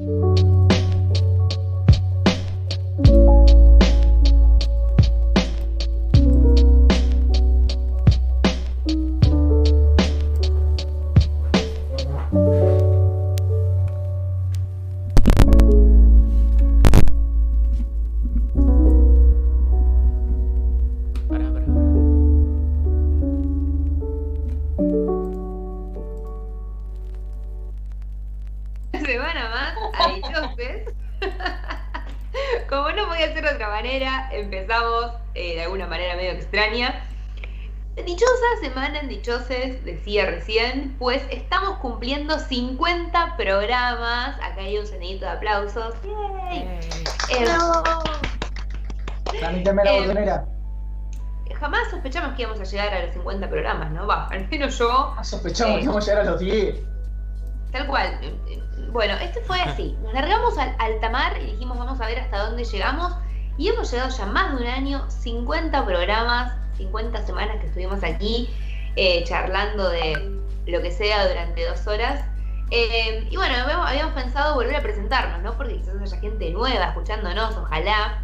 Pará, 0.00 0.29
empezamos 34.40 35.12
eh, 35.34 35.56
de 35.56 35.62
alguna 35.62 35.86
manera 35.86 36.16
medio 36.16 36.32
extraña. 36.32 37.06
Dichosa 37.96 38.46
semana 38.62 39.00
en 39.00 39.08
Dichoses, 39.08 39.84
decía 39.84 40.24
recién, 40.26 40.96
pues 40.98 41.22
estamos 41.30 41.78
cumpliendo 41.78 42.38
50 42.38 43.36
programas. 43.36 44.36
Acá 44.36 44.60
hay 44.62 44.78
un 44.78 44.86
sonidito 44.86 45.26
de 45.26 45.32
aplausos. 45.32 45.94
¡Yay! 46.04 46.80
Eh, 47.30 47.44
Tramítame 49.38 49.84
la 49.84 50.44
Eh, 51.46 51.54
jamás 51.54 51.90
sospechamos 51.90 52.34
que 52.34 52.42
íbamos 52.42 52.60
a 52.60 52.64
llegar 52.64 52.94
a 52.94 53.04
los 53.06 53.12
50 53.12 53.48
programas, 53.50 53.90
¿no? 53.90 54.06
Va, 54.06 54.26
al 54.28 54.48
menos 54.48 54.78
yo 54.78 55.14
Ah, 55.16 55.22
Sospechamos 55.24 55.78
eh. 55.78 55.80
que 55.80 55.86
vamos 55.88 56.08
a 56.08 56.10
llegar 56.10 56.26
a 56.26 56.30
los 56.30 56.40
10. 56.40 56.80
Tal 57.72 57.86
cual. 57.86 58.18
Bueno, 58.92 59.14
este 59.20 59.40
fue 59.42 59.60
así. 59.60 59.96
Nos 60.02 60.12
largamos 60.12 60.56
al 60.58 60.74
alta 60.78 61.10
mar 61.10 61.36
y 61.40 61.52
dijimos 61.52 61.78
vamos 61.78 62.00
a 62.00 62.06
ver 62.06 62.18
hasta 62.18 62.38
dónde 62.38 62.64
llegamos. 62.64 63.12
Y 63.60 63.68
hemos 63.68 63.90
llegado 63.90 64.08
ya 64.08 64.24
más 64.24 64.56
de 64.56 64.62
un 64.62 64.66
año, 64.66 65.04
50 65.10 65.84
programas, 65.84 66.54
50 66.78 67.26
semanas 67.26 67.60
que 67.60 67.66
estuvimos 67.66 68.02
aquí 68.02 68.48
eh, 68.96 69.22
charlando 69.24 69.90
de 69.90 70.40
lo 70.66 70.80
que 70.80 70.90
sea 70.90 71.28
durante 71.28 71.68
dos 71.68 71.86
horas. 71.86 72.24
Eh, 72.70 73.28
y 73.30 73.36
bueno, 73.36 73.54
habíamos, 73.84 74.14
pensado 74.14 74.54
volver 74.54 74.76
a 74.76 74.80
presentarnos, 74.80 75.42
¿no? 75.42 75.58
Porque 75.58 75.76
quizás 75.76 75.94
haya 76.00 76.16
gente 76.20 76.50
nueva 76.52 76.86
escuchándonos, 76.86 77.54
ojalá. 77.58 78.22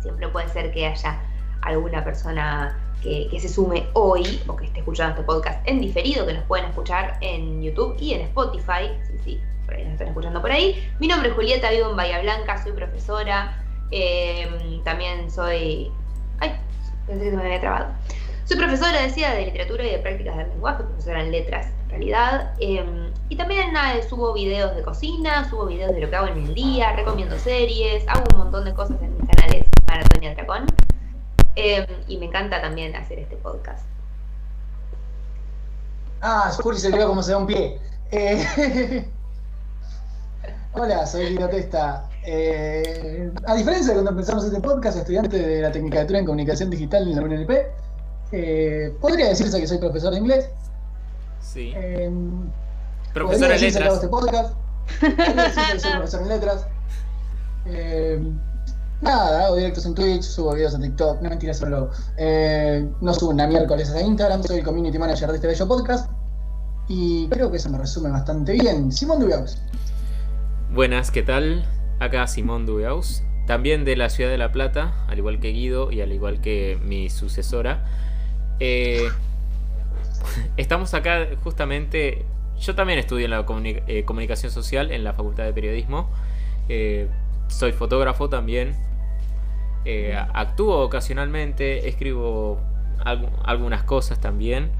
Siempre 0.00 0.26
puede 0.26 0.48
ser 0.48 0.72
que 0.72 0.84
haya 0.84 1.20
alguna 1.60 2.02
persona 2.02 2.76
que, 3.04 3.28
que 3.30 3.38
se 3.38 3.48
sume 3.48 3.86
hoy 3.92 4.42
o 4.48 4.56
que 4.56 4.64
esté 4.64 4.80
escuchando 4.80 5.12
este 5.12 5.24
podcast 5.24 5.64
en 5.64 5.80
diferido, 5.80 6.26
que 6.26 6.32
nos 6.32 6.44
pueden 6.46 6.64
escuchar 6.64 7.18
en 7.20 7.62
YouTube 7.62 7.94
y 8.00 8.14
en 8.14 8.22
Spotify. 8.22 8.90
Sí, 9.06 9.16
sí, 9.22 9.40
por 9.64 9.76
ahí 9.76 9.84
nos 9.84 9.92
están 9.92 10.08
escuchando 10.08 10.40
por 10.40 10.50
ahí. 10.50 10.92
Mi 10.98 11.06
nombre 11.06 11.28
es 11.28 11.36
Julieta, 11.36 11.70
vivo 11.70 11.90
en 11.90 11.96
Bahía 11.96 12.20
Blanca, 12.20 12.60
soy 12.60 12.72
profesora. 12.72 13.61
Eh, 13.92 14.80
también 14.84 15.30
soy. 15.30 15.92
Ay, 16.40 16.58
pensé 17.06 17.30
que 17.30 17.36
me 17.36 17.42
había 17.42 17.60
trabado. 17.60 17.86
Soy 18.44 18.56
profesora, 18.56 19.00
decía, 19.02 19.32
de 19.34 19.46
literatura 19.46 19.86
y 19.86 19.90
de 19.90 19.98
prácticas 19.98 20.36
del 20.36 20.48
lenguaje, 20.48 20.82
profesora 20.82 21.22
en 21.22 21.30
letras, 21.30 21.66
en 21.84 21.90
realidad. 21.90 22.54
eh, 22.58 22.84
y 23.28 23.36
también 23.36 23.72
nada, 23.72 24.02
subo 24.02 24.34
videos 24.34 24.76
de 24.76 24.82
cocina, 24.82 25.48
subo 25.48 25.64
videos 25.66 25.92
de 25.94 26.00
lo 26.00 26.10
que 26.10 26.16
hago 26.16 26.26
en 26.26 26.44
el 26.44 26.54
día, 26.54 26.92
recomiendo 26.92 27.38
series, 27.38 28.06
hago 28.08 28.24
un 28.34 28.38
montón 28.40 28.64
de 28.66 28.74
cosas 28.74 29.00
en 29.00 29.16
mis 29.16 29.26
canales 29.30 29.64
Maratón 29.88 30.22
y 30.22 30.26
Atracón. 30.26 30.66
Eh, 31.56 31.86
y 32.08 32.18
me 32.18 32.26
encanta 32.26 32.60
también 32.60 32.94
hacer 32.94 33.18
este 33.20 33.36
podcast. 33.36 33.86
Ah, 36.20 36.50
Juli 36.62 36.78
se 36.78 36.90
vio 36.90 37.08
cómo 37.08 37.22
se 37.22 37.32
da 37.32 37.38
un 37.38 37.46
pie. 37.46 37.78
Eh, 38.10 39.08
Hola, 40.74 41.06
soy 41.06 41.28
Guido 41.28 41.48
Testa. 41.48 42.08
Eh, 42.24 43.32
a 43.46 43.54
diferencia 43.54 43.88
de 43.88 43.94
cuando 43.94 44.10
empezamos 44.12 44.44
este 44.44 44.60
podcast, 44.60 44.98
estudiante 44.98 45.38
de 45.38 45.62
la 45.62 45.72
Tecnicatura 45.72 46.18
en 46.20 46.24
Comunicación 46.24 46.70
Digital 46.70 47.08
en 47.08 47.16
la 47.16 47.22
UNLP, 47.22 47.50
eh, 48.32 48.94
podría 49.00 49.28
decirse 49.28 49.60
que 49.60 49.66
soy 49.66 49.78
profesor 49.78 50.12
de 50.12 50.18
inglés. 50.18 50.48
Sí. 51.40 51.72
Eh, 51.74 52.10
Profesor 53.12 53.48
de 53.48 53.54
decirse 53.54 53.78
que 53.78 53.84
letras. 53.84 53.94
este 53.94 54.08
podcast. 54.08 54.54
Podría 55.00 55.44
decirse 55.44 55.72
que 55.72 55.80
soy 55.80 55.92
profesor 55.92 56.22
en 56.22 56.28
letras. 56.28 56.66
Nada, 59.00 59.46
hago 59.46 59.56
directos 59.56 59.84
en 59.84 59.94
Twitch, 59.94 60.22
subo 60.22 60.54
videos 60.54 60.74
en 60.74 60.82
TikTok, 60.82 61.20
no 61.22 61.28
mentira, 61.28 61.52
solo 61.52 61.90
no 63.00 63.14
subo 63.14 63.30
una 63.30 63.48
miércoles 63.48 63.90
a 63.90 64.00
Instagram, 64.00 64.44
soy 64.44 64.58
el 64.58 64.64
community 64.64 64.96
manager 64.96 65.28
de 65.30 65.36
este 65.36 65.48
bello 65.48 65.66
podcast. 65.66 66.08
Y 66.88 67.28
creo 67.28 67.50
que 67.50 67.56
eso 67.56 67.68
me 67.68 67.78
resume 67.78 68.10
bastante 68.10 68.52
bien. 68.52 68.92
Simón 68.92 69.20
Dubiaus. 69.20 69.58
Buenas, 70.72 71.10
¿qué 71.10 71.22
tal? 71.22 71.64
Acá 72.02 72.26
Simón 72.26 72.66
Dubeaus, 72.66 73.22
también 73.46 73.84
de 73.84 73.96
la 73.96 74.08
ciudad 74.10 74.30
de 74.30 74.38
La 74.38 74.52
Plata, 74.52 74.94
al 75.08 75.18
igual 75.18 75.40
que 75.40 75.48
Guido 75.52 75.90
y 75.92 76.00
al 76.00 76.12
igual 76.12 76.40
que 76.40 76.78
mi 76.82 77.08
sucesora. 77.10 77.84
Eh, 78.60 79.08
estamos 80.56 80.94
acá 80.94 81.26
justamente, 81.42 82.24
yo 82.60 82.74
también 82.74 82.98
estudio 82.98 83.24
en 83.24 83.30
la 83.30 83.44
eh, 83.86 84.04
comunicación 84.04 84.52
social 84.52 84.90
en 84.92 85.04
la 85.04 85.12
Facultad 85.12 85.44
de 85.44 85.52
Periodismo. 85.52 86.10
Eh, 86.68 87.08
soy 87.48 87.72
fotógrafo 87.72 88.28
también. 88.28 88.76
Actúo 90.32 90.78
ocasionalmente, 90.84 91.88
escribo 91.88 92.60
algu- 93.04 93.32
algunas 93.44 93.82
cosas 93.82 94.20
también. 94.20 94.70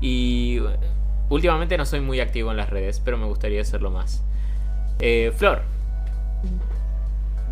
Y 0.00 0.60
últimamente 1.28 1.76
no 1.76 1.84
soy 1.84 2.00
muy 2.00 2.20
activo 2.20 2.50
en 2.50 2.56
las 2.56 2.70
redes, 2.70 3.00
pero 3.04 3.18
me 3.18 3.26
gustaría 3.26 3.60
hacerlo 3.60 3.90
más. 3.90 4.24
Flor, 5.36 5.62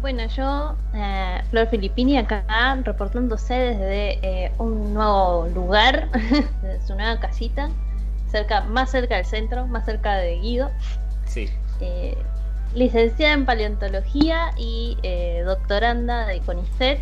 Bueno, 0.04 0.26
yo, 0.26 0.76
eh, 0.92 1.40
Flor 1.48 1.66
Filippini, 1.68 2.18
acá 2.18 2.44
reportándose 2.82 3.54
desde 3.54 4.18
eh, 4.20 4.52
un 4.58 4.92
nuevo 4.92 5.48
lugar, 5.54 6.10
desde 6.60 6.86
su 6.86 6.94
nueva 6.94 7.18
casita, 7.18 7.70
cerca, 8.30 8.60
más 8.64 8.90
cerca 8.90 9.16
del 9.16 9.24
centro, 9.24 9.66
más 9.66 9.86
cerca 9.86 10.16
de 10.16 10.38
Guido. 10.40 10.70
sí. 11.24 11.48
eh, 11.80 12.18
licenciada 12.74 13.32
en 13.32 13.46
paleontología 13.46 14.50
y 14.58 14.98
doctoranda 15.46 16.26
de 16.26 16.40
CONICET. 16.40 17.00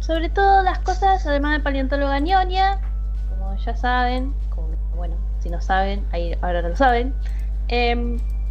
Sobre 0.00 0.28
todo 0.28 0.62
las 0.64 0.80
cosas, 0.80 1.26
además 1.26 1.56
de 1.56 1.60
paleontóloga 1.60 2.18
ñoña, 2.20 2.78
como 3.30 3.56
ya 3.56 3.74
saben, 3.74 4.34
como, 4.50 4.68
bueno, 4.96 5.16
si 5.38 5.48
no 5.48 5.62
saben, 5.62 6.04
ahí 6.12 6.36
ahora 6.42 6.60
lo 6.60 6.76
saben. 6.76 7.14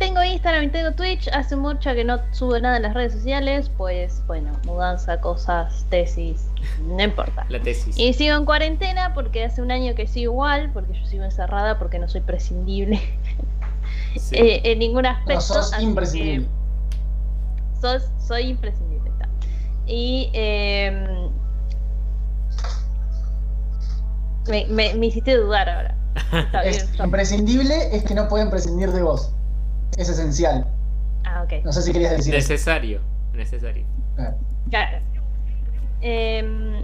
Tengo 0.02 0.24
Instagram 0.24 0.64
y 0.64 0.70
tengo 0.70 0.94
Twitch, 0.94 1.28
hace 1.28 1.56
mucho 1.56 1.94
que 1.94 2.04
no 2.04 2.20
subo 2.32 2.58
nada 2.58 2.78
en 2.78 2.82
las 2.82 2.96
redes 2.96 3.14
sociales, 3.14 3.70
pues 3.78 4.24
bueno, 4.26 4.52
mudanza, 4.66 5.22
cosas, 5.22 5.86
tesis, 5.92 6.48
no 6.84 7.04
importa. 7.04 7.46
La 7.50 7.62
tesis. 7.62 7.96
Y 8.00 8.12
sigo 8.14 8.36
en 8.36 8.46
cuarentena 8.46 9.14
porque 9.14 9.44
hace 9.46 9.62
un 9.62 9.70
año 9.72 9.94
que 9.94 10.08
sigo 10.08 10.32
igual, 10.34 10.72
porque 10.74 10.94
yo 10.94 11.06
sigo 11.06 11.24
encerrada 11.24 11.78
porque 11.78 12.00
no 12.00 12.10
soy 12.10 12.22
prescindible 12.22 13.00
Sí. 14.18 14.36
eh, 14.40 14.62
en 14.72 14.80
ningún 14.80 15.06
aspecto. 15.06 15.36
No, 15.36 15.42
sos 15.42 15.80
imprescindible. 15.80 16.48
sos, 17.80 18.10
soy 18.28 18.48
imprescindible. 18.50 19.08
está. 19.12 19.30
Y 19.86 20.32
eh, 20.34 21.30
me, 24.48 24.66
me, 24.66 24.94
me 24.96 25.06
hiciste 25.06 25.38
dudar 25.38 25.70
ahora. 25.70 25.96
Está 26.34 26.62
bien, 26.64 26.74
Es 26.74 26.84
está- 26.86 27.06
imprescindible 27.06 27.96
es 27.96 28.04
que 28.04 28.16
no 28.16 28.28
pueden 28.28 28.50
prescindir 28.50 28.92
de 28.92 29.04
vos. 29.04 29.32
Es 29.98 30.10
esencial. 30.10 30.66
Ah, 31.26 31.44
ok. 31.44 31.64
No 31.66 31.72
sé 31.72 31.82
si 31.82 31.92
querías 31.92 32.12
decir 32.18 32.34
eso. 32.36 32.52
Necesario. 32.54 33.02
Necesario. 33.34 33.86
Claro. 34.16 34.38
Claro. 34.70 34.98
Em, 36.02 36.84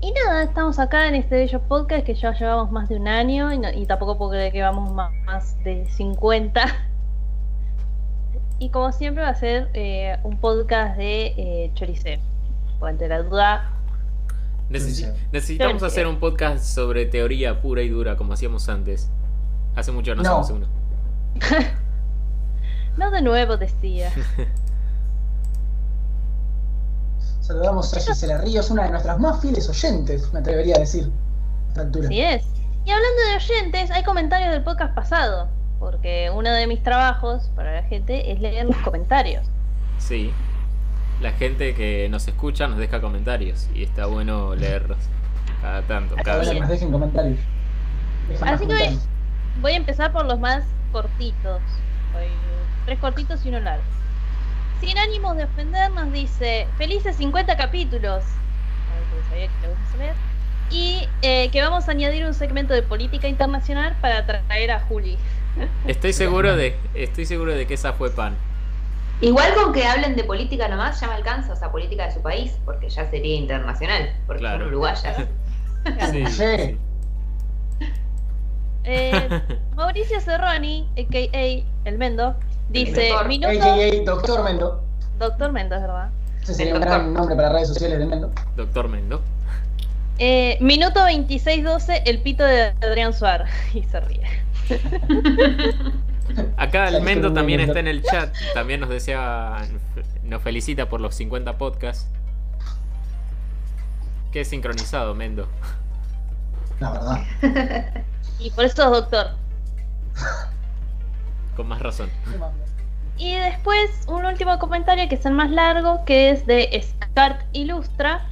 y 0.00 0.12
nada, 0.12 0.44
estamos 0.44 0.78
acá 0.78 1.08
en 1.08 1.14
este 1.16 1.36
bello 1.36 1.60
podcast 1.62 2.04
que 2.06 2.14
ya 2.14 2.32
llevamos 2.32 2.70
más 2.70 2.88
de 2.88 2.96
un 2.96 3.08
año 3.08 3.52
y, 3.52 3.58
no- 3.58 3.70
y 3.72 3.86
tampoco 3.86 4.16
puedo 4.18 4.30
creer 4.32 4.52
que 4.52 4.62
vamos 4.62 4.92
más, 4.92 5.12
más 5.24 5.62
de 5.64 5.86
50. 5.90 6.64
Y 8.58 8.70
como 8.70 8.90
siempre 8.92 9.22
va 9.22 9.30
a 9.30 9.34
ser 9.34 9.68
eh, 9.74 10.16
un 10.24 10.38
podcast 10.38 10.96
de 10.96 11.26
eh, 11.36 11.70
Choricé. 11.74 12.20
Ante 12.80 13.08
la 13.08 13.22
duda, 13.22 13.70
Necesi- 14.70 15.12
necesitamos 15.32 15.82
hacer 15.82 16.06
un 16.06 16.18
podcast 16.20 16.64
sobre 16.64 17.06
teoría 17.06 17.60
pura 17.60 17.82
y 17.82 17.88
dura, 17.88 18.16
como 18.16 18.32
hacíamos 18.32 18.68
antes. 18.68 19.10
Hace 19.74 19.92
mucho 19.92 20.14
no, 20.14 20.22
No. 20.22 20.38
hacemos 20.38 20.50
uno. 20.52 20.66
No 22.96 23.10
de 23.10 23.22
nuevo 23.22 23.56
decía. 23.56 24.12
Saludamos 27.40 27.94
a 27.94 28.00
Gisela 28.00 28.38
Ríos, 28.38 28.70
una 28.70 28.84
de 28.84 28.90
nuestras 28.90 29.18
más 29.20 29.40
fieles 29.40 29.68
oyentes, 29.68 30.32
me 30.32 30.40
atrevería 30.40 30.76
a 30.76 30.80
decir. 30.80 31.04
A 31.04 31.68
esta 31.68 31.80
altura. 31.82 32.06
Así 32.06 32.20
es. 32.20 32.44
Y 32.84 32.90
hablando 32.90 33.22
de 33.30 33.36
oyentes, 33.36 33.90
hay 33.90 34.02
comentarios 34.02 34.50
del 34.52 34.64
podcast 34.64 34.94
pasado. 34.94 35.48
Porque 35.78 36.30
uno 36.34 36.50
de 36.50 36.66
mis 36.66 36.82
trabajos 36.82 37.50
para 37.54 37.74
la 37.74 37.82
gente 37.82 38.32
es 38.32 38.40
leer 38.40 38.66
los 38.66 38.76
comentarios. 38.78 39.46
Sí. 39.98 40.32
La 41.20 41.32
gente 41.32 41.74
que 41.74 42.08
nos 42.08 42.26
escucha 42.26 42.66
nos 42.66 42.78
deja 42.78 43.00
comentarios 43.00 43.68
y 43.74 43.82
está 43.82 44.06
bueno 44.06 44.54
leerlos 44.54 44.98
cada 45.62 45.82
tanto, 45.82 46.14
cada 46.22 46.42
día. 46.42 46.60
nos 46.60 46.68
dejen 46.68 46.90
comentarios. 46.92 47.38
Dejen 48.28 48.48
Así 48.48 48.66
que 48.66 48.72
comentarios. 48.72 49.08
voy 49.60 49.72
a 49.72 49.76
empezar 49.76 50.12
por 50.12 50.26
los 50.26 50.38
más 50.38 50.64
cortitos. 50.92 51.62
Hay 52.14 52.28
tres 52.86 52.98
cortitos 52.98 53.44
y 53.44 53.50
uno 53.50 53.60
largo. 53.60 53.84
Sin 54.80 54.96
ánimos 54.98 55.36
de 55.36 55.44
ofender, 55.44 55.90
nos 55.92 56.10
dice: 56.12 56.66
Felices 56.78 57.16
50 57.16 57.56
capítulos. 57.56 58.24
Ay, 58.24 59.02
porque 59.10 59.28
sabía 59.28 59.46
que 59.48 59.62
le 59.62 59.68
gusta 59.68 59.90
saber. 59.92 60.14
Y 60.70 61.08
eh, 61.22 61.50
que 61.50 61.60
vamos 61.62 61.88
a 61.88 61.92
añadir 61.92 62.24
un 62.24 62.34
segmento 62.34 62.74
de 62.74 62.82
política 62.82 63.28
internacional 63.28 63.94
para 64.00 64.26
traer 64.26 64.70
a 64.70 64.80
Juli. 64.80 65.16
Estoy 65.86 66.12
seguro 66.12 66.56
de, 66.56 66.76
estoy 66.94 67.24
seguro 67.26 67.52
de 67.54 67.66
que 67.66 67.74
esa 67.74 67.92
fue 67.92 68.10
pan. 68.10 68.34
Igual 69.20 69.54
con 69.54 69.72
que 69.72 69.86
hablen 69.86 70.14
de 70.14 70.24
política 70.24 70.68
nomás 70.68 71.00
ya 71.00 71.06
me 71.06 71.14
alcanza, 71.14 71.54
o 71.54 71.56
sea, 71.56 71.70
política 71.72 72.04
de 72.06 72.12
su 72.12 72.20
país, 72.20 72.58
porque 72.66 72.90
ya 72.90 73.08
sería 73.08 73.36
internacional, 73.36 74.12
porque 74.26 74.40
Claro. 74.40 74.58
son 74.60 74.68
uruguayas. 74.68 75.16
Sí, 76.10 76.26
Sí. 76.26 76.32
sí. 76.32 76.76
Eh, 78.84 79.28
Mauricio 79.76 80.20
Cerroni, 80.20 80.88
a.k.a. 80.98 81.88
El 81.88 81.98
Mendo, 81.98 82.34
dice: 82.68 83.08
doctor. 83.08 83.28
Minuto. 83.28 83.48
AKA 83.48 84.04
Doctor 84.04 84.44
Mendo. 84.44 84.82
Doctor 85.18 85.52
Mendo, 85.52 85.74
es 85.76 85.82
verdad. 85.82 86.10
Ese 86.42 86.54
sería 86.54 86.72
El 86.72 86.78
un 86.78 86.84
gran 86.84 87.14
nombre 87.14 87.36
para 87.36 87.50
redes 87.50 87.68
sociales 87.68 87.98
de 87.98 88.06
Mendo. 88.06 88.30
Doctor 88.56 88.88
Mendo. 88.88 89.22
Eh, 90.18 90.56
minuto 90.60 91.00
26-12, 91.00 92.02
el 92.06 92.22
pito 92.22 92.44
de 92.44 92.74
Adrián 92.82 93.12
Suar. 93.12 93.46
Y 93.74 93.82
se 93.82 94.00
ríe. 94.00 94.22
Acá 96.56 96.88
el 96.88 97.02
Mendo 97.02 97.32
también 97.32 97.60
está 97.60 97.80
en 97.80 97.88
el 97.88 98.02
chat. 98.02 98.34
También 98.54 98.80
nos 98.80 98.88
desea, 98.88 99.66
nos 100.24 100.42
felicita 100.42 100.88
por 100.88 101.00
los 101.00 101.14
50 101.14 101.56
podcasts. 101.56 102.08
Qué 104.32 104.44
sincronizado, 104.44 105.14
Mendo. 105.14 105.48
La 106.80 106.90
verdad. 106.90 107.24
Y 108.38 108.50
por 108.50 108.64
eso 108.64 108.84
es 108.84 108.90
doctor. 108.90 109.26
Con 111.56 111.68
más 111.68 111.80
razón. 111.80 112.10
Y 113.16 113.34
después 113.34 113.90
un 114.08 114.26
último 114.26 114.58
comentario 114.58 115.08
que 115.08 115.14
es 115.14 115.24
el 115.24 115.32
más 115.32 115.50
largo, 115.50 116.04
que 116.04 116.30
es 116.30 116.46
de 116.46 116.68
Scart 116.82 117.40
Ilustra. 117.52 118.26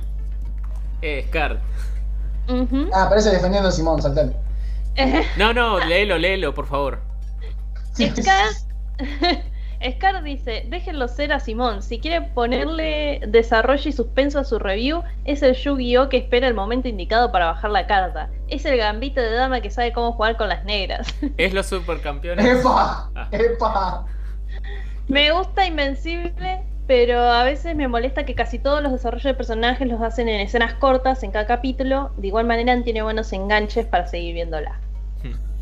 Eh, 1.01 1.25
Scar. 1.29 1.59
Ujú. 2.49 2.91
Ah, 2.93 3.07
parece 3.09 3.31
defendiendo 3.31 3.71
a 3.71 3.73
Simón, 3.73 4.03
saltale. 4.03 4.33
No, 5.39 5.53
no, 5.55 5.79
léelo, 5.81 6.19
léelo, 6.19 6.55
por 6.55 6.67
favor. 6.67 7.01
Scar, 7.97 8.49
Scar 9.91 10.23
dice, 10.23 10.65
déjenlo 10.69 11.09
ser 11.09 11.33
a 11.33 11.41
Simón. 11.41 11.83
Si 11.83 11.99
quiere 11.99 12.23
ponerle 12.23 13.21
desarrollo 13.29 13.89
y 13.89 13.93
suspenso 13.93 14.39
a 14.39 14.45
su 14.45 14.59
review, 14.59 15.03
es 15.25 15.43
el 15.43 15.55
Yu-Gi-Oh 15.55 16.09
que 16.09 16.17
espera 16.17 16.49
el 16.49 16.55
momento 16.55 16.89
indicado 16.89 17.31
para 17.31 17.47
bajar 17.47 17.71
la 17.71 17.87
carta. 17.87 18.31
Es 18.49 18.65
el 18.65 18.79
gambito 18.79 19.21
de 19.21 19.33
dama 19.33 19.61
que 19.61 19.71
sabe 19.71 19.93
cómo 19.93 20.13
jugar 20.13 20.37
con 20.37 20.49
las 20.49 20.65
negras. 20.65 21.15
Es 21.37 21.53
los 21.53 21.67
supercampeones. 21.67 22.61
¡Epa! 22.61 23.11
Ah. 23.15 23.29
¡Epa! 23.31 24.07
Me 25.09 25.31
gusta 25.33 25.67
Invencible, 25.67 26.63
pero 26.87 27.21
a 27.21 27.45
veces 27.45 27.77
me 27.77 27.87
molesta 27.87 28.25
que 28.25 28.35
casi 28.35 28.59
todos 28.59 28.83
los 28.83 28.93
desarrollos 28.93 29.25
de 29.25 29.35
personajes 29.35 29.87
los 29.87 30.01
hacen 30.01 30.29
en 30.29 30.41
escenas 30.41 30.75
cortas 30.75 31.23
en 31.23 31.31
cada 31.31 31.47
capítulo. 31.47 32.13
De 32.17 32.29
igual 32.29 32.47
manera 32.47 32.83
tiene 32.83 33.03
buenos 33.03 33.33
enganches 33.35 33.85
para 33.85 34.07
seguir 34.07 34.35
viéndola. 34.35 34.81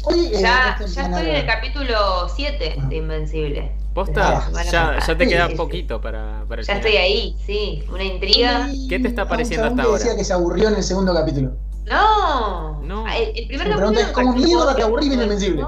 Oye, 0.05 0.29
eh, 0.29 0.41
Ya, 0.41 0.79
ya 0.79 1.03
estoy 1.03 1.29
en 1.29 1.37
el 1.37 1.47
capítulo 1.47 2.29
7 2.29 2.77
de 2.89 2.97
Invencible. 2.97 3.82
¿Posta? 3.95 4.47
Ah, 4.57 4.63
Ya, 4.65 4.99
ya 5.07 5.17
te 5.19 5.27
queda 5.29 5.49
Sí, 5.49 5.55
poquito 5.55 6.01
para, 6.01 6.45
para 6.49 6.63
el 6.63 6.67
Ya 6.67 6.75
final. 6.77 6.87
estoy 6.87 6.97
ahí, 7.03 7.37
sí. 7.45 7.85
Una 7.91 8.05
intriga. 8.05 8.69
¿Qué 8.89 8.99
te 8.99 9.09
está 9.09 9.29
pareciendo 9.29 9.67
hasta 9.67 9.83
ahora? 9.83 9.99
decía 9.99 10.17
que 10.17 10.25
se 10.25 10.33
aburrió 10.33 10.69
en 10.69 10.77
el 10.77 10.83
segundo 10.83 11.13
capítulo. 11.15 11.53
No. 11.85 12.81
No. 12.83 13.05
Ah, 13.07 13.19
El, 13.19 13.37
el 13.39 13.47
primer 13.49 13.69
capítulo 13.69 13.99
es: 14.01 14.07
me 14.07 14.13
¿cómo 14.13 14.31
pareció 14.33 14.47
mierda 14.49 14.67
te 14.69 14.73
bueno. 14.73 14.87
aburrí 14.87 15.07
viendo 15.09 15.25
Invencible? 15.25 15.65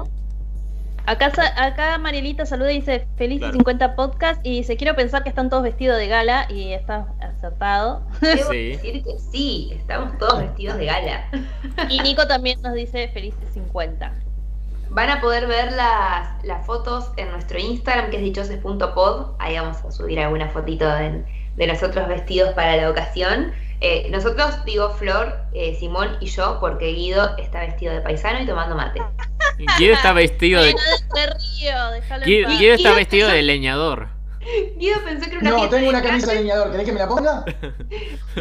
Acá, 1.07 1.31
sa- 1.35 1.63
acá 1.63 1.99
Marielita 1.99 2.47
saluda 2.47 2.71
y 2.71 2.79
dice 2.79 3.05
feliz 3.15 3.37
Claro. 3.37 3.53
50 3.53 3.95
podcast 3.95 4.43
y 4.43 4.49
dice 4.57 4.75
quiero 4.75 4.95
pensar 4.95 5.21
que 5.21 5.29
están 5.29 5.51
todos 5.51 5.61
vestidos 5.61 5.97
de 5.99 6.07
gala 6.07 6.47
y 6.49 6.71
está 6.73 7.05
acertado. 7.21 8.01
Debo 8.21 8.49
Sí. 8.51 8.69
decir 8.69 9.03
que 9.03 9.19
sí, 9.19 9.69
estamos 9.77 10.17
todos 10.17 10.39
vestidos 10.39 10.77
de 10.77 10.85
gala. 10.85 11.29
Y 11.89 11.99
Nico 11.99 12.25
también 12.27 12.59
nos 12.63 12.73
dice 12.73 13.07
felices 13.09 13.37
50. 13.53 14.13
Van 14.95 15.09
a 15.09 15.19
poder 15.19 15.45
ver 15.47 15.73
las, 15.73 16.41
las 16.45 16.65
fotos 16.65 17.11
en 17.17 17.29
nuestro 17.31 17.59
Instagram, 17.59 18.09
que 18.09 18.17
es 18.17 18.23
dichoses.pod. 18.23 19.35
Ahí 19.39 19.55
vamos 19.55 19.83
a 19.83 19.91
subir 19.91 20.17
alguna 20.21 20.47
fotito 20.49 20.87
de, 20.87 21.23
de 21.57 21.67
nosotros 21.67 22.07
vestidos 22.07 22.53
para 22.53 22.77
la 22.77 22.89
ocasión. 22.89 23.51
Eh, 23.81 24.07
nosotros, 24.09 24.63
digo 24.63 24.89
Flor, 24.91 25.35
eh, 25.53 25.75
Simón 25.77 26.15
y 26.21 26.27
yo, 26.27 26.59
porque 26.61 26.93
Guido 26.93 27.35
está 27.37 27.59
vestido 27.59 27.93
de 27.93 27.99
paisano 27.99 28.41
y 28.41 28.45
tomando 28.47 28.73
mate. 28.75 29.01
Guido 29.77 29.93
está 29.93 30.13
vestido 30.13 30.63
de. 30.63 30.73
Guido. 32.25 32.49
Guido 32.57 32.73
está 32.73 32.89
Guido- 32.89 32.95
vestido 32.95 33.27
de 33.29 33.41
leñador. 33.41 34.07
Guido 34.77 35.01
pensó 35.03 35.25
que 35.29 35.31
era 35.31 35.39
una 35.41 35.49
No, 35.49 35.55
fiesta 35.57 35.75
tengo 35.75 35.91
de 35.91 35.97
una 35.97 36.07
camisa 36.07 36.31
de 36.31 36.39
leñador. 36.39 36.71
¿Querés 36.71 36.85
que 36.85 36.91
me 36.93 36.99
la 36.99 37.07
ponga? 37.09 37.43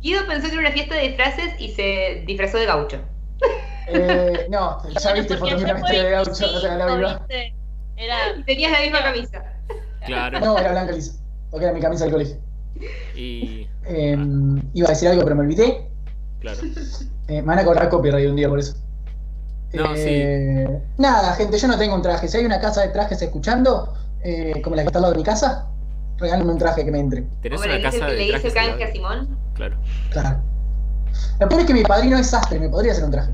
Guido 0.00 0.26
pensó 0.26 0.46
que 0.46 0.52
era 0.52 0.60
una 0.60 0.70
fiesta 0.70 0.94
de 0.94 1.08
disfraces 1.08 1.60
y 1.60 1.72
se 1.72 2.22
disfrazó 2.26 2.56
de 2.56 2.66
gaucho. 2.66 3.00
Eh, 3.92 4.46
no, 4.50 4.82
ya 4.88 5.12
viste 5.12 5.36
Porque 5.36 5.54
vestida 5.56 6.02
de 6.02 6.10
gaucho, 6.10 6.30
no 6.30 6.60
sea 6.60 6.76
la 6.76 7.26
tenías 8.46 8.72
la 8.72 8.80
misma 8.80 9.02
camisa. 9.02 9.42
Claro. 10.06 10.40
No, 10.40 10.58
era 10.58 10.70
blanca 10.72 10.92
lisa, 10.92 11.20
porque 11.50 11.66
era 11.66 11.74
mi 11.74 11.80
camisa 11.80 12.04
del 12.04 12.12
colegio. 12.12 12.36
Y. 13.14 13.68
Eh, 13.84 14.16
iba 14.74 14.88
a 14.88 14.90
decir 14.90 15.08
algo, 15.08 15.22
pero 15.22 15.36
me 15.36 15.42
olvidé. 15.42 15.90
Claro. 16.40 16.60
Eh, 17.28 17.42
me 17.42 17.42
van 17.42 17.58
a 17.58 17.64
cobrar 17.64 17.88
copyright 17.88 18.28
un 18.28 18.36
día 18.36 18.48
por 18.48 18.58
eso. 18.58 18.74
No, 19.72 19.92
Eh, 19.94 20.82
Nada, 20.98 21.34
gente, 21.34 21.58
yo 21.58 21.68
no 21.68 21.78
tengo 21.78 21.94
un 21.94 22.02
traje. 22.02 22.26
Si 22.28 22.36
hay 22.36 22.44
una 22.44 22.60
casa 22.60 22.82
de 22.82 22.88
trajes 22.88 23.20
escuchando, 23.22 23.94
eh, 24.22 24.60
como 24.62 24.76
la 24.76 24.82
que 24.82 24.86
está 24.86 24.98
al 24.98 25.02
lado 25.02 25.12
de 25.14 25.18
mi 25.18 25.24
casa, 25.24 25.68
regálenme 26.18 26.52
un 26.52 26.58
traje 26.58 26.84
que 26.84 26.90
me 26.90 26.98
entre. 27.00 27.22
¿Tenés 27.42 27.60
le 27.60 27.66
una 27.66 27.76
dice, 27.76 27.90
casa 27.90 28.08
le 28.08 28.14
de 28.14 28.18
dice 28.20 28.50
trajes 28.50 28.54
canje 28.54 28.70
al 28.70 28.74
a 28.74 28.78
lado? 28.80 28.92
Simón. 28.92 29.38
Claro. 29.54 29.76
Claro. 30.10 30.40
Lo 31.38 31.48
peor 31.48 31.60
es 31.60 31.66
que 31.66 31.74
mi 31.74 31.82
padrino 31.82 32.18
es 32.18 32.28
sastre, 32.28 32.58
me 32.58 32.68
podría 32.68 32.92
hacer 32.92 33.04
un 33.04 33.10
traje. 33.10 33.30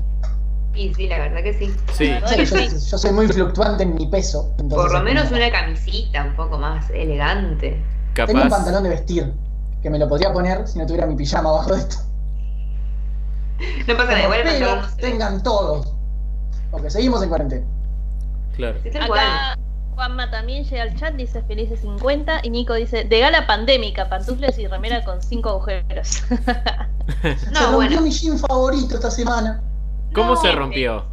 Y 0.77 0.93
sí, 0.93 1.07
la 1.07 1.17
verdad 1.17 1.41
que 1.41 1.53
sí. 1.53 1.73
Verdad 1.99 2.29
que 2.35 2.45
yo, 2.45 2.57
sí. 2.57 2.89
yo 2.89 2.97
soy 2.97 3.11
muy 3.11 3.27
fluctuante 3.27 3.83
en 3.83 3.95
mi 3.95 4.05
peso. 4.07 4.51
entonces 4.59 4.77
Por 4.77 4.93
lo 4.93 5.01
menos 5.03 5.31
una 5.31 5.49
camisita 5.51 6.23
un 6.23 6.35
poco 6.35 6.57
más 6.57 6.89
elegante. 6.91 7.81
Tengo 8.13 8.43
un 8.43 8.49
pantalón 8.49 8.83
de 8.83 8.89
vestir 8.89 9.33
que 9.81 9.89
me 9.89 9.99
lo 9.99 10.07
podría 10.07 10.31
poner 10.33 10.67
si 10.67 10.79
no 10.79 10.85
tuviera 10.85 11.07
mi 11.07 11.15
pijama 11.15 11.49
abajo 11.49 11.73
de 11.73 11.79
esto. 11.79 11.97
No 13.87 13.97
pasa 13.97 14.11
nada, 14.11 14.23
igual 14.23 14.39
Pero 14.43 14.75
no 14.75 14.89
se 14.89 14.95
tengan 14.97 15.41
todos. 15.43 15.93
Porque 16.69 16.89
seguimos 16.89 17.23
en 17.23 17.29
cuarentena. 17.29 17.65
Claro. 18.55 18.77
Sí. 18.83 18.89
Acá 18.97 19.57
Juanma 19.95 20.29
también 20.29 20.63
llega 20.63 20.83
al 20.83 20.95
chat, 20.95 21.15
dice 21.15 21.41
felices 21.41 21.79
50 21.81 22.41
y 22.43 22.51
Nico 22.51 22.75
dice 22.75 23.03
de 23.03 23.19
gala 23.19 23.47
pandémica, 23.47 24.09
pantufles 24.09 24.57
y 24.59 24.67
remera 24.67 25.03
con 25.03 25.23
cinco 25.23 25.49
agujeros. 25.49 26.07
se 27.21 27.51
No, 27.51 27.61
rompió 27.61 27.71
bueno. 27.71 28.01
mi 28.01 28.11
jean 28.11 28.37
favorito 28.37 28.95
esta 28.95 29.09
semana. 29.09 29.59
¿Cómo 30.13 30.35
No, 30.35 30.41
se 30.41 30.51
rompió? 30.51 31.05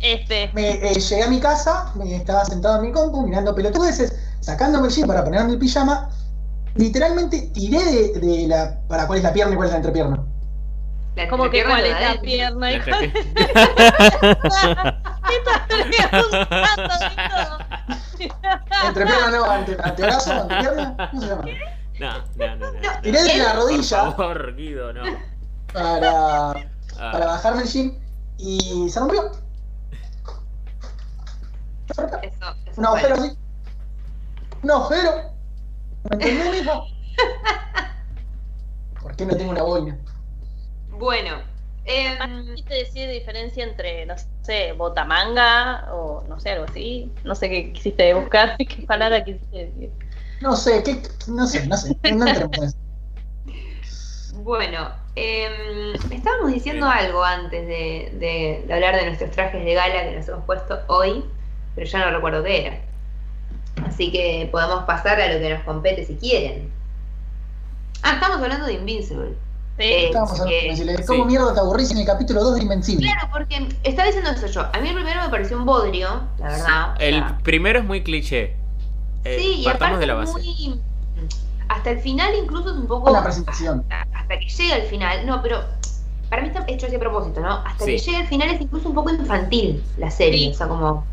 Este, 0.00 0.50
Me, 0.54 0.70
eh, 0.70 0.94
llegué 0.94 1.22
a 1.24 1.28
mi 1.28 1.40
casa, 1.40 1.92
me 1.94 2.16
estaba 2.16 2.44
sentado 2.44 2.76
en 2.76 2.82
mi 2.86 2.92
compu 2.92 3.26
mirando 3.26 3.54
pelotudeces, 3.54 4.14
sacándome 4.40 4.88
el 4.88 4.94
jean 4.94 5.06
para 5.06 5.24
ponerme 5.24 5.52
el 5.52 5.58
pijama. 5.58 6.10
Literalmente 6.74 7.50
tiré 7.52 7.84
de, 7.84 8.20
de 8.20 8.48
la. 8.48 8.80
para 8.88 9.06
cuál 9.06 9.18
es 9.18 9.24
la 9.24 9.32
pierna 9.32 9.52
y 9.52 9.56
cuál 9.56 9.66
es 9.68 9.72
la 9.72 9.76
entrepierna. 9.78 10.24
Como 11.28 11.50
que 11.50 11.64
cuál 11.64 11.84
es 11.84 12.00
la 12.00 12.20
pierna, 12.22 12.70
La 12.70 12.72
hijo 12.72 12.90
entrepierna. 12.90 15.02
Entrepierna 18.86 19.30
no, 19.30 19.44
ante, 19.50 19.76
antebrazo, 19.82 20.32
antepierna, 20.32 20.96
¿cómo 21.10 21.22
se 21.22 21.28
llama? 21.28 21.44
No, 21.98 22.12
no, 22.36 22.56
no, 22.56 22.72
no. 22.72 22.80
no. 22.80 23.00
Tiré 23.02 23.22
de 23.22 23.36
la 23.38 23.52
Por 23.52 23.62
rodilla 23.62 24.12
favor, 24.12 24.56
Guido, 24.56 24.92
no. 24.92 25.02
para, 25.72 26.50
Ah, 27.02 27.12
para 27.12 27.26
bajarme 27.26 27.62
el 27.62 27.68
jean 27.68 27.94
y 28.42 28.88
se 28.88 29.00
rompió. 29.00 29.30
Eso, 31.90 32.06
eso 32.22 32.80
Un 32.80 32.86
agujero 32.86 33.14
así. 33.14 33.36
Un 34.62 34.70
agujero. 34.70 35.32
¿Me 36.08 36.14
entendés, 36.16 36.50
mijo? 36.64 36.86
¿Por 39.02 39.16
qué 39.16 39.26
no 39.26 39.36
tengo 39.36 39.50
una 39.50 39.62
boina? 39.62 39.98
Bueno, 40.90 41.38
em, 41.84 42.46
¿Quisiste 42.46 42.74
decir 42.74 43.10
diferencia 43.10 43.64
entre, 43.64 44.06
no 44.06 44.14
sé, 44.42 44.72
botamanga 44.72 45.88
o 45.92 46.22
no 46.28 46.38
sé, 46.38 46.50
algo 46.50 46.66
así? 46.68 47.12
No 47.24 47.34
sé 47.34 47.48
qué 47.48 47.72
quisiste 47.72 48.14
buscar, 48.14 48.56
qué 48.58 48.86
palabra 48.86 49.24
quisiste 49.24 49.66
decir. 49.66 49.90
No 50.40 50.56
sé, 50.56 50.82
¿qué? 50.82 51.02
no 51.26 51.46
sé, 51.46 51.66
no 51.66 51.76
sé. 51.76 51.96
No 52.14 52.26
entremos 52.26 52.58
en 52.58 52.64
eso. 52.64 52.76
Bueno, 54.44 54.88
em, 55.16 55.94
estábamos 56.12 56.52
diciendo 56.52 56.88
algo 56.88 57.22
antes 57.24 57.66
de, 57.66 58.12
de- 58.18 58.64
de 58.66 58.72
hablar 58.74 58.96
de 58.96 59.06
nuestros 59.06 59.30
trajes 59.30 59.64
de 59.64 59.74
gala 59.74 60.02
que 60.04 60.16
nos 60.16 60.28
hemos 60.28 60.44
puesto 60.44 60.78
hoy, 60.88 61.24
pero 61.74 61.86
ya 61.86 61.98
no 62.04 62.10
recuerdo 62.16 62.42
qué 62.44 62.66
era. 62.66 62.80
Así 63.86 64.10
que 64.12 64.48
podemos 64.52 64.84
pasar 64.84 65.20
a 65.20 65.32
lo 65.32 65.40
que 65.40 65.54
nos 65.54 65.62
compete 65.64 66.04
si 66.04 66.16
quieren. 66.16 66.70
Ah, 68.02 68.14
estamos 68.14 68.38
hablando 68.42 68.66
de 68.66 68.74
Invincible. 68.74 69.30
Sí. 69.78 69.84
Eh, 69.84 70.06
Estábamos 70.06 70.32
hablando 70.32 70.50
de 70.50 70.58
eh, 70.58 70.62
Invencible. 70.64 71.04
¿Cómo 71.06 71.22
sí. 71.24 71.28
mierda 71.28 71.54
te 71.54 71.60
aburrís 71.60 71.90
en 71.90 71.98
el 71.98 72.06
capítulo 72.06 72.42
2 72.44 72.56
de 72.56 72.62
Invencible? 72.62 73.06
Claro, 73.10 73.28
porque 73.32 73.68
estaba 73.84 74.06
diciendo 74.06 74.30
eso 74.30 74.46
yo. 74.46 74.60
A 74.72 74.80
mí 74.80 74.88
el 74.88 74.94
primero 74.94 75.22
me 75.22 75.28
pareció 75.28 75.56
un 75.56 75.64
bodrio, 75.64 76.22
la 76.38 76.48
verdad. 76.48 76.94
El 76.98 77.14
sea, 77.14 77.38
primero 77.42 77.78
es 77.78 77.84
muy 77.84 78.02
cliché. 78.02 78.56
Eh, 79.24 79.36
sí, 79.38 79.54
y 79.62 79.68
aparte 79.68 79.98
de 79.98 80.06
la 80.06 80.14
base. 80.14 80.32
muy... 80.32 80.80
Hasta 81.70 81.90
el 81.90 82.00
final 82.00 82.34
incluso 82.34 82.70
es 82.70 82.76
un 82.76 82.86
poco... 82.86 83.10
Una 83.10 83.22
presentación. 83.22 83.84
Hasta, 83.90 84.18
hasta 84.18 84.38
que 84.38 84.48
llega 84.48 84.76
el 84.76 84.82
final. 84.82 85.24
No, 85.26 85.40
pero 85.42 85.62
para 86.28 86.42
mí 86.42 86.48
está 86.48 86.64
hecho 86.68 86.86
así 86.86 86.96
a 86.96 86.98
propósito, 86.98 87.40
¿no? 87.40 87.54
Hasta 87.64 87.84
Sí. 87.84 87.92
que 87.92 87.98
llega 87.98 88.20
el 88.20 88.26
final 88.26 88.50
es 88.50 88.60
incluso 88.60 88.88
un 88.88 88.94
poco 88.94 89.10
infantil 89.10 89.82
la 89.96 90.10
serie. 90.10 90.46
Sí. 90.48 90.50
O 90.50 90.54
sea, 90.54 90.68
como... 90.68 91.04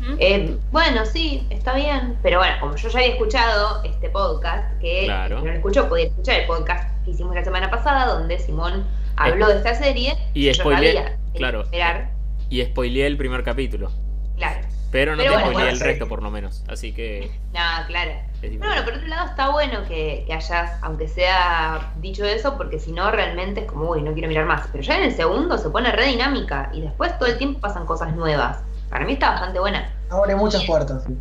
¿Mm? 0.00 0.14
eh, 0.18 0.56
bueno, 0.72 1.04
sí, 1.04 1.46
está 1.50 1.74
bien. 1.74 2.16
Pero 2.22 2.38
bueno, 2.38 2.54
como 2.60 2.74
yo 2.76 2.88
ya 2.88 2.98
había 2.98 3.12
escuchado 3.12 3.82
este 3.84 4.08
podcast, 4.08 4.64
que 4.80 5.04
Claro. 5.04 5.36
que 5.36 5.42
no 5.42 5.50
lo 5.50 5.56
escuchó 5.58 5.88
podía 5.88 6.06
escuchar 6.06 6.40
el 6.40 6.46
podcast 6.46 6.88
que 7.04 7.10
hicimos 7.10 7.34
la 7.34 7.44
semana 7.44 7.70
pasada, 7.70 8.06
donde 8.06 8.38
Simón 8.38 8.86
habló 9.16 9.48
de 9.48 9.56
esta 9.58 9.74
serie. 9.74 10.16
Y 10.32 10.46
yo 10.46 10.54
spoileé, 10.54 11.16
claro. 11.34 11.60
Esperar, 11.62 12.10
Y 12.48 12.62
spoileé 12.64 13.06
el 13.06 13.16
primer 13.18 13.44
capítulo. 13.44 13.90
claro. 14.38 14.66
Pero 14.90 15.14
no 15.14 15.22
Pero 15.22 15.36
te 15.36 15.44
bueno, 15.44 15.68
el 15.68 15.76
ser. 15.76 15.86
resto, 15.86 16.08
por 16.08 16.22
lo 16.22 16.30
menos. 16.30 16.64
Así 16.68 16.92
que. 16.92 17.30
No, 17.52 17.60
claro. 17.86 18.10
Pero 18.40 18.58
bueno, 18.58 18.84
por 18.84 18.94
otro 18.94 19.06
lado 19.06 19.28
está 19.28 19.50
bueno 19.50 19.84
que, 19.86 20.24
que 20.26 20.32
hayas, 20.32 20.72
aunque 20.82 21.06
sea 21.06 21.92
dicho 21.98 22.24
eso, 22.24 22.56
porque 22.56 22.80
si 22.80 22.90
no 22.92 23.10
realmente 23.10 23.60
es 23.60 23.66
como, 23.66 23.90
uy, 23.90 24.02
no 24.02 24.12
quiero 24.12 24.28
mirar 24.28 24.46
más. 24.46 24.66
Pero 24.72 24.82
ya 24.82 24.96
en 24.96 25.04
el 25.04 25.14
segundo 25.14 25.58
se 25.58 25.70
pone 25.70 25.92
re 25.92 26.06
dinámica 26.06 26.70
y 26.72 26.80
después 26.80 27.16
todo 27.18 27.28
el 27.28 27.38
tiempo 27.38 27.60
pasan 27.60 27.86
cosas 27.86 28.14
nuevas. 28.16 28.58
Para 28.88 29.04
mí 29.04 29.12
está 29.12 29.30
bastante 29.30 29.60
buena. 29.60 29.92
Abre 30.10 30.34
muchas 30.34 30.64
puertas. 30.64 31.04
sí. 31.06 31.16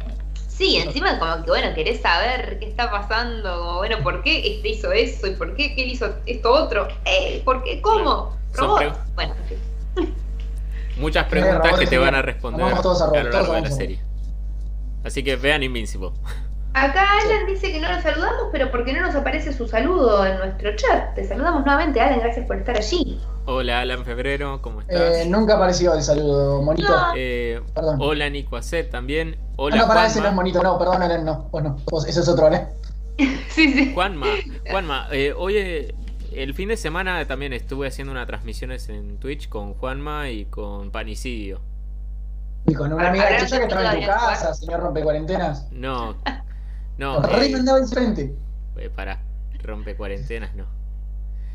Sí, 0.48 0.76
encima 0.76 1.18
como 1.20 1.42
que, 1.46 1.52
bueno, 1.52 1.74
querés 1.74 2.02
saber 2.02 2.60
qué 2.60 2.68
está 2.68 2.92
pasando, 2.92 3.60
como, 3.60 3.78
bueno, 3.78 4.00
¿por 4.04 4.22
qué 4.24 4.56
este 4.56 4.70
hizo 4.70 4.92
eso? 4.92 5.28
¿Y 5.28 5.36
por 5.36 5.56
qué, 5.56 5.74
qué 5.74 5.84
él 5.84 5.92
hizo 5.92 6.14
esto 6.26 6.52
otro? 6.52 6.90
Eh, 7.06 7.42
¿Por 7.46 7.64
qué? 7.64 7.80
¿Cómo? 7.82 8.36
¿Robot? 8.54 8.94
Bueno. 9.16 9.36
Muchas 11.00 11.26
Eh, 11.26 11.30
preguntas 11.30 11.58
Robert 11.60 11.80
que 11.80 11.88
te 11.88 11.98
van 11.98 12.16
a 12.16 12.22
responder 12.22 12.66
a 12.66 12.70
lo 12.82 13.30
largo 13.32 13.54
de 13.54 13.62
la 13.62 13.72
serie. 13.72 14.00
Así 15.04 15.24
que 15.24 15.36
vean 15.36 15.64
Invincible. 15.64 16.12
Acá 16.74 17.04
Alan 17.24 17.48
dice 17.48 17.72
que 17.72 17.80
no 17.80 17.92
nos 17.92 18.04
saludamos, 18.04 18.44
pero 18.52 18.70
porque 18.70 18.94
no 18.94 19.02
nos 19.02 19.16
aparece 19.16 19.52
su 19.54 19.68
saludo 19.68 20.24
en 20.26 20.38
nuestro 20.38 20.76
chat. 20.76 21.16
Te 21.16 21.28
saludamos 21.28 21.66
nuevamente, 21.66 22.00
Alan, 22.00 22.20
gracias 22.20 22.46
por 22.46 22.58
estar 22.58 22.78
allí. 22.78 23.20
Hola 23.46 23.80
Alan 23.82 24.06
Febrero, 24.06 24.62
¿cómo 24.62 24.82
estás? 24.82 24.96
Eh, 25.18 25.26
nunca 25.28 25.56
apareció 25.56 25.96
el 25.96 26.04
saludo, 26.04 26.62
monito. 26.62 26.88
No. 26.88 27.14
Eh, 27.16 27.60
Perdón. 27.74 27.98
hola 28.00 28.30
Nico 28.30 28.56
Acet 28.56 28.92
también. 28.92 29.38
Ah, 29.40 29.46
Hola 29.56 29.76
no, 29.78 29.88
pará, 29.88 30.06
ese 30.06 30.22
no 30.22 30.28
es 30.28 30.34
monito, 30.36 30.62
no, 30.62 30.78
perdón, 30.78 31.02
Alan, 31.02 31.26
no. 31.26 31.50
Vos 31.52 31.64
no, 31.64 31.78
vos, 31.90 32.08
ese 32.08 32.20
es 32.20 32.28
otro, 32.28 32.54
¿eh? 32.54 32.68
Sí, 33.50 33.74
sí. 33.74 33.92
Juanma, 33.94 34.28
Juanma, 34.70 35.08
eh, 35.12 35.34
hoy 35.36 35.58
eh, 35.58 35.96
el 36.34 36.54
fin 36.54 36.70
de 36.70 36.78
semana 36.78 37.26
también 37.28 37.54
estuve 37.54 37.88
haciendo 37.88 38.12
unas 38.12 38.28
transmisiones 38.28 38.90
en 38.90 39.18
Twitch 39.20 39.50
con 39.50 39.74
Juanma 39.74 40.30
y 40.30 40.46
con 40.46 40.92
Panicidio. 40.92 41.62
Y 42.66 42.74
con 42.74 42.92
una 42.94 43.10
amiga 43.10 43.38
tuya 43.38 43.60
que 43.60 43.68
no 43.68 43.80
estaba 43.80 43.94
en 43.94 44.02
tu 44.02 44.06
casa, 44.06 44.54
señor 44.54 44.82
rompe 44.82 45.02
cuarentenas. 45.04 45.68
No, 45.72 46.16
no, 46.98 47.22
Re 47.22 47.48
eh, 47.48 47.50
mandaba 47.50 47.80
enfrente. 47.80 48.36
eh, 48.78 48.90
pará, 48.90 49.22
rompe 49.64 49.96
cuarentenas, 49.96 50.56
no. 50.56 50.66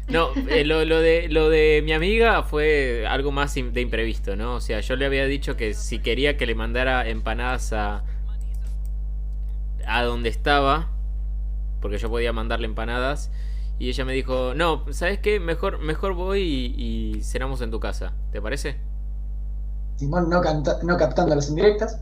No, 0.08 0.30
eh, 0.48 0.64
lo, 0.64 0.84
lo 0.84 1.00
de, 1.00 1.28
lo 1.30 1.48
de 1.48 1.80
mi 1.82 1.92
amiga 1.92 2.42
fue 2.42 3.06
algo 3.08 3.32
más 3.32 3.54
de 3.54 3.80
imprevisto, 3.80 4.36
¿no? 4.36 4.56
O 4.56 4.60
sea, 4.60 4.80
yo 4.80 4.96
le 4.96 5.06
había 5.06 5.24
dicho 5.26 5.56
que 5.56 5.72
si 5.74 5.98
quería 6.00 6.36
que 6.36 6.44
le 6.46 6.54
mandara 6.54 7.08
empanadas 7.08 7.72
a, 7.72 8.04
a 9.86 10.02
donde 10.02 10.28
estaba, 10.28 10.88
porque 11.80 11.98
yo 11.98 12.10
podía 12.10 12.32
mandarle 12.32 12.66
empanadas, 12.66 13.30
y 13.78 13.88
ella 13.88 14.04
me 14.04 14.12
dijo, 14.12 14.52
no, 14.54 14.84
¿sabes 14.92 15.18
qué? 15.18 15.40
Mejor, 15.40 15.78
mejor 15.78 16.14
voy 16.14 16.40
y, 16.40 17.14
y 17.16 17.22
cenamos 17.22 17.60
en 17.60 17.70
tu 17.70 17.80
casa, 17.80 18.12
¿te 18.32 18.40
parece? 18.40 18.76
Simón 19.96 20.28
no, 20.28 20.40
canta- 20.40 20.78
no 20.82 20.96
captando 20.96 21.34
las 21.34 21.48
indirectas. 21.48 22.00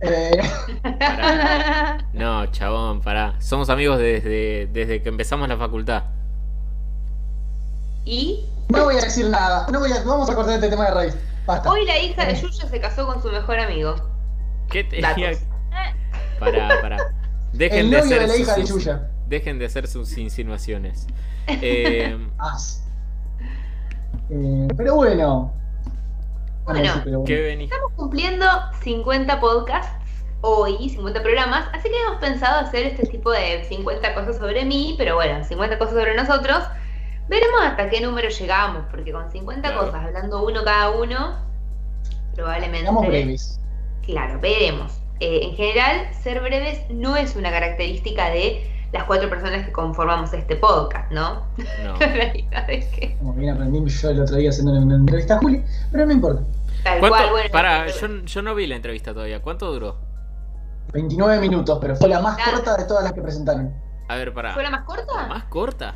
Eh, 0.00 0.38
Pará. 0.82 2.06
No, 2.12 2.46
chabón, 2.46 3.00
pará. 3.00 3.34
Somos 3.40 3.70
amigos 3.70 3.98
desde, 3.98 4.66
desde 4.72 5.02
que 5.02 5.08
empezamos 5.08 5.48
la 5.48 5.56
facultad. 5.56 6.04
Y 8.04 8.46
no 8.68 8.84
voy 8.84 8.96
a 8.96 9.00
decir 9.00 9.28
nada. 9.28 9.66
No 9.70 9.80
voy 9.80 9.90
a, 9.92 10.02
vamos 10.04 10.28
a 10.30 10.34
cortar 10.34 10.54
este 10.56 10.68
tema 10.68 10.84
de 10.86 10.90
raíz. 10.94 11.16
Basta. 11.46 11.70
hoy 11.70 11.84
la 11.84 11.98
hija 11.98 12.24
de 12.24 12.34
Yuya 12.34 12.68
se 12.68 12.80
casó 12.80 13.06
con 13.06 13.22
su 13.22 13.30
mejor 13.30 13.58
amigo. 13.58 13.94
¿Qué? 14.70 14.84
Datos. 15.00 15.42
Pará, 16.38 16.68
pará. 16.80 16.96
Dejen 17.52 17.78
el 17.80 17.90
de 17.90 17.98
novio 17.98 18.16
hacer 18.16 18.20
de 18.22 18.26
la 18.28 18.36
hija 18.36 18.54
de 18.56 18.64
Yuya. 18.64 19.10
Dejen 19.28 19.58
de 19.58 19.66
hacer 19.66 19.86
sus 19.86 20.16
insinuaciones. 20.18 21.06
Eh. 21.46 22.16
Eh, 24.30 24.68
pero 24.78 24.94
bueno. 24.94 25.52
Bueno, 26.64 26.94
sí, 26.94 27.00
pero. 27.04 27.24
Estamos 27.26 27.92
cumpliendo 27.96 28.46
50 28.82 29.40
podcasts 29.40 29.92
hoy, 30.40 30.88
50 30.88 31.22
programas, 31.22 31.66
así 31.72 31.88
que 31.88 32.00
hemos 32.00 32.16
pensado 32.20 32.60
hacer 32.60 32.86
este 32.86 33.06
tipo 33.06 33.30
de 33.30 33.64
50 33.64 34.14
cosas 34.14 34.36
sobre 34.38 34.64
mí, 34.64 34.94
pero 34.96 35.16
bueno, 35.16 35.44
50 35.44 35.78
cosas 35.78 35.94
sobre 35.94 36.14
nosotros. 36.14 36.64
Veremos 37.28 37.60
hasta 37.62 37.88
qué 37.88 38.00
número 38.00 38.28
llegamos, 38.28 38.84
porque 38.90 39.12
con 39.12 39.30
50 39.30 39.62
Claro. 39.68 39.86
cosas, 39.86 40.04
hablando 40.06 40.44
uno 40.44 40.62
cada 40.64 40.90
uno, 40.90 41.38
probablemente... 42.34 42.82
Seamos 42.82 43.06
breves. 43.06 43.60
Claro, 44.04 44.38
veremos. 44.40 44.92
Eh, 45.20 45.40
en 45.44 45.56
general, 45.56 46.08
ser 46.22 46.40
breves 46.40 46.80
no 46.90 47.16
es 47.16 47.36
una 47.36 47.50
característica 47.50 48.28
de 48.28 48.70
las 48.94 49.04
cuatro 49.04 49.28
personas 49.28 49.66
que 49.66 49.72
conformamos 49.72 50.32
este 50.32 50.56
podcast, 50.56 51.10
¿no? 51.12 51.46
No. 51.84 51.92
La 52.00 52.06
realidad 52.06 52.70
es 52.70 52.86
que 52.86 53.16
Como 53.18 53.32
bien 53.34 53.52
aprendí 53.54 53.84
yo 53.90 54.08
el 54.10 54.20
otro 54.20 54.36
día 54.36 54.50
haciendo 54.50 54.72
una 54.72 54.94
entrevista 54.94 55.34
a 55.34 55.38
Juli, 55.38 55.62
pero 55.92 56.06
no 56.06 56.12
importa. 56.12 56.42
tal 56.84 57.00
¿Cuánto? 57.00 57.18
cual, 57.18 57.30
bueno. 57.32 57.50
Pará, 57.52 57.86
yo, 57.88 58.06
yo 58.24 58.42
no 58.42 58.54
vi 58.54 58.66
la 58.68 58.76
entrevista 58.76 59.12
todavía. 59.12 59.42
¿Cuánto 59.42 59.70
duró? 59.72 59.96
29 60.92 61.40
minutos, 61.40 61.78
pero 61.80 61.96
fue 61.96 62.08
la 62.08 62.20
más 62.20 62.38
corta 62.38 62.76
de 62.76 62.84
todas 62.84 63.02
las 63.04 63.12
que 63.12 63.20
presentaron. 63.20 63.74
A 64.08 64.14
ver, 64.16 64.32
pará. 64.32 64.54
¿Fue 64.54 64.62
la 64.62 64.70
más 64.70 64.84
corta? 64.84 65.26
¿Más 65.28 65.44
corta? 65.44 65.94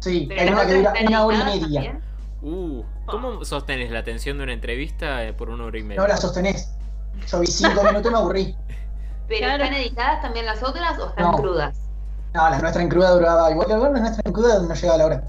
Sí, 0.00 0.26
Pero 0.28 0.40
hay 0.42 0.48
una 0.48 0.66
que 0.66 0.74
dura 0.74 0.92
una 1.08 1.24
hora 1.24 1.36
y 1.56 1.60
media. 1.60 1.80
también. 1.82 2.02
Uh, 2.42 2.82
¿cómo 3.06 3.44
sostenes 3.44 3.90
la 3.90 4.00
atención 4.00 4.36
de 4.36 4.42
una 4.44 4.52
entrevista 4.52 5.24
eh, 5.24 5.32
por 5.32 5.48
una 5.48 5.64
hora 5.64 5.78
y 5.78 5.82
media? 5.84 6.00
No 6.02 6.08
la 6.08 6.16
sostenés. 6.16 6.74
Yo 7.28 7.40
vi 7.40 7.46
5 7.46 7.82
minutos 7.84 8.10
y 8.10 8.10
me 8.12 8.18
aburrí. 8.18 8.56
¿Pero 9.28 9.38
Claro. 9.46 9.64
están 9.64 9.80
editadas 9.80 10.20
también 10.22 10.44
las 10.44 10.62
otras 10.62 10.98
o 10.98 11.08
están 11.08 11.30
No. 11.30 11.36
crudas? 11.38 11.78
No, 12.34 12.48
la 12.50 12.58
nuestra 12.58 12.82
en 12.82 12.88
cruda 12.88 13.10
duraba 13.10 13.50
igual 13.50 13.66
que 13.66 13.74
la 13.76 13.88
nuestra 13.90 14.22
en 14.24 14.32
cruda 14.32 14.58
no 14.60 14.74
llegaba 14.74 14.94
a 14.94 14.98
la 14.98 15.06
hora. 15.06 15.24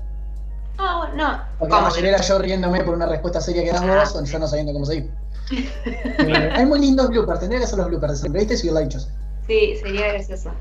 Ah, 0.77 0.97
bueno, 0.99 1.15
no. 1.15 1.41
Porque 1.59 1.71
la 1.71 1.77
¿Cómo? 1.79 1.89
mayoría 1.89 2.09
era 2.11 2.21
yo 2.21 2.39
riéndome 2.39 2.83
por 2.83 2.93
una 2.95 3.05
respuesta 3.05 3.41
seria 3.41 3.63
que 3.63 3.71
das 3.71 3.85
vos, 3.85 4.15
o 4.15 4.23
yo 4.25 4.39
no 4.39 4.47
sabiendo 4.47 4.73
cómo 4.73 4.85
seguir. 4.85 5.11
Hay 6.55 6.65
muy 6.65 6.79
lindos 6.79 7.09
bloopers, 7.09 7.41
tendría 7.41 7.59
que 7.59 7.67
ser 7.67 7.77
los 7.77 7.87
bloopers 7.87 8.13
de 8.13 8.17
esa 8.17 8.25
entrevista 8.27 8.53
y 8.53 8.57
subirla 8.57 8.79
dichos. 8.79 9.09
Sí, 9.47 9.75
sería 9.81 10.07
gracioso. 10.13 10.51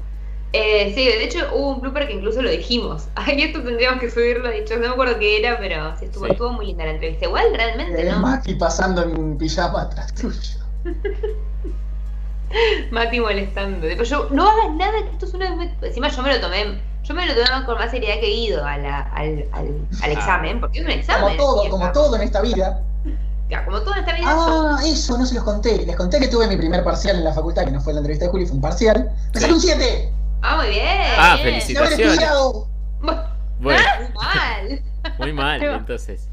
Eh, 0.54 0.92
sí, 0.94 1.06
de 1.06 1.24
hecho 1.24 1.38
hubo 1.54 1.70
un 1.76 1.80
blooper 1.80 2.06
que 2.08 2.12
incluso 2.14 2.42
lo 2.42 2.50
dijimos. 2.50 3.04
Ay, 3.14 3.40
esto 3.42 3.62
tendríamos 3.62 4.00
que 4.00 4.10
subirlo, 4.10 4.50
dicho. 4.50 4.74
No 4.74 4.80
me 4.80 4.88
acuerdo 4.88 5.18
qué 5.18 5.38
era, 5.38 5.58
pero 5.58 5.96
sí 5.96 6.06
estuvo, 6.06 6.26
Sí. 6.26 6.32
estuvo 6.32 6.52
muy 6.52 6.66
linda 6.66 6.84
la 6.84 6.90
entrevista. 6.90 7.24
Igual 7.26 7.44
realmente, 7.54 8.06
Eh, 8.06 8.10
¿no? 8.12 8.18
Maki 8.18 8.56
pasando 8.56 9.02
en 9.04 9.38
pijama 9.38 9.82
atrás 9.82 10.12
tuyo. 10.14 10.38
Mati 12.90 13.20
molestando. 13.20 13.86
Tipo, 13.88 14.02
yo, 14.02 14.28
no 14.30 14.48
hagas 14.48 14.70
nada, 14.76 14.92
que 15.04 15.10
esto 15.10 15.26
es 15.26 15.34
una. 15.34 15.70
Encima 15.82 16.08
yo 16.08 16.22
me 16.22 16.34
lo 16.34 16.40
tomé. 16.40 16.80
Yo 17.02 17.14
me 17.14 17.26
lo 17.26 17.34
tomé 17.34 17.64
con 17.66 17.78
más 17.78 17.90
seriedad 17.90 18.14
que 18.20 18.26
Guido 18.28 18.64
a 18.64 18.76
la- 18.78 19.00
al, 19.14 19.44
al, 19.52 19.66
al 20.02 20.10
Ah. 20.10 20.12
examen, 20.12 20.60
porque 20.60 20.78
es 20.80 20.84
un 20.84 20.90
examen. 20.90 21.36
Como 21.36 21.36
todo, 21.36 21.70
como 21.70 21.92
todo 21.92 22.16
en 22.16 22.22
esta 22.22 22.40
vida. 22.42 22.80
Ya, 23.48 23.64
como 23.64 23.80
todo 23.80 23.94
en 23.94 24.00
esta 24.00 24.12
vida. 24.14 24.24
yo- 24.30 24.76
Ah, 24.76 24.80
eso, 24.84 25.18
no 25.18 25.26
se 25.26 25.34
los 25.34 25.44
conté. 25.44 25.84
Les 25.84 25.96
conté 25.96 26.20
que 26.20 26.28
tuve 26.28 26.46
mi 26.46 26.56
primer 26.56 26.84
parcial 26.84 27.16
en 27.16 27.24
la 27.24 27.32
facultad, 27.32 27.64
que 27.64 27.70
no 27.72 27.80
fue 27.80 27.92
la 27.92 27.98
entrevista 27.98 28.26
de 28.26 28.30
Juli, 28.30 28.46
fue 28.46 28.54
un 28.56 28.62
parcial. 28.62 29.10
¡Me 29.34 29.40
saqué 29.40 29.52
un 29.52 29.60
7! 29.60 30.12
Ah, 30.42 30.56
muy 30.56 30.68
bien. 30.68 30.86
Ah, 31.18 31.36
bien. 31.42 31.54
felici- 31.60 31.72
¡De 31.72 31.78
haber 31.78 31.90
Felicitaciones. 31.90 32.12
estudiado! 32.18 32.68
Bueno, 33.60 33.80
Muy 34.00 34.12
mal. 34.14 34.82
muy 35.18 35.32
mal, 35.32 35.62
entonces. 35.62 36.28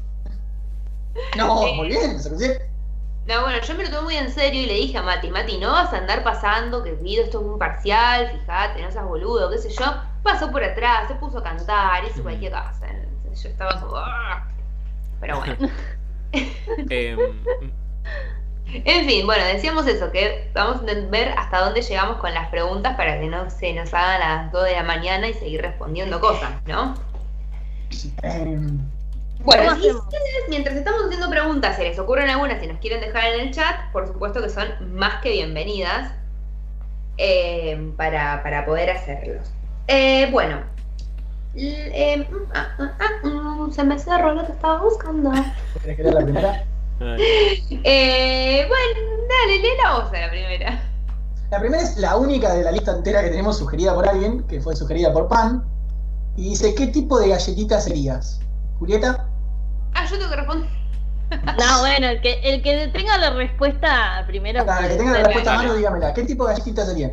No, 1.36 1.74
muy 1.74 1.88
bien, 1.88 2.12
me 2.14 2.18
saqué 2.18 2.34
un 2.34 2.40
7. 2.40 2.69
No, 3.26 3.42
bueno, 3.42 3.60
yo 3.62 3.74
me 3.74 3.84
lo 3.84 3.90
tomé 3.90 4.02
muy 4.02 4.16
en 4.16 4.30
serio 4.30 4.62
y 4.62 4.66
le 4.66 4.74
dije 4.74 4.98
a 4.98 5.02
Mati, 5.02 5.30
Mati, 5.30 5.58
no 5.58 5.70
vas 5.70 5.92
a 5.92 5.98
andar 5.98 6.24
pasando, 6.24 6.82
que 6.82 6.96
Guido 6.96 7.22
esto 7.24 7.40
es 7.40 7.46
un 7.46 7.58
parcial, 7.58 8.28
fíjate, 8.32 8.82
no 8.82 8.90
seas 8.90 9.04
boludo, 9.04 9.50
qué 9.50 9.58
sé 9.58 9.70
yo. 9.70 9.84
Pasó 10.22 10.50
por 10.50 10.64
atrás, 10.64 11.06
se 11.08 11.14
puso 11.14 11.38
a 11.38 11.42
cantar, 11.42 12.04
hizo 12.04 12.22
cualquier 12.22 12.52
cosa. 12.52 12.86
Yo 13.42 13.48
estaba 13.48 13.80
como... 13.80 13.96
"Ah". 13.96 14.46
Pero 15.20 15.38
bueno. 15.38 15.56
Em, 16.90 17.18
En 18.84 19.06
fin, 19.06 19.26
bueno, 19.26 19.44
decíamos 19.46 19.86
eso, 19.88 20.12
que 20.12 20.48
vamos 20.54 20.82
a 20.82 20.94
ver 21.10 21.34
hasta 21.36 21.60
dónde 21.64 21.82
llegamos 21.82 22.18
con 22.18 22.32
las 22.32 22.48
preguntas 22.50 22.96
para 22.96 23.18
que 23.18 23.26
no 23.26 23.50
se 23.50 23.72
nos 23.72 23.92
hagan 23.92 24.20
las 24.20 24.52
2 24.52 24.64
de 24.64 24.72
la 24.72 24.84
mañana 24.84 25.26
y 25.28 25.34
seguir 25.34 25.60
respondiendo 25.62 26.20
cosas, 26.20 26.52
¿no? 26.66 26.94
Bueno, 29.44 29.70
¿Cómo 29.70 29.76
y 29.76 29.88
hacemos? 29.88 30.04
ustedes, 30.04 30.44
mientras 30.48 30.76
estamos 30.76 31.02
haciendo 31.04 31.30
preguntas, 31.30 31.76
se 31.76 31.84
les 31.84 31.98
ocurren 31.98 32.28
algunas 32.28 32.62
y 32.62 32.66
nos 32.66 32.78
quieren 32.78 33.00
dejar 33.00 33.24
en 33.32 33.40
el 33.40 33.50
chat, 33.52 33.90
por 33.92 34.06
supuesto 34.06 34.42
que 34.42 34.50
son 34.50 34.68
más 34.94 35.20
que 35.22 35.30
bienvenidas 35.30 36.12
eh, 37.16 37.92
para, 37.96 38.42
para 38.42 38.66
poder 38.66 38.90
hacerlos. 38.90 39.50
Eh, 39.88 40.28
bueno, 40.30 40.60
eh, 41.54 42.26
mm, 42.30 42.36
ah, 42.54 42.68
ah, 42.78 42.92
ah, 43.00 43.26
mm, 43.26 43.72
se 43.72 43.82
me 43.82 43.98
cerró 43.98 44.34
lo 44.34 44.46
que 44.46 44.52
estaba 44.52 44.82
buscando. 44.82 45.32
¿Querés 45.82 45.96
que 45.96 46.02
la 46.04 46.20
primera? 46.20 46.64
Eh, 47.02 48.66
bueno, 48.68 49.24
dale, 49.26 49.58
lee 49.58 49.70
la 49.82 49.94
voz 49.94 50.12
a 50.12 50.20
la 50.20 50.30
primera. 50.30 50.82
La 51.50 51.58
primera 51.58 51.82
es 51.82 51.96
la 51.96 52.14
única 52.18 52.52
de 52.52 52.62
la 52.62 52.72
lista 52.72 52.92
entera 52.92 53.22
que 53.22 53.30
tenemos 53.30 53.56
sugerida 53.56 53.94
por 53.94 54.06
alguien, 54.06 54.42
que 54.42 54.60
fue 54.60 54.76
sugerida 54.76 55.10
por 55.10 55.26
Pan. 55.26 55.64
Y 56.36 56.50
dice, 56.50 56.74
¿qué 56.74 56.88
tipo 56.88 57.18
de 57.18 57.30
galletita 57.30 57.80
serías? 57.80 58.40
Julieta, 58.78 59.29
yo 60.10 60.18
tengo 60.18 60.30
que 60.30 60.36
responder. 60.36 60.68
No, 61.58 61.78
bueno, 61.80 62.08
el 62.08 62.20
que, 62.20 62.40
el 62.42 62.62
que 62.62 62.88
tenga 62.88 63.16
la 63.18 63.30
respuesta 63.30 64.24
primero. 64.26 64.66
para 64.66 64.88
que 64.88 64.96
tenga 64.96 65.12
la 65.12 65.22
respuesta 65.24 65.52
a 65.54 65.56
mano, 65.58 65.74
dígamela. 65.74 66.12
¿Qué 66.12 66.24
tipo 66.24 66.44
de 66.46 66.52
galletita 66.54 66.84
serían? 66.86 67.12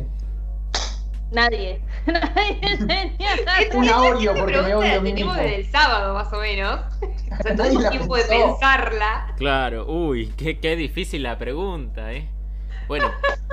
Nadie. 1.30 1.80
Nadie 2.06 2.78
tenía 2.86 3.30
Una 3.74 4.02
Oreo, 4.02 4.34
porque 4.34 4.62
me 4.62 4.74
odio 4.74 5.02
tenemos 5.02 5.36
desde 5.36 5.56
el 5.56 5.70
sábado, 5.70 6.14
más 6.14 6.32
o 6.32 6.38
menos. 6.40 6.80
O 7.38 7.42
sea, 7.42 7.54
Nadie 7.54 7.70
tuvimos 7.72 7.90
tiempo 7.90 8.16
de 8.16 8.24
pensó. 8.24 8.46
pensarla. 8.58 9.34
Claro, 9.36 9.86
uy, 9.86 10.32
qué, 10.36 10.58
qué 10.58 10.74
difícil 10.74 11.22
la 11.22 11.38
pregunta, 11.38 12.12
¿eh? 12.12 12.28
Bueno, 12.88 13.10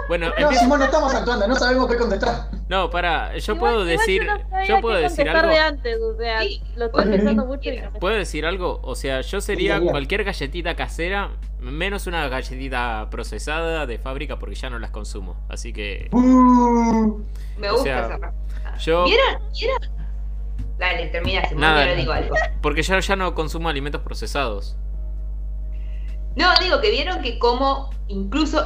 bueno, 0.08 0.28
No, 0.30 0.34
empiezo- 0.38 0.62
Simón, 0.64 0.80
no 0.80 0.86
estamos 0.86 1.14
actuando, 1.14 1.48
no 1.48 1.56
sabemos 1.56 1.88
qué 1.90 1.98
contestar. 1.98 2.50
no, 2.70 2.90
para, 2.90 3.36
yo 3.38 3.54
Igual- 3.54 3.60
puedo 3.60 3.74
igual 3.84 3.98
decir, 3.98 4.26
no 4.26 4.50
sabía 4.50 4.66
yo 4.68 4.82
puedo 4.82 4.96
qué 4.98 5.04
decir 5.04 5.30
algo, 5.30 5.50
de 5.50 5.60
antes, 5.60 5.98
o 6.02 6.18
sea, 6.18 6.42
Sí. 6.42 6.64
lo 6.76 6.86
estoy 6.86 7.06
pensando 7.06 7.46
mucho 7.46 7.70
y 7.70 7.82
no 7.82 7.92
me- 7.92 8.00
puedo 8.00 8.16
decir 8.16 8.46
algo, 8.46 8.80
o 8.84 8.96
sea, 8.96 9.22
yo 9.22 9.42
sería 9.42 9.80
cualquier 9.82 10.24
galletita 10.24 10.76
casera, 10.76 11.32
menos 11.60 12.08
una 12.08 12.28
galletita 12.30 13.08
procesada 13.12 13.86
de 13.86 13.98
fábrica 13.98 14.38
porque 14.40 14.56
ya 14.56 14.70
no 14.70 14.80
las 14.80 14.92
consumo, 14.92 15.36
así 15.50 15.74
que 15.74 16.08
Uh, 16.12 17.20
Me 17.58 17.70
O 17.70 17.74
gusta 17.74 17.84
sea, 17.84 18.00
esa 18.06 18.18
respuesta. 18.18 18.78
yo, 18.80 19.04
¿Vieron? 19.06 19.42
¿Vieron? 19.60 19.80
Dale, 20.78 21.08
termina, 21.08 21.44
Simón, 21.46 21.62
Nada, 21.62 21.84
yo 21.86 21.90
le 21.92 21.96
digo 21.98 22.12
algo. 22.12 22.36
porque 22.62 22.84
yo 22.84 23.00
ya 23.00 23.16
no 23.16 23.34
consumo 23.34 23.70
alimentos 23.70 24.02
procesados. 24.02 24.78
No, 26.36 26.48
digo 26.62 26.82
que 26.82 26.92
vieron 26.92 27.22
que 27.22 27.40
como 27.40 27.90
incluso 28.08 28.62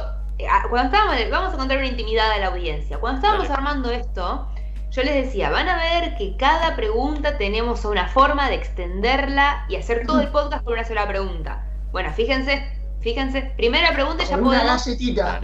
cuando 0.68 0.94
estábamos, 0.96 1.30
vamos 1.30 1.54
a 1.54 1.56
contar 1.56 1.78
una 1.78 1.86
intimidad 1.86 2.30
a 2.30 2.38
la 2.38 2.46
audiencia. 2.48 2.98
Cuando 2.98 3.18
estábamos 3.18 3.48
Dale. 3.48 3.58
armando 3.58 3.90
esto, 3.90 4.48
yo 4.90 5.02
les 5.02 5.14
decía, 5.26 5.50
van 5.50 5.68
a 5.68 5.76
ver 5.76 6.16
que 6.16 6.36
cada 6.36 6.74
pregunta 6.76 7.38
tenemos 7.38 7.84
una 7.84 8.08
forma 8.08 8.48
de 8.48 8.56
extenderla 8.56 9.64
y 9.68 9.76
hacer 9.76 10.06
todo 10.06 10.20
el 10.20 10.28
podcast 10.28 10.64
por 10.64 10.72
una 10.74 10.84
sola 10.84 11.06
pregunta. 11.06 11.64
Bueno, 11.92 12.10
fíjense, 12.12 12.66
fíjense. 13.00 13.52
Primera 13.56 13.92
pregunta 13.92 14.24
ya 14.24 14.36
podemos, 14.38 14.66
galletita. 14.66 15.40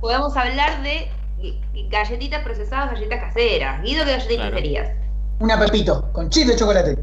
Podemos 0.00 0.36
hablar 0.36 0.82
de 0.82 1.10
galletitas 1.88 2.42
procesadas, 2.42 2.92
galletas 2.92 3.20
caseras. 3.20 3.82
Guido, 3.82 4.04
¿qué 4.04 4.10
galletitas 4.12 4.36
Claro. 4.46 4.56
serías? 4.56 4.88
Una 5.40 5.58
Pepito, 5.58 6.10
con 6.12 6.28
chip 6.30 6.48
de 6.48 6.56
chocolate. 6.56 6.98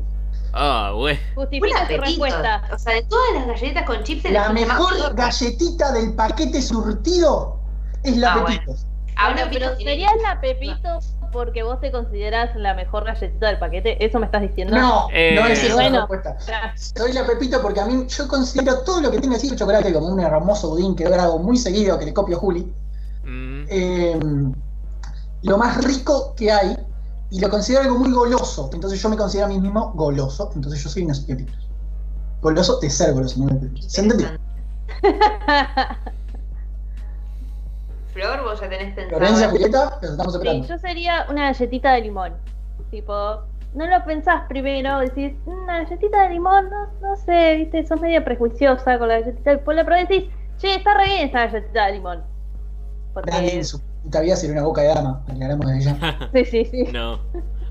Ah, 0.58 0.92
güey. 0.96 1.20
Justifica 1.36 1.82
Pepito. 1.88 2.02
respuesta. 2.06 2.64
O 2.74 2.80
sea, 2.80 2.94
de 2.94 3.04
todas 3.04 3.34
las 3.36 3.48
galletitas 3.48 3.84
con 3.86 4.04
chips 4.04 4.32
La 4.32 4.44
más 4.46 4.54
mejor 4.54 5.14
galletita 5.16 5.92
del 5.92 6.14
paquete 6.16 6.62
surtido 6.62 7.60
es 8.04 8.16
la 8.18 8.34
Ah, 8.36 8.46
Pepito. 8.46 8.74
Ah, 9.18 9.32
Bueno, 9.34 9.50
pero 9.52 9.76
serías 9.78 10.14
la 10.24 10.40
Pepito 10.42 11.00
porque 11.34 11.64
vos 11.64 11.82
te 11.82 11.92
considerás 11.92 12.56
la 12.56 12.74
mejor 12.74 13.04
galletita 13.04 13.48
del 13.48 13.60
paquete. 13.60 14.04
¿Eso 14.06 14.20
me 14.20 14.26
estás 14.28 14.42
diciendo? 14.44 14.78
No, 14.78 15.08
Eh, 15.12 15.36
no 15.36 15.46
es 15.46 15.62
esa 15.62 15.74
bueno. 15.74 15.96
la 15.96 16.08
respuesta. 16.08 16.74
Soy 16.76 17.12
la 17.12 17.26
Pepito 17.28 17.62
porque 17.62 17.82
a 17.82 17.86
mí 17.86 18.06
yo 18.08 18.28
considero 18.30 18.80
todo 18.84 19.02
lo 19.02 19.12
que 19.12 19.20
tiene 19.20 19.36
así 19.36 19.50
de 19.50 19.58
chocolate 19.58 19.92
como 19.92 20.08
un 20.08 20.20
hermoso 20.22 20.70
budín 20.70 20.96
que 20.96 21.04
yo 21.04 21.14
hago 21.14 21.40
muy 21.40 21.58
seguido 21.58 22.00
que 22.00 22.06
le 22.06 22.14
copio 22.14 22.38
a 22.38 22.40
Juli. 22.40 22.74
Mm, 23.26 23.66
eh, 23.70 24.20
lo 25.44 25.58
más 25.58 25.84
rico 25.84 26.34
que 26.38 26.52
hay 26.52 26.78
y 27.36 27.40
lo 27.40 27.50
considero 27.50 27.84
algo 27.84 28.00
muy 28.00 28.12
goloso. 28.14 28.70
Entonces 28.72 29.02
yo 29.02 29.10
me 29.10 29.18
considero 29.18 29.48
a 29.48 29.50
mí 29.50 29.60
mismo 29.60 29.92
goloso. 29.94 30.50
Entonces 30.56 30.82
yo 30.82 30.90
soy 30.90 31.04
unos 31.04 31.20
pepitos. 31.20 31.68
Goloso 32.42 32.80
de 32.80 32.90
ser 32.90 33.14
goloso, 33.14 33.42
no 33.42 33.54
de. 33.54 33.70
¿Se 33.82 34.00
entendió? 34.00 34.30
Flor, 38.14 38.42
vos 38.42 38.62
ya 38.62 38.70
tenés 38.70 38.96
pensado. 38.96 39.18
Florencia, 39.18 39.50
Julieta, 39.50 40.00
los 40.02 40.12
estamos 40.12 40.40
sí, 40.42 40.62
yo 40.70 40.78
sería 40.78 41.26
una 41.30 41.52
galletita 41.52 41.92
de 41.92 42.02
limón. 42.02 42.34
Tipo, 42.90 43.42
no 43.74 43.86
lo 43.86 44.06
pensás 44.06 44.44
primero, 44.48 45.00
decís, 45.00 45.34
una 45.46 45.84
galletita 45.84 46.24
de 46.24 46.30
limón, 46.30 46.70
no, 46.70 46.88
no 47.02 47.18
sé, 47.18 47.58
viste, 47.58 47.86
sos 47.86 48.00
medio 48.00 48.24
prejuiciosa 48.24 48.98
con 48.98 49.10
la 49.10 49.20
galletita 49.20 49.50
de 49.50 49.58
limón, 49.58 49.76
pero 49.84 49.98
decís, 49.98 50.30
che, 50.60 50.76
está 50.76 50.94
re 50.94 51.04
bien 51.04 51.26
esta 51.26 51.48
galletita 51.48 51.88
de 51.88 51.92
limón. 51.92 52.24
Porque, 53.14 53.58
en 53.58 53.66
su 53.66 53.82
puta 54.06 54.22
vida 54.22 54.36
sería 54.36 54.54
una 54.54 54.64
boca 54.64 54.82
de 54.82 54.88
dama. 54.90 55.22
Aclaramos 55.30 55.66
de 55.68 55.78
ella. 55.78 56.30
sí, 56.34 56.46
sí, 56.46 56.66
sí, 56.66 56.84
no. 56.92 57.20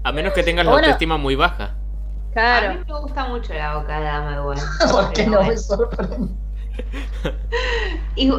A 0.03 0.13
menos 0.13 0.33
que 0.35 0.43
tengas 0.43 0.67
la 0.67 0.73
Bueno. 0.73 0.87
autoestima 0.87 1.17
muy 1.17 1.35
baja. 1.37 1.65
A 1.65 2.33
claro. 2.35 2.75
mí 2.75 2.81
me 2.87 3.01
gusta 3.01 3.29
mucho 3.29 3.55
la 3.55 3.77
boca 3.77 3.99
de 4.01 4.05
dama 4.05 4.35
igual. 4.37 4.59
¿Por 4.93 5.13
qué 5.13 5.23
Pero 5.23 5.31
no 5.31 5.37
bueno. 5.39 5.51
me 5.53 5.57
sorprende? 5.57 6.29
Y, 8.17 8.31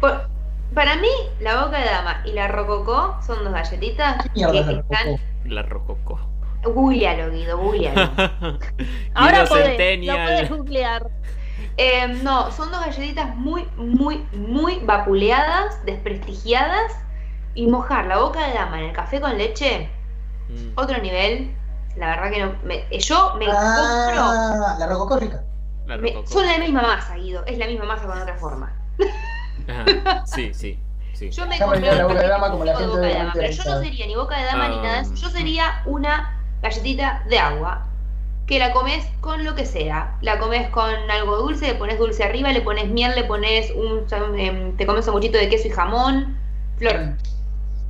por- 0.00 0.28
para 0.74 0.96
mí, 0.96 1.08
la 1.40 1.64
boca 1.64 1.78
de 1.78 1.84
dama 1.84 2.22
y 2.24 2.32
la 2.32 2.48
rococó 2.48 3.16
son 3.24 3.44
dos 3.44 3.52
galletitas 3.52 4.22
¿Qué 4.22 4.30
mierda 4.34 4.66
que 4.66 4.80
están. 4.80 5.20
La 5.44 5.62
rococó. 5.62 6.18
Googlealo, 6.64 7.30
Guido, 7.30 7.58
googlealo. 7.58 8.10
Ahora 9.14 9.44
podés, 9.44 10.04
lo 10.06 10.14
podés 10.14 10.48
googlear. 10.50 11.10
Eh, 11.76 12.06
no, 12.22 12.50
son 12.52 12.70
dos 12.70 12.80
galletitas 12.80 13.36
muy, 13.36 13.66
muy, 13.76 14.24
muy 14.32 14.78
vapuleadas, 14.80 15.84
desprestigiadas. 15.84 16.92
Y 17.54 17.66
mojar 17.66 18.06
la 18.06 18.18
boca 18.18 18.46
de 18.48 18.54
dama 18.54 18.78
en 18.80 18.86
el 18.86 18.92
café 18.92 19.20
con 19.20 19.36
leche, 19.38 19.88
Mm, 20.48 20.72
otro 20.78 20.98
nivel. 20.98 21.54
La 21.96 22.08
verdad 22.08 22.30
que 22.30 22.40
no. 22.44 22.52
me- 22.64 22.84
yo 22.98 23.34
me 23.38 23.46
compro. 23.46 23.56
Ah, 23.58 24.76
la 24.78 24.86
rococó 24.86 25.16
rica. 25.16 25.42
La 25.86 25.96
me- 25.96 26.14
son 26.26 26.44
la 26.46 26.58
misma 26.58 26.82
masa, 26.82 27.14
Guido. 27.16 27.44
Es 27.46 27.56
la 27.58 27.66
misma 27.66 27.84
masa 27.86 28.06
con 28.06 28.20
otra 28.20 28.36
forma. 28.36 28.72
Ajá, 29.68 30.26
Sí, 30.26 30.52
sí, 30.52 30.78
sí. 31.14 31.30
Yo 31.30 31.46
me 31.46 31.58
compré 31.58 31.80
la 31.94 32.04
boca 32.06 32.20
de 32.20 32.28
dama 32.28 32.50
como 32.50 32.64
la 32.64 32.72
de 32.72 32.78
gente 32.78 32.94
boca 32.94 33.06
de 33.06 33.14
dama, 33.14 33.30
pero 33.34 33.50
yo 33.50 33.64
no 33.64 33.80
sería 33.82 34.06
ni 34.06 34.14
boca 34.16 34.36
de 34.38 34.44
dama 34.44 34.68
ni 34.68 34.76
Ah. 34.78 34.82
nada 34.82 34.94
de 34.96 35.00
eso. 35.02 35.14
Yo 35.14 35.30
sería 35.30 35.82
una 35.86 36.38
galletita 36.62 37.22
de 37.28 37.38
agua 37.38 37.86
que 38.46 38.58
la 38.58 38.72
comes 38.72 39.06
con 39.20 39.44
lo 39.44 39.54
que 39.54 39.64
sea. 39.64 40.16
La 40.20 40.38
comes 40.38 40.68
con 40.70 40.90
algo 41.10 41.36
dulce, 41.38 41.68
le 41.68 41.74
pones 41.76 41.98
dulce 41.98 42.24
arriba, 42.24 42.52
le 42.52 42.60
pones 42.60 42.88
miel, 42.90 43.12
le 43.14 43.24
pones 43.24 43.70
un 43.74 44.04
em, 44.38 44.76
te 44.76 44.84
comes 44.84 45.06
un 45.06 45.14
muchito 45.14 45.38
de 45.38 45.48
queso 45.48 45.68
y 45.68 45.70
jamón. 45.70 46.36
Flor, 46.76 47.14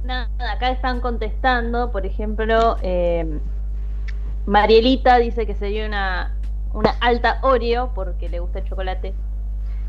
Nada, 0.04 0.28
acá 0.52 0.70
están 0.70 1.00
contestando, 1.00 1.90
por 1.90 2.04
ejemplo, 2.06 2.76
eh, 2.82 3.38
Marielita 4.46 5.18
dice 5.18 5.46
que 5.46 5.54
sería 5.54 5.86
una, 5.86 6.34
una 6.74 6.90
alta 7.00 7.38
Oreo 7.42 7.92
porque 7.94 8.28
le 8.28 8.38
gusta 8.40 8.58
el 8.58 8.64
chocolate. 8.68 9.14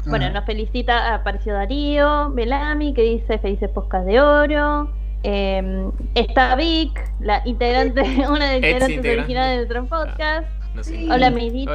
Bueno, 0.08 0.28
Ah. 0.28 0.30
nos 0.30 0.46
felicita, 0.46 1.14
apareció 1.16 1.54
Darío, 1.54 2.30
Belami, 2.32 2.94
que 2.94 3.02
dice 3.02 3.40
felices 3.40 3.70
poscas 3.70 4.06
de 4.06 4.22
oro. 4.22 4.92
Eh, 5.24 5.90
está 6.14 6.56
Vic, 6.56 7.12
la 7.20 7.42
integrante, 7.46 8.02
una 8.30 8.46
de 8.52 8.52
las 8.52 8.56
integrantes 8.56 8.90
integrante. 8.98 9.20
originales 9.20 9.52
de 9.52 9.56
nuestro 9.80 9.86
podcast. 9.88 10.48
No 10.76 10.84
sé. 10.84 11.08
Hola, 11.12 11.30
Vic. 11.32 11.70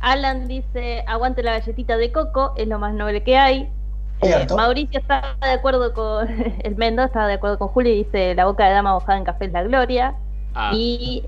Alan 0.00 0.46
dice, 0.46 1.04
aguante 1.06 1.42
la 1.42 1.52
galletita 1.52 1.96
de 1.96 2.12
coco, 2.12 2.52
es 2.56 2.68
lo 2.68 2.78
más 2.78 2.92
noble 2.94 3.22
que 3.22 3.36
hay. 3.36 3.70
Eh. 4.20 4.46
Mauricio 4.56 4.98
está 5.00 5.36
de 5.40 5.50
acuerdo 5.52 5.92
con 5.92 6.28
el 6.64 6.76
Mendo, 6.76 7.04
está 7.04 7.26
de 7.26 7.34
acuerdo 7.34 7.58
con 7.58 7.68
Julio 7.68 7.92
y 7.92 8.04
dice 8.04 8.34
la 8.34 8.46
boca 8.46 8.66
de 8.66 8.72
dama 8.74 8.92
mojada 8.94 9.18
en 9.18 9.24
café 9.24 9.44
es 9.46 9.52
la 9.52 9.62
gloria. 9.62 10.14
Ah, 10.54 10.70
Y, 10.74 11.24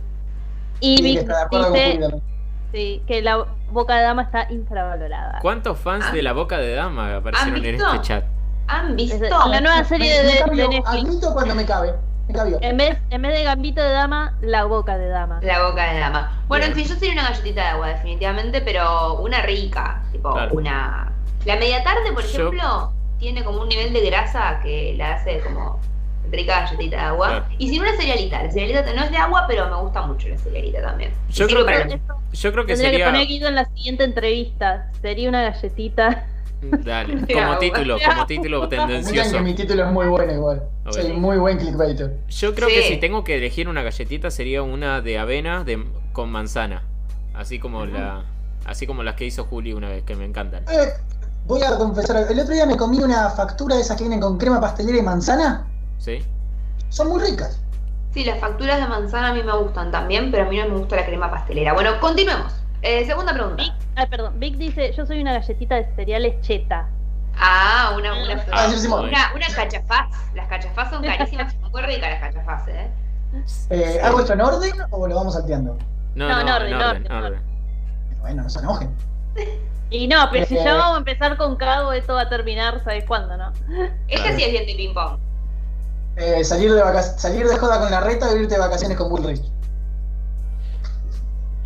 Sí, 0.81 0.97
Vic 1.03 1.21
de 1.27 1.99
dice 1.99 2.21
sí, 2.73 3.03
que 3.07 3.21
la 3.23 3.45
boca 3.71 3.97
de 3.97 4.03
dama 4.03 4.23
está 4.23 4.47
infravalorada. 4.51 5.39
¿Cuántos 5.43 5.79
fans 5.79 6.11
de 6.13 6.23
la 6.23 6.33
boca 6.33 6.57
de 6.59 6.75
dama 6.75 7.17
aparecieron 7.17 7.65
en 7.65 7.75
este 7.75 8.01
chat? 8.01 8.25
¿han 8.67 8.97
visto? 8.97 9.49
La 9.49 9.61
nueva 9.61 9.85
serie 9.85 10.23
Me- 10.23 10.23
me 10.29 10.33
de, 10.33 10.39
cambio, 10.41 10.69
de 10.69 10.77
Netflix. 10.77 11.05
Admito 11.09 11.33
cuando 11.35 11.55
me 11.55 11.65
cabe. 11.67 11.95
En 12.61 12.77
vez, 12.77 12.97
en 13.11 13.23
vez 13.23 13.33
de 13.37 13.43
gambito 13.43 13.83
de 13.83 13.91
dama, 13.91 14.35
la 14.41 14.65
boca 14.65 14.97
de 14.97 15.09
dama. 15.09 15.41
La 15.43 15.67
boca 15.67 15.93
de 15.93 15.99
dama. 15.99 16.45
Bueno, 16.47 16.67
en 16.67 16.75
fin, 16.75 16.87
yo 16.87 16.95
sería 16.95 17.13
una 17.15 17.25
galletita 17.31 17.61
de 17.63 17.67
agua, 17.69 17.89
definitivamente, 17.89 18.61
pero 18.61 19.17
una 19.21 19.43
rica. 19.43 20.03
Tipo, 20.13 20.33
Claro. 20.33 20.55
una. 20.55 21.13
La 21.45 21.57
media 21.57 21.83
tarde, 21.83 22.13
por 22.13 22.23
Yo- 22.25 22.29
ejemplo, 22.49 22.93
tiene 23.19 23.43
como 23.45 23.63
un 23.63 23.69
nivel 23.69 23.93
de 23.93 24.01
grasa 24.07 24.61
que 24.63 24.95
la 24.97 25.15
hace 25.15 25.41
como 25.41 25.81
rica 26.31 26.61
galletita 26.61 26.97
de 26.97 27.03
agua. 27.03 27.29
Claro. 27.29 27.45
Y 27.59 27.69
sin 27.69 27.81
una 27.81 27.97
cerealita. 27.97 28.43
La 28.43 28.51
cerealita 28.51 28.93
no 28.95 29.03
es 29.05 29.11
de 29.11 29.17
agua, 29.17 29.45
pero 29.49 29.69
me 29.69 29.77
gusta 29.77 30.03
mucho 30.03 30.29
la 30.29 30.39
cerealita 30.39 30.81
también. 30.83 31.13
Yo 31.31 31.47
creo 31.47 31.65
para 31.65 31.87
que- 31.87 31.95
Eso 31.95 32.15
Yo 32.33 32.53
creo 32.53 32.67
que 32.67 32.73
tendría 32.75 32.91
que 32.91 32.97
sería. 32.99 33.07
poner 33.11 33.27
Guido 33.27 33.49
en 33.49 33.55
la 33.57 33.65
siguiente 33.75 34.05
entrevista. 34.05 34.91
Sería 35.03 35.29
una 35.29 35.43
galletita. 35.43 36.27
Dale, 36.63 37.17
De 37.27 37.33
como 37.33 37.47
agua. 37.47 37.59
título, 37.59 37.99
como 38.07 38.27
título 38.27 38.61
Miren 38.71 38.87
tendencioso. 38.87 39.33
que 39.33 39.41
mi 39.43 39.55
título 39.55 39.87
es 39.87 39.91
muy 39.93 40.07
bueno 40.07 40.33
igual. 40.33 40.63
Soy 40.91 41.13
muy 41.15 41.39
buen 41.39 41.57
clickbaiter. 41.59 42.19
Yo 42.29 42.55
creo 42.55 42.69
que 42.69 42.83
Sí. 42.83 42.89
si 42.95 42.97
tengo 42.99 43.25
que 43.25 43.37
elegir 43.37 43.69
una 43.69 43.83
galletita 43.83 44.31
sería 44.31 44.63
una 44.63 45.01
de 45.01 45.19
avena 45.19 45.65
de, 45.65 45.83
con 46.13 46.31
manzana. 46.31 46.83
Así 47.35 47.59
como 47.59 47.87
la. 47.87 48.25
Así 48.67 48.87
como 48.87 49.03
las 49.03 49.15
que 49.15 49.25
hizo 49.25 49.45
Juli 49.47 49.73
una 49.73 49.89
vez, 49.89 50.05
que 50.05 50.15
me 50.15 50.27
encantan. 50.27 50.65
Eh, 50.71 50.91
voy 51.51 51.63
a 51.65 51.77
confesar, 51.77 52.27
el 52.31 52.39
otro 52.39 52.55
día 52.55 52.65
me 52.65 52.77
comí 52.77 53.01
una 53.01 53.29
factura 53.31 53.75
de 53.75 53.83
esas 53.83 53.97
que 53.97 54.05
vienen 54.05 54.21
con 54.21 54.39
crema 54.39 54.61
pastelera 54.61 54.97
y 54.99 55.03
manzana. 55.03 55.67
¿Sí? 55.99 56.25
Son 56.89 57.09
muy 57.09 57.21
ricas. 57.21 57.61
Sí, 58.15 58.25
las 58.25 58.39
facturas 58.39 58.81
de 58.81 58.87
manzana 58.87 59.31
a 59.31 59.35
mí 59.35 59.43
me 59.43 59.57
gustan 59.57 59.91
también, 59.91 60.31
pero 60.31 60.45
a 60.45 60.47
mí 60.49 60.57
no 60.59 60.69
me 60.69 60.79
gusta 60.79 60.97
la 60.97 61.07
crema 61.07 61.29
pastelera. 61.29 61.73
Bueno, 61.73 61.99
continuemos. 62.01 62.53
Eh, 62.83 63.05
segunda 63.05 63.35
pregunta. 63.35 63.63
Vic, 63.65 63.73
ah, 63.97 64.07
perdón. 64.09 64.39
Vic 64.39 64.57
dice, 64.57 64.93
yo 64.93 65.05
soy 65.05 65.21
una 65.21 65.33
galletita 65.33 65.75
de 65.75 65.93
cereales 65.97 66.41
cheta. 66.41 66.89
Ah, 67.37 67.95
una, 67.97 68.13
una, 68.13 68.45
Ah, 68.53 68.69
una, 69.01 69.33
una 69.35 69.47
cachafaz. 69.55 70.09
Las 70.35 70.47
cachafaz 70.49 70.91
son 70.91 71.03
carísimas, 71.03 71.53
son 71.61 71.71
muy 71.73 71.83
ricas 71.83 72.11
las 72.11 72.21
cachafaz, 72.21 72.69
¿eh? 72.69 72.91
Eh, 73.71 74.01
¿Hago 74.03 74.21
esto 74.21 74.33
en 74.35 74.41
orden 74.41 74.73
o 74.91 75.07
lo 75.07 75.15
vamos 75.17 75.35
salteando? 75.35 75.77
No, 76.15 76.29
No, 76.29 76.35
no, 76.35 76.41
en 76.41 76.47
en 76.49 76.53
orden, 76.53 76.75
orden, 76.75 77.13
orden, 77.13 77.13
orden. 77.13 77.43
Bueno, 78.21 78.43
no 78.45 78.51
se 78.51 78.59
enojen. 78.61 78.95
Y 79.91 80.07
no, 80.09 80.29
pero 80.31 80.47
si 80.47 80.57
Eh, 80.57 80.63
ya 80.65 80.75
vamos 80.75 80.95
a 80.97 80.99
empezar 80.99 81.37
con 81.37 81.57
cago, 81.57 81.93
esto 81.93 82.15
va 82.15 82.23
a 82.23 82.29
terminar, 82.29 82.83
¿sabes 82.85 83.05
cuándo, 83.05 83.37
no? 83.37 83.53
Este 84.09 84.37
sí 84.37 84.45
es 84.45 84.51
bien 84.53 84.67
de 84.67 84.75
ping 84.75 84.95
pong. 84.95 85.19
Eh, 86.17 86.45
salir, 86.45 86.73
de 86.73 86.83
vaca- 86.83 87.03
salir 87.03 87.47
de 87.47 87.57
joda 87.57 87.81
con 87.81 87.91
la 87.91 88.01
reta 88.01 88.29
o 88.31 88.37
irte 88.37 88.55
de 88.55 88.61
vacaciones 88.61 88.97
con 88.97 89.09
Bullrich. 89.09 89.43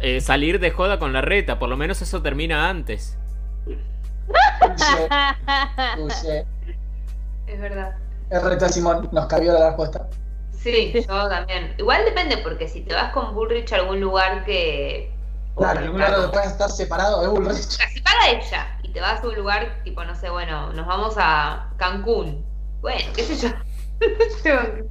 Eh, 0.00 0.20
salir 0.20 0.60
de 0.60 0.70
joda 0.70 0.98
con 0.98 1.12
la 1.12 1.20
reta, 1.22 1.58
por 1.58 1.68
lo 1.68 1.76
menos 1.76 2.02
eso 2.02 2.22
termina 2.22 2.68
antes. 2.68 3.18
Touché. 5.94 6.46
Es 7.46 7.60
verdad. 7.60 7.94
El 8.30 8.42
reta 8.42 8.68
Simón 8.70 9.08
nos 9.12 9.26
cambió 9.26 9.52
la 9.52 9.66
respuesta. 9.68 10.08
Sí, 10.50 10.94
yo 10.94 11.28
también. 11.28 11.74
Igual 11.78 12.04
depende, 12.06 12.38
porque 12.38 12.68
si 12.68 12.80
te 12.80 12.94
vas 12.94 13.12
con 13.12 13.34
Bullrich 13.34 13.72
a 13.72 13.76
algún 13.76 14.00
lugar 14.00 14.44
que. 14.46 15.13
Claro, 15.56 15.80
en 15.80 15.86
algún 15.86 16.00
lado 16.00 16.26
que 16.26 16.28
pueda 16.32 16.44
estar 16.46 16.70
separado 16.70 17.22
de 17.22 17.28
Bullrich. 17.28 17.78
Si 17.92 18.00
paga 18.00 18.30
ella 18.30 18.78
y 18.82 18.88
te 18.88 19.00
vas 19.00 19.22
a 19.22 19.26
un 19.26 19.34
lugar 19.36 19.80
tipo, 19.84 20.04
no 20.04 20.14
sé, 20.14 20.30
bueno, 20.30 20.72
nos 20.72 20.86
vamos 20.86 21.14
a 21.16 21.68
Cancún. 21.76 22.44
Bueno, 22.80 23.04
qué 23.14 23.22
sé 23.22 23.48
yo. 23.48 23.54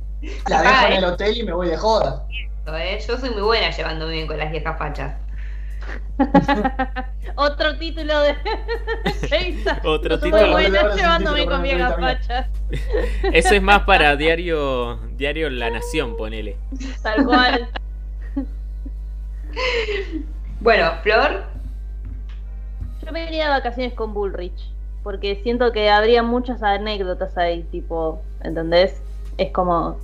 La 0.47 0.61
dejo 0.61 0.85
en 0.87 0.93
el 0.93 1.03
hotel 1.03 1.37
y 1.37 1.43
me 1.43 1.51
voy 1.51 1.67
de 1.67 1.77
joda. 1.77 2.25
¿eh? 2.67 3.03
Yo 3.05 3.17
soy 3.17 3.29
muy 3.31 3.41
buena 3.41 3.71
llevándome 3.71 4.13
bien 4.13 4.27
con 4.27 4.37
las 4.37 4.51
viejas 4.51 4.77
fachas. 4.77 5.15
Otro 7.35 7.77
título 7.77 8.21
de. 8.21 8.35
Otro 9.83 10.15
Yo 10.15 10.21
soy 10.21 10.31
título. 10.31 10.51
buena 10.51 10.79
es 10.79 10.91
un 10.91 10.97
llevándome 10.97 11.45
con 11.45 11.61
viejas 11.61 11.95
fachas. 11.99 12.47
Eso 13.33 13.55
es 13.55 13.61
más 13.61 13.81
para 13.81 14.15
diario, 14.15 14.97
diario 15.17 15.49
La 15.49 15.69
Nación, 15.69 16.15
ponele. 16.15 16.57
Tal 17.01 17.25
cual. 17.25 17.69
Bueno, 20.63 20.93
Flor, 21.03 21.43
Yo 23.05 23.11
me 23.11 23.25
iría 23.25 23.45
de 23.45 23.49
vacaciones 23.49 23.93
con 23.93 24.13
Bullrich. 24.13 24.71
Porque 25.03 25.41
siento 25.43 25.73
que 25.73 25.89
habría 25.89 26.23
muchas 26.23 26.63
anécdotas 26.63 27.37
ahí, 27.37 27.63
tipo, 27.63 28.21
¿entendés? 28.41 29.01
Es 29.37 29.51
como, 29.51 29.97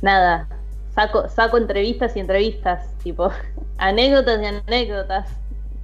nada, 0.00 0.46
saco, 0.94 1.28
saco 1.28 1.58
entrevistas 1.58 2.16
y 2.16 2.20
entrevistas, 2.20 2.96
tipo, 3.02 3.32
anécdotas 3.78 4.40
y 4.40 4.46
anécdotas. 4.46 5.28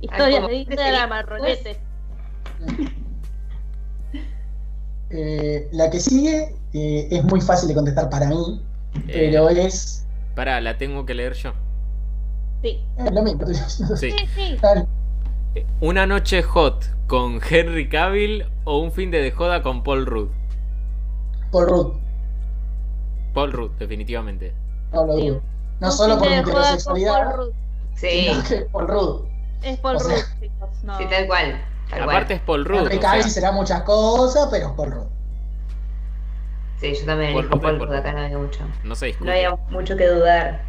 Historias 0.01 0.47
de 0.47 0.55
Instagram, 0.55 1.27
rolete. 1.27 1.81
Eh, 5.11 5.71
la 5.73 5.89
que 5.89 6.01
sigue 6.01 6.55
eh, 6.75 7.09
es 7.11 7.25
muy 7.25 7.41
fácil 7.41 7.67
de 7.67 7.75
contestar 7.75 8.11
para 8.11 8.27
mí, 8.27 8.61
pero 9.07 9.49
es 9.49 10.07
Pará, 10.35 10.61
la 10.61 10.77
tengo 10.77 11.07
que 11.07 11.15
leer 11.15 11.33
yo. 11.33 11.55
Sí, 12.62 12.81
lo 13.12 13.23
mismo. 13.23 13.47
Sí. 13.97 14.11
sí. 14.35 14.57
Una 15.81 16.07
noche 16.07 16.42
hot 16.42 16.85
con 17.07 17.40
Henry 17.49 17.88
Cavill 17.88 18.44
o 18.64 18.79
un 18.79 18.92
fin 18.92 19.11
de 19.11 19.23
de 19.23 19.31
joda 19.31 19.62
con 19.62 19.83
Paul 19.83 20.07
Rudd. 20.07 20.29
Por 21.51 21.68
Ruth. 21.71 21.94
Paul 23.33 23.53
Rudd, 23.53 23.71
definitivamente. 23.79 24.55
No 24.92 25.07
lo 25.07 25.16
dudo. 25.16 25.42
No 25.81 25.90
solo 25.92 26.18
por 26.18 26.29
mi 26.29 26.35
heterosexualidad, 26.35 27.25
Paul 27.25 27.37
Rudd. 27.37 27.55
sí, 27.94 28.29
sino 28.29 28.42
que 28.44 28.57
por 28.71 28.88
Ruth. 28.88 29.27
Es 29.62 29.79
Paul 29.79 29.97
O 29.97 30.01
sea, 30.01 30.16
Rudd, 30.16 30.25
chicos. 30.40 30.71
No. 30.83 30.99
sí, 30.99 31.07
tal 31.09 31.27
cual. 31.27 31.64
Tal 31.88 32.03
Aparte 32.03 32.27
cual. 32.27 32.37
es 32.37 32.40
Paul 32.42 32.64
Rudd. 32.64 32.79
Henry 32.83 32.97
o 32.97 33.01
Cavill 33.01 33.23
sea, 33.23 33.33
será 33.33 33.53
muchas 33.53 33.83
cosas, 33.83 34.49
pero 34.51 34.68
es 34.68 34.73
por 34.75 34.90
Ruth. 34.90 35.09
Sí, 36.81 36.94
yo 36.94 37.07
también 37.07 37.33
Por 37.33 37.44
elijo 37.44 37.61
Paul 37.61 37.79
Rudd, 37.81 37.94
acá 37.94 38.12
no 38.12 38.21
había 38.21 38.38
mucho. 38.38 38.61
no 38.85 38.94
se 38.94 39.07
discute. 39.07 39.31
No 39.31 39.33
había 39.37 39.57
mucho 39.71 39.97
que 39.97 40.07
dudar. 40.07 40.62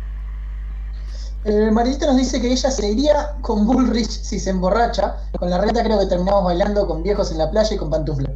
Eh, 1.46 1.72
Marilita 1.72 2.06
nos 2.06 2.18
dice 2.18 2.42
que 2.42 2.52
ella 2.52 2.70
se 2.70 2.90
iría 2.90 3.36
con 3.42 3.66
Bullrich 3.66 4.10
si 4.10 4.40
se 4.40 4.50
emborracha. 4.50 5.18
Con 5.38 5.50
la 5.50 5.60
reta 5.60 5.84
creo 5.84 6.00
que 6.00 6.06
terminamos 6.06 6.44
bailando 6.44 6.86
con 6.88 7.02
viejos 7.02 7.32
en 7.32 7.38
la 7.38 7.50
playa 7.50 7.74
y 7.74 7.78
con 7.78 7.90
pantufla. 7.90 8.30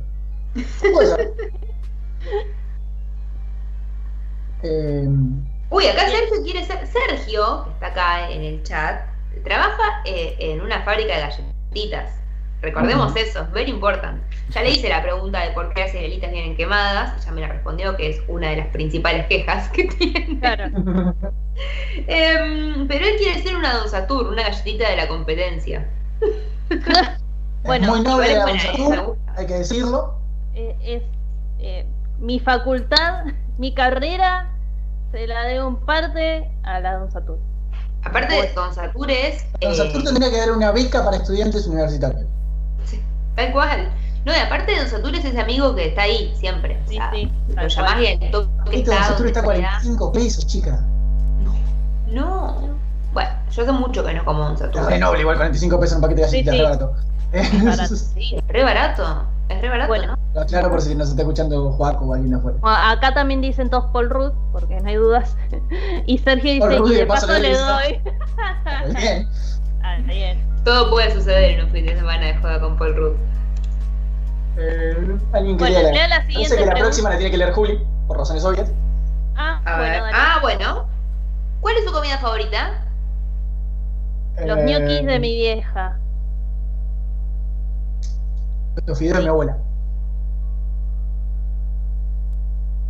Eh, 4.64 5.08
Uy, 5.70 5.88
acá 5.88 6.08
Sergio 6.10 6.44
quiere 6.44 6.66
ser. 6.66 6.88
Sergio, 6.88 7.66
que 7.66 7.72
está 7.72 7.88
acá 7.88 8.30
en 8.30 8.44
el 8.44 8.64
chat, 8.64 9.02
trabaja 9.44 10.02
eh, 10.06 10.36
en 10.40 10.62
una 10.62 10.84
fábrica 10.84 11.16
de 11.16 11.22
galletitas. 11.22 12.23
Recordemos 12.64 13.14
eso, 13.18 13.42
es 13.42 13.52
very 13.52 13.70
important. 13.70 14.22
Ya 14.52 14.62
le 14.64 14.72
hice 14.72 14.88
la 14.88 15.04
pregunta 15.04 15.42
de 15.42 15.52
por 15.52 15.74
qué 15.74 15.82
las 15.82 15.92
cerealitas 15.92 16.32
vienen 16.32 16.56
quemadas, 16.56 17.22
ella 17.22 17.32
me 17.34 17.42
la 17.42 17.48
respondió 17.50 17.98
que 17.98 18.10
es 18.10 18.22
una 18.30 18.52
de 18.52 18.56
las 18.56 18.68
principales 18.68 19.26
quejas 19.28 19.68
que 19.70 19.84
tiene. 19.84 20.40
Claro. 20.40 20.66
Em, 22.08 22.88
pero 22.88 23.06
él 23.06 23.16
quiere 23.18 23.44
ser 23.44 23.56
una 23.56 23.76
Don 23.76 23.88
Satur, 23.88 24.26
una 24.28 24.42
galletita 24.42 24.90
de 24.90 24.96
la 24.96 25.08
competencia. 25.08 25.88
Bueno, 27.66 27.86
es 27.86 27.92
muy 27.92 28.02
noble 28.02 28.36
Don 28.36 28.50
eh, 28.50 28.60
Satur, 28.60 29.18
hay 29.38 29.48
que 29.48 29.54
decirlo. 29.54 30.16
Eh, 30.54 30.76
es 30.84 31.04
eh, 31.60 31.86
mi 32.20 32.38
facultad, 32.42 33.24
mi 33.58 33.74
carrera, 33.74 34.52
se 35.14 35.28
la 35.28 35.44
debo 35.44 35.70
en 35.70 35.78
parte 35.78 36.52
a 36.64 36.82
la 36.82 36.98
Don 36.98 37.10
Satur. 37.10 37.40
Aparte 38.04 38.36
de 38.36 38.52
Don 38.54 38.74
Satur 38.74 39.10
es. 39.10 39.46
Don 39.62 39.72
eh, 39.72 39.76
Satur 39.76 40.04
tendría 40.04 40.30
que 40.30 40.38
dar 40.40 40.52
una 40.52 40.72
beca 40.72 41.06
para 41.06 41.16
estudiantes 41.16 41.66
universitarios. 41.66 42.26
Sí, 43.36 43.36
tal 43.36 43.52
cual. 43.52 43.90
No, 44.26 44.32
y 44.32 44.38
aparte 44.38 44.72
de 44.72 44.80
Don 44.80 44.88
Satur 44.88 45.14
es 45.16 45.26
ese 45.26 45.40
amigo 45.42 45.76
que 45.76 45.90
está 45.90 46.04
ahí 46.04 46.34
siempre. 46.38 46.80
o 46.86 46.90
Sí, 46.90 46.96
sea, 46.96 47.12
sí. 47.12 47.32
Lo 47.56 47.68
llamás 47.68 48.00
y 48.02 48.06
el 48.06 48.32
toque 48.32 48.50
Este 48.78 48.92
está. 48.94 49.16
Don 49.18 49.28
está 49.28 49.40
a 49.40 49.44
sea. 49.44 49.44
45 49.44 50.12
pesos, 50.14 50.48
chica. 50.48 50.80
No. 52.08 52.58
Bueno, 53.14 53.30
yo 53.52 53.62
hace 53.64 53.72
mucho 53.72 54.04
que 54.04 54.14
no 54.14 54.24
como 54.26 54.40
Don 54.44 54.54
Es 54.54 54.60
Satur. 54.60 54.86
re 54.86 54.98
noble, 55.00 55.22
igual 55.22 55.36
45 55.38 55.80
pesos 55.80 55.94
en 55.94 55.98
un 55.98 56.02
paquete 56.04 56.22
de 56.22 56.28
Sí, 56.30 56.44
galletitas, 56.44 56.56
sí. 56.56 57.34
re 57.34 57.44
barato. 57.44 57.66
barato. 57.66 57.96
Sí, 57.96 58.36
es 58.38 58.48
re 58.48 58.64
barato. 58.64 59.24
Es 59.50 59.62
re 59.62 59.70
barato, 59.70 59.88
Bueno. 59.90 60.08
¿no? 60.08 60.18
Lo 60.34 60.42
aclaro 60.42 60.70
por 60.72 60.82
si 60.82 60.96
nos 60.96 61.10
está 61.10 61.22
escuchando 61.22 61.72
Joaco 61.74 62.06
o 62.06 62.14
alguien 62.14 62.34
afuera. 62.34 62.58
Bueno, 62.62 62.78
acá 62.78 63.14
también 63.14 63.42
dicen 63.42 63.70
todos 63.70 63.86
Paul 63.92 64.10
Rudd, 64.10 64.32
porque 64.52 64.80
no 64.80 64.88
hay 64.90 64.96
dudas. 64.96 65.36
Y 66.08 66.18
Sergio 66.20 66.54
dice, 66.54 66.80
y 66.86 66.94
de 66.96 67.06
paso 67.06 67.28
paso 67.28 67.40
le 67.40 67.56
doy. 67.58 68.02
Muy 68.88 68.96
bien. 68.96 69.30
Ah, 69.86 69.98
bien. 70.06 70.42
Todo 70.64 70.90
puede 70.90 71.12
suceder 71.12 71.60
en 71.60 71.66
un 71.66 71.72
fin 71.72 71.86
de 71.86 71.96
semana 71.96 72.26
de 72.28 72.36
joda 72.38 72.60
con 72.62 72.78
Paul 72.78 72.96
Rudd. 72.96 73.16
Eh, 74.58 75.18
alguien 75.34 75.58
Bueno, 75.58 75.76
quería 75.76 75.82
lea 75.82 75.92
leer. 75.92 76.10
la 76.10 76.16
Parece 76.18 76.32
siguiente 76.32 76.56
que 76.58 76.62
la 76.62 76.72
pregunta. 76.72 76.80
próxima 76.86 77.10
la 77.10 77.18
tiene 77.18 77.32
que 77.32 77.38
leer 77.38 77.54
Juli, 77.54 77.80
por 78.08 78.18
razones 78.18 78.46
obvias. 78.46 78.72
Ah, 79.36 79.60
A 79.66 79.78
bueno, 79.78 80.04
ver. 80.06 80.14
Ah, 80.16 80.38
bueno. 80.42 80.86
¿Cuál 81.60 81.76
es 81.78 81.86
su 81.86 81.92
comida 81.92 82.18
favorita? 82.20 82.86
Los 84.46 84.58
Eh, 84.58 84.64
ñoquis 84.66 85.06
de 85.06 85.20
mi 85.20 85.36
vieja. 85.36 85.98
Los 88.86 88.98
fideos 89.00 89.18
de 89.18 89.24
mi 89.24 89.30
abuela. 89.30 89.58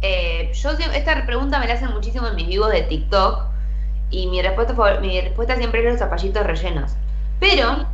Eh, 0.02 0.52
yo 0.54 0.72
esta 0.72 1.26
pregunta 1.26 1.60
me 1.60 1.68
la 1.68 1.74
hacen 1.76 1.92
muchísimo 1.92 2.28
en 2.28 2.36
mis 2.36 2.48
vivos 2.48 2.70
de 2.72 2.82
TikTok 2.84 3.46
y 4.10 4.28
mi 4.28 4.42
respuesta 4.42 4.74
favor- 4.76 5.00
mi 5.02 5.20
respuesta 5.22 5.56
siempre 5.56 5.80
es 5.80 5.92
los 5.92 6.00
zapallitos 6.00 6.46
rellenos. 6.46 6.96
Pero 7.44 7.86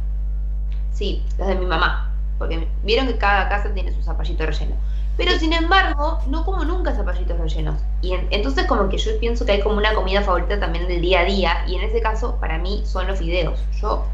sí, 0.93 1.25
los 1.39 1.47
de 1.47 1.55
mi 1.55 1.65
mamá, 1.65 2.12
porque 2.38 2.67
vieron 2.83 3.07
que 3.07 3.17
cada 3.17 3.49
casa 3.49 3.73
tiene 3.73 3.91
su 3.93 4.03
zapallito 4.03 4.45
relleno. 4.45 4.75
Pero 5.17 5.31
sin 5.39 5.53
embargo, 5.53 6.19
no 6.27 6.45
como 6.45 6.63
nunca 6.63 6.93
zapallitos 6.95 7.38
rellenos. 7.39 7.81
Y 8.03 8.13
en- 8.13 8.27
entonces 8.29 8.65
como 8.67 8.88
que 8.89 8.97
yo 8.99 9.12
pienso 9.19 9.45
que 9.45 9.53
hay 9.53 9.62
como 9.62 9.75
una 9.77 9.93
comida 9.95 10.21
favorita 10.21 10.59
también 10.59 10.88
del 10.88 11.01
día 11.01 11.21
a 11.21 11.25
día 11.25 11.51
y 11.67 11.75
en 11.75 11.81
ese 11.81 11.99
caso 11.99 12.38
para 12.39 12.59
mí 12.59 12.83
son 12.85 13.07
los 13.07 13.17
fideos. 13.17 13.59
Yo 13.81 14.05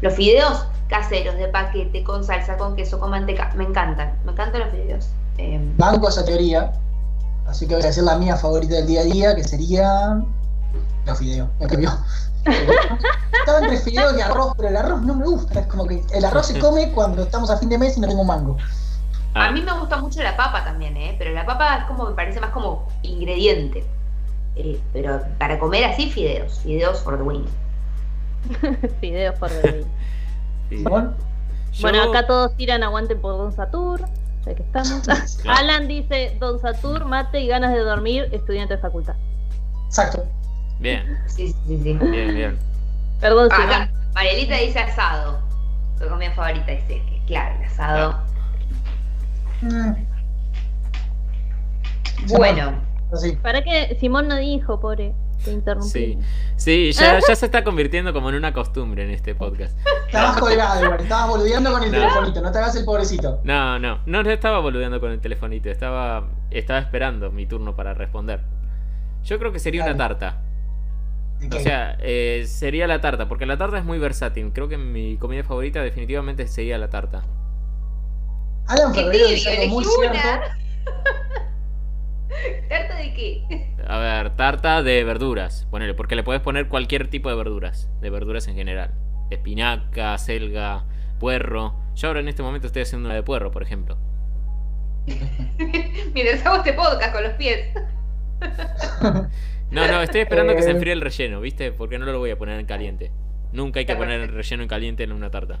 los 0.00 0.14
fideos 0.14 0.64
caseros 0.88 1.34
de 1.36 1.48
paquete 1.48 2.02
con 2.02 2.24
salsa, 2.24 2.56
con 2.56 2.74
queso, 2.74 2.98
con 2.98 3.10
manteca, 3.10 3.52
me 3.54 3.64
encantan. 3.64 4.14
Me 4.24 4.32
encantan 4.32 4.62
los 4.62 4.70
fideos. 4.70 5.08
Em, 5.36 5.76
Banco 5.76 6.08
esa 6.08 6.24
teoría. 6.24 6.72
Así 7.46 7.66
que 7.68 7.74
voy 7.74 7.82
a 7.82 7.86
decir 7.86 8.02
la 8.04 8.16
mía 8.16 8.36
favorita 8.36 8.74
del 8.76 8.86
día 8.86 9.00
a 9.02 9.04
día, 9.04 9.36
que 9.36 9.44
sería. 9.44 10.20
Los 11.06 11.18
fideos. 11.18 11.48
Cambió. 11.68 11.90
Estaba 12.44 13.58
entre 13.60 13.78
fideo 13.78 14.16
y 14.16 14.20
arroz, 14.20 14.54
pero 14.56 14.68
el 14.68 14.76
arroz 14.76 15.02
no 15.02 15.14
me 15.14 15.24
gusta. 15.26 15.60
Es 15.60 15.66
como 15.66 15.86
que 15.86 16.02
el 16.12 16.24
arroz 16.24 16.46
se 16.46 16.58
come 16.58 16.90
cuando 16.92 17.22
estamos 17.22 17.50
a 17.50 17.58
fin 17.58 17.68
de 17.68 17.78
mes 17.78 17.96
y 17.96 18.00
no 18.00 18.08
tengo 18.08 18.24
mango. 18.24 18.56
Ah, 19.34 19.46
A 19.46 19.50
mí 19.52 19.62
me 19.62 19.72
gusta 19.78 19.96
mucho 19.98 20.22
la 20.22 20.36
papa 20.36 20.64
también, 20.64 20.96
¿eh? 20.96 21.14
Pero 21.18 21.32
la 21.32 21.46
papa 21.46 21.76
es 21.78 21.84
como, 21.84 22.06
me 22.08 22.14
parece 22.14 22.40
más 22.40 22.50
como 22.50 22.88
ingrediente. 23.02 23.84
Eh, 24.56 24.80
pero 24.92 25.20
para 25.38 25.58
comer 25.58 25.84
así, 25.84 26.10
fideos. 26.10 26.58
Fideos 26.60 27.00
for 27.00 27.16
the 27.16 27.22
win. 27.22 27.44
Fideos 29.00 29.36
sí. 29.62 29.84
Simón, 30.70 31.16
Yo- 31.72 31.82
Bueno, 31.82 32.02
acá 32.10 32.26
todos 32.26 32.56
tiran 32.56 32.82
aguante 32.82 33.14
por 33.14 33.36
Don 33.36 33.52
Satur, 33.52 34.00
ya 34.46 34.54
que 34.54 34.62
estamos. 34.62 35.02
Claro. 35.42 35.58
Alan 35.58 35.88
dice, 35.88 36.36
Don 36.40 36.58
Satur, 36.60 37.04
mate 37.04 37.40
y 37.40 37.46
ganas 37.48 37.72
de 37.72 37.80
dormir, 37.80 38.28
estudiante 38.32 38.76
de 38.76 38.80
facultad. 38.82 39.14
Exacto. 39.86 40.24
Bien, 40.80 41.18
Sí, 41.26 41.48
sí, 41.66 41.78
sí. 41.82 41.92
bien, 41.94 42.34
bien. 42.34 42.58
Perdón, 43.20 43.48
Ah, 43.52 43.56
Simón. 43.56 43.70
acá, 43.74 43.90
Marielita 44.14 44.56
dice 44.56 44.78
asado. 44.78 45.40
Su 45.98 46.08
comida 46.08 46.32
favorita 46.32 46.72
dice 46.72 46.86
que, 47.06 47.22
claro, 47.26 47.56
el 47.58 47.64
asado. 47.66 48.20
Mm, 49.60 49.92
Bueno, 52.28 52.74
así. 53.12 53.32
¿Para 53.42 53.62
que 53.62 53.96
Simón 54.00 54.28
no 54.28 54.36
dijo, 54.36 54.80
pobre? 54.80 55.12
Te 55.44 55.52
interrumpí. 55.52 55.88
Sí, 55.88 56.18
sí, 56.56 56.92
ya, 56.92 57.18
ya 57.26 57.34
se 57.34 57.46
está 57.46 57.64
convirtiendo 57.64 58.12
como 58.12 58.28
en 58.28 58.34
una 58.34 58.52
costumbre 58.52 59.04
en 59.04 59.10
este 59.10 59.34
podcast. 59.34 59.74
Estabas 60.06 60.38
colgado, 60.38 60.84
igual. 60.84 61.00
Estabas 61.00 61.28
boludeando 61.28 61.72
con 61.72 61.82
el 61.82 61.90
telefonito. 61.90 62.42
No 62.42 62.52
te 62.52 62.58
hagas 62.58 62.76
el 62.76 62.84
pobrecito. 62.84 63.40
No, 63.44 63.78
no, 63.78 64.00
no 64.04 64.22
no 64.22 64.30
estaba 64.30 64.58
boludeando 64.60 65.00
con 65.00 65.12
el 65.12 65.20
telefonito, 65.20 65.70
estaba, 65.70 66.24
estaba 66.50 66.78
esperando 66.80 67.30
mi 67.30 67.46
turno 67.46 67.74
para 67.74 67.94
responder. 67.94 68.40
Yo 69.24 69.38
creo 69.38 69.50
que 69.52 69.58
sería 69.60 69.84
una 69.84 69.96
tarta. 69.96 70.36
¿De 71.40 71.56
O 71.56 71.60
sea, 71.60 71.96
eh, 72.00 72.44
sería 72.46 72.86
la 72.86 73.00
tarta, 73.00 73.28
porque 73.28 73.46
la 73.46 73.56
tarta 73.56 73.78
es 73.78 73.84
muy 73.84 73.98
versátil. 73.98 74.52
Creo 74.52 74.68
que 74.68 74.76
mi 74.76 75.16
comida 75.16 75.42
favorita 75.42 75.82
definitivamente 75.82 76.46
sería 76.46 76.76
la 76.76 76.90
tarta. 76.90 77.24
Alan 78.66 78.92
¿qué 78.92 79.00
Febrero 79.00 79.26
te 79.26 79.34
dice 79.34 79.50
algo 79.50 79.74
muy 79.74 79.84
cierto. 79.84 80.18
¿Tarta 82.68 82.96
de 82.96 83.14
qué? 83.14 83.74
A 83.86 83.98
ver, 83.98 84.36
tarta 84.36 84.82
de 84.82 85.02
verduras, 85.02 85.66
ponele, 85.70 85.94
porque 85.94 86.14
le 86.14 86.22
puedes 86.22 86.42
poner 86.42 86.68
cualquier 86.68 87.08
tipo 87.08 87.28
de 87.28 87.34
verduras, 87.34 87.90
de 88.00 88.10
verduras 88.10 88.46
en 88.46 88.54
general. 88.54 88.92
Espinaca, 89.30 90.16
selga, 90.18 90.84
puerro. 91.18 91.74
Yo 91.96 92.08
ahora 92.08 92.20
en 92.20 92.28
este 92.28 92.42
momento 92.42 92.66
estoy 92.66 92.82
haciendo 92.82 93.08
una 93.08 93.14
de 93.14 93.22
puerro, 93.22 93.50
por 93.50 93.62
ejemplo. 93.62 93.98
Mientras 96.14 96.46
hago 96.46 96.56
este 96.56 96.74
podcast 96.74 97.12
con 97.12 97.24
los 97.24 97.32
pies. 97.32 97.66
No, 99.70 99.86
no, 99.86 100.02
estoy 100.02 100.22
esperando 100.22 100.56
que 100.56 100.62
se 100.62 100.70
Eh. 100.70 100.72
enfríe 100.72 100.92
el 100.92 101.00
relleno, 101.00 101.40
¿viste? 101.40 101.70
Porque 101.70 101.96
no 101.96 102.04
lo 102.06 102.18
voy 102.18 102.30
a 102.32 102.36
poner 102.36 102.58
en 102.58 102.66
caliente. 102.66 103.12
Nunca 103.52 103.78
hay 103.78 103.86
que 103.86 103.94
poner 103.94 104.20
el 104.20 104.28
relleno 104.28 104.64
en 104.64 104.68
caliente 104.68 105.04
en 105.04 105.12
una 105.12 105.30
tarta. 105.30 105.60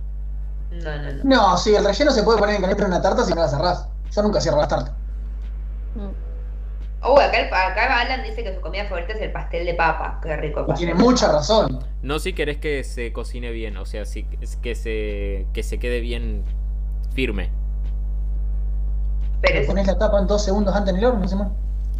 No, 0.72 0.96
no, 0.96 1.12
no. 1.12 1.24
No, 1.24 1.56
sí, 1.56 1.74
el 1.76 1.84
relleno 1.84 2.10
se 2.10 2.24
puede 2.24 2.38
poner 2.38 2.56
en 2.56 2.60
caliente 2.62 2.82
en 2.82 2.88
una 2.90 3.00
tarta 3.02 3.24
si 3.24 3.32
no 3.34 3.40
la 3.42 3.48
cerrás. 3.48 3.88
Yo 4.12 4.22
nunca 4.22 4.40
cierro 4.40 4.58
las 4.58 4.66
tartas. 4.68 4.92
Mm. 5.94 6.08
Oh, 7.02 7.18
acá, 7.20 7.38
el- 7.38 7.46
acá 7.54 8.00
Alan 8.00 8.22
dice 8.24 8.42
que 8.42 8.52
su 8.54 8.60
comida 8.60 8.84
favorita 8.86 9.12
es 9.12 9.22
el 9.22 9.30
pastel 9.32 9.64
de 9.64 9.74
papa. 9.74 10.18
Qué 10.22 10.36
rico 10.36 10.66
pastel. 10.66 10.88
tiene 10.88 11.00
mucha 11.00 11.30
razón. 11.30 11.78
No 12.02 12.18
si 12.18 12.32
querés 12.32 12.58
que 12.58 12.82
se 12.84 13.12
cocine 13.12 13.52
bien, 13.52 13.76
o 13.76 13.86
sea, 13.86 14.04
si 14.04 14.26
es 14.40 14.56
que 14.56 14.74
se 14.74 15.46
que 15.54 15.62
se 15.62 15.78
quede 15.78 16.00
bien 16.00 16.42
firme. 17.14 17.50
Pero 19.40 19.60
es- 19.60 19.66
pones 19.68 19.86
la 19.86 19.96
tapa 19.98 20.18
en 20.18 20.26
dos 20.26 20.44
segundos 20.44 20.74
antes 20.74 20.92
en 20.92 20.98
el 20.98 21.04
horno, 21.06 21.26
Simón. 21.28 21.52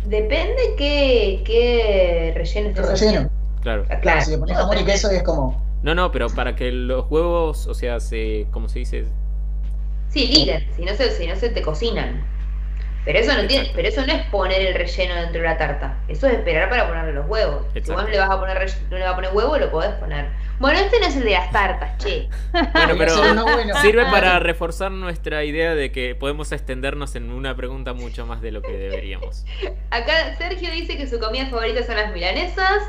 Depende 0.07 0.75
qué, 0.77 1.43
qué 1.45 2.33
relleno 2.37 2.69
El 2.71 2.75
estés 2.77 3.01
relleno. 3.01 3.09
haciendo. 3.29 3.31
Claro. 3.63 3.87
Ah, 3.91 4.01
Claro, 4.01 4.21
si 4.23 4.31
le 4.31 4.39
pones 4.39 4.57
jamón 4.57 4.79
y 4.79 4.85
queso 4.85 5.11
es 5.11 5.23
como. 5.23 5.63
No, 5.83 5.95
no, 5.95 6.11
pero 6.13 6.29
para 6.29 6.57
que 6.57 6.71
los 6.73 7.11
huevos, 7.11 7.67
o 7.67 7.75
sea, 7.75 8.01
se 8.01 8.47
¿cómo 8.51 8.69
se 8.69 8.81
dice? 8.81 9.05
Sí, 10.09 10.27
liguen, 10.27 10.67
si 10.77 10.85
no 10.85 10.95
se, 10.95 11.11
si 11.13 11.27
no 11.27 11.37
se 11.37 11.51
te 11.51 11.63
cocinan. 11.63 12.25
Pero 13.05 13.19
eso 13.19 13.33
no 13.35 13.47
tiene, 13.47 13.71
pero 13.75 13.89
eso 13.89 14.05
no 14.07 14.13
es 14.13 14.23
poner 14.27 14.61
el 14.61 14.75
relleno 14.75 15.15
dentro 15.15 15.41
de 15.41 15.49
la 15.49 15.57
tarta. 15.57 15.97
Eso 16.09 16.27
es 16.27 16.35
esperar 16.35 16.69
para 16.69 16.87
ponerle 16.87 17.13
los 17.13 17.27
huevos. 17.27 17.65
Si 17.73 17.81
vos 17.91 18.03
no 18.03 18.09
le 18.09 18.19
vas 18.19 18.31
a 18.31 18.39
poner 18.39 18.59
rell- 18.59 18.89
no 18.91 18.99
le 18.99 19.05
vas 19.05 19.13
a 19.13 19.15
poner 19.15 19.31
huevo, 19.33 19.57
lo 19.59 19.71
podés 19.71 19.93
poner. 19.93 20.27
Bueno, 20.59 20.79
este 20.79 21.01
no 21.01 21.07
es 21.07 21.17
el 21.17 21.25
de 21.25 21.31
las 21.31 21.51
tartas, 21.51 21.97
che. 21.97 22.29
Bueno, 22.53 22.95
pero 22.99 23.17
bueno. 23.43 23.75
sirve 23.81 24.03
Ah, 24.07 24.11
para 24.11 24.39
reforzar 24.39 24.91
nuestra 24.93 25.45
idea 25.45 25.75
de 25.75 25.91
que 25.91 26.15
podemos 26.15 26.53
extendernos 26.53 27.17
en 27.17 27.31
una 27.33 27.57
pregunta 27.57 27.95
mucho 27.95 28.27
más 28.27 28.43
de 28.43 28.53
lo 28.53 28.61
que 28.61 28.73
deberíamos. 28.77 29.47
Acá 29.91 30.37
Sergio 30.37 30.71
dice 30.71 30.99
que 30.99 31.07
su 31.07 31.19
comida 31.19 31.47
favorita 31.47 31.83
son 31.85 31.97
las 31.97 32.13
milanesas. 32.13 32.83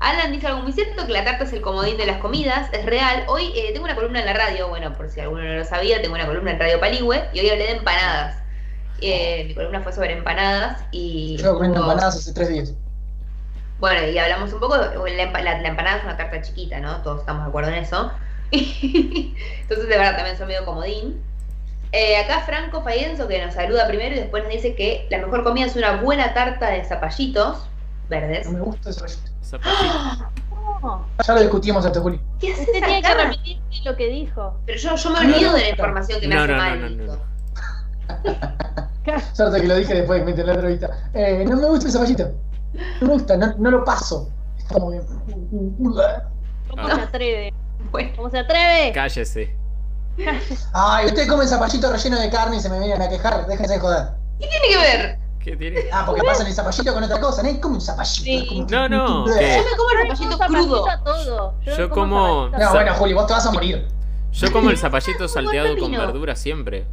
Alan 0.00 0.30
dice 0.32 0.46
algo 0.46 0.60
muy 0.62 0.72
cierto, 0.72 1.06
que 1.06 1.12
la 1.12 1.24
tarta 1.24 1.44
es 1.44 1.52
el 1.52 1.60
comodín 1.60 1.96
de 1.98 2.06
las 2.06 2.18
comidas, 2.18 2.72
es 2.72 2.86
real. 2.86 3.24
Hoy 3.26 3.52
eh, 3.56 3.70
tengo 3.72 3.84
una 3.84 3.96
columna 3.96 4.20
en 4.20 4.26
la 4.26 4.32
radio, 4.32 4.68
bueno, 4.68 4.94
por 4.94 5.10
si 5.10 5.20
alguno 5.20 5.42
no 5.42 5.54
lo 5.54 5.64
sabía, 5.64 6.00
tengo 6.00 6.14
una 6.14 6.24
columna 6.26 6.52
en 6.52 6.58
Radio 6.60 6.78
Paligüe 6.80 7.24
y 7.34 7.40
hoy 7.40 7.50
hablé 7.50 7.64
de 7.64 7.72
empanadas. 7.72 8.36
Eh, 9.00 9.44
mi 9.46 9.54
columna 9.54 9.80
fue 9.82 9.92
sobre 9.92 10.12
empanadas 10.12 10.82
y... 10.90 11.36
Yo 11.36 11.54
comiendo 11.54 11.80
empanadas 11.80 12.16
hace 12.16 12.32
tres 12.32 12.48
días. 12.48 12.74
Bueno, 13.78 14.08
y 14.08 14.18
hablamos 14.18 14.52
un 14.52 14.58
poco, 14.60 14.76
de- 14.76 15.16
la, 15.16 15.30
la- 15.40 15.60
la 15.60 15.68
empanada 15.68 15.98
es 15.98 16.04
una 16.04 16.16
tarta 16.16 16.42
chiquita, 16.42 16.80
¿no? 16.80 17.00
Todos 17.02 17.20
estamos 17.20 17.44
de 17.44 17.48
acuerdo 17.48 17.70
en 17.70 17.76
eso. 17.76 18.10
Entonces, 18.50 19.88
de 19.88 19.96
verdad, 19.96 20.16
también 20.16 20.36
son 20.36 20.48
medio 20.48 20.64
comodín. 20.64 21.22
Eh, 21.92 22.16
acá 22.18 22.40
Franco 22.40 22.82
Fayenzo, 22.82 23.28
que 23.28 23.42
nos 23.44 23.54
saluda 23.54 23.86
primero 23.86 24.14
y 24.14 24.18
después 24.18 24.42
nos 24.44 24.52
dice 24.52 24.74
que 24.74 25.06
la 25.10 25.18
mejor 25.18 25.42
comida 25.44 25.66
es 25.66 25.76
una 25.76 25.96
buena 26.02 26.34
tarta 26.34 26.70
de 26.70 26.84
zapallitos 26.84 27.66
verdes. 28.10 28.46
No 28.46 28.58
me 28.58 28.64
gusta 28.64 28.90
ese. 28.90 29.18
Zapallito. 29.42 30.28
No, 30.80 31.04
Ya 31.26 31.34
lo 31.34 31.40
discutimos 31.40 31.84
antes, 31.84 32.00
Juli. 32.00 32.20
¿Qué 32.38 32.52
haces 32.52 32.66
usted 32.68 32.84
tiene 32.84 33.00
que 33.00 33.06
acá? 33.08 33.24
repetir 33.24 33.58
lo 33.84 33.96
que 33.96 34.06
dijo. 34.08 34.54
Pero 34.66 34.78
yo, 34.78 34.94
yo 34.96 35.10
me 35.10 35.18
olvido 35.20 35.52
de 35.54 35.60
la 35.62 35.68
información 35.70 36.20
que 36.20 36.28
me 36.28 36.34
No, 36.36 36.42
hace 36.42 36.52
no, 36.52 36.56
no, 36.58 36.62
mal. 36.62 37.20
No, 38.08 39.12
no. 39.12 39.34
Suerte 39.34 39.60
que 39.60 39.66
lo 39.68 39.76
dije 39.76 39.94
después, 39.94 40.24
me 40.24 40.34
la 40.36 40.52
entrevista. 40.54 40.90
Eh, 41.14 41.44
no 41.48 41.56
me 41.56 41.66
gusta 41.68 41.86
el 41.86 41.92
zapallito. 41.92 42.30
No 43.00 43.06
me 43.08 43.12
gusta, 43.14 43.36
no, 43.36 43.54
no 43.58 43.70
lo 43.70 43.84
paso. 43.84 44.28
Es 44.58 44.64
como 44.66 44.90
que. 44.90 45.00
¿Cómo 45.00 45.94
Ah. 46.76 46.94
se 46.94 47.00
atreve? 47.02 47.54
Bueno, 47.90 48.10
¿Cómo 48.16 48.30
se 48.30 48.38
atreve? 48.38 48.92
Cállese. 48.92 49.56
Ay, 50.72 51.06
ustedes 51.06 51.28
comen 51.28 51.46
zapallito 51.48 51.90
relleno 51.92 52.18
de 52.20 52.28
carne 52.30 52.56
y 52.56 52.60
se 52.60 52.68
me 52.68 52.78
vienen 52.80 53.00
a 53.00 53.08
quejar. 53.08 53.46
Déjense 53.46 53.74
de 53.74 53.80
joder. 53.80 54.08
¿qué 54.38 54.46
tiene 54.48 54.68
que 54.68 54.76
ver? 54.76 55.18
¿Qué 55.38 55.56
tiene? 55.56 55.80
Ah, 55.92 56.02
porque 56.04 56.22
pasan 56.22 56.46
el 56.48 56.52
zapallito 56.52 56.92
con 56.92 57.02
otra 57.04 57.20
cosa. 57.20 57.42
Nadie 57.42 57.60
come 57.60 57.76
un 57.76 57.80
zapallito. 57.80 58.22
Sí. 58.24 58.46
como- 58.48 58.66
No, 58.68 58.88
no, 58.88 59.26
Yo 59.26 59.34
me 59.34 59.76
como 59.76 59.90
el 59.90 60.08
zapallito 60.08 60.38
como 60.38 60.48
crudo. 60.48 60.84
zapallito 60.86 60.90
a 60.90 61.04
todo. 61.04 61.54
Yo, 61.64 61.76
Yo 61.76 61.88
no 61.88 61.94
como- 61.94 62.48
No, 62.48 62.70
bueno, 62.72 62.94
Juli, 62.94 63.14
vos 63.14 63.26
te 63.26 63.32
vas 63.32 63.46
a 63.46 63.52
morir. 63.52 63.88
Yo 64.32 64.52
como 64.52 64.70
el 64.70 64.76
zapallito 64.76 65.26
salteado 65.28 65.68
con 65.78 65.90
pepino. 65.90 65.98
verdura 66.06 66.36
siempre. 66.36 66.86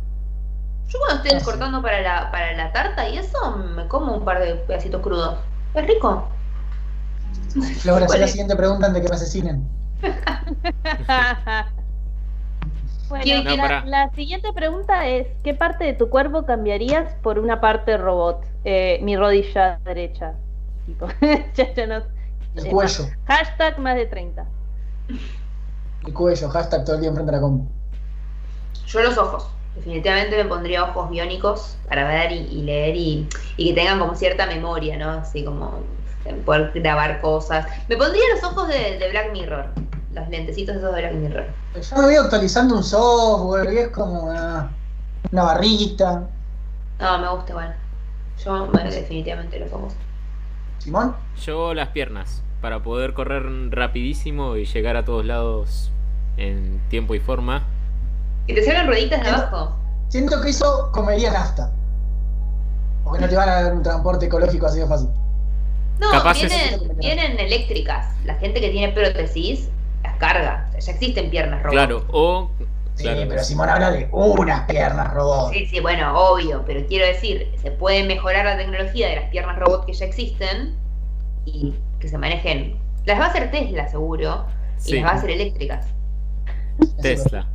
Yo 0.87 0.99
cuando 1.05 1.23
estoy 1.23 1.41
cortando 1.41 1.81
para 1.81 2.01
la, 2.01 2.31
para 2.31 2.53
la 2.53 2.71
tarta 2.71 3.09
y 3.09 3.17
eso, 3.17 3.57
me 3.75 3.87
como 3.87 4.13
un 4.13 4.23
par 4.23 4.39
de 4.41 4.55
pedacitos 4.55 5.01
crudos. 5.01 5.35
Es 5.73 5.87
rico. 5.87 6.29
Flora, 7.79 8.05
¿Cuál 8.05 8.17
si 8.17 8.21
la 8.21 8.27
siguiente 8.27 8.55
pregunta 8.55 8.87
antes 8.87 9.01
de 9.01 9.05
que 9.05 9.09
me 9.09 9.15
asesinen. 9.15 9.67
bueno, 13.09 13.23
¿Quién- 13.23 13.43
No, 13.45 13.55
la, 13.85 14.09
siguiente 14.15 14.51
pregunta 14.53 15.07
es: 15.07 15.27
¿qué 15.43 15.53
parte 15.53 15.83
de 15.85 15.93
tu 15.93 16.09
cuerpo 16.09 16.45
cambiarías 16.45 17.13
por 17.21 17.39
una 17.39 17.61
parte 17.61 17.97
robot? 17.97 18.43
Eh, 18.63 18.99
mi 19.03 19.15
rodilla 19.15 19.79
derecha. 19.85 20.33
Tipo, 20.85 21.07
ya- 21.55 21.73
ya 21.73 21.87
no- 21.87 22.03
El 22.55 22.67
eh, 22.67 22.71
cuello. 22.71 23.05
Hashtag 23.25 23.79
más 23.79 23.95
de 23.95 24.05
30. 24.05 24.45
El 26.05 26.13
cuello, 26.13 26.49
hashtag 26.49 26.83
todo 26.85 26.95
el 26.95 27.01
día 27.01 27.09
enfrente 27.09 27.31
de 27.31 27.37
la 27.37 27.41
compu. 27.41 27.67
Yo 28.87 29.01
los 29.01 29.17
ojos. 29.17 29.49
Definitivamente 29.75 30.37
me 30.41 30.45
pondría 30.49 30.83
ojos 30.83 31.09
biónicos 31.09 31.77
para 31.89 32.07
ver 32.07 32.31
y, 32.31 32.37
y 32.51 32.61
leer 32.63 32.95
y, 32.95 33.27
y 33.57 33.69
que 33.69 33.73
tengan 33.73 33.99
como 33.99 34.15
cierta 34.15 34.45
memoria, 34.47 34.97
¿no? 34.97 35.09
Así 35.11 35.43
como 35.43 35.79
poder 36.45 36.71
grabar 36.73 37.21
cosas. 37.21 37.67
Me 37.87 37.97
pondría 37.97 38.23
los 38.33 38.43
ojos 38.43 38.67
de, 38.67 38.97
de 38.97 39.09
Black 39.11 39.31
Mirror. 39.31 39.65
Los 40.13 40.29
lentecitos 40.29 40.77
esos 40.77 40.93
de 40.95 41.01
Black 41.01 41.13
Mirror. 41.13 41.45
Yo 41.75 41.97
me 41.97 42.03
voy 42.03 42.15
actualizando 42.15 42.75
un 42.77 42.83
software 42.83 43.73
y 43.73 43.77
es 43.79 43.87
como 43.89 44.23
una, 44.29 44.71
una 45.31 45.43
barrita. 45.43 46.23
No, 46.99 47.19
me 47.19 47.29
gusta 47.29 47.51
igual. 47.51 47.75
Yo 48.43 48.67
me- 48.67 48.83
definitivamente 48.85 49.59
los 49.59 49.71
ojos. 49.73 49.93
Simón, 50.79 51.15
Yo 51.43 51.73
las 51.73 51.89
piernas, 51.89 52.43
para 52.61 52.81
poder 52.81 53.13
correr 53.13 53.43
rapidísimo 53.71 54.55
y 54.55 54.65
llegar 54.65 54.95
a 54.95 55.03
todos 55.05 55.25
lados 55.25 55.91
en 56.37 56.79
tiempo 56.89 57.13
y 57.15 57.19
forma. 57.19 57.63
Que 58.47 58.53
te 58.53 58.63
salgan 58.63 58.87
rueditas 58.87 59.21
de 59.23 59.29
abajo. 59.29 59.75
siento 60.09 60.39
que 60.41 60.49
eso 60.49 60.89
comería 60.93 61.31
nafta. 61.31 61.71
Porque 63.03 63.21
no 63.21 63.29
te 63.29 63.35
van 63.35 63.49
a 63.49 63.61
dar 63.63 63.73
un 63.73 63.83
transporte 63.83 64.25
ecológico 64.27 64.65
así 64.65 64.79
de 64.79 64.87
fácil. 64.87 65.09
No, 65.99 66.09
Capaz 66.11 66.37
es- 66.41 66.49
vienen, 66.49 66.97
vienen 66.97 67.39
eléctricas. 67.39 68.07
La 68.25 68.35
gente 68.35 68.59
que 68.61 68.69
tiene 68.69 68.91
prótesis 68.93 69.69
las 70.03 70.15
carga. 70.17 70.65
O 70.69 70.71
sea, 70.71 70.79
ya 70.81 70.91
existen 70.91 71.29
piernas 71.29 71.61
robot. 71.63 71.73
Claro, 71.73 72.05
o. 72.11 72.49
Sí, 72.95 73.03
Claro, 73.03 73.21
pero 73.27 73.43
Simón 73.43 73.69
habla 73.69 73.91
de 73.91 74.07
unas 74.11 74.61
piernas 74.69 75.13
robot. 75.13 75.51
Sí, 75.51 75.65
sí, 75.67 75.79
bueno, 75.81 76.17
obvio, 76.17 76.63
pero 76.65 76.85
quiero 76.87 77.05
decir, 77.05 77.51
se 77.61 77.71
puede 77.71 78.03
mejorar 78.05 78.45
la 78.45 78.57
tecnología 78.57 79.09
de 79.09 79.17
las 79.17 79.29
piernas 79.29 79.59
robot 79.59 79.85
que 79.85 79.93
ya 79.93 80.05
existen 80.05 80.77
y 81.45 81.73
que 81.99 82.07
se 82.07 82.17
manejen. 82.17 82.79
Las 83.05 83.19
va 83.19 83.25
a 83.25 83.27
hacer 83.27 83.51
Tesla, 83.51 83.87
seguro, 83.89 84.45
y 84.77 84.81
sí, 84.81 84.95
las 84.95 85.05
va 85.05 85.09
a 85.09 85.17
hacer 85.17 85.29
eléctricas. 85.31 85.87
Tesla. 87.01 87.47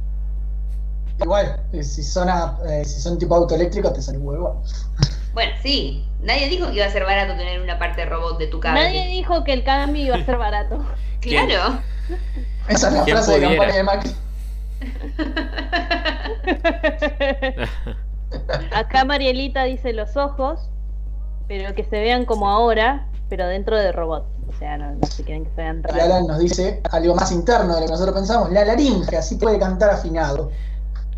Igual, 1.22 1.60
eh, 1.72 1.82
si 1.82 2.02
son, 2.02 2.28
a- 2.28 2.58
eh, 2.68 2.84
si 2.84 3.00
son 3.00 3.18
tipo 3.18 3.34
auto 3.34 3.54
eléctrico, 3.54 3.92
te 3.92 4.02
sale 4.02 4.18
huevo. 4.18 4.62
Bueno, 5.34 5.52
sí, 5.62 6.04
nadie 6.20 6.48
dijo 6.48 6.66
que 6.68 6.74
iba 6.76 6.86
a 6.86 6.90
ser 6.90 7.04
barato 7.04 7.34
tener 7.36 7.60
una 7.60 7.78
parte 7.78 8.04
robot 8.04 8.38
de 8.38 8.46
tu 8.48 8.58
cable. 8.60 8.82
Nadie 8.82 9.06
dijo 9.08 9.44
que 9.44 9.52
el 9.52 9.62
cambio 9.64 10.06
iba 10.06 10.16
a 10.16 10.24
ser 10.24 10.36
barato. 10.38 10.84
Claro. 11.20 11.80
Esa 12.68 12.88
es 12.88 12.94
la 12.94 13.04
¿Quién 13.04 13.16
frase 13.16 13.32
de 13.32 13.38
pudiera? 13.46 13.56
campaña 13.56 13.76
de 13.76 13.82
Macri. 13.84 14.10
Acá 18.72 19.04
Marielita 19.04 19.64
dice 19.64 19.92
los 19.92 20.16
ojos, 20.16 20.60
pero 21.48 21.74
que 21.74 21.84
se 21.84 22.00
vean 22.00 22.24
como 22.24 22.48
ahora, 22.48 23.06
pero 23.28 23.46
dentro 23.46 23.76
de 23.78 23.92
robot. 23.92 24.26
O 24.48 24.52
sea, 24.58 24.76
no, 24.76 24.92
no 24.94 25.06
se 25.06 25.22
quieren 25.24 25.44
que 25.44 25.50
se 25.50 25.56
vean 25.62 25.78
Y 25.78 25.82
raros. 25.82 26.02
Alan 26.02 26.26
nos 26.26 26.38
dice 26.38 26.80
algo 26.90 27.14
más 27.14 27.30
interno 27.32 27.74
de 27.74 27.80
lo 27.80 27.86
que 27.86 27.92
nosotros 27.92 28.14
pensamos. 28.16 28.50
La 28.50 28.64
laringe, 28.64 29.16
así 29.16 29.36
puede 29.36 29.58
cantar 29.58 29.90
afinado. 29.90 30.50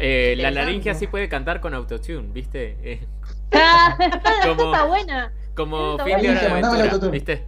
Eh, 0.04 0.34
la 0.36 0.50
laringe 0.50 0.94
sí 0.94 1.06
puede 1.06 1.28
cantar 1.28 1.60
con 1.60 1.74
autotune, 1.74 2.28
¿viste? 2.32 2.76
Eh, 2.82 3.06
Ah, 3.54 3.96
esta 4.00 4.20
Como- 4.56 4.72
está 4.72 4.84
buena. 4.84 5.32
como 5.54 5.92
Está 5.92 6.04
fin 6.04 6.16
de 6.16 6.48
bueno. 6.48 6.70
hora 6.70 6.82
de 6.82 6.88
aventura. 6.88 7.10
¿viste? 7.12 7.46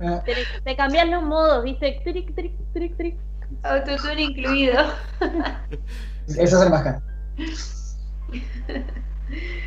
Eh, 0.00 0.20
Te, 0.24 0.34
te 0.64 0.76
cambias 0.76 1.08
los 1.08 1.22
modos, 1.22 1.64
¿viste? 1.64 2.00
Tric, 2.04 2.34
tric, 2.34 2.52
tric, 2.72 2.96
tric. 2.96 3.16
Autotune 3.62 4.22
incluido. 4.22 4.82
esa 6.26 6.42
es 6.42 6.52
el 6.62 6.70
más 6.70 6.82
cara. 6.82 7.02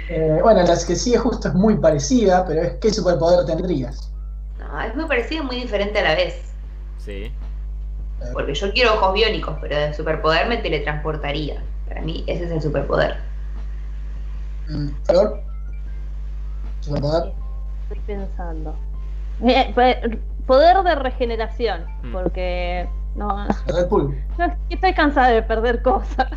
Eh, 0.09 0.39
bueno, 0.41 0.61
las 0.63 0.85
que 0.85 0.95
sigue 0.95 1.17
justo 1.17 1.47
es 1.47 1.53
muy 1.53 1.77
parecida, 1.77 2.45
pero 2.45 2.61
es 2.61 2.73
¿qué 2.81 2.93
superpoder 2.93 3.45
tendrías? 3.45 4.11
No, 4.59 4.81
es 4.81 4.95
muy 4.95 5.05
parecido 5.05 5.43
y 5.43 5.45
muy 5.47 5.55
diferente 5.57 5.99
a 5.99 6.03
la 6.03 6.15
vez. 6.15 6.53
Sí. 6.97 7.31
Porque 8.33 8.53
yo 8.53 8.71
quiero 8.73 8.95
ojos 8.95 9.13
biónicos, 9.13 9.57
pero 9.61 9.77
de 9.77 9.93
superpoder 9.93 10.47
me 10.47 10.57
teletransportaría. 10.57 11.63
Para 11.87 12.01
mí 12.01 12.23
ese 12.27 12.45
es 12.45 12.51
el 12.51 12.61
superpoder. 12.61 13.15
Mm, 14.69 14.89
¿Flor? 15.03 15.41
¿Superpoder? 16.81 17.33
Estoy 17.83 17.99
pensando. 18.05 18.75
Eh, 19.45 19.73
Poder 20.45 20.81
de 20.83 20.95
regeneración, 20.95 21.85
Mm. 22.03 22.11
porque 22.13 22.87
no, 23.15 23.47
Red 23.67 23.87
Bull. 23.89 24.17
no, 24.37 24.55
estoy 24.69 24.93
cansada 24.93 25.29
de 25.29 25.43
perder 25.43 25.81
cosas. 25.81 26.29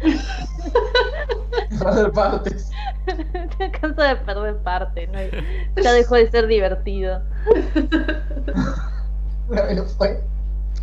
Perder 1.78 2.12
partes. 2.12 2.70
Estoy 3.06 3.70
cansada 3.70 4.08
de 4.10 4.16
perder 4.16 4.56
parte, 4.58 5.06
¿no? 5.08 5.18
ya 5.82 5.92
dejó 5.92 6.16
de 6.16 6.30
ser 6.30 6.46
divertido. 6.46 7.22
Una 9.48 9.62
vez 9.62 9.76
lo 9.78 9.84
fue. 9.84 10.22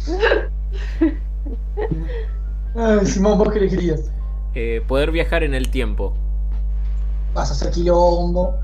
Ay, 2.75 3.05
Simón, 3.05 3.37
¿vos 3.37 3.51
qué 3.51 3.59
le 3.61 3.69
querías? 3.69 4.11
Eh, 4.53 4.81
poder 4.87 5.11
viajar 5.11 5.43
en 5.43 5.53
el 5.53 5.69
tiempo. 5.69 6.13
Vas 7.33 7.49
a 7.49 7.53
hacer 7.53 7.71
quilombo. 7.71 8.55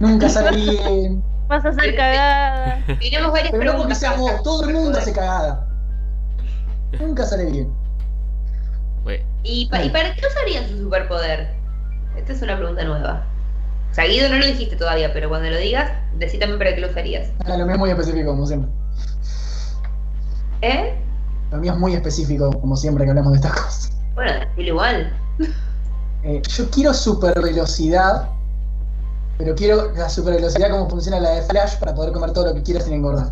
Nunca 0.00 0.28
sale 0.28 0.56
bien. 0.56 1.22
Vas 1.48 1.64
a 1.64 1.72
ser 1.72 1.96
cagada. 1.96 2.84
Tenemos 3.00 3.32
varias 3.32 3.50
Pero 3.52 3.64
no 3.72 3.78
porque 3.78 3.94
preguntas. 3.94 3.98
seas 4.00 4.18
vos, 4.18 4.30
hacer 4.30 4.42
todo 4.42 4.68
el 4.68 4.74
mundo 4.74 4.98
hace 4.98 5.12
cagada. 5.14 5.66
Nunca 7.00 7.24
sale 7.24 7.46
bien. 7.50 7.72
Bueno, 9.02 9.24
¿Y, 9.44 9.66
pa- 9.70 9.82
¿Y 9.82 9.88
para 9.88 10.14
qué 10.14 10.20
usarían 10.26 10.68
su 10.68 10.76
superpoder? 10.78 11.48
Esta 12.18 12.32
es 12.34 12.42
una 12.42 12.58
pregunta 12.58 12.84
nueva. 12.84 13.24
O 13.90 13.94
sea, 13.94 14.04
Guido 14.04 14.28
no 14.28 14.36
lo 14.36 14.44
dijiste 14.44 14.76
todavía, 14.76 15.10
pero 15.14 15.30
cuando 15.30 15.48
lo 15.48 15.56
digas, 15.56 15.90
decí 16.18 16.38
también 16.38 16.58
para 16.58 16.74
qué 16.74 16.82
lo 16.82 16.88
usarías. 16.90 17.30
Ah, 17.46 17.56
Lo 17.56 17.64
mío 17.64 17.72
es 17.74 17.78
muy 17.78 17.90
específico, 17.90 18.26
como 18.30 18.44
siempre. 18.44 18.70
¿Eh? 20.60 20.94
Lo 21.50 21.58
mío 21.58 21.72
es 21.72 21.78
muy 21.78 21.94
específico, 21.94 22.50
como 22.60 22.76
siempre 22.76 23.04
que 23.04 23.10
hablamos 23.10 23.32
de 23.32 23.38
estas 23.38 23.52
cosas. 23.52 23.92
Bueno, 24.14 24.32
decilo 24.40 24.68
igual. 24.68 25.12
Eh, 26.24 26.42
yo 26.48 26.70
quiero 26.70 26.92
super 26.92 27.40
velocidad, 27.40 28.28
pero 29.38 29.54
quiero 29.54 29.92
la 29.92 30.08
super 30.08 30.34
velocidad 30.34 30.70
como 30.70 30.90
funciona 30.90 31.20
la 31.20 31.30
de 31.30 31.42
Flash 31.42 31.76
para 31.76 31.94
poder 31.94 32.12
comer 32.12 32.32
todo 32.32 32.46
lo 32.46 32.54
que 32.54 32.62
quiera 32.62 32.80
sin 32.80 32.94
engordar. 32.94 33.28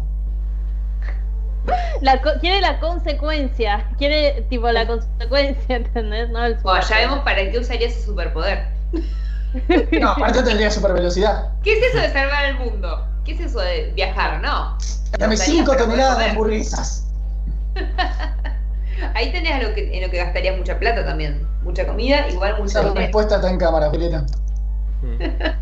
La 2.00 2.20
co- 2.22 2.38
quiere 2.40 2.60
la 2.60 2.78
consecuencia. 2.78 3.86
Quiere, 3.98 4.42
tipo, 4.48 4.70
la 4.70 4.86
consecuencia, 4.86 5.76
¿entendés? 5.76 6.30
No 6.30 6.44
el 6.44 6.54
Bueno, 6.56 6.86
ya 6.88 6.96
vemos 6.98 7.18
para 7.20 7.50
qué 7.50 7.58
usaría 7.58 7.90
su 7.92 8.02
superpoder. 8.02 8.66
No, 9.98 10.10
aparte 10.10 10.42
tendría 10.42 10.70
super 10.70 10.92
velocidad. 10.92 11.48
¿Qué 11.62 11.72
es 11.78 11.84
eso 11.86 11.98
de 11.98 12.12
salvar 12.12 12.44
el 12.44 12.58
mundo? 12.58 13.06
¿Qué 13.24 13.32
es 13.32 13.40
eso 13.40 13.58
de 13.60 13.90
viajar? 13.96 14.42
No. 14.42 14.76
Dame 15.18 15.34
Usaría 15.34 15.54
5 15.54 15.66
para 15.72 15.78
poder 15.78 15.90
toneladas 15.92 16.18
de 16.18 16.24
hamburguesas. 16.26 17.06
Ahí 19.14 19.30
tenés 19.32 19.52
a 19.52 19.62
lo 19.62 19.74
que, 19.74 19.96
en 19.96 20.02
lo 20.02 20.10
que 20.10 20.16
gastarías 20.16 20.56
mucha 20.56 20.78
plata 20.78 21.04
también. 21.04 21.46
Mucha 21.62 21.86
comida, 21.86 22.28
igual 22.28 22.56
mucha 22.58 22.80
Esa 22.80 22.94
respuesta 22.94 23.36
está 23.36 23.50
en 23.50 23.58
cámara, 23.58 23.90
Julieta. 23.90 24.26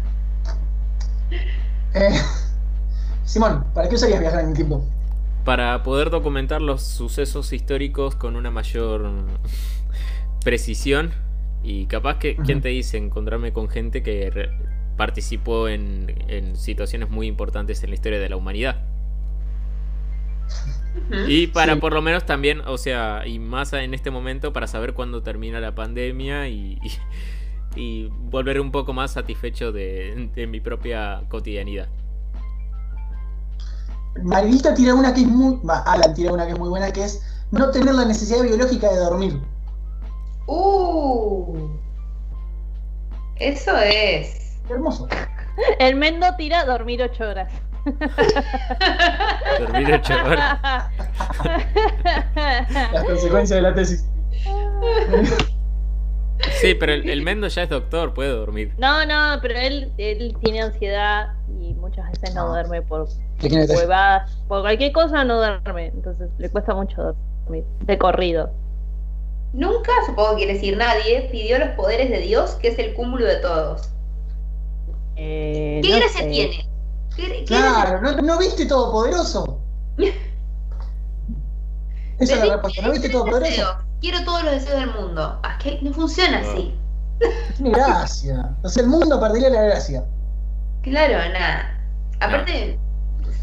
Eh, 1.96 2.10
Simón, 3.24 3.66
¿para 3.72 3.88
qué 3.88 3.94
usarías 3.94 4.18
viajar 4.18 4.40
en 4.40 4.48
el 4.48 4.54
tiempo? 4.54 4.84
para 5.44 5.82
poder 5.82 6.10
documentar 6.10 6.62
los 6.62 6.82
sucesos 6.82 7.52
históricos 7.52 8.14
con 8.14 8.34
una 8.36 8.50
mayor 8.50 9.10
precisión 10.42 11.12
y 11.62 11.86
capaz 11.86 12.18
que, 12.18 12.36
¿quién 12.36 12.60
te 12.60 12.70
dice? 12.70 12.96
Encontrarme 12.96 13.52
con 13.52 13.68
gente 13.68 14.02
que 14.02 14.50
participó 14.96 15.68
en, 15.68 16.14
en 16.28 16.56
situaciones 16.56 17.10
muy 17.10 17.26
importantes 17.26 17.82
en 17.82 17.90
la 17.90 17.94
historia 17.94 18.18
de 18.18 18.28
la 18.28 18.36
humanidad. 18.36 18.76
Y 21.26 21.48
para 21.48 21.74
Sí. 21.74 21.80
por 21.80 21.92
lo 21.92 22.02
menos 22.02 22.24
también, 22.24 22.60
o 22.66 22.78
sea, 22.78 23.26
y 23.26 23.38
más 23.38 23.72
en 23.72 23.94
este 23.94 24.10
momento 24.10 24.52
para 24.52 24.66
saber 24.66 24.94
cuándo 24.94 25.22
termina 25.22 25.60
la 25.60 25.74
pandemia 25.74 26.48
y, 26.48 26.78
y, 27.76 27.80
y 27.80 28.08
volver 28.30 28.60
un 28.60 28.70
poco 28.70 28.92
más 28.92 29.12
satisfecho 29.12 29.72
de, 29.72 30.30
de 30.34 30.46
mi 30.46 30.60
propia 30.60 31.22
cotidianidad. 31.28 31.88
Marilita 34.22 34.74
tira 34.74 34.94
una 34.94 35.12
que 35.12 35.22
es 35.22 35.26
muy. 35.26 35.58
Alan 35.86 36.14
tira 36.14 36.32
una 36.32 36.46
que 36.46 36.52
es 36.52 36.58
muy 36.58 36.68
buena, 36.68 36.92
que 36.92 37.04
es 37.04 37.22
no 37.50 37.70
tener 37.70 37.94
la 37.94 38.04
necesidad 38.04 38.42
biológica 38.42 38.90
de 38.92 38.98
dormir. 38.98 39.40
Uh. 40.46 41.68
Eso 43.36 43.76
es. 43.78 44.58
Qué 44.66 44.72
hermoso. 44.74 45.08
El 45.78 45.96
Mendo 45.96 46.26
tira 46.36 46.64
dormir 46.64 47.02
ocho 47.02 47.24
horas. 47.28 47.52
Dormir 49.60 49.94
ocho 49.94 50.14
horas. 50.24 50.58
Las 52.92 53.04
consecuencias 53.04 53.56
de 53.56 53.62
la 53.62 53.74
tesis. 53.74 54.06
Sí, 56.60 56.74
pero 56.74 56.92
el, 56.92 57.08
el 57.08 57.22
Mendo 57.22 57.46
ya 57.48 57.62
es 57.62 57.68
doctor, 57.70 58.12
puede 58.14 58.30
dormir. 58.30 58.72
No, 58.78 59.04
no, 59.06 59.38
pero 59.40 59.58
él, 59.58 59.92
él 59.98 60.36
tiene 60.42 60.62
ansiedad 60.62 61.28
y 61.60 61.74
muchas 61.74 62.10
veces 62.10 62.34
no 62.34 62.42
Ah. 62.42 62.48
duerme 62.48 62.82
por 62.82 63.08
huevadas, 63.42 64.30
por 64.48 64.62
cualquier 64.62 64.92
cosa 64.92 65.24
no 65.24 65.36
duerme, 65.36 65.86
entonces 65.88 66.28
le 66.38 66.48
cuesta 66.50 66.74
mucho 66.74 67.14
dormir, 67.44 67.64
de 67.80 67.98
corrido. 67.98 68.50
Nunca, 69.52 69.92
supongo 70.06 70.30
que 70.32 70.36
quiere 70.38 70.54
decir 70.54 70.76
nadie, 70.76 71.28
pidió 71.30 71.58
los 71.58 71.68
poderes 71.70 72.10
de 72.10 72.18
Dios, 72.18 72.52
que 72.56 72.68
es 72.68 72.78
el 72.78 72.94
cúmulo 72.94 73.24
de 73.24 73.36
todos. 73.36 73.90
Eh, 75.16 75.80
¿Qué 75.82 75.90
no 75.90 75.96
gracia 75.98 76.22
sé. 76.22 76.28
tiene? 76.28 76.68
¿Qué, 77.16 77.28
qué 77.28 77.44
Claro, 77.44 78.00
¿no, 78.00 78.12
¿no 78.12 78.38
viste 78.38 78.66
Todopoderoso? 78.66 79.60
Esa 82.18 82.34
es 82.34 82.38
la 82.46 82.54
respuesta. 82.54 82.82
¿No 82.82 82.92
viste 82.92 83.08
Todopoderoso? 83.08 83.76
Quiero 84.00 84.24
todos 84.24 84.44
los 84.44 84.52
deseos 84.52 84.80
del 84.80 84.94
mundo. 84.94 85.40
Ah, 85.42 85.58
no 85.82 85.92
funciona 85.92 86.38
así. 86.38 86.74
Tiene 87.56 87.70
gracia. 87.70 88.50
O 88.62 88.68
sea, 88.68 88.82
el 88.82 88.88
mundo 88.88 89.18
perdería 89.20 89.50
la 89.50 89.62
gracia. 89.62 90.04
Claro, 90.82 91.14
nada. 91.32 91.80
Aparte, 92.20 92.78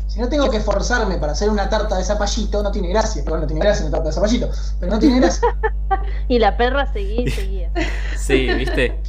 Si 0.08 0.20
no 0.20 0.30
tengo 0.30 0.50
que 0.50 0.58
esforzarme 0.58 1.18
para 1.18 1.32
hacer 1.32 1.50
una 1.50 1.70
tarta 1.70 1.98
de 1.98 2.04
zapallito, 2.04 2.62
no 2.62 2.72
tiene 2.72 2.90
gracia. 2.90 3.22
Igual 3.24 3.42
no 3.42 3.48
tiene 3.48 3.62
gracia 3.62 3.86
una 3.86 3.92
tarta 3.92 4.10
de 4.10 4.14
zapallito, 4.14 4.50
pero 4.80 4.92
no 4.92 5.00
tiene 5.00 5.20
gracia. 5.20 5.48
Y 6.28 6.40
la 6.40 6.56
perra 6.56 6.92
seguía 6.94 7.22
y 7.22 7.30
seguía. 7.30 7.72
Sí, 8.18 8.48
¿viste? 8.54 9.02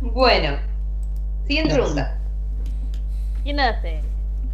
bueno. 0.00 0.58
Siguiente 1.46 1.74
pregunta. 1.74 2.17
¿Quién 3.48 3.60
hace? 3.60 4.02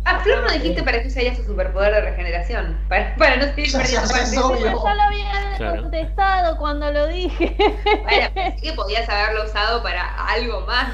Ah, 0.05 0.21
Flor 0.23 0.45
no 0.45 0.53
dijiste 0.53 0.81
para 0.85 1.03
qué 1.03 1.09
usaría 1.09 1.35
su 1.35 1.43
superpoder 1.43 1.93
de 1.95 2.01
regeneración. 2.03 2.79
Para, 2.89 3.17
para 3.17 3.35
no 3.39 3.43
seguir 3.57 3.73
perdiendo 3.73 4.47
obvio. 4.47 4.71
Yo 4.71 4.85
ya 4.85 4.95
lo 4.95 5.03
había 5.03 5.57
Claro. 5.57 5.83
contestado 5.83 6.57
cuando 6.59 6.93
lo 6.93 7.09
dije. 7.09 7.57
Bueno, 8.05 8.29
pensé 8.33 8.63
que 8.63 8.73
podías 8.75 9.09
haberlo 9.09 9.47
usado 9.47 9.83
para 9.83 10.05
algo 10.29 10.61
más, 10.61 10.93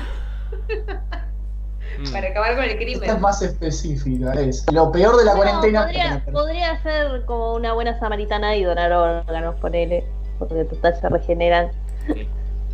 Mm. 1.98 2.10
para 2.10 2.28
acabar 2.28 2.54
con 2.54 2.64
el 2.64 2.70
Esta 2.70 2.84
es 2.84 2.98
crimen. 3.00 3.20
más 3.20 3.42
específica. 3.42 4.32
Es 4.32 4.64
lo 4.72 4.90
peor 4.92 5.18
de 5.18 5.24
la 5.26 5.32
No, 5.32 5.36
cuarentena. 5.36 5.82
podría, 5.82 6.24
podría 6.32 6.82
ser 6.82 7.26
como 7.26 7.52
una 7.52 7.74
buena 7.74 8.00
samaritana 8.00 8.56
y 8.56 8.64
donar 8.64 8.90
órganos, 8.92 9.56
ponele, 9.60 10.06
porque 10.38 10.64
total 10.64 10.98
se 10.98 11.06
regeneran. 11.10 11.70
Sí. 12.06 12.26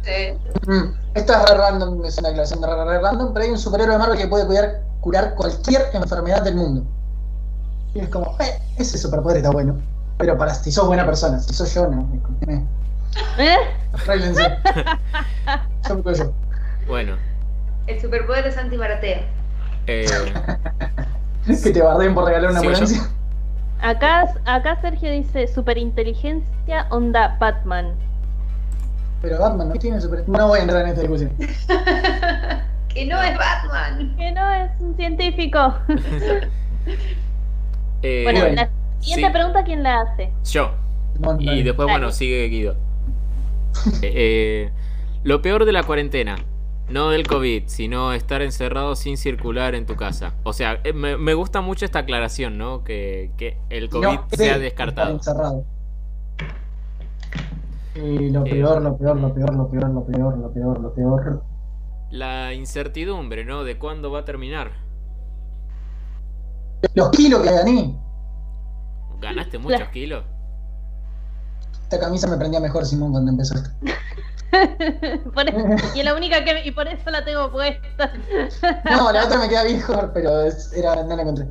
Sí. 0.05 0.38
Mm, 0.68 0.94
Esta 1.14 1.42
es 1.42 1.50
re 1.50 1.57
random, 1.57 2.05
es 2.05 2.16
una 2.18 2.28
declaración 2.28 2.61
de 2.61 2.66
re, 2.68 2.84
re 2.84 3.00
random, 3.00 3.32
pero 3.32 3.44
hay 3.44 3.50
un 3.50 3.59
superhéroe 3.59 3.94
de 3.94 3.98
Marvel 3.98 4.18
que 4.18 4.28
puede 4.28 4.46
cuidar, 4.46 4.82
curar 5.07 5.36
cualquier 5.36 5.82
enfermedad 5.92 6.42
del 6.42 6.57
mundo. 6.57 6.84
Y 7.94 8.00
es 8.00 8.09
como, 8.09 8.36
eh, 8.40 8.59
ese 8.76 8.98
superpoder 8.98 9.36
está 9.36 9.50
bueno. 9.50 9.76
Pero 10.18 10.36
para 10.36 10.52
si 10.52 10.72
sos 10.72 10.88
buena 10.88 11.07
persona, 11.07 11.38
si 11.38 11.54
sos 11.54 11.72
yo, 11.72 11.86
no. 11.86 12.09
es 12.40 12.48
eh, 12.48 12.64
¿Eh? 13.38 13.57
yo 15.88 15.94
me 15.94 16.12
yo. 16.12 16.32
Bueno, 16.88 17.14
El 17.86 18.00
superpoder 18.00 18.46
de 18.46 18.50
Santi 18.50 18.76
Marateo. 18.76 19.20
eh, 19.86 20.07
Que 21.62 21.70
te 21.70 21.80
bardeen 21.80 22.12
por 22.12 22.24
regalar 22.24 22.50
una 22.50 22.59
ambulancia. 22.59 23.09
Acá, 23.80 24.34
acá 24.44 24.80
Sergio 24.80 25.12
dice 25.12 25.46
superinteligencia 25.46 26.88
onda 26.90 27.36
Batman. 27.38 27.94
Pero 29.22 29.38
Batman 29.38 29.68
no 29.68 29.74
tiene 29.76 30.00
super. 30.00 30.28
No 30.28 30.48
voy 30.48 30.59
a 30.59 30.62
entrar 30.62 30.82
en 30.82 30.88
esta 30.88 31.02
discusión. 31.02 31.30
Que 32.97 33.05
no 33.05 33.22
es 33.22 33.36
Batman. 33.36 34.16
Que 34.16 34.32
no 34.32 34.53
es 34.55 34.70
un 34.80 34.97
científico. 34.97 35.74
eh, 38.03 38.22
bueno, 38.24 38.40
bueno, 38.40 38.55
la 38.55 38.70
siguiente 39.01 39.26
sí. 39.26 39.32
pregunta, 39.32 39.64
¿quién 39.64 39.82
la 39.82 40.01
hace? 40.01 40.32
yo. 40.51 40.70
Y 41.38 41.62
después, 41.62 41.86
Dale. 41.86 41.99
bueno, 41.99 42.12
sigue 42.12 42.47
Guido. 42.49 42.76
Eh, 44.03 44.70
lo 45.24 45.40
peor 45.42 45.64
de 45.66 45.72
la 45.72 45.82
cuarentena. 45.84 46.36
No 46.88 47.11
del 47.11 47.26
COVID, 47.26 47.64
sino 47.66 48.12
estar 48.12 48.42
encerrado 48.42 48.94
sin 48.97 49.16
circular 49.18 49.74
en 49.74 49.86
tu 49.86 49.97
casa. 49.97 50.34
O 50.44 50.53
sea, 50.53 50.78
eh, 50.84 50.92
me, 50.92 51.16
me 51.18 51.34
gusta 51.34 51.61
mucho 51.61 51.84
esta 51.84 51.99
aclaración, 52.01 52.57
¿no? 52.59 52.84
Que, 52.84 53.32
que 53.36 53.57
el 53.70 53.88
COVID 53.90 54.07
No, 54.07 54.26
sea 54.30 54.55
de 54.57 54.64
descartado. 54.64 55.16
estar 55.16 55.34
encerrado. 55.34 55.64
Y 57.94 58.30
lo 58.30 58.44
Eh, 58.44 58.47
peor, 58.47 58.82
lo 58.82 58.97
peor, 58.97 59.18
lo 59.20 59.34
peor, 59.34 59.55
lo 59.55 59.68
peor, 59.70 59.88
lo 59.90 60.07
peor, 60.07 60.38
lo 60.38 60.53
peor, 60.55 60.80
lo 60.80 60.94
peor. 60.94 61.42
La 62.11 62.54
incertidumbre, 62.54 63.44
¿no? 63.44 63.64
De 63.64 63.78
cuándo 63.78 64.11
va 64.11 64.20
a 64.20 64.24
terminar. 64.24 64.72
Los 66.94 67.11
kilos 67.11 67.42
que 67.42 67.50
gané. 67.52 67.98
¿Ganaste 69.20 69.59
muchos 69.59 69.88
kilos? 69.88 70.24
Esta 71.82 72.00
camisa 72.00 72.26
me 72.28 72.36
prendía 72.36 72.61
mejor, 72.61 72.84
Simón, 72.84 73.12
cuando 73.12 73.30
empezó 73.30 73.54
esto. 73.54 73.70
Por 75.34 75.48
eso- 75.48 75.88
y 75.94 75.98
es 76.00 76.04
la 76.04 76.14
única 76.14 76.44
que 76.44 76.62
y 76.64 76.70
por 76.70 76.86
eso 76.88 77.11
la 77.11 77.24
tengo 77.24 77.50
puesta. 77.50 78.12
No, 78.90 79.12
la 79.12 79.24
otra 79.26 79.38
me 79.38 79.48
queda 79.48 79.64
mejor, 79.64 80.12
pero 80.14 80.42
es- 80.42 80.72
era, 80.72 81.02
no 81.02 81.14
la 81.16 81.22
encontré. 81.22 81.46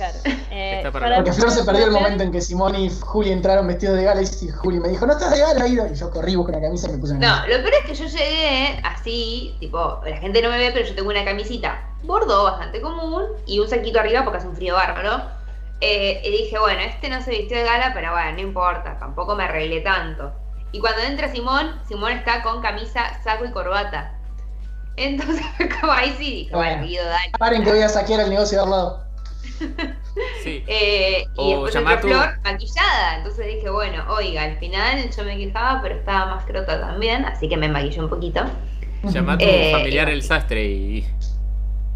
Claro. 0.00 0.18
Eh, 0.52 0.82
para 0.92 1.16
Porque 1.16 1.32
Flor 1.32 1.50
se 1.52 1.62
perdió 1.64 1.84
el 1.84 1.92
momento 1.92 2.24
en 2.24 2.32
que 2.32 2.40
Simón 2.40 2.74
y 2.74 2.90
Juli 2.90 3.30
entraron 3.30 3.68
vestidos 3.68 3.96
de 3.96 4.02
gala 4.02 4.20
y 4.20 4.48
Juli 4.48 4.80
me 4.80 4.88
dijo, 4.88 5.06
no 5.06 5.12
estás 5.12 5.30
de 5.30 5.38
gala, 5.38 5.66
Ido. 5.68 5.86
Y 5.86 5.94
yo 5.94 6.10
corrí, 6.10 6.34
busqué 6.34 6.50
una 6.52 6.60
camisa 6.60 6.88
y 6.88 6.92
me 6.92 6.98
puse 6.98 7.12
una 7.14 7.28
No, 7.28 7.34
camisa. 7.42 7.56
lo 7.56 7.62
peor 7.62 7.74
es 7.74 7.86
que 7.86 7.94
yo 7.94 8.04
llegué 8.06 8.80
así, 8.82 9.56
tipo, 9.60 10.00
la 10.04 10.16
gente 10.16 10.42
no 10.42 10.48
me 10.50 10.58
ve, 10.58 10.72
pero 10.72 10.88
yo 10.88 10.94
tengo 10.96 11.08
una 11.10 11.24
camisita 11.24 11.86
bordo 12.02 12.44
bastante 12.44 12.80
común 12.80 13.26
y 13.46 13.60
un 13.60 13.68
saquito 13.68 14.00
arriba 14.00 14.24
porque 14.24 14.38
hace 14.38 14.48
un 14.48 14.56
frío 14.56 14.74
bárbaro. 14.74 15.22
Eh, 15.80 16.20
y 16.24 16.30
dije, 16.30 16.58
bueno, 16.58 16.80
este 16.80 17.08
no 17.08 17.22
se 17.22 17.30
vistió 17.30 17.56
de 17.56 17.62
gala, 17.64 17.92
pero 17.94 18.10
bueno, 18.10 18.32
no 18.32 18.40
importa, 18.40 18.98
tampoco 18.98 19.36
me 19.36 19.44
arreglé 19.44 19.80
tanto. 19.82 20.32
Y 20.72 20.80
cuando 20.80 21.00
entra 21.02 21.30
Simón, 21.30 21.80
Simón 21.86 22.10
está 22.12 22.42
con 22.42 22.60
camisa, 22.60 23.20
saco 23.22 23.44
y 23.44 23.52
corbata. 23.52 24.14
Entonces 24.96 25.44
como 25.80 25.92
ahí 25.92 26.12
sí, 26.18 26.24
dije, 26.24 26.56
bueno, 26.56 26.70
Bueno. 26.72 26.86
Guido, 26.88 27.04
dale. 27.04 27.32
Paren 27.38 27.62
que 27.62 27.70
voy 27.70 27.82
a 27.82 27.88
saquear 27.88 28.20
el 28.20 28.30
negocio 28.30 28.58
de 28.58 28.64
al 28.64 28.70
lado. 28.70 29.09
Sí. 30.42 30.64
Eh, 30.66 31.24
y 31.36 31.54
O 31.54 31.64
después. 31.66 32.00
Flor 32.00 32.40
maquillada. 32.42 33.16
Entonces 33.18 33.46
dije, 33.46 33.70
bueno, 33.70 34.04
oiga, 34.08 34.42
al 34.42 34.56
final 34.58 35.10
yo 35.10 35.24
me 35.24 35.36
quejaba, 35.36 35.80
pero 35.82 35.94
estaba 35.96 36.34
más 36.34 36.44
crota 36.44 36.80
también, 36.80 37.24
así 37.24 37.48
que 37.48 37.56
me 37.56 37.68
maquillé 37.68 38.00
un 38.00 38.08
poquito. 38.08 38.42
Llama 39.04 39.34
a 39.34 39.38
tu 39.38 39.44
Eh, 39.44 39.70
familiar 39.72 40.08
y- 40.08 40.12
el 40.12 40.22
sastre 40.22 40.64
y, 40.64 41.06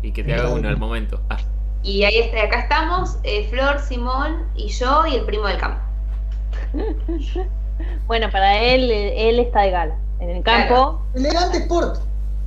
y 0.02 0.12
que 0.12 0.22
te 0.24 0.34
haga 0.34 0.48
uno 0.50 0.68
al 0.68 0.76
momento. 0.76 1.20
Ah, 1.28 1.36
Y 1.82 2.04
ahí 2.04 2.18
está, 2.18 2.42
acá 2.44 2.60
estamos, 2.60 3.18
eh, 3.24 3.46
Flor, 3.50 3.78
Simón 3.80 4.46
y 4.54 4.68
yo 4.68 5.06
y 5.06 5.16
el 5.16 5.24
primo 5.24 5.46
del 5.48 5.58
campo. 5.58 5.80
Bueno, 8.06 8.30
para 8.30 8.62
él, 8.62 8.88
él 8.90 9.40
está 9.40 9.62
de 9.62 9.70
gala. 9.72 9.94
En 10.20 10.30
el 10.30 10.42
campo, 10.44 11.02
Elegante 11.14 11.58
Sport. 11.58 11.98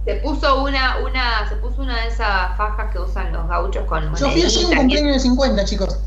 Se 0.07 0.15
puso 0.21 0.63
una, 0.63 0.99
una, 1.05 1.49
se 1.49 1.57
puso 1.57 1.81
una 1.81 1.99
de 2.01 2.07
esas 2.07 2.55
fajas 2.55 2.93
que 2.93 2.97
usan 2.99 3.33
los 3.33 3.45
gauchos 3.49 3.83
con 3.87 4.15
Yo 4.15 4.29
fui 4.29 4.41
así 4.41 4.63
un 4.63 4.73
cumpleaños 4.77 5.15
de 5.15 5.19
50, 5.19 5.65
chicos. 5.65 6.01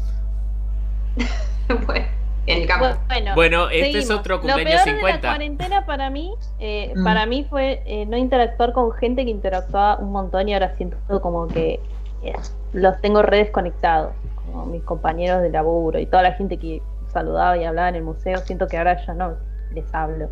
bueno, 1.87 2.07
en 2.47 2.63
el 2.63 2.67
campo. 2.67 2.87
bueno, 3.09 3.35
Bueno, 3.35 3.69
este 3.69 3.99
es 3.99 4.11
otro 4.11 4.37
Lo 4.37 4.41
cumpleaños 4.41 4.85
peor 4.85 4.85
de 4.87 4.93
la 4.93 4.99
50. 5.01 5.29
cuarentena 5.29 5.85
para 5.85 6.09
mí, 6.09 6.35
eh, 6.61 6.95
Mm. 6.97 7.05
para 7.05 7.27
mí 7.27 7.47
fue 7.51 7.83
eh, 7.85 8.07
no 8.07 8.17
interactuar 8.17 8.73
con 8.73 8.91
gente 8.93 9.23
que 9.27 9.31
interactuaba 9.31 9.99
un 9.99 10.13
montón 10.13 10.49
y 10.49 10.55
ahora 10.55 10.75
siento 10.79 10.97
como 11.21 11.47
que 11.47 11.79
eh, 12.23 12.33
los 12.73 12.99
tengo 13.03 13.21
redes 13.21 13.51
conectados, 13.51 14.15
como 14.47 14.65
mis 14.65 14.83
compañeros 14.83 15.43
de 15.43 15.51
laburo 15.51 15.99
y 15.99 16.07
toda 16.07 16.23
la 16.23 16.33
gente 16.33 16.57
que 16.57 16.81
saludaba 17.13 17.59
y 17.59 17.65
hablaba 17.65 17.91
en 17.91 17.97
el 17.97 18.03
museo, 18.03 18.39
siento 18.39 18.67
que 18.67 18.79
ahora 18.79 18.97
ya 19.07 19.13
no 19.13 19.35
les 19.75 19.93
hablo. 19.95 20.31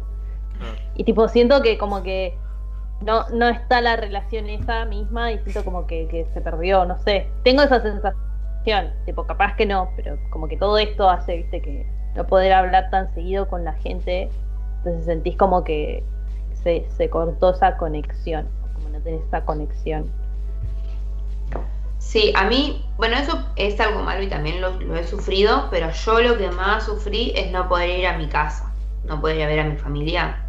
Ah. 0.58 0.74
Y 0.94 1.04
tipo, 1.04 1.28
siento 1.28 1.60
que 1.60 1.76
como 1.76 2.02
que 2.02 2.34
no, 3.00 3.28
no 3.28 3.48
está 3.48 3.80
la 3.80 3.96
relación 3.96 4.48
esa 4.48 4.84
misma 4.84 5.32
y 5.32 5.38
siento 5.38 5.64
como 5.64 5.86
que, 5.86 6.26
se 6.32 6.40
perdió, 6.40 6.84
no 6.84 6.98
sé. 6.98 7.28
Tengo 7.44 7.62
esa 7.62 7.80
sensación, 7.80 8.92
tipo, 9.04 9.24
capaz 9.26 9.54
que 9.56 9.66
no, 9.66 9.90
pero 9.96 10.18
como 10.30 10.48
que 10.48 10.56
todo 10.56 10.78
esto 10.78 11.08
hace, 11.08 11.36
viste, 11.36 11.62
que 11.62 11.86
no 12.14 12.26
poder 12.26 12.52
hablar 12.52 12.90
tan 12.90 13.12
seguido 13.14 13.48
con 13.48 13.64
la 13.64 13.74
gente, 13.74 14.28
entonces 14.78 15.04
sentís 15.04 15.36
como 15.36 15.62
que 15.62 16.02
se, 16.62 16.86
se 16.96 17.08
cortó 17.08 17.50
esa 17.50 17.76
conexión, 17.76 18.48
como 18.74 18.88
no 18.88 19.00
tenés 19.00 19.22
esa 19.26 19.44
conexión. 19.44 20.10
Sí, 21.98 22.32
a 22.36 22.44
mí, 22.44 22.84
bueno, 22.96 23.16
eso 23.16 23.44
es 23.56 23.78
algo 23.80 24.00
malo 24.00 24.22
y 24.22 24.28
también 24.28 24.60
lo, 24.60 24.70
lo 24.80 24.96
he 24.96 25.04
sufrido, 25.04 25.68
pero 25.70 25.90
yo 25.90 26.20
lo 26.20 26.38
que 26.38 26.50
más 26.50 26.84
sufrí 26.84 27.32
es 27.36 27.50
no 27.52 27.68
poder 27.68 27.90
ir 27.90 28.06
a 28.06 28.16
mi 28.16 28.28
casa, 28.28 28.72
no 29.04 29.20
poder 29.20 29.36
ir 29.36 29.42
a 29.42 29.46
ver 29.48 29.60
a 29.60 29.64
mi 29.64 29.76
familia. 29.76 30.47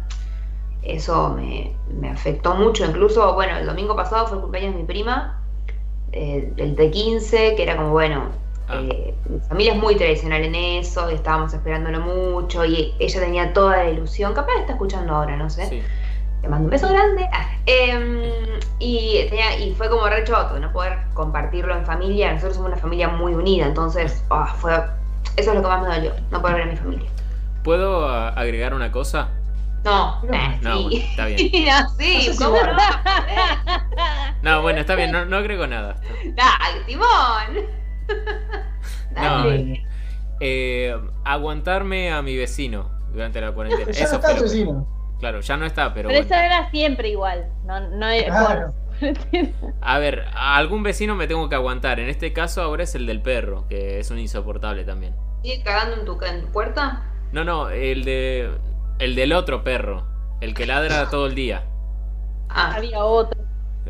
Eso 0.82 1.30
me, 1.30 1.72
me 2.00 2.08
afectó 2.10 2.54
mucho. 2.54 2.84
Incluso, 2.84 3.34
bueno, 3.34 3.56
el 3.58 3.66
domingo 3.66 3.94
pasado 3.96 4.26
fue 4.26 4.36
el 4.36 4.42
cumpleaños 4.42 4.74
de 4.74 4.80
mi 4.80 4.86
prima, 4.86 5.40
eh, 6.12 6.52
el 6.56 6.76
T15, 6.76 7.54
que 7.56 7.62
era 7.62 7.76
como, 7.76 7.90
bueno, 7.90 8.24
Ah. 8.72 8.80
eh, 8.82 9.14
mi 9.28 9.40
familia 9.40 9.72
es 9.74 9.78
muy 9.80 9.96
tradicional 9.96 10.44
en 10.44 10.54
eso, 10.54 11.10
y 11.10 11.14
estábamos 11.14 11.52
esperándolo 11.52 11.98
mucho, 12.00 12.64
y 12.64 12.94
ella 13.00 13.20
tenía 13.20 13.52
toda 13.52 13.78
la 13.78 13.90
ilusión. 13.90 14.32
Capaz 14.32 14.52
está 14.60 14.72
escuchando 14.74 15.14
ahora, 15.16 15.36
no 15.36 15.50
sé. 15.50 15.66
Sí. 15.66 15.82
Te 16.40 16.48
mando 16.48 16.66
un 16.66 16.70
beso 16.70 16.88
grande. 16.88 17.28
Ah, 17.32 17.50
em, 17.66 18.22
y, 18.78 19.26
tenía- 19.28 19.58
y 19.58 19.74
fue 19.74 19.90
como 19.90 20.06
re 20.08 20.22
choto, 20.24 20.58
no 20.60 20.72
poder 20.72 20.98
compartirlo 21.14 21.74
en 21.76 21.84
familia. 21.84 22.32
Nosotros 22.32 22.54
somos 22.56 22.70
una 22.72 22.80
familia 22.80 23.08
muy 23.08 23.34
unida, 23.34 23.66
entonces 23.66 24.24
ah, 24.30 24.54
fue, 24.56 24.72
eso 25.36 25.50
es 25.50 25.54
lo 25.56 25.60
que 25.62 25.68
más 25.68 25.82
me 25.82 25.94
dolió, 25.96 26.12
no 26.30 26.40
poder 26.40 26.56
ver 26.58 26.68
a 26.68 26.70
mi 26.70 26.76
familia. 26.76 27.10
¿Puedo 27.64 28.08
agregar 28.08 28.72
una 28.72 28.90
cosa? 28.92 29.28
No, 29.84 30.22
No. 30.22 30.34
eh, 30.34 30.58
No, 30.62 30.76
sí. 30.78 30.82
bueno, 30.84 31.06
está 31.10 31.26
bien. 31.26 31.38
no, 31.66 31.88
sí, 31.98 32.26
No 32.28 32.32
sé 32.32 32.38
¿cómo 32.38 32.50
bueno. 32.50 32.72
no? 34.42 34.42
No, 34.42 34.62
bueno, 34.62 34.80
está 34.80 34.94
bien, 34.94 35.10
no, 35.12 35.24
no 35.24 35.36
agrego 35.36 35.66
nada. 35.66 35.96
Dale, 36.34 36.84
Timón. 36.86 37.08
No, 39.12 39.20
Dale. 39.48 39.84
eh, 40.40 40.96
aguantarme 41.24 42.12
a 42.12 42.22
mi 42.22 42.36
vecino 42.36 42.90
durante 43.12 43.40
la 43.40 43.50
cuarentena. 43.52 43.90
Ya 43.90 44.00
no 44.00 44.06
Eso 44.06 44.14
está 44.16 44.20
fue 44.20 44.28
tu 44.36 44.42
lo 44.44 44.46
que- 44.50 44.56
vecino. 44.56 44.88
Claro, 45.18 45.40
ya 45.40 45.56
no 45.56 45.66
está, 45.66 45.92
pero, 45.92 46.08
Pero 46.08 46.20
bueno. 46.20 46.34
eso 46.34 46.44
era 46.44 46.70
siempre 46.70 47.08
igual, 47.10 47.46
no, 47.64 47.80
no 47.80 48.06
Claro. 48.26 48.72
A 49.82 49.98
ver, 49.98 50.24
a 50.32 50.56
algún 50.56 50.82
vecino 50.82 51.14
me 51.14 51.26
tengo 51.26 51.48
que 51.48 51.54
aguantar. 51.56 52.00
En 52.00 52.08
este 52.08 52.32
caso 52.32 52.62
ahora 52.62 52.84
es 52.84 52.94
el 52.94 53.06
del 53.06 53.20
perro, 53.20 53.66
que 53.68 53.98
es 53.98 54.10
un 54.10 54.18
insoportable 54.18 54.84
también. 54.84 55.14
¿Sigue 55.42 55.62
cagando 55.62 55.96
en 55.96 56.04
tu, 56.04 56.18
en 56.24 56.40
tu 56.42 56.46
puerta? 56.52 57.02
No, 57.32 57.44
no, 57.44 57.68
el 57.70 58.04
de 58.04 58.50
el 59.00 59.14
del 59.14 59.32
otro 59.32 59.64
perro, 59.64 60.04
el 60.40 60.54
que 60.54 60.66
ladra 60.66 61.08
todo 61.10 61.26
el 61.26 61.34
día. 61.34 61.64
Ah. 62.48 62.74
había 62.76 63.04
otro. 63.04 63.40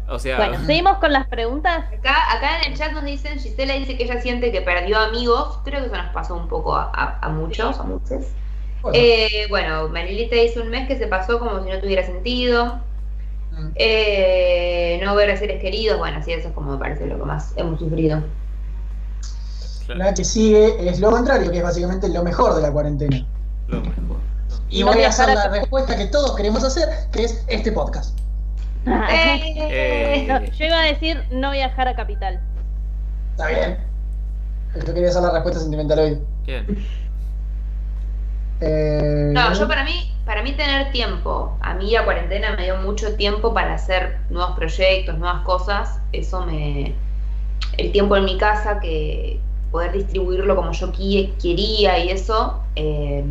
O 0.08 0.18
sea, 0.18 0.36
Bueno, 0.36 0.64
seguimos 0.66 0.98
con 0.98 1.12
las 1.12 1.26
preguntas. 1.28 1.84
Acá, 1.92 2.32
acá 2.36 2.60
en 2.62 2.72
el 2.72 2.78
chat 2.78 2.92
nos 2.92 3.04
dicen, 3.04 3.38
Gisela 3.38 3.74
dice 3.74 3.96
que 3.96 4.04
ella 4.04 4.20
siente 4.20 4.50
que 4.52 4.60
perdió 4.62 4.98
amigos. 4.98 5.58
Creo 5.64 5.80
que 5.80 5.86
eso 5.86 5.96
nos 5.96 6.12
pasó 6.12 6.34
un 6.34 6.48
poco 6.48 6.74
a, 6.76 6.90
a- 6.94 7.18
a 7.22 7.28
muchos, 7.28 7.78
a 7.78 7.82
muchos. 7.84 8.26
Bueno, 8.82 8.98
Eh, 8.98 9.46
bueno, 9.50 9.88
Marilita 9.88 10.36
dice 10.36 10.60
un 10.60 10.68
mes 10.70 10.88
que 10.88 10.96
se 10.96 11.06
pasó 11.06 11.38
como 11.38 11.62
si 11.62 11.70
no 11.70 11.78
tuviera 11.80 12.04
sentido. 12.04 12.80
mm. 13.52 13.68
Eh, 13.76 15.00
no 15.04 15.14
ver 15.14 15.30
a 15.30 15.36
seres 15.36 15.60
queridos, 15.60 15.98
bueno, 15.98 16.22
sí, 16.24 16.32
eso 16.32 16.48
es 16.48 16.54
como 16.54 16.72
me 16.72 16.78
parece 16.78 17.06
lo 17.06 17.18
que 17.18 17.24
más 17.24 17.52
hemos 17.56 17.78
sufrido. 17.78 18.22
La 19.88 20.14
que 20.14 20.24
sigue 20.24 20.88
es 20.88 21.00
lo 21.00 21.10
contrario, 21.10 21.50
que 21.50 21.58
es 21.58 21.62
básicamente 21.64 22.08
lo 22.08 22.22
mejor 22.22 22.54
de 22.54 22.62
la 22.62 22.70
cuarentena. 22.72 23.26
lo 23.68 23.80
mejor. 23.80 24.20
Y 24.68 24.82
voy 24.82 25.02
a 25.02 25.08
hacer 25.08 25.30
a- 25.30 25.34
la 25.34 25.48
respuesta 25.48 25.96
que 25.96 26.06
todos 26.06 26.36
queremos 26.36 26.62
hacer, 26.64 26.88
que 27.12 27.24
es 27.24 27.44
este 27.48 27.72
podcast. 27.72 28.18
Eh, 28.86 30.24
No, 30.28 30.40
yo 30.44 30.64
iba 30.64 30.80
a 30.80 30.84
decir 30.84 31.22
no 31.30 31.50
viajar 31.50 31.88
a 31.88 31.94
capital. 31.94 32.40
¿Está 33.32 33.48
bien? 33.48 33.78
Yo 34.86 34.94
quería 34.94 35.08
hacer 35.10 35.22
la 35.22 35.32
respuesta 35.32 35.60
sentimental 35.60 35.98
hoy. 35.98 36.18
Bien. 36.46 36.66
Eh, 38.60 39.30
No, 39.32 39.52
yo 39.54 39.66
para 39.68 39.84
mí, 39.84 40.12
para 40.24 40.42
mí 40.42 40.52
tener 40.52 40.92
tiempo, 40.92 41.56
a 41.60 41.74
mí 41.74 41.90
la 41.90 42.04
cuarentena 42.04 42.54
me 42.56 42.64
dio 42.64 42.76
mucho 42.76 43.14
tiempo 43.16 43.52
para 43.54 43.74
hacer 43.74 44.18
nuevos 44.30 44.54
proyectos, 44.56 45.18
nuevas 45.18 45.42
cosas, 45.44 45.98
eso 46.12 46.44
me... 46.46 46.94
El 47.78 47.92
tiempo 47.92 48.16
en 48.16 48.24
mi 48.24 48.36
casa, 48.36 48.80
que 48.80 49.40
poder 49.70 49.92
distribuirlo 49.92 50.56
como 50.56 50.72
yo 50.72 50.92
quería 50.92 51.98
y 52.04 52.10
eso, 52.10 52.62
eh, 52.76 53.24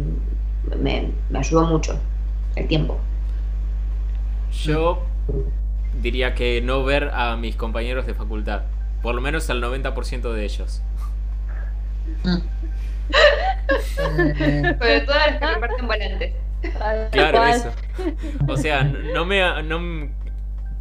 me, 0.78 1.12
me 1.30 1.40
ayudó 1.40 1.66
mucho, 1.66 2.00
el 2.56 2.68
tiempo. 2.68 3.00
Yo 4.52 5.04
diría 6.02 6.36
que 6.36 6.62
no 6.62 6.84
ver 6.84 7.12
a 7.14 7.36
mis 7.36 7.56
compañeros 7.56 8.06
de 8.06 8.14
facultad. 8.14 8.64
Por 9.02 9.16
lo 9.16 9.22
menos 9.22 9.50
al 9.50 9.62
90% 9.62 10.34
de 10.34 10.44
ellos. 10.44 10.82
Mm. 12.24 12.38
Pero 14.80 15.06
todas 15.06 15.32
las 15.32 15.40
que 15.40 15.46
reparten 15.46 15.88
volantes. 15.88 16.34
Claro, 17.12 17.46
eso. 17.46 17.72
O 18.48 18.58
sea, 18.58 18.84
no 18.84 19.26
me. 19.26 19.64
No, 19.64 20.10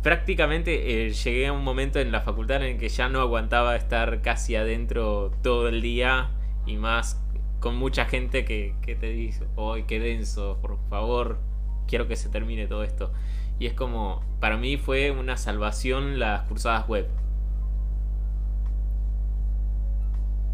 prácticamente 0.03 1.07
eh, 1.07 1.11
llegué 1.11 1.49
a 1.49 1.53
un 1.53 1.63
momento 1.63 2.01
en 2.01 2.13
la 2.13 2.21
facultad 2.21 2.59
en 2.59 2.75
el 2.75 2.79
que 2.79 2.89
ya 2.89 3.09
no 3.09 3.21
aguantaba 3.21 3.77
estar 3.77 4.21
casi 4.23 4.57
adentro 4.57 5.33
todo 5.43 5.69
el 5.69 5.83
día 5.83 6.31
y 6.67 6.77
más 6.77 7.21
con 7.61 7.77
mucha 7.77 8.05
gente 8.07 8.45
que, 8.45 8.75
que 8.83 8.95
te 8.97 9.09
dice, 9.11 9.47
¡ay, 9.57 9.85
qué 9.85 10.01
denso! 10.01 10.59
Por 10.63 10.79
favor, 10.89 11.39
quiero 11.87 12.09
que 12.09 12.17
se 12.17 12.29
termine 12.29 12.67
todo 12.67 12.85
esto. 12.85 13.13
Y 13.59 13.67
es 13.67 13.75
como, 13.75 14.23
para 14.41 14.57
mí 14.57 14.77
fue 14.77 15.11
una 15.11 15.37
salvación 15.37 16.19
las 16.19 16.43
cursadas 16.45 16.89
web. 16.89 17.09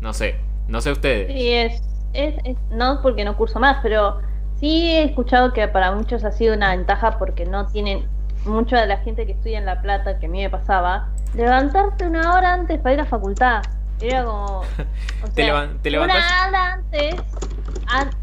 No 0.00 0.12
sé, 0.12 0.36
no 0.68 0.80
sé 0.80 0.92
ustedes. 0.92 1.32
Sí, 1.32 1.52
es, 1.52 1.82
es, 2.12 2.36
es- 2.44 2.58
no 2.70 3.00
porque 3.02 3.24
no 3.24 3.36
curso 3.36 3.58
más, 3.60 3.78
pero 3.82 4.18
sí 4.56 4.90
he 4.92 5.04
escuchado 5.04 5.52
que 5.52 5.68
para 5.68 5.92
muchos 5.94 6.24
ha 6.24 6.32
sido 6.32 6.54
una 6.54 6.70
ventaja 6.76 7.18
porque 7.18 7.46
no 7.46 7.66
tienen, 7.68 8.08
mucha 8.44 8.80
de 8.80 8.86
la 8.86 8.98
gente 8.98 9.26
que 9.26 9.32
estudia 9.32 9.58
en 9.58 9.64
La 9.66 9.80
Plata, 9.80 10.18
que 10.18 10.26
a 10.26 10.28
mí 10.28 10.42
me 10.42 10.50
pasaba, 10.50 11.14
levantarte 11.32 12.06
una 12.06 12.34
hora 12.34 12.52
antes 12.54 12.80
para 12.80 12.94
ir 12.94 13.00
a 13.00 13.06
facultad. 13.06 13.62
Era 13.98 14.24
como... 14.24 14.60
o 14.60 14.66
Te 15.34 15.42
sea, 15.42 15.46
levan- 15.46 15.80
te 15.82 15.90
levantás- 15.90 16.16
Una 16.16 16.48
hora 16.48 16.72
antes 16.74 17.22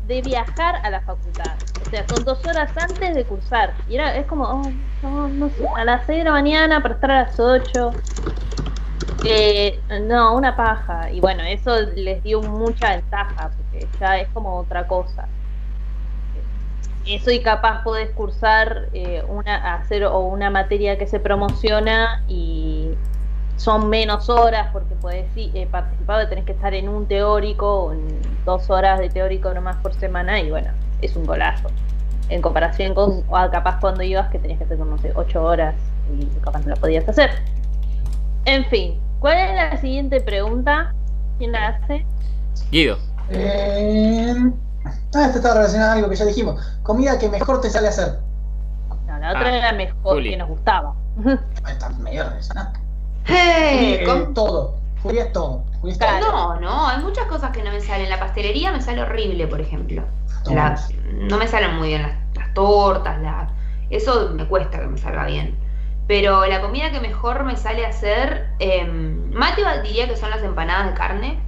de 0.02 0.22
viajar 0.22 0.76
a 0.84 0.90
la 0.90 1.02
facultad. 1.02 1.60
O 1.80 1.86
sea, 1.86 2.08
son 2.08 2.24
dos 2.26 2.46
horas 2.46 2.76
antes 2.78 3.16
de 3.16 3.26
cursar. 3.28 3.78
Y 3.86 3.96
era, 3.96 4.16
es 4.18 4.26
como, 4.28 4.46
oh, 4.46 4.74
no, 5.02 5.30
no 5.30 5.50
sé, 5.50 5.64
a 5.76 5.86
las 5.86 6.06
6 6.06 6.20
de 6.20 6.24
la 6.26 6.32
mañana 6.32 6.82
para 6.82 6.96
estar 6.96 7.12
a 7.12 7.24
las 7.24 7.40
8. 7.40 8.02
Eh, 9.24 9.84
no, 10.04 10.36
una 10.36 10.56
paja. 10.56 11.12
Y 11.12 11.20
bueno, 11.22 11.44
eso 11.44 11.80
les 11.96 12.24
dio 12.24 12.42
mucha 12.42 12.90
ventaja, 12.96 13.54
porque 13.56 13.92
ya 14.00 14.20
es 14.20 14.32
como 14.32 14.58
otra 14.58 14.88
cosa. 14.88 15.32
Eso 17.04 17.32
y 17.32 17.42
capaz 17.42 17.82
podés 17.84 18.12
cursar 18.14 18.90
eh, 18.94 19.24
una, 19.28 19.76
hacer 19.76 20.04
o 20.06 20.20
una 20.20 20.50
materia 20.52 20.98
que 21.00 21.08
se 21.08 21.20
promociona 21.20 22.08
y 22.28 23.02
son 23.58 23.90
menos 23.90 24.30
horas 24.30 24.70
porque 24.74 24.96
podés 24.96 25.26
eh, 25.36 25.68
participar, 25.70 26.28
tenés 26.30 26.46
que 26.46 26.54
estar 26.54 26.74
en 26.74 26.90
un 26.90 27.06
teórico, 27.08 27.86
o 27.86 27.94
en 27.94 28.20
dos 28.46 28.70
horas 28.70 29.00
de 29.00 29.10
teórico 29.10 29.54
nomás 29.54 29.76
por 29.78 29.94
semana 29.94 30.40
y 30.40 30.50
bueno, 30.50 30.72
es 31.02 31.16
un 31.16 31.26
golazo. 31.26 31.70
En 32.30 32.42
comparación 32.42 32.94
con 32.94 33.24
o 33.28 33.52
capaz 33.52 33.80
cuando 33.80 34.04
ibas 34.04 34.30
que 34.30 34.40
tenías 34.40 34.58
que 34.58 34.64
hacer 34.66 34.78
como, 34.78 34.92
no 34.92 34.98
sé, 35.00 35.12
ocho 35.16 35.44
horas 35.44 35.76
y 36.18 36.26
capaz 36.40 36.62
no 36.66 36.70
lo 36.76 36.82
podías 36.82 37.08
hacer. 37.08 37.30
En 38.46 38.66
fin, 38.66 39.00
¿cuál 39.20 39.38
es 39.38 39.56
la 39.56 39.78
siguiente 39.78 40.22
pregunta? 40.22 40.94
¿Quién 41.38 41.52
la 41.52 41.68
hace? 41.68 42.06
Guido, 42.72 42.98
Eh, 43.30 44.34
ah, 44.86 45.26
esto 45.26 45.38
está 45.38 45.54
relacionado 45.54 45.92
a 45.92 45.94
algo 45.96 46.10
que 46.10 46.16
ya 46.16 46.26
dijimos. 46.26 46.60
Comida 46.84 47.20
que 47.20 47.30
mejor 47.30 47.62
te 47.62 47.70
sale 47.70 47.90
hacer. 47.90 48.20
No, 49.08 49.18
la 49.20 49.30
otra 49.30 49.48
Ah, 49.48 49.58
era 49.58 49.72
mejor, 49.74 50.16
Juli. 50.16 50.32
que 50.32 50.38
nos 50.38 50.50
gustaba. 50.50 50.96
Está 51.68 51.90
medio 51.90 52.30
de 52.30 52.40
esa, 52.40 52.54
¿no? 52.56 52.91
Eh, 53.28 54.00
Eh, 54.02 54.04
con- 54.06 54.34
todo. 54.34 54.76
Julia 55.04 55.24
es 55.26 55.34
todo. 55.34 55.64
Julia 55.82 55.98
Claro. 55.98 56.26
No, 56.32 56.60
no, 56.60 56.88
hay 56.88 57.00
muchas 57.04 57.26
cosas 57.26 57.52
que 57.52 57.64
no 57.64 57.72
me 57.72 57.82
salen. 57.82 58.10
La 58.10 58.20
pastelería 58.20 58.72
me 58.72 58.82
sale 58.82 59.02
horrible, 59.02 59.48
por 59.48 59.60
ejemplo. 59.62 60.04
La- 60.56 60.76
no 61.30 61.38
me 61.38 61.48
salen 61.48 61.76
muy 61.78 61.90
bien 61.90 62.04
las, 62.04 62.14
las 62.36 62.54
tortas, 62.54 63.20
la, 63.22 63.50
eso 63.90 64.30
me 64.34 64.46
cuesta 64.46 64.80
que 64.80 64.88
me 64.88 64.98
salga 64.98 65.26
bien. 65.26 65.58
Pero 66.08 66.46
la 66.46 66.62
comida 66.62 66.92
que 66.92 67.00
mejor 67.00 67.44
me 67.44 67.56
sale 67.56 67.86
hacer, 67.86 68.48
eh, 68.60 68.86
Mateo 68.86 69.66
diría 69.84 70.08
que 70.08 70.18
son 70.18 70.30
las 70.30 70.44
empanadas 70.44 70.88
de 70.88 70.94
carne. 70.94 71.40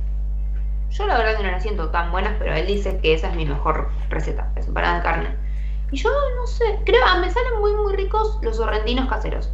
Yo 0.92 1.08
la 1.08 1.18
verdad 1.18 1.38
que 1.38 1.44
no 1.44 1.52
las 1.52 1.64
siento 1.64 1.90
tan 1.90 2.12
buenas, 2.12 2.34
pero 2.40 2.54
él 2.56 2.68
dice 2.68 3.00
que 3.02 3.14
esa 3.14 3.30
es 3.30 3.36
mi 3.36 3.46
mejor 3.46 3.90
receta, 4.10 4.52
las 4.56 4.68
empanadas 4.68 4.98
de 5.04 5.10
carne. 5.10 5.36
Y 5.92 5.98
yo 5.98 6.10
no 6.40 6.48
sé, 6.48 6.64
creo, 6.86 7.02
ah, 7.06 7.18
me 7.20 7.30
salen 7.32 7.60
muy 7.60 7.74
muy 7.76 7.96
ricos 7.96 8.38
los 8.42 8.58
sorrentinos 8.58 9.10
caseros. 9.10 9.50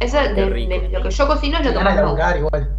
Eso 0.00 0.16
de, 0.18 0.32
de 0.34 0.88
lo 0.92 1.02
que 1.02 1.10
yo 1.10 1.26
cocino 1.26 1.58
es 1.58 1.66
lo 1.66 1.72
que 1.72 1.80
más 1.80 1.96
de 1.96 2.02
me 2.02 2.08
gusta. 2.08 2.24
laburar 2.34 2.36
igual. 2.38 2.76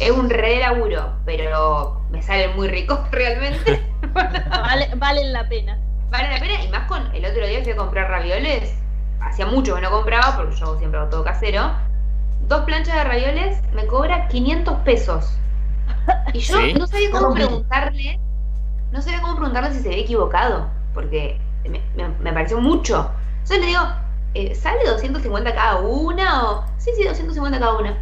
Es 0.00 0.10
un 0.10 0.30
re 0.30 0.58
laburo, 0.60 1.12
pero 1.24 2.00
me 2.10 2.22
salen 2.22 2.56
muy 2.56 2.68
ricos 2.68 2.98
realmente. 3.10 3.86
Vale, 4.50 4.90
valen 4.96 5.32
la 5.32 5.48
pena. 5.48 5.78
Vale 6.10 6.30
la 6.30 6.40
pena, 6.40 6.64
y 6.64 6.68
más 6.68 6.88
con 6.88 7.14
el 7.14 7.24
otro 7.24 7.46
día 7.46 7.62
fui 7.62 7.72
a 7.72 7.76
comprar 7.76 8.10
ravioles. 8.10 8.74
Hacía 9.20 9.46
mucho 9.46 9.74
que 9.74 9.80
no 9.82 9.90
compraba, 9.90 10.36
porque 10.36 10.56
yo 10.56 10.76
siempre 10.78 10.98
hago 10.98 11.10
todo 11.10 11.22
casero. 11.24 11.70
Dos 12.48 12.62
planchas 12.62 12.94
de 12.96 13.04
ravioles 13.04 13.60
me 13.72 13.86
cobra 13.86 14.26
500 14.28 14.76
pesos. 14.80 15.36
Y 16.32 16.40
yo 16.40 16.56
¿Sí? 16.58 16.72
no 16.74 16.86
sabía 16.86 17.10
cómo 17.12 17.34
preguntarle, 17.34 18.18
no 18.90 19.02
sabía 19.02 19.20
cómo 19.20 19.36
preguntarle 19.36 19.72
si 19.72 19.80
se 19.80 19.88
había 19.88 20.00
equivocado, 20.02 20.68
porque 20.94 21.38
me, 21.68 21.80
me- 21.94 22.08
me 22.18 22.32
pareció 22.32 22.58
mucho. 22.60 23.10
Entonces 23.34 23.60
le 23.60 23.66
digo, 23.66 23.80
eh, 24.34 24.54
¿sale 24.54 24.84
250 24.86 25.54
cada 25.54 25.80
una? 25.80 26.50
O, 26.50 26.64
sí, 26.78 26.90
sí, 26.96 27.04
250 27.04 27.58
cada 27.58 27.76
una. 27.76 27.96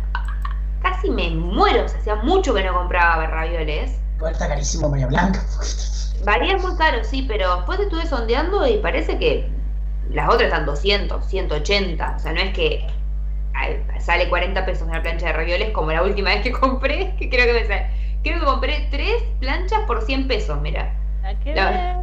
Casi 0.82 1.10
me 1.10 1.30
muero, 1.30 1.84
o 1.84 1.88
sea, 1.88 1.98
hacía 1.98 2.14
mucho 2.16 2.54
que 2.54 2.62
no 2.62 2.74
compraba 2.74 3.26
ravioles. 3.26 3.98
Igual 4.16 4.32
está 4.32 4.48
carísimo 4.48 4.88
María 4.88 5.06
Blanca. 5.06 5.42
Varía 6.24 6.56
muy 6.58 6.76
caro, 6.76 7.04
sí, 7.04 7.24
pero 7.26 7.56
después 7.56 7.80
estuve 7.80 8.06
sondeando 8.06 8.66
y 8.66 8.78
parece 8.78 9.18
que 9.18 9.48
las 10.10 10.28
otras 10.28 10.48
están 10.48 10.66
200, 10.66 11.24
180. 11.24 12.14
O 12.16 12.18
sea, 12.18 12.32
no 12.32 12.40
es 12.40 12.52
que 12.54 12.86
ay, 13.54 13.84
sale 14.00 14.28
40 14.28 14.64
pesos 14.66 14.86
una 14.86 15.02
plancha 15.02 15.26
de 15.26 15.32
ravioles 15.32 15.70
como 15.70 15.92
la 15.92 16.02
última 16.02 16.30
vez 16.30 16.42
que 16.42 16.52
compré, 16.52 17.14
que 17.18 17.28
creo 17.28 17.46
que 17.46 17.52
me 17.60 17.66
sale. 17.66 17.86
Creo 18.22 18.40
que 18.40 18.46
compré 18.46 18.88
tres 18.90 19.22
planchas 19.40 19.80
por 19.86 20.02
100 20.02 20.28
pesos, 20.28 20.60
mira. 20.60 20.92
¿A 21.22 21.34
qué 21.40 21.54
La-? 21.54 22.02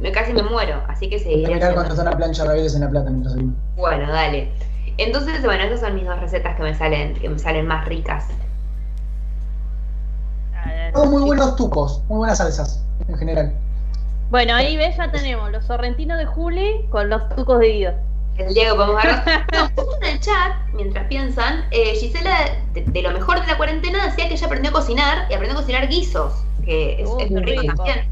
Me, 0.00 0.12
casi 0.12 0.32
me 0.32 0.42
muero, 0.42 0.82
así 0.88 1.08
que 1.10 1.16
Voy 1.16 1.24
a 1.24 1.28
seguiré 1.28 1.54
mirar 1.54 1.76
haciendo. 1.78 2.02
una 2.02 2.16
plancha 2.16 2.42
en 2.44 2.80
la 2.80 2.88
plata 2.90 3.10
mientras 3.10 3.32
salimos. 3.34 3.56
Bueno, 3.76 4.12
dale. 4.12 4.52
Entonces, 4.96 5.42
bueno, 5.44 5.64
esas 5.64 5.80
son 5.80 5.94
mis 5.94 6.06
dos 6.06 6.18
recetas 6.20 6.56
que 6.56 6.62
me 6.62 6.74
salen, 6.74 7.14
que 7.14 7.28
me 7.28 7.38
salen 7.38 7.66
más 7.66 7.84
ricas. 7.86 8.26
A 10.54 10.92
Todos 10.92 11.08
muy 11.10 11.22
buenos 11.22 11.56
tucos, 11.56 12.02
muy 12.08 12.18
buenas 12.18 12.38
salsas 12.38 12.84
en 13.08 13.16
general. 13.16 13.52
Bueno, 14.30 14.54
ahí 14.54 14.76
ves, 14.76 14.96
ya 14.96 15.10
tenemos 15.10 15.50
los 15.50 15.64
sorrentinos 15.64 16.18
de 16.18 16.26
Juli 16.26 16.86
con 16.90 17.08
los 17.08 17.28
tucos 17.30 17.60
de 17.60 17.68
Guido. 17.72 17.92
El 18.36 18.54
día 18.54 18.70
que 18.70 18.74
podemos 18.76 19.02
agarrar. 19.04 19.46
No, 19.52 19.66
justo 19.74 19.96
en 20.02 20.08
el 20.12 20.20
chat, 20.20 20.52
mientras 20.74 21.06
piensan, 21.08 21.64
eh, 21.70 21.94
Gisela, 21.98 22.36
de, 22.72 22.82
de 22.82 23.02
lo 23.02 23.10
mejor 23.10 23.40
de 23.40 23.46
la 23.46 23.56
cuarentena, 23.56 24.04
decía 24.06 24.28
que 24.28 24.34
ella 24.34 24.46
aprendió 24.46 24.70
a 24.70 24.74
cocinar 24.74 25.26
y 25.30 25.34
aprendió 25.34 25.58
a 25.58 25.60
cocinar 25.62 25.88
guisos, 25.88 26.34
que 26.64 27.02
es, 27.02 27.08
Uh, 27.08 27.18
es 27.20 27.30
muy 27.30 27.42
rico 27.42 27.62
rico. 27.62 27.74
también. 27.76 28.06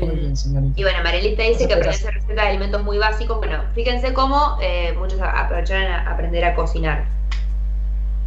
Muy 0.00 0.16
Em, 0.16 0.18
bien, 0.18 0.36
señorita. 0.36 0.74
y 0.76 0.82
bueno, 0.82 0.98
Marilita 1.02 1.42
dice 1.44 1.66
que 1.66 1.74
aprendió 1.74 1.96
a 1.96 1.98
hacer 1.98 2.14
recetas 2.14 2.36
de 2.36 2.50
alimentos 2.50 2.82
muy 2.82 2.98
básicos. 2.98 3.38
Bueno, 3.38 3.64
fíjense 3.74 4.12
cómo 4.12 4.58
eh, 4.62 4.92
muchos 4.98 5.20
aprovecharon 5.20 5.90
a 5.92 6.10
aprender 6.12 6.44
a 6.44 6.54
cocinar. 6.54 7.04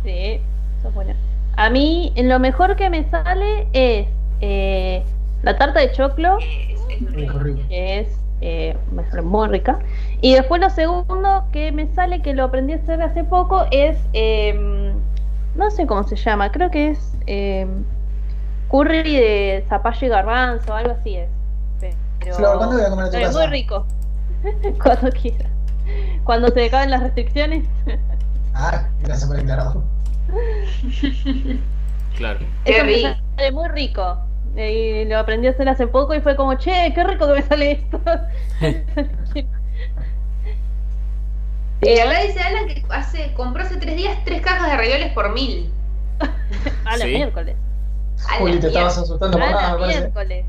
Sí, 0.03 0.41
eso 0.78 0.88
es 0.89 0.93
bueno. 0.93 1.13
A 1.57 1.70
mí, 1.70 2.13
en 2.16 2.30
lo 2.30 2.39
mejor 2.39 2.76
que 2.76 2.89
me 2.89 3.03
sale 3.09 3.70
es 3.74 4.07
eh, 4.41 5.03
la 5.41 5.57
tarta 5.57 5.80
de 5.80 5.91
choclo, 5.91 6.38
Es- 6.39 6.88
es 6.89 7.01
muy 7.01 7.13
rico. 7.13 7.34
Rico, 7.34 7.39
rico. 7.39 7.61
que 7.68 7.99
es 7.99 8.20
eh, 8.41 8.78
muy 9.24 9.47
rica. 9.47 9.80
Y 10.22 10.34
después 10.36 10.61
lo 10.61 10.70
segundo 10.70 11.45
que 11.51 11.72
me 11.72 11.88
sale, 11.88 12.22
que 12.22 12.34
lo 12.34 12.43
aprendí 12.43 12.74
a 12.74 12.78
hacer 12.78 13.01
hace 13.01 13.24
poco, 13.24 13.66
es, 13.72 13.97
eh, 14.13 14.93
no 15.55 15.72
sé 15.72 15.88
cómo 15.88 16.03
se 16.03 16.16
llama, 16.18 16.51
creo 16.51 16.70
que 16.70 16.89
es 16.91 17.18
eh, 17.28 17.66
curry 18.70 19.16
de 19.16 19.66
zapallo 19.70 20.05
y 20.07 20.09
garbanzo, 20.09 20.74
algo 20.74 20.91
así 20.93 21.16
es. 21.16 21.30
Pero, 22.20 22.36
Flor, 22.38 22.57
¿cuándo 22.57 22.76
voy 22.78 22.86
a 22.86 22.89
comer 22.89 23.05
a 23.05 23.07
tu 23.09 23.11
pero 23.13 23.24
es 23.28 23.36
casa? 23.36 23.39
muy 23.39 23.47
rico. 23.57 23.86
Cuando 24.84 25.09
quiera. 25.11 25.49
Cuando 26.24 26.47
se 26.49 26.66
acaben 26.66 26.89
las 26.91 27.01
restricciones. 27.03 27.66
Ah, 28.57 28.88
gracias 29.01 29.28
por 29.30 29.38
aclarado. 29.38 29.84
claro. 32.16 32.39
Qué 32.63 32.72
Eso 32.78 32.86
me 32.86 32.93
rico. 32.93 33.09
sale 33.36 33.51
muy 33.51 33.68
rico. 33.68 34.18
Y 34.55 35.03
lo 35.03 35.20
aprendí 35.20 35.47
a 35.47 35.49
hacer 35.49 35.68
hace 35.68 35.88
poco 35.88 36.16
y 36.16 36.22
fue 36.22 36.38
como, 36.38 36.53
che, 36.55 36.93
qué 36.95 37.03
rico 37.03 37.28
que 37.28 37.34
me 37.34 37.41
sale 37.41 37.72
esto. 37.74 37.99
Eh, 41.82 42.01
acá 42.01 42.22
dice 42.22 42.39
Alan 42.39 42.68
que 42.68 42.84
hace, 42.89 43.34
compró 43.34 43.63
hace 43.63 43.76
tres 43.78 43.97
días 43.97 44.18
tres 44.24 44.41
cajas 44.41 44.72
de 44.72 44.78
ravioles 44.78 45.11
por 45.13 45.34
mil. 45.34 45.72
a 46.86 46.97
la 46.97 47.05
Sí. 47.05 47.11
miércoles. 47.11 47.57
Juli, 48.24 48.59
te 48.59 48.68
estabas 48.68 48.97
asustando 48.97 49.38
por 49.38 49.51
nada, 49.51 49.74
me 49.74 49.80
parece. 49.80 49.99
miércoles. 50.01 50.45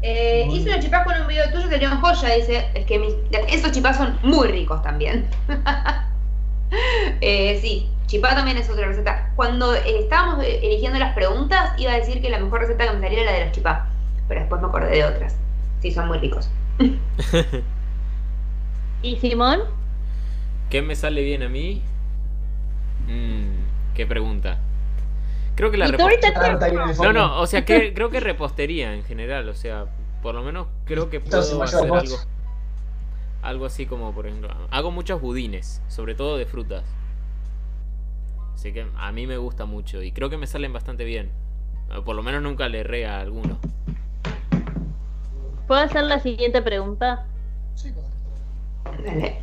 Eh, 0.00 0.44
Muy 0.46 0.58
hice 0.58 0.70
unos 0.70 0.80
chipás 0.84 1.04
con 1.04 1.20
un 1.20 1.26
video 1.26 1.50
tuyo 1.50 1.68
que 1.68 1.78
dio 1.78 1.90
joya, 2.00 2.34
dice, 2.34 2.70
es 2.74 2.86
que 2.86 2.98
mis- 2.98 3.14
esos 3.48 3.72
chipás 3.72 3.96
son 3.96 4.18
muy 4.22 4.48
ricos 4.48 4.80
también. 4.82 5.28
eh, 7.20 7.58
sí, 7.60 7.90
chipá 8.06 8.34
también 8.34 8.56
es 8.58 8.68
otra 8.70 8.86
receta. 8.86 9.32
Cuando 9.36 9.74
eh, 9.74 10.00
estábamos 10.00 10.44
eligiendo 10.44 10.98
las 10.98 11.14
preguntas, 11.14 11.72
iba 11.78 11.92
a 11.92 11.96
decir 11.96 12.20
que 12.22 12.30
la 12.30 12.38
mejor 12.38 12.60
receta 12.60 12.86
que 12.86 12.94
me 12.94 13.00
salía 13.00 13.22
era 13.22 13.32
la 13.32 13.38
de 13.38 13.44
los 13.46 13.52
chipá, 13.54 13.86
pero 14.28 14.40
después 14.40 14.60
me 14.60 14.68
acordé 14.68 14.90
de 14.90 15.04
otras. 15.04 15.36
Sí, 15.80 15.90
son 15.92 16.08
muy 16.08 16.18
ricos. 16.18 16.50
¿Y 19.02 19.16
Simón? 19.16 19.60
¿Qué 20.70 20.82
me 20.82 20.94
sale 20.96 21.22
bien 21.22 21.42
a 21.42 21.48
mí? 21.48 21.82
Mm, 23.06 23.70
qué 23.94 24.06
pregunta. 24.06 24.67
Creo 25.58 25.72
que 25.72 25.76
la 25.76 25.86
¿Y 25.88 25.90
tú 25.90 25.96
repo- 25.96 26.02
ahorita 26.02 26.34
Tarta 26.34 26.66
ahí 26.66 26.72
en 26.72 26.88
el 26.88 26.96
No, 26.98 27.12
no, 27.12 27.40
o 27.40 27.46
sea, 27.48 27.64
que, 27.64 27.92
creo 27.92 28.10
que 28.10 28.20
repostería 28.20 28.94
en 28.94 29.02
general, 29.02 29.48
o 29.48 29.54
sea, 29.54 29.86
por 30.22 30.36
lo 30.36 30.44
menos 30.44 30.68
creo 30.84 31.10
que 31.10 31.16
Entonces, 31.16 31.50
puedo 31.52 31.64
mayor 31.64 31.80
hacer 31.98 32.12
algo. 32.14 32.16
Algo 33.42 33.66
así 33.66 33.84
como, 33.84 34.12
por 34.12 34.28
ejemplo, 34.28 34.50
hago 34.70 34.92
muchos 34.92 35.20
budines, 35.20 35.82
sobre 35.88 36.14
todo 36.14 36.36
de 36.36 36.46
frutas. 36.46 36.84
Así 38.54 38.72
que 38.72 38.86
a 38.96 39.10
mí 39.10 39.26
me 39.26 39.36
gusta 39.36 39.64
mucho 39.64 40.00
y 40.00 40.12
creo 40.12 40.30
que 40.30 40.36
me 40.36 40.46
salen 40.46 40.72
bastante 40.72 41.02
bien. 41.02 41.32
Por 42.04 42.14
lo 42.14 42.22
menos 42.22 42.40
nunca 42.40 42.68
le 42.68 42.78
erré 42.78 43.06
a 43.08 43.18
alguno. 43.18 43.58
¿Puedo 45.66 45.80
hacer 45.80 46.04
la 46.04 46.20
siguiente 46.20 46.62
pregunta? 46.62 47.26
Sí. 47.74 47.92
Dale. 49.04 49.42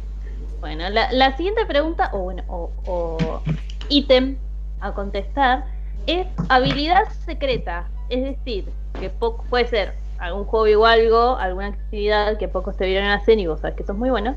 Bueno, 0.61 0.87
la, 0.89 1.11
la 1.11 1.35
siguiente 1.35 1.65
pregunta, 1.65 2.09
o 2.13 2.19
bueno, 2.19 2.43
o, 2.47 2.71
o 2.85 3.41
ítem 3.89 4.37
a 4.79 4.93
contestar, 4.93 5.65
es 6.07 6.27
habilidad 6.49 7.03
secreta. 7.25 7.87
Es 8.09 8.23
decir, 8.23 8.69
que 8.99 9.09
poco, 9.09 9.43
puede 9.49 9.67
ser 9.67 9.93
algún 10.19 10.45
hobby 10.45 10.75
o 10.75 10.85
algo, 10.85 11.35
alguna 11.37 11.67
actividad 11.67 12.37
que 12.37 12.47
pocos 12.47 12.77
te 12.77 12.85
vieron 12.85 13.09
hacer 13.09 13.39
y 13.39 13.47
vos 13.47 13.59
sabes 13.59 13.75
que 13.75 13.83
sos 13.83 13.97
muy 13.97 14.09
bueno, 14.09 14.35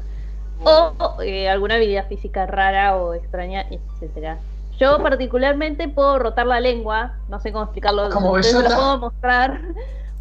o 0.65 1.23
eh, 1.23 1.49
alguna 1.49 1.77
habilidad 1.77 2.09
física 2.09 2.47
rara 2.47 2.97
o 2.97 3.15
extraña, 3.15 3.67
etcétera. 3.71 4.39
Yo 4.79 5.03
particularmente 5.03 5.89
puedo 5.89 6.19
rotar 6.19 6.47
la 6.47 6.61
lengua, 6.61 7.15
no 7.29 7.41
sé 7.41 7.53
cómo 7.53 7.65
explicarlo, 7.65 8.09
Como 8.11 8.33
ustedes 8.33 8.57
me 8.57 8.63
lo 8.69 8.75
puedo 8.75 8.99
mostrar. 8.99 9.61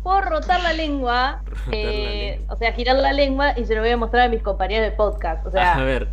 Puedo 0.04 0.22
rotar 0.22 0.62
la 0.64 0.72
lengua, 0.72 1.42
Rotar 1.44 1.68
la 1.68 1.78
eh, 1.78 2.36
lengua. 2.38 2.54
o 2.54 2.58
sea, 2.58 2.72
girar 2.72 2.96
la 2.96 3.12
lengua 3.12 3.60
y 3.60 3.66
se 3.66 3.76
lo 3.76 3.82
voy 3.82 3.90
a 3.90 3.98
mostrar 3.98 4.28
a 4.28 4.30
mis 4.30 4.42
compañeros 4.42 4.90
de 4.90 4.96
podcast. 4.96 5.46
O 5.46 5.52
sea, 5.52 5.74
a 5.74 5.84
ver, 5.84 6.08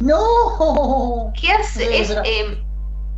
¡No! 0.00 1.32
¿Qué 1.38 1.52
hace? 1.52 2.00
Es, 2.00 2.10
eh, 2.24 2.62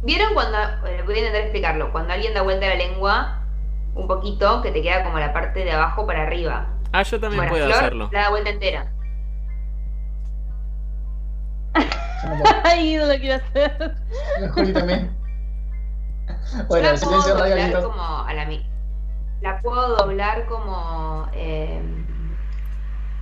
¿Vieron 0.02 0.34
cuando, 0.34 0.58
eh, 0.86 1.02
voy 1.04 1.14
a 1.14 1.18
intentar 1.18 1.42
explicarlo, 1.42 1.92
cuando 1.92 2.12
alguien 2.12 2.34
da 2.34 2.42
vuelta 2.42 2.66
la 2.68 2.74
lengua 2.74 3.38
un 3.94 4.08
poquito, 4.08 4.62
que 4.62 4.70
te 4.72 4.82
queda 4.82 5.04
como 5.04 5.18
la 5.18 5.32
parte 5.32 5.64
de 5.64 5.72
abajo 5.72 6.06
para 6.06 6.22
arriba? 6.22 6.66
ah, 6.92 7.02
yo 7.02 7.20
también 7.20 7.38
Bueno, 7.40 7.50
puedo 7.50 7.64
Flor 7.66 7.78
hacerlo. 7.78 8.08
la 8.12 8.20
da 8.22 8.30
vuelta 8.30 8.50
entera. 8.50 8.86
Ay, 12.64 12.96
no 12.96 13.06
lo 13.06 13.14
quiero 13.18 13.36
hacer. 13.36 13.94
Juli 14.54 14.72
también. 14.72 15.10
Yo 16.28 16.64
Bueno, 16.68 16.88
la 16.88 16.94
el 16.94 17.00
puedo 17.00 17.22
silencio 17.22 17.34
doblar 17.34 17.82
como 17.82 18.02
a 18.26 18.34
la 18.34 18.44
mi- 18.46 18.66
La 19.40 19.60
puedo 19.60 19.96
doblar 19.96 20.46
como. 20.46 21.28
eh, 21.32 21.80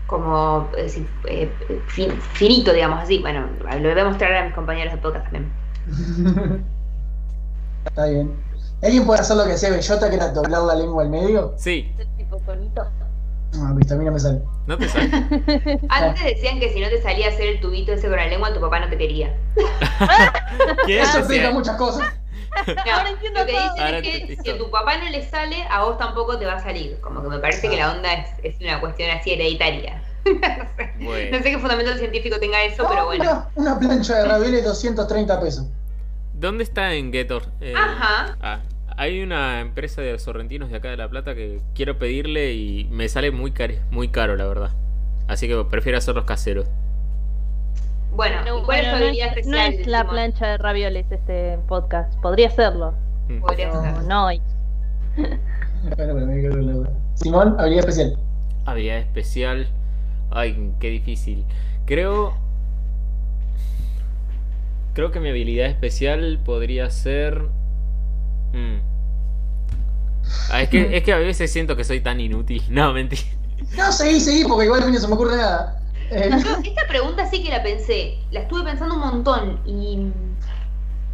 como. 0.06 0.70
eh, 0.76 1.06
eh, 1.28 1.50
finito, 2.32 2.72
digamos 2.72 3.00
así. 3.00 3.18
Bueno, 3.20 3.46
lo 3.60 3.90
voy 3.90 4.00
a 4.00 4.04
mostrar 4.04 4.34
a 4.34 4.44
mis 4.44 4.54
compañeros 4.54 4.92
de 4.92 4.98
podcast 4.98 5.24
también. 5.24 5.50
Está 7.86 8.06
bien. 8.06 8.34
¿Alguien 8.82 9.06
puede 9.06 9.20
hacer 9.20 9.36
lo 9.36 9.44
que 9.44 9.52
hacía 9.52 9.70
Bellota, 9.70 10.08
que 10.08 10.16
era 10.16 10.28
doblar 10.28 10.62
la 10.62 10.74
lengua 10.74 11.02
al 11.02 11.10
medio? 11.10 11.54
Sí, 11.56 11.92
El 11.98 12.06
tipo 12.16 12.38
conito. 12.40 12.82
No, 13.52 13.74
viste, 13.74 13.94
a 13.94 13.96
mí 13.96 14.04
no 14.04 14.12
me 14.12 14.20
sale. 14.20 14.40
no 14.66 14.78
te 14.78 14.88
sale. 14.88 15.10
Antes 15.88 16.24
decían 16.24 16.60
que 16.60 16.72
si 16.72 16.80
no 16.80 16.88
te 16.88 17.02
salía 17.02 17.26
a 17.26 17.30
hacer 17.30 17.48
el 17.48 17.60
tubito 17.60 17.92
ese 17.92 18.08
con 18.08 18.16
la 18.16 18.26
lengua, 18.26 18.54
tu 18.54 18.60
papá 18.60 18.78
no 18.80 18.88
te 18.88 18.96
quería. 18.96 19.34
¿Qué 20.86 21.00
Eso 21.00 21.10
es? 21.10 21.16
explica 21.18 21.50
muchas 21.50 21.76
cosas. 21.76 22.08
No, 22.66 22.74
Ahora 22.94 23.10
entiendo 23.10 23.40
lo 23.40 23.46
que 23.46 23.52
dicen 23.52 23.70
Ahora 23.78 23.98
es 23.98 24.02
que 24.02 24.36
te- 24.36 24.42
si 24.42 24.50
a 24.50 24.58
tu 24.58 24.70
papá 24.70 24.98
no 24.98 25.08
le 25.10 25.28
sale, 25.28 25.56
a 25.70 25.84
vos 25.84 25.98
tampoco 25.98 26.38
te 26.38 26.46
va 26.46 26.54
a 26.54 26.62
salir. 26.62 26.98
Como 27.00 27.22
que 27.22 27.28
me 27.28 27.38
parece 27.38 27.68
que 27.68 27.76
la 27.76 27.92
onda 27.92 28.12
es, 28.12 28.28
es 28.42 28.60
una 28.60 28.80
cuestión 28.80 29.10
así 29.10 29.32
hereditaria. 29.32 30.02
no, 30.24 30.32
sé, 30.76 30.92
Bueno. 31.04 31.36
no 31.38 31.42
sé 31.42 31.50
qué 31.50 31.58
fundamento 31.58 31.96
científico 31.96 32.38
tenga 32.38 32.62
eso, 32.64 32.84
pero 32.88 33.02
Ah, 33.02 33.04
bueno. 33.04 33.24
Una, 33.24 33.48
una 33.72 33.78
plancha 33.78 34.16
de 34.18 34.24
ravioles 34.28 34.64
230 34.64 35.40
pesos. 35.40 35.66
¿Dónde 36.40 36.64
está 36.64 36.94
en 36.94 37.12
Getor? 37.12 37.42
Eh, 37.60 37.74
Ajá. 37.76 38.36
ah, 38.40 38.60
hay 38.96 39.22
una 39.22 39.60
empresa 39.60 40.00
de 40.00 40.18
sorrentinos 40.18 40.70
de 40.70 40.76
acá 40.78 40.88
de 40.90 40.96
La 40.96 41.08
Plata 41.08 41.34
que 41.34 41.60
quiero 41.74 41.98
pedirle 41.98 42.54
y 42.54 42.84
me 42.90 43.08
sale 43.08 43.30
muy, 43.30 43.52
cari- 43.52 43.78
muy 43.90 44.08
caro, 44.08 44.36
la 44.36 44.46
verdad. 44.46 44.70
Así 45.28 45.46
que 45.48 45.64
prefiero 45.70 45.98
hacerlos 45.98 46.24
caseros. 46.24 46.66
Bueno, 48.14 48.42
No, 48.44 48.58
¿y 48.58 48.62
cuál 48.62 48.80
es 48.80 48.90
bueno, 48.90 48.98
no 49.06 49.10
es, 49.12 49.18
no 49.18 49.24
especial? 49.56 49.74
es 49.74 49.86
la 49.86 49.98
Simón? 50.00 50.14
plancha 50.14 50.46
de 50.48 50.58
ravioles 50.58 51.06
este 51.12 51.58
podcast. 51.68 52.12
Podría 52.20 52.50
serlo, 52.50 52.94
Mm. 53.28 53.40
Podría 53.40 53.70
pero 53.70 53.82
ser. 53.82 54.02
no 54.04 54.26
hoy. 54.26 54.42
Simón, 57.14 57.54
habilidad 57.58 57.80
especial. 57.88 58.16
Habilidad 58.66 58.98
especial. 58.98 59.68
Ay, 60.30 60.72
qué 60.80 60.88
difícil. 60.88 61.44
Creo. 61.86 62.34
Creo 65.00 65.12
que 65.12 65.20
mi 65.20 65.30
habilidad 65.30 65.66
especial 65.66 66.38
podría 66.44 66.90
ser. 66.90 67.40
Mm. 68.52 68.80
Ah, 70.50 70.60
es, 70.60 70.68
que, 70.68 70.94
es 70.94 71.02
que 71.02 71.14
a 71.14 71.16
veces 71.16 71.50
siento 71.50 71.74
que 71.74 71.84
soy 71.84 72.00
tan 72.00 72.20
inútil. 72.20 72.62
No, 72.68 72.92
mentira. 72.92 73.22
No, 73.78 73.90
seguí, 73.92 74.20
seguí, 74.20 74.44
porque 74.44 74.66
igual 74.66 74.82
a 74.82 74.86
mí 74.86 74.92
no 74.92 74.98
se 74.98 75.08
me 75.08 75.14
ocurre 75.14 75.38
nada. 75.38 75.80
Eh, 76.10 76.28
Yo 76.30 76.36
esta 76.62 76.86
pregunta 76.86 77.26
sí 77.30 77.42
que 77.42 77.48
la 77.48 77.62
pensé. 77.62 78.18
La 78.30 78.40
estuve 78.40 78.62
pensando 78.62 78.94
un 78.94 79.00
montón 79.00 79.60
y. 79.64 79.96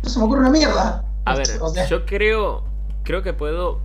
no 0.02 0.10
se 0.10 0.18
me 0.18 0.24
ocurre 0.24 0.40
una 0.40 0.50
mierda. 0.50 1.04
A 1.24 1.36
ver, 1.36 1.46
O 1.60 1.68
sea, 1.68 1.86
yo 1.86 2.06
creo. 2.06 2.64
Creo 3.04 3.22
que 3.22 3.34
puedo 3.34 3.78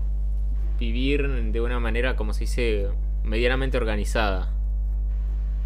vivir 0.79 1.29
de 1.51 1.61
una 1.61 1.79
manera, 1.79 2.15
como 2.15 2.33
se 2.33 2.39
dice, 2.39 2.87
medianamente 3.23 3.77
organizada. 3.77 4.49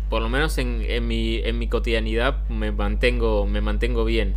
Por 0.09 0.21
lo 0.21 0.29
menos 0.29 0.57
en, 0.57 0.81
en 0.87 1.07
mi, 1.07 1.37
en 1.43 1.57
mi 1.59 1.67
cotidianidad 1.67 2.37
me 2.49 2.71
mantengo, 2.71 3.45
me 3.45 3.61
mantengo 3.61 4.05
bien. 4.05 4.35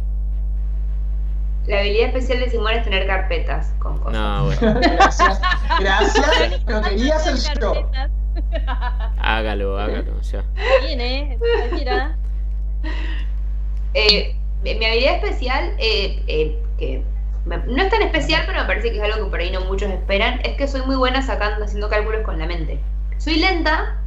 La 1.66 1.80
habilidad 1.80 2.06
especial 2.08 2.40
de 2.40 2.48
Simón 2.50 2.72
es 2.72 2.82
tener 2.84 3.06
carpetas 3.06 3.74
con 3.78 3.98
cosas. 3.98 4.14
No, 4.14 4.44
bueno. 4.60 4.80
gracias. 4.80 5.40
Gracias. 5.78 6.62
Lo 6.66 6.82
quería 6.82 7.16
hacer 7.16 7.58
yo. 7.60 7.90
Hágalo, 9.18 9.78
hágalo, 9.78 10.20
ya. 10.22 10.44
Bien, 10.86 11.00
eh. 11.00 11.38
Cualquiera. 11.68 12.16
Eh, 13.94 14.34
mi 14.62 14.74
mi 14.74 14.84
habilidad 14.86 15.16
especial, 15.16 15.74
eh, 15.78 16.22
eh, 16.26 16.58
que 16.78 17.02
me- 17.44 17.58
no 17.58 17.82
es 17.82 17.90
tan 17.90 18.02
especial, 18.02 18.42
pero 18.46 18.60
me 18.60 18.66
parece 18.66 18.90
que 18.90 18.96
es 18.98 19.02
algo 19.02 19.24
que 19.24 19.30
por 19.30 19.40
ahí 19.40 19.50
no 19.50 19.60
muchos 19.62 19.90
esperan, 19.90 20.40
es 20.44 20.56
que 20.56 20.68
soy 20.68 20.82
muy 20.82 20.96
buena 20.96 21.22
sacando, 21.22 21.64
haciendo 21.64 21.88
cálculos 21.88 22.22
con 22.24 22.38
la 22.38 22.46
mente. 22.46 22.80
Soy 23.18 23.36
lenta, 23.40 24.00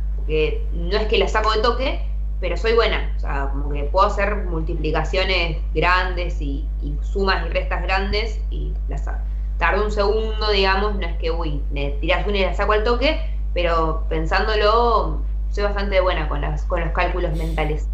no 0.74 0.98
es 0.98 1.08
que 1.08 1.18
la 1.18 1.28
saco 1.28 1.52
de 1.54 1.62
toque, 1.62 2.02
pero 2.40 2.58
soy 2.58 2.74
buena. 2.74 3.14
O 3.18 3.20
sea, 3.20 3.50
como 3.52 3.70
que 3.70 3.84
puedo 3.86 4.08
hacer 4.08 4.36
multiplicaciones 4.46 5.58
grandes 5.74 6.42
y, 6.42 6.68
y 6.82 6.96
sumas 7.02 7.46
y 7.46 7.50
restas 7.50 7.84
grandes 7.84 8.40
y 8.50 8.74
las 8.90 9.06
saco. 9.06 9.20
Tardo 9.58 9.86
un 9.86 9.92
segundo, 9.92 10.50
digamos, 10.52 10.96
no 10.96 11.06
es 11.06 11.16
que, 11.18 11.30
uy, 11.30 11.62
me 11.72 11.92
tiras 12.02 12.26
una 12.26 12.38
y 12.38 12.42
la 12.42 12.54
saco 12.54 12.74
al 12.74 12.84
toque, 12.84 13.22
pero 13.54 14.04
pensándolo, 14.10 15.22
soy 15.52 15.64
bastante 15.64 16.02
buena 16.02 16.28
con, 16.28 16.42
las, 16.42 16.64
con 16.66 16.82
los 16.82 16.92
cálculos 16.94 17.38
mentales. 17.38 17.88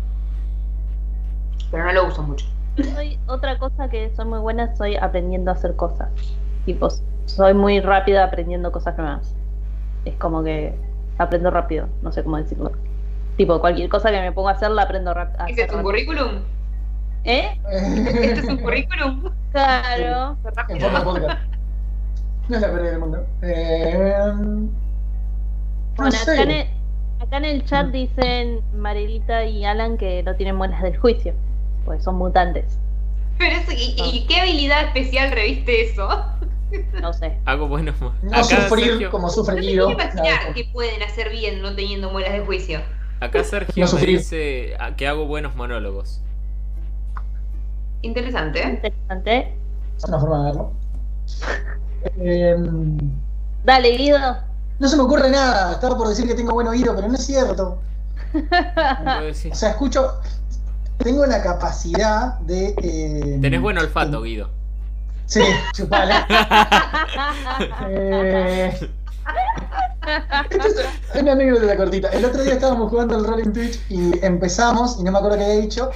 Pero 1.69 1.83
no 1.83 1.91
lo 1.91 2.07
uso 2.07 2.23
mucho. 2.23 2.45
Soy 2.95 3.19
otra 3.27 3.57
cosa 3.59 3.89
que 3.89 4.09
soy 4.15 4.25
muy 4.25 4.39
buena, 4.39 4.73
soy 4.75 4.95
aprendiendo 4.95 5.51
a 5.51 5.55
hacer 5.55 5.75
cosas. 5.75 6.09
Tipo, 6.65 6.88
soy 7.25 7.53
muy 7.53 7.81
rápida 7.81 8.23
aprendiendo 8.23 8.71
cosas 8.71 8.97
nuevas. 8.97 9.35
Es 10.05 10.15
como 10.15 10.43
que 10.43 10.73
aprendo 11.18 11.49
rápido, 11.51 11.88
no 12.01 12.11
sé 12.11 12.24
cómo 12.24 12.38
decirlo. 12.38 12.72
Tipo, 13.38 13.59
cualquier 13.59 13.89
cosa 13.89 14.09
que 14.11 14.20
me 14.20 14.32
ponga 14.32 14.51
a 14.51 14.53
hacer 14.53 14.72
la 14.72 14.84
aprendo 14.84 15.13
rápido. 15.13 15.45
¿Ese 15.47 15.61
es 15.63 15.68
tu 15.68 15.82
currículum? 15.82 16.41
¿Eh? 17.24 17.59
¿Este 17.72 18.34
es 18.39 18.43
un 18.47 18.57
currículum? 18.57 19.30
Claro. 19.51 20.38
en 20.70 20.80
forma 20.82 21.03
podcast. 21.03 21.39
No 22.49 22.55
es 22.55 22.61
la 22.61 22.72
pérdida 22.72 22.91
del 22.91 22.99
mundo. 22.99 23.26
Eh, 23.41 24.13
no 24.36 24.70
Bueno, 25.95 26.11
sé. 26.11 26.32
acá 26.32 26.43
en, 26.43 26.51
el, 26.51 26.68
acá 27.20 27.38
en 27.38 27.45
el 27.45 27.65
chat 27.65 27.88
dicen 27.88 28.61
Marilita 28.76 29.43
y 29.45 29.65
Alan 29.65 29.97
que 29.97 30.22
no 30.24 30.36
tienen 30.36 30.57
buenas 30.57 30.82
del 30.84 30.95
juicio, 30.97 31.34
pues 31.86 32.03
son 32.03 32.15
mutantes. 32.15 32.78
Pero 33.38 33.55
eso, 33.55 33.72
¿y, 33.72 33.95
y 33.97 34.26
qué 34.28 34.39
habilidad 34.41 34.84
especial 34.86 35.32
reviste 35.32 35.89
eso? 35.91 36.07
No 37.01 37.13
sé. 37.13 37.38
Hago 37.45 37.68
buenos. 37.68 37.95
No 38.01 38.11
acá 38.32 38.43
sufrir 38.43 38.88
Sergio, 38.88 39.09
como 39.11 39.30
sufre 39.30 39.55
No 39.55 39.61
Guido. 39.61 39.91
imaginar 39.91 40.53
qué 40.53 40.70
pueden 40.74 41.01
hacer 41.03 41.30
bien 41.32 41.61
no 41.61 41.76
teniendo 41.76 42.09
muelas 42.11 42.34
de 42.34 42.41
juicio. 42.41 42.82
acá 43.20 43.43
Sergio 43.43 43.86
No 43.86 43.93
me 43.93 44.05
dice 44.05 44.76
ah, 44.80 44.95
que 44.95 45.07
hago 45.07 45.26
buenos 45.26 45.55
monólogos. 45.55 46.22
Interesante, 48.01 48.61
¿eh? 48.61 48.70
Interesante. 48.70 49.53
Es 49.97 50.03
una 50.05 50.20
forma 50.20 50.38
de 50.39 50.43
verlo. 50.45 50.72
Eh, 52.20 52.55
Dale, 53.63 53.97
Guido. 53.97 54.38
no 54.80 54.88
se 54.88 54.95
me 54.97 55.03
ocurre 55.03 55.30
nada. 55.30 55.74
Estaba 55.74 55.97
por 55.97 56.07
decir 56.09 56.28
que 56.28 56.36
tengo 56.36 56.53
buen 56.53 56.68
oído, 56.68 56.95
pero 56.95 57.07
no 57.07 57.15
es 57.15 57.26
cierto. 57.26 57.80
O 58.34 59.34
sea, 59.55 59.70
escucho. 59.72 60.13
Tengo 60.97 61.26
la 61.26 61.41
capacidad 61.43 62.39
de. 62.39 62.74
eh, 62.82 63.38
Tenés 63.41 63.61
buen 63.61 63.78
olfato, 63.78 64.22
Guido. 64.22 64.49
Sí, 65.28 65.41
chupala. 65.73 66.25
Eh, 67.89 68.71
esto 70.49 70.67
es 70.67 71.21
una 71.21 71.34
anécdota 71.34 71.75
cortita. 71.75 72.07
El 72.09 72.25
otro 72.25 72.43
día 72.43 72.53
estábamos 72.53 72.89
jugando 72.89 73.17
el 73.17 73.25
rol 73.25 73.41
en 73.41 73.51
Twitch 73.53 73.80
y 73.89 74.25
empezamos, 74.25 74.97
y 74.99 75.03
no 75.03 75.11
me 75.11 75.17
acuerdo 75.17 75.38
qué 75.38 75.43
había 75.43 75.61
dicho, 75.61 75.91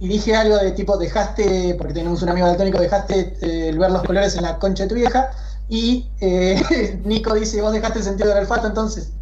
y 0.00 0.08
dije 0.08 0.36
algo 0.36 0.58
de 0.58 0.72
tipo, 0.72 0.98
dejaste, 0.98 1.74
porque 1.78 1.94
tenemos 1.94 2.22
un 2.22 2.28
amigo 2.28 2.46
daltónico, 2.46 2.78
dejaste 2.78 3.36
eh, 3.40 3.72
ver 3.74 3.90
los 3.90 4.02
colores 4.02 4.36
en 4.36 4.42
la 4.42 4.58
concha 4.58 4.82
de 4.82 4.88
tu 4.90 4.94
vieja, 4.96 5.30
y 5.68 6.10
eh, 6.20 7.00
Nico 7.04 7.34
dice, 7.34 7.62
vos 7.62 7.72
dejaste 7.72 8.00
el 8.00 8.04
sentido 8.04 8.28
del 8.28 8.38
olfato 8.38 8.66
entonces. 8.66 9.12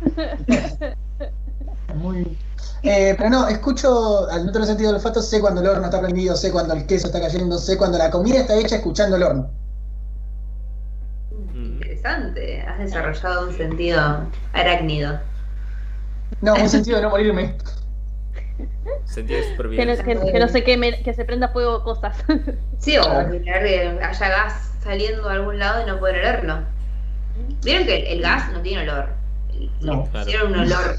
Muy... 1.94 2.38
Eh, 2.82 3.14
pero 3.16 3.30
no, 3.30 3.48
escucho, 3.48 4.28
al 4.30 4.50
tener 4.52 4.66
sentido 4.66 4.88
del 4.88 4.96
olfato, 4.96 5.22
sé 5.22 5.40
cuando 5.40 5.60
el 5.60 5.68
horno 5.68 5.84
está 5.84 6.00
prendido, 6.00 6.34
sé 6.36 6.50
cuando 6.50 6.74
el 6.74 6.86
queso 6.86 7.06
está 7.06 7.20
cayendo, 7.20 7.58
sé 7.58 7.76
cuando 7.76 7.98
la 7.98 8.10
comida 8.10 8.40
está 8.40 8.54
hecha 8.56 8.76
escuchando 8.76 9.16
el 9.16 9.22
horno. 9.22 9.50
Mm. 11.54 11.64
interesante. 11.74 12.62
Has 12.62 12.78
desarrollado 12.78 13.48
un 13.48 13.56
sentido 13.56 14.26
arácnido. 14.52 15.20
No, 16.40 16.54
un 16.54 16.68
sentido 16.68 16.96
de 16.96 17.02
no 17.04 17.10
morirme. 17.10 17.56
Sentido 19.04 19.38
de 19.40 19.44
Que 19.44 19.50
no, 19.50 19.56
supervivencia. 19.56 20.04
que- 20.04 20.32
que 20.32 20.38
no 20.40 20.48
se 20.48 20.64
queme, 20.64 21.02
que 21.02 21.14
se 21.14 21.24
prenda 21.24 21.48
fuego 21.48 21.82
cosas. 21.84 22.16
Sí, 22.78 22.96
o 22.98 23.02
que 23.30 23.50
haya 23.50 24.28
gas 24.28 24.72
saliendo 24.82 25.28
de 25.28 25.34
algún 25.34 25.58
lado 25.58 25.82
y 25.82 25.86
no 25.86 25.98
poder 26.00 26.16
olerlo. 26.18 26.60
Vieron 27.62 27.86
que 27.86 27.96
el, 27.96 28.06
el 28.18 28.22
gas 28.22 28.50
no 28.52 28.60
tiene 28.60 28.82
olor. 28.82 29.08
Le 29.52 29.70
No. 29.86 30.08
un 30.46 30.56
olor. 30.58 30.96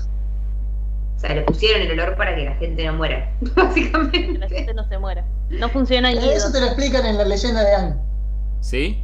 O 1.24 1.26
sea, 1.26 1.36
le 1.36 1.42
pusieron 1.44 1.82
el 1.84 1.92
olor 2.00 2.18
para 2.18 2.36
que 2.36 2.44
la 2.44 2.54
gente 2.56 2.86
no 2.86 2.94
muera, 2.94 3.32
que 3.40 3.46
la 3.56 3.64
básicamente. 3.64 4.50
gente 4.50 4.74
no 4.74 4.86
se 4.90 4.98
muera. 4.98 5.24
No 5.50 5.70
funciona 5.70 6.12
Guido. 6.12 6.32
Eso 6.32 6.52
te 6.52 6.60
lo 6.60 6.66
explican 6.66 7.06
en 7.06 7.18
la 7.18 7.24
leyenda 7.24 7.64
de 7.64 7.74
Anne. 7.76 7.96
¿Sí? 8.60 9.02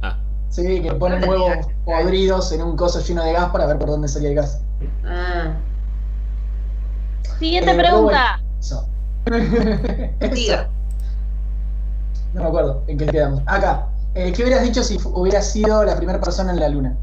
Ah, 0.00 0.18
Sí, 0.48 0.80
que 0.80 0.92
ponen 0.94 1.20
No 1.20 1.26
huevos 1.28 1.66
podridos 1.84 2.52
en 2.52 2.62
un 2.62 2.74
coso 2.76 3.00
lleno 3.00 3.22
de 3.24 3.32
gas 3.34 3.50
para 3.50 3.66
ver 3.66 3.78
por 3.78 3.88
dónde 3.90 4.08
salía 4.08 4.30
el 4.30 4.34
gas. 4.36 4.62
Ah, 5.04 5.52
Siguiente 7.38 7.70
Eh, 7.72 7.74
pregunta. 7.76 8.40
Eso. 8.58 8.88
Eso. 10.20 10.34
diga. 10.34 10.68
No 12.32 12.42
me 12.42 12.48
acuerdo 12.48 12.82
en 12.86 12.96
qué 12.96 13.06
quedamos. 13.06 13.42
Acá. 13.46 13.88
Eh, 14.14 14.32
¿Qué 14.32 14.42
hubieras 14.42 14.62
dicho 14.62 14.82
si 14.82 14.98
hubieras 15.04 15.50
sido 15.50 15.84
la 15.84 15.96
primera 15.96 16.18
persona 16.20 16.52
en 16.52 16.60
la 16.60 16.68
luna? 16.70 16.96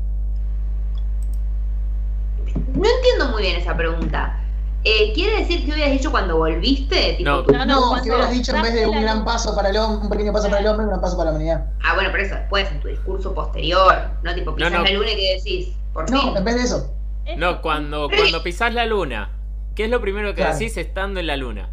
No 2.55 2.83
entiendo 2.89 3.29
muy 3.31 3.41
bien 3.43 3.55
esa 3.57 3.75
pregunta. 3.75 4.35
Eh, 4.83 5.11
¿Quiere 5.13 5.39
decir 5.39 5.65
que 5.65 5.73
hubieras 5.73 5.91
dicho 5.91 6.09
cuando 6.09 6.37
volviste? 6.37 7.15
Tipo, 7.17 7.29
No. 7.29 7.43
tú- 7.43 7.51
No, 7.51 7.65
no, 7.65 7.95
No, 7.95 8.01
¿qué 8.01 8.09
hubieras 8.09 8.31
dicho 8.31 8.55
en 8.55 8.61
vez 8.61 8.73
de 8.73 8.87
un 8.87 9.01
gran 9.01 9.25
paso 9.25 9.53
para 9.53 9.69
el 9.69 9.77
hombre, 9.77 10.03
un 10.03 10.09
pequeño 10.09 10.31
paso 10.31 10.47
para 10.47 10.61
el 10.61 10.67
hombre, 10.67 10.83
un 10.85 10.89
gran 10.89 11.01
paso 11.01 11.17
para 11.17 11.31
la 11.31 11.35
humanidad? 11.35 11.65
Ah, 11.83 11.95
bueno, 11.95 12.09
pero 12.13 12.23
eso 12.23 12.35
después, 12.35 12.71
en 12.71 12.79
tu 12.79 12.87
discurso 12.87 13.33
posterior. 13.33 13.93
No 14.23 14.33
tipo, 14.33 14.55
pisas 14.55 14.71
no. 14.71 14.83
la 14.83 14.91
luna 14.91 15.11
y 15.11 15.15
que 15.17 15.35
decís, 15.35 15.75
por 15.93 16.09
No, 16.09 16.21
fin. 16.21 16.37
en 16.37 16.43
vez 16.45 16.55
de 16.55 16.61
eso. 16.63 16.93
No, 17.37 17.61
cuando, 17.61 18.09
cuando 18.09 18.41
pisás 18.41 18.73
la 18.73 18.85
luna, 18.85 19.31
¿qué 19.75 19.83
es 19.85 19.89
lo 19.91 19.99
primero 19.99 20.29
que 20.29 20.35
Claro. 20.41 20.53
decís 20.57 20.77
estando 20.77 21.19
en 21.19 21.27
la 21.27 21.35
luna? 21.35 21.69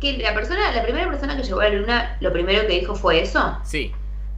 Que 0.00 0.18
la 0.18 0.34
persona, 0.34 0.70
la 0.72 0.82
primera 0.82 1.08
persona 1.08 1.36
que 1.36 1.42
llegó 1.42 1.60
a 1.60 1.64
la 1.64 1.70
luna, 1.74 2.16
lo 2.20 2.32
primero 2.32 2.66
que 2.66 2.78
dijo 2.80 2.94
fue 2.94 3.22
eso. 3.22 3.56
Sí, 3.64 3.92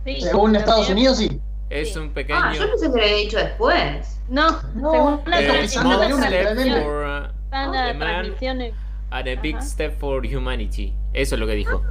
Sí, 0.07 0.21
Según 0.21 0.55
Estados. 0.55 0.91
Unidos, 0.91 1.17
sí. 1.17 1.41
Es 1.71 1.93
Sí. 1.93 1.99
un 1.99 2.11
pequeño. 2.11 2.41
Ah, 2.43 2.53
yo 2.55 2.69
pensé 2.71 2.91
que 2.91 2.97
lo 2.97 3.03
había 3.03 3.17
dicho 3.17 3.39
después. 3.39 4.21
No, 4.29 4.51
No, 4.75 4.91
según 4.93 5.21
la, 5.27 5.41
eh, 5.41 5.43
Está 5.45 5.55
tra- 5.55 5.61
pisando 5.63 5.91
small 5.91 6.01
la 6.01 6.09
luna, 6.09 6.27
step 6.27 6.41
literalmente. 6.41 6.83
for, 6.83 7.05
uh, 7.05 7.25
está 7.45 7.65
en 7.65 7.71
the 7.73 7.77
la 7.79 7.85
man 7.95 7.99
transmisión. 7.99 8.61
en- 8.61 8.75
and 9.11 9.29
a 9.29 9.41
big 9.41 9.57
Ajá. 9.57 9.65
step 9.65 9.99
for 9.99 10.27
humanity. 10.27 10.93
Eso 11.13 11.35
es 11.35 11.41
lo 11.41 11.47
que 11.47 11.55
dijo. 11.55 11.83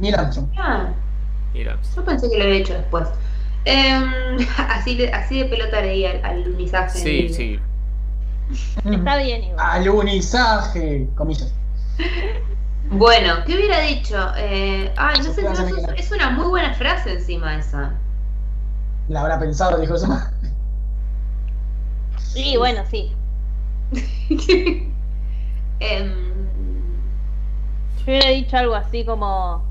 Neil 0.00 0.14
Armstrong. 0.14 0.48
Ah, 0.56 0.88
Mira, 1.54 1.78
yo 1.94 2.04
pensé 2.04 2.28
que 2.30 2.36
lo 2.36 2.44
había 2.44 2.56
hecho 2.56 2.74
después. 2.74 3.08
Em, 3.64 4.04
así, 4.68 4.96
de, 4.96 5.10
así 5.12 5.38
de 5.40 5.46
pelota 5.46 5.80
leí 5.80 6.04
al, 6.04 6.22
al 6.24 6.42
lunizaje. 6.44 6.98
sí, 6.98 7.28
sí. 7.30 7.60
Está 8.84 9.16
bien 9.16 9.42
igual. 9.42 9.58
Alunizaje, 9.58 11.08
comillas. 11.16 11.52
Bueno, 12.90 13.34
¿qué 13.46 13.54
hubiera 13.56 13.80
dicho? 13.80 14.16
Eh, 14.36 14.92
ay, 14.96 15.18
no 15.18 15.32
sé, 15.32 15.42
no, 15.42 15.94
es 15.96 16.12
una 16.12 16.30
muy 16.30 16.46
buena 16.46 16.72
frase 16.74 17.14
encima 17.14 17.56
esa. 17.58 17.94
La 19.08 19.20
habrá 19.20 19.38
pensado, 19.38 19.78
dijo 19.78 19.94
eso. 19.94 20.08
Sí, 22.18 22.56
bueno, 22.56 22.82
sí. 22.90 23.14
Em, 25.78 26.10
Yo 27.98 28.04
hubiera 28.06 28.30
dicho 28.30 28.56
algo 28.56 28.74
así 28.74 29.04
como. 29.04 29.62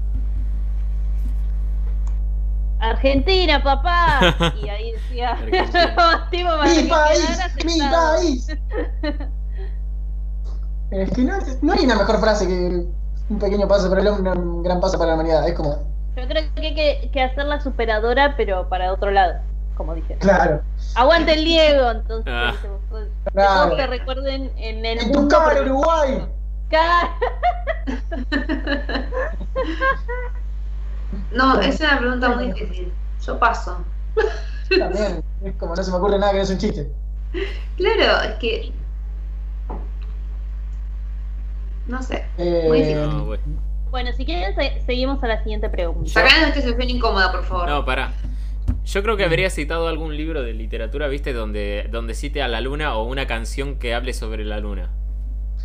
Argentina, 2.79 3.61
papá. 3.63 4.53
Y 4.63 4.69
ahí 4.69 4.91
decía. 4.93 5.35
Tipo, 6.31 6.49
¡Mi 6.63 6.83
que 6.83 6.89
país! 6.89 7.39
¡Mi 7.65 7.79
país! 7.79 8.47
Es 10.91 11.11
que 11.11 11.23
no, 11.23 11.33
no 11.61 11.73
hay 11.73 11.85
una 11.85 11.95
mejor 11.95 12.19
frase 12.19 12.47
que 12.47 12.85
un 13.29 13.39
pequeño 13.39 13.67
paso 13.67 13.89
para 13.89 14.01
el 14.01 14.07
hombre, 14.07 14.31
un 14.31 14.61
gran 14.63 14.79
paso 14.79 14.97
para 14.97 15.09
la 15.09 15.15
humanidad. 15.15 15.47
Es 15.47 15.55
como, 15.55 15.94
Yo 16.15 16.27
creo 16.27 16.43
que 16.55 16.61
hay 16.67 16.75
que, 16.75 17.09
que 17.11 17.21
hacerla 17.21 17.59
superadora, 17.61 18.35
pero 18.37 18.69
para 18.69 18.91
otro 18.93 19.11
lado, 19.11 19.35
como 19.75 19.93
dije. 19.95 20.15
claro, 20.19 20.61
Aguante 20.95 21.33
el 21.33 21.43
Diego, 21.43 21.91
entonces. 21.91 22.31
Ah. 22.33 22.53
pues, 22.89 23.07
que 23.25 23.31
claro. 23.31 23.63
todos 23.65 23.77
te 23.77 23.87
recuerden 23.87 24.51
en 24.57 24.85
el 24.85 24.99
En 24.99 25.11
tu 25.11 25.19
mundo. 25.19 25.37
cara, 25.37 25.55
porque- 25.55 25.69
Uruguay. 25.71 26.27
No, 31.31 31.59
es 31.61 31.79
una 31.79 31.99
pregunta 31.99 32.29
muy 32.29 32.51
difícil. 32.51 32.91
Yo 33.25 33.39
paso. 33.39 33.77
También, 34.77 35.23
es 35.43 35.55
como 35.55 35.75
no 35.75 35.83
se 35.83 35.91
me 35.91 35.97
ocurre 35.97 36.17
nada 36.19 36.31
que 36.31 36.37
no 36.39 36.43
es 36.43 36.49
un 36.49 36.57
chiste. 36.57 36.91
Claro, 37.77 38.21
es 38.23 38.35
que. 38.39 38.71
No 41.87 42.01
sé. 42.01 42.25
Eh, 42.37 42.65
Muy 42.67 42.79
difícil. 42.81 43.01
No, 43.09 43.25
güey. 43.25 43.39
Bueno, 43.95 44.11
si 44.11 44.25
quieren, 44.25 44.53
se- 44.55 44.81
seguimos 44.85 45.23
a 45.23 45.27
la 45.27 45.41
siguiente 45.41 45.69
pregunta. 45.69 46.09
Sacanos 46.11 46.41
de 46.41 46.47
esta 46.49 46.61
situación 46.61 46.89
incómoda, 46.97 47.31
por 47.31 47.45
favor. 47.45 47.69
No, 47.69 47.85
pará. 47.85 48.11
Yo 48.83 49.01
creo 49.03 49.15
que 49.15 49.23
habría 49.23 49.49
citado 49.49 49.87
algún 49.87 50.17
libro 50.17 50.43
de 50.43 50.51
literatura, 50.53 51.07
¿viste? 51.07 51.31
Donde, 51.31 51.87
donde 51.89 52.13
cite 52.13 52.41
a 52.41 52.49
la 52.49 52.59
luna 52.59 52.97
o 52.97 53.05
una 53.05 53.25
canción 53.25 53.79
que 53.79 53.93
hable 53.93 54.13
sobre 54.13 54.43
la 54.43 54.59
luna. 54.59 54.91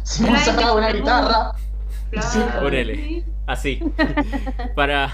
si 0.04 0.22
me 0.22 0.38
sacaba 0.38 0.74
una 0.74 0.92
guitarra, 0.92 1.54
ponele. 2.60 3.24
Así. 3.46 3.82
para. 4.76 5.12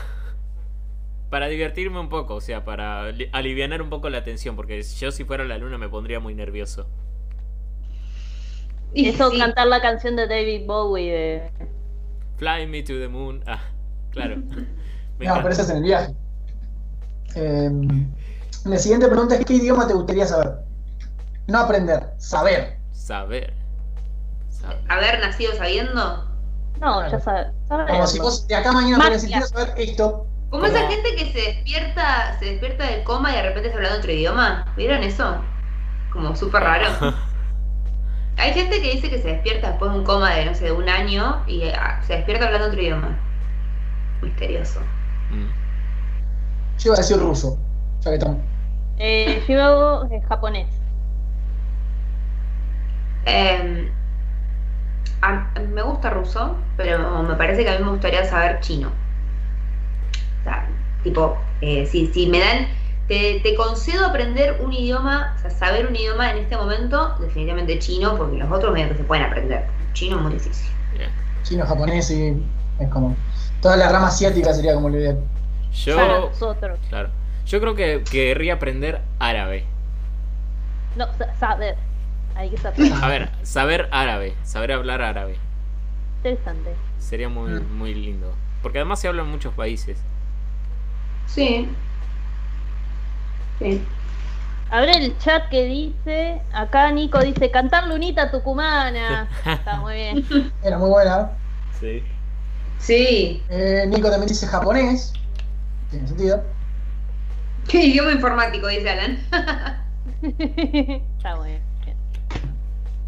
Para 1.30 1.46
divertirme 1.48 1.98
un 1.98 2.10
poco, 2.10 2.34
o 2.34 2.40
sea, 2.42 2.66
para 2.66 3.12
li- 3.12 3.30
alivianar 3.32 3.80
un 3.80 3.88
poco 3.88 4.10
la 4.10 4.24
tensión, 4.24 4.56
porque 4.56 4.82
yo 4.82 5.10
si 5.10 5.24
fuera 5.24 5.42
la 5.44 5.56
luna 5.56 5.78
me 5.78 5.88
pondría 5.88 6.20
muy 6.20 6.34
nervioso. 6.34 6.86
Y 8.92 9.08
Eso, 9.08 9.30
sí, 9.30 9.38
cantar 9.38 9.68
la 9.68 9.80
canción 9.80 10.16
de 10.16 10.26
David 10.28 10.66
Bowie 10.66 11.10
de. 11.12 11.50
Fly 12.39 12.66
me 12.66 12.82
to 12.82 12.99
the 12.99 13.09
moon. 13.09 13.43
Ah, 13.47 13.61
claro. 14.11 14.37
Me 15.18 15.24
no, 15.26 15.34
pero 15.37 15.49
eso 15.49 15.62
es 15.62 15.70
en 15.70 15.76
el 15.78 15.82
viaje. 15.82 16.14
Eh, 17.37 17.70
la 18.66 18.78
siguiente 18.78 19.09
pregunta 19.09 19.34
es: 19.37 19.47
¿qué 19.47 19.55
idioma 19.55 19.87
te 19.87 19.95
gustaría 19.95 20.26
saber? 20.26 20.57
No 21.47 21.61
aprender, 21.61 22.12
saber. 22.18 22.76
Saber. 22.93 23.55
Saber. 24.51 24.78
Haber 24.89 25.20
nacido 25.20 25.55
sabiendo. 25.55 26.28
No, 26.80 27.11
ya 27.11 27.18
sabes. 27.18 27.47
Como 27.68 28.07
si 28.07 28.18
vos 28.18 28.47
de 28.47 28.57
acá 28.57 28.72
mañana 28.72 28.99
Magia. 29.09 29.26
quiero 29.26 29.47
saber 29.47 29.72
esto. 29.78 30.26
Como 30.51 30.62
Como- 30.62 30.66
esa 30.66 30.87
gente 30.87 31.16
que 31.16 31.32
se 31.32 31.39
despierta, 31.39 32.39
se 32.39 32.45
despierta 32.45 32.84
del 32.84 33.03
coma 33.05 33.32
y 33.32 33.37
de 33.37 33.43
repente 33.43 33.68
está 33.68 33.78
hablando 33.78 33.99
otro 33.99 34.12
idioma. 34.12 34.74
¿Vieron 34.76 35.03
eso? 35.03 35.41
Como 36.12 36.37
súper 36.37 36.62
raro. 36.62 36.87
Hay 38.37 38.53
gente 38.55 38.80
que 38.82 38.93
dice 38.93 39.11
que 39.11 39.18
se 39.18 39.28
despierta 39.28 39.68
después 39.70 39.93
de 39.93 39.99
un 39.99 40.05
coma 40.05 40.34
de, 40.34 40.45
no 40.47 40.55
sé, 40.55 40.66
de 40.66 40.72
un 40.72 40.89
año 40.89 41.45
y 41.47 41.64
ah, 41.70 42.01
se 42.07 42.14
despierta 42.16 42.47
hablando 42.47 42.68
otro 42.68 42.80
idioma. 42.80 43.18
Misterioso. 44.20 44.80
Mm. 45.30 45.51
Yo 46.78 46.89
iba 46.89 46.95
a 46.97 46.99
decir 47.01 47.18
ruso, 47.18 47.66
ya 48.01 48.11
que 48.11 48.16
estamos. 48.16 48.45
Eh, 48.97 49.45
yo 49.49 50.05
eh, 50.11 50.20
japonés. 50.28 50.82
Eh, 53.22 53.93
a- 55.22 55.53
me 55.61 55.82
gusta 55.82 56.09
ruso, 56.11 56.72
pero 56.76 57.22
me 57.22 57.34
parece 57.37 57.64
que 57.64 57.70
a 57.70 57.78
mí 57.78 57.84
me 57.84 57.91
gustaría 57.91 58.24
saber 58.24 58.61
chino. 58.61 58.89
O 60.41 60.43
sea, 60.43 60.68
tipo, 61.03 61.57
eh, 61.61 61.87
si, 61.87 62.12
si 62.12 62.26
me 62.28 62.39
dan, 62.41 62.68
te, 63.09 63.40
te 63.40 63.54
concedo 63.54 64.07
aprender 64.07 64.61
un 64.61 64.72
idioma, 64.72 65.34
o 65.36 65.40
sea, 65.40 65.50
saber 65.50 65.86
un 65.86 65.94
idioma 65.96 66.30
en 66.32 66.38
este 66.38 66.57
momento, 66.57 67.14
definitivamente 67.20 67.78
chino, 67.78 68.16
porque 68.16 68.36
los 68.36 68.50
otros 68.50 68.72
medio 68.72 68.88
que 68.88 68.96
se 68.96 69.04
pueden 69.04 69.24
aprender. 69.24 69.64
Chino 69.92 70.16
es 70.16 70.22
muy 70.22 70.32
difícil. 70.34 70.70
Bien. 70.96 71.11
Chino, 71.42 71.64
japonés 71.66 72.11
y 72.11 72.42
es 72.78 72.88
como. 72.88 73.16
Toda 73.62 73.76
la 73.76 73.88
rama 73.90 74.09
asiática 74.09 74.52
sería 74.52 74.74
como 74.74 74.88
lo 74.88 74.98
ideal. 74.98 75.18
Yo. 75.72 75.96
Para 75.96 76.20
nosotros. 76.20 76.78
Claro. 76.88 77.11
Yo 77.46 77.61
creo 77.61 77.74
que 77.74 78.02
querría 78.11 78.54
aprender 78.54 79.00
árabe. 79.18 79.64
No, 80.96 81.07
sa- 81.16 81.34
saber. 81.36 81.76
Hay 82.34 82.50
que 82.50 82.57
saber. 82.59 82.92
A 83.02 83.09
ver, 83.09 83.30
saber 83.42 83.88
árabe, 83.92 84.34
saber 84.42 84.72
hablar 84.72 85.00
árabe. 85.02 85.36
Interesante. 86.18 86.74
Sería 86.98 87.28
muy, 87.28 87.50
Mm. 87.52 87.78
muy 87.78 87.94
lindo. 87.94 88.34
Porque 88.62 88.78
además 88.78 88.98
se 89.00 89.09
habla 89.09 89.22
en 89.22 89.28
muchos 89.28 89.54
países. 89.54 89.98
Sí. 91.26 91.68
Sí. 93.59 93.82
A 94.70 94.80
ver 94.80 94.90
el 94.90 95.16
chat 95.18 95.48
que 95.48 95.64
dice. 95.64 96.42
Acá 96.52 96.90
Nico 96.90 97.20
dice: 97.20 97.50
Cantar 97.50 97.86
Lunita 97.86 98.30
Tucumana. 98.30 99.28
Está 99.46 99.76
muy 99.76 99.94
bien. 99.94 100.52
Era 100.62 100.78
muy 100.78 100.90
buena. 100.90 101.30
Sí. 101.80 102.02
Sí. 102.78 103.42
Eh, 103.48 103.84
Nico 103.88 104.11
también 104.11 104.28
dice 104.28 104.46
japonés. 104.46 105.12
Tiene 105.90 106.09
sentido. 106.09 106.42
¿Qué 107.68 107.84
idioma 107.86 108.12
informático? 108.12 108.66
Dice 108.66 108.90
Alan. 108.90 109.18
Está 110.22 111.36
muy 111.36 111.48
bien. 111.50 111.62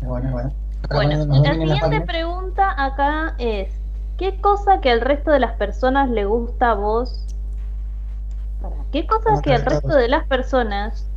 Es 0.01 0.07
bueno, 0.07 0.28
es 0.28 0.32
bueno. 0.32 0.55
Bueno, 0.90 1.26
la 1.26 1.74
siguiente 1.74 2.01
pregunta 2.03 2.74
acá 2.76 3.34
es: 3.38 3.72
¿Qué 4.16 4.40
cosa 4.40 4.80
que 4.80 4.90
al 4.90 5.01
resto 5.01 5.32
de 5.32 5.40
las 5.40 5.55
personas 5.55 6.09
le 6.09 6.24
gusta 6.24 6.70
a 6.70 6.74
vos 6.74 7.24
¿Qué 8.92 9.06
cosas 9.06 9.42
que 9.42 9.54
el 9.54 9.64
resto 9.64 9.94
de 9.94 10.09
las 10.09 10.26
personas 10.26 11.09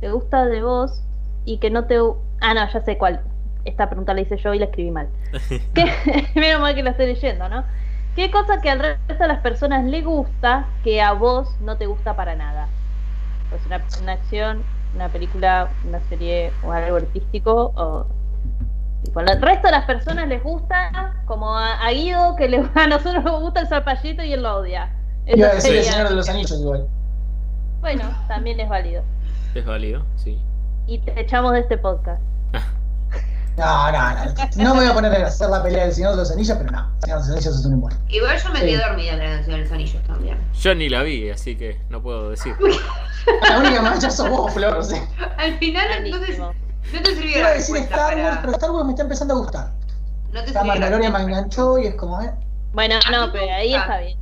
te 0.00 0.10
gusta 0.10 0.44
de 0.46 0.62
vos 0.62 1.02
y 1.44 1.58
que 1.58 1.70
no 1.70 1.84
te... 1.84 1.98
Ah, 2.40 2.54
no, 2.54 2.68
ya 2.70 2.80
sé 2.80 2.98
cuál. 2.98 3.22
Esta 3.64 3.88
pregunta 3.88 4.14
la 4.14 4.20
hice 4.20 4.36
yo 4.36 4.52
y 4.54 4.58
la 4.58 4.66
escribí 4.66 4.90
mal. 4.90 5.08
¿Qué... 5.74 6.28
Menos 6.34 6.60
mal 6.60 6.74
que 6.74 6.82
la 6.82 6.90
estoy 6.90 7.06
leyendo, 7.06 7.48
¿no? 7.48 7.64
¿Qué 8.14 8.30
cosa 8.30 8.60
que 8.60 8.70
al 8.70 8.78
resto 8.78 9.14
de 9.14 9.28
las 9.28 9.40
personas 9.40 9.84
le 9.84 10.02
gusta 10.02 10.66
que 10.82 11.02
a 11.02 11.12
vos 11.12 11.54
no 11.60 11.76
te 11.76 11.86
gusta 11.86 12.16
para 12.16 12.34
nada? 12.34 12.68
Pues 13.50 13.64
una, 13.66 13.82
una 14.02 14.12
acción, 14.12 14.62
una 14.94 15.08
película, 15.08 15.68
una 15.86 16.00
serie 16.08 16.52
o 16.64 16.72
algo 16.72 16.96
artístico 16.96 17.72
o 17.76 18.06
tipo, 19.04 19.20
al 19.20 19.40
resto 19.40 19.68
de 19.68 19.72
las 19.72 19.84
personas 19.84 20.28
les 20.28 20.42
gusta 20.42 21.14
como 21.26 21.56
a, 21.56 21.74
a 21.74 21.90
Guido 21.90 22.36
que 22.36 22.48
le, 22.48 22.58
a 22.74 22.86
nosotros 22.86 23.22
nos 23.22 23.40
gusta 23.40 23.60
el 23.60 23.68
zapallito 23.68 24.22
y 24.22 24.32
él 24.32 24.42
lo 24.42 24.56
odia. 24.56 24.90
Iba 25.26 25.48
a 25.48 25.54
decir 25.54 25.74
el 25.76 25.84
Señor 25.84 26.08
de 26.08 26.14
los 26.14 26.28
Anillos 26.28 26.60
igual. 26.60 26.86
Bueno, 27.80 28.04
también 28.28 28.58
es 28.60 28.68
válido. 28.68 29.02
Es 29.54 29.64
válido, 29.64 30.04
sí. 30.16 30.38
Y 30.86 30.98
te 30.98 31.20
echamos 31.20 31.52
de 31.52 31.60
este 31.60 31.78
podcast. 31.78 32.22
No, 33.56 33.90
no, 33.90 33.98
no. 34.14 34.34
No 34.56 34.74
me 34.74 34.80
voy 34.82 34.90
a 34.90 34.92
poner 34.92 35.14
a 35.24 35.28
hacer 35.28 35.48
la 35.48 35.62
pelea 35.62 35.84
del 35.84 35.94
Señor 35.94 36.10
de 36.10 36.18
los 36.18 36.30
Anillos, 36.30 36.58
pero 36.58 36.70
no. 36.70 36.92
El 36.96 37.00
Señor 37.00 37.16
de 37.22 37.24
los 37.24 37.30
Anillos 37.30 37.58
es 37.58 37.64
un 37.64 37.72
embole. 37.72 37.96
Igual 38.08 38.36
yo 38.38 38.50
me 38.50 38.60
Sí. 38.60 38.66
quedé 38.66 38.76
dormida 38.86 39.12
en 39.12 39.18
la 39.18 39.24
canción 39.24 39.56
de 39.56 39.62
los 39.62 39.72
anillos 39.72 40.02
también. 40.06 40.38
Yo 40.60 40.74
ni 40.74 40.88
la 40.90 41.02
vi, 41.02 41.30
así 41.30 41.56
que 41.56 41.80
no 41.88 42.02
puedo 42.02 42.28
decir. 42.28 42.54
La 43.48 43.58
única 43.58 43.80
mancha 43.80 44.10
sos 44.10 44.28
vos, 44.28 44.52
Flor. 44.52 44.76
O 44.76 44.82
sea, 44.82 45.02
Al 45.38 45.58
final, 45.58 45.86
entonces, 46.04 46.38
no 46.38 46.52
te 47.02 47.14
sirvió 47.14 47.30
iba 47.38 47.40
la 47.40 47.48
a 47.48 47.54
decir 47.54 47.76
Star 47.76 47.98
Wars, 48.14 48.28
para... 48.28 48.40
pero 48.42 48.52
Star 48.52 48.70
Wars 48.72 48.84
me 48.84 48.90
está 48.92 49.02
empezando 49.04 49.32
a 49.34 49.38
gustar. 49.38 49.72
No 50.32 50.32
te 50.32 50.34
La 50.34 50.44
sirvió 50.44 50.60
la 50.60 50.64
Mandalorian 50.64 51.12
me 51.14 51.20
enganchó 51.22 51.78
y 51.78 51.86
es 51.86 51.94
como, 51.94 52.20
eh. 52.20 52.30
Bueno, 52.74 52.96
no, 53.10 53.32
pero 53.32 53.50
ahí 53.54 53.74
está 53.74 53.98
bien. 54.00 54.18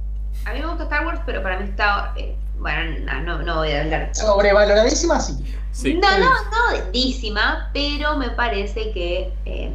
A 0.47 0.53
mí 0.53 0.61
me 0.61 0.67
gusta 0.67 0.85
Star 0.85 1.07
Wars, 1.07 1.21
pero 1.27 1.43
para 1.43 1.59
mí 1.59 1.65
está... 1.69 2.13
eh, 2.17 2.37
bueno, 2.59 2.99
no, 3.05 3.21
no, 3.23 3.39
no 3.43 3.57
voy 3.57 3.73
a 3.73 3.81
hablar. 3.83 4.11
Sobrevaloradísima, 4.13 5.21
sí. 5.21 5.45
Sí. 5.73 5.95
No, 5.95 6.19
no, 6.19 6.27
no 6.27 6.83
lindísima, 6.93 7.71
pero 7.73 8.17
me 8.17 8.31
parece 8.31 8.93
que... 8.93 9.33
eh, 9.45 9.75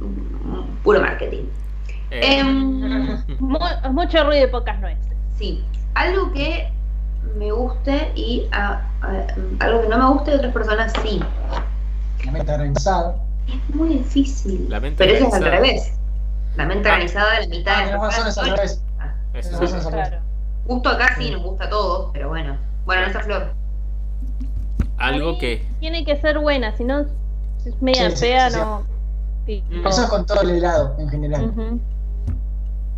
mm, 0.00 0.82
puro 0.82 1.00
marketing. 1.00 1.44
Eh, 2.10 2.38
Em, 2.38 3.22
Mu- 3.40 3.58
mucho 3.92 4.24
ruido 4.24 4.46
y 4.46 4.50
pocas 4.50 4.78
nueces. 4.80 5.12
sí, 5.38 5.64
algo 5.94 6.32
que 6.32 6.70
me 7.36 7.50
guste 7.52 8.12
y 8.14 8.46
ah, 8.52 8.82
ah, 9.02 9.26
algo 9.60 9.82
que 9.82 9.88
no 9.88 9.98
me 9.98 10.14
guste 10.14 10.30
de 10.32 10.36
otras 10.38 10.52
personas 10.52 10.92
sí. 11.02 11.20
La 12.24 12.32
mente 12.32 12.52
organizada. 12.52 13.16
Es 13.48 13.74
muy 13.74 13.88
difícil. 13.98 14.66
La 14.68 14.80
mente 14.80 14.96
pero 15.04 15.16
eso 15.16 15.28
es 15.28 15.34
al 15.34 15.42
organizada. 15.42 15.66
revés. 15.66 15.92
La 16.56 16.66
mente 16.66 16.88
organizada, 16.88 17.40
la 17.40 17.46
mitad 17.48 17.74
Ah, 17.76 17.84
de 17.86 17.92
las 17.92 18.00
razón, 18.00 18.08
es 18.28 18.38
al 18.38 18.44
personas- 18.44 18.56
revés. 18.58 18.82
Eso 19.34 19.62
es. 19.62 19.86
Claro. 19.86 20.18
Justo 20.66 20.88
acá 20.88 21.14
sí 21.18 21.30
nos 21.30 21.42
gusta 21.42 21.64
a 21.64 21.70
todos, 21.70 22.10
pero 22.12 22.28
bueno. 22.30 22.56
Bueno, 22.86 23.02
no 23.02 23.06
está 23.08 23.20
Flor. 23.20 23.52
Algo 24.98 25.38
que. 25.38 25.66
Tiene 25.80 26.04
que 26.04 26.16
ser 26.16 26.38
buena, 26.38 26.76
si 26.76 26.84
no 26.84 27.04
si 27.62 27.68
es 27.70 27.82
media 27.82 28.10
Sí, 28.10 28.16
fea, 28.26 28.50
sí, 28.50 28.54
sí. 28.56 28.60
no. 28.60 28.82
Sí, 29.46 29.62
Mm. 29.70 29.86
Eso 29.86 30.02
es 30.04 30.08
con 30.08 30.24
todo 30.26 30.40
el 30.42 30.50
helado 30.50 30.94
en 30.98 31.08
general. 31.10 31.52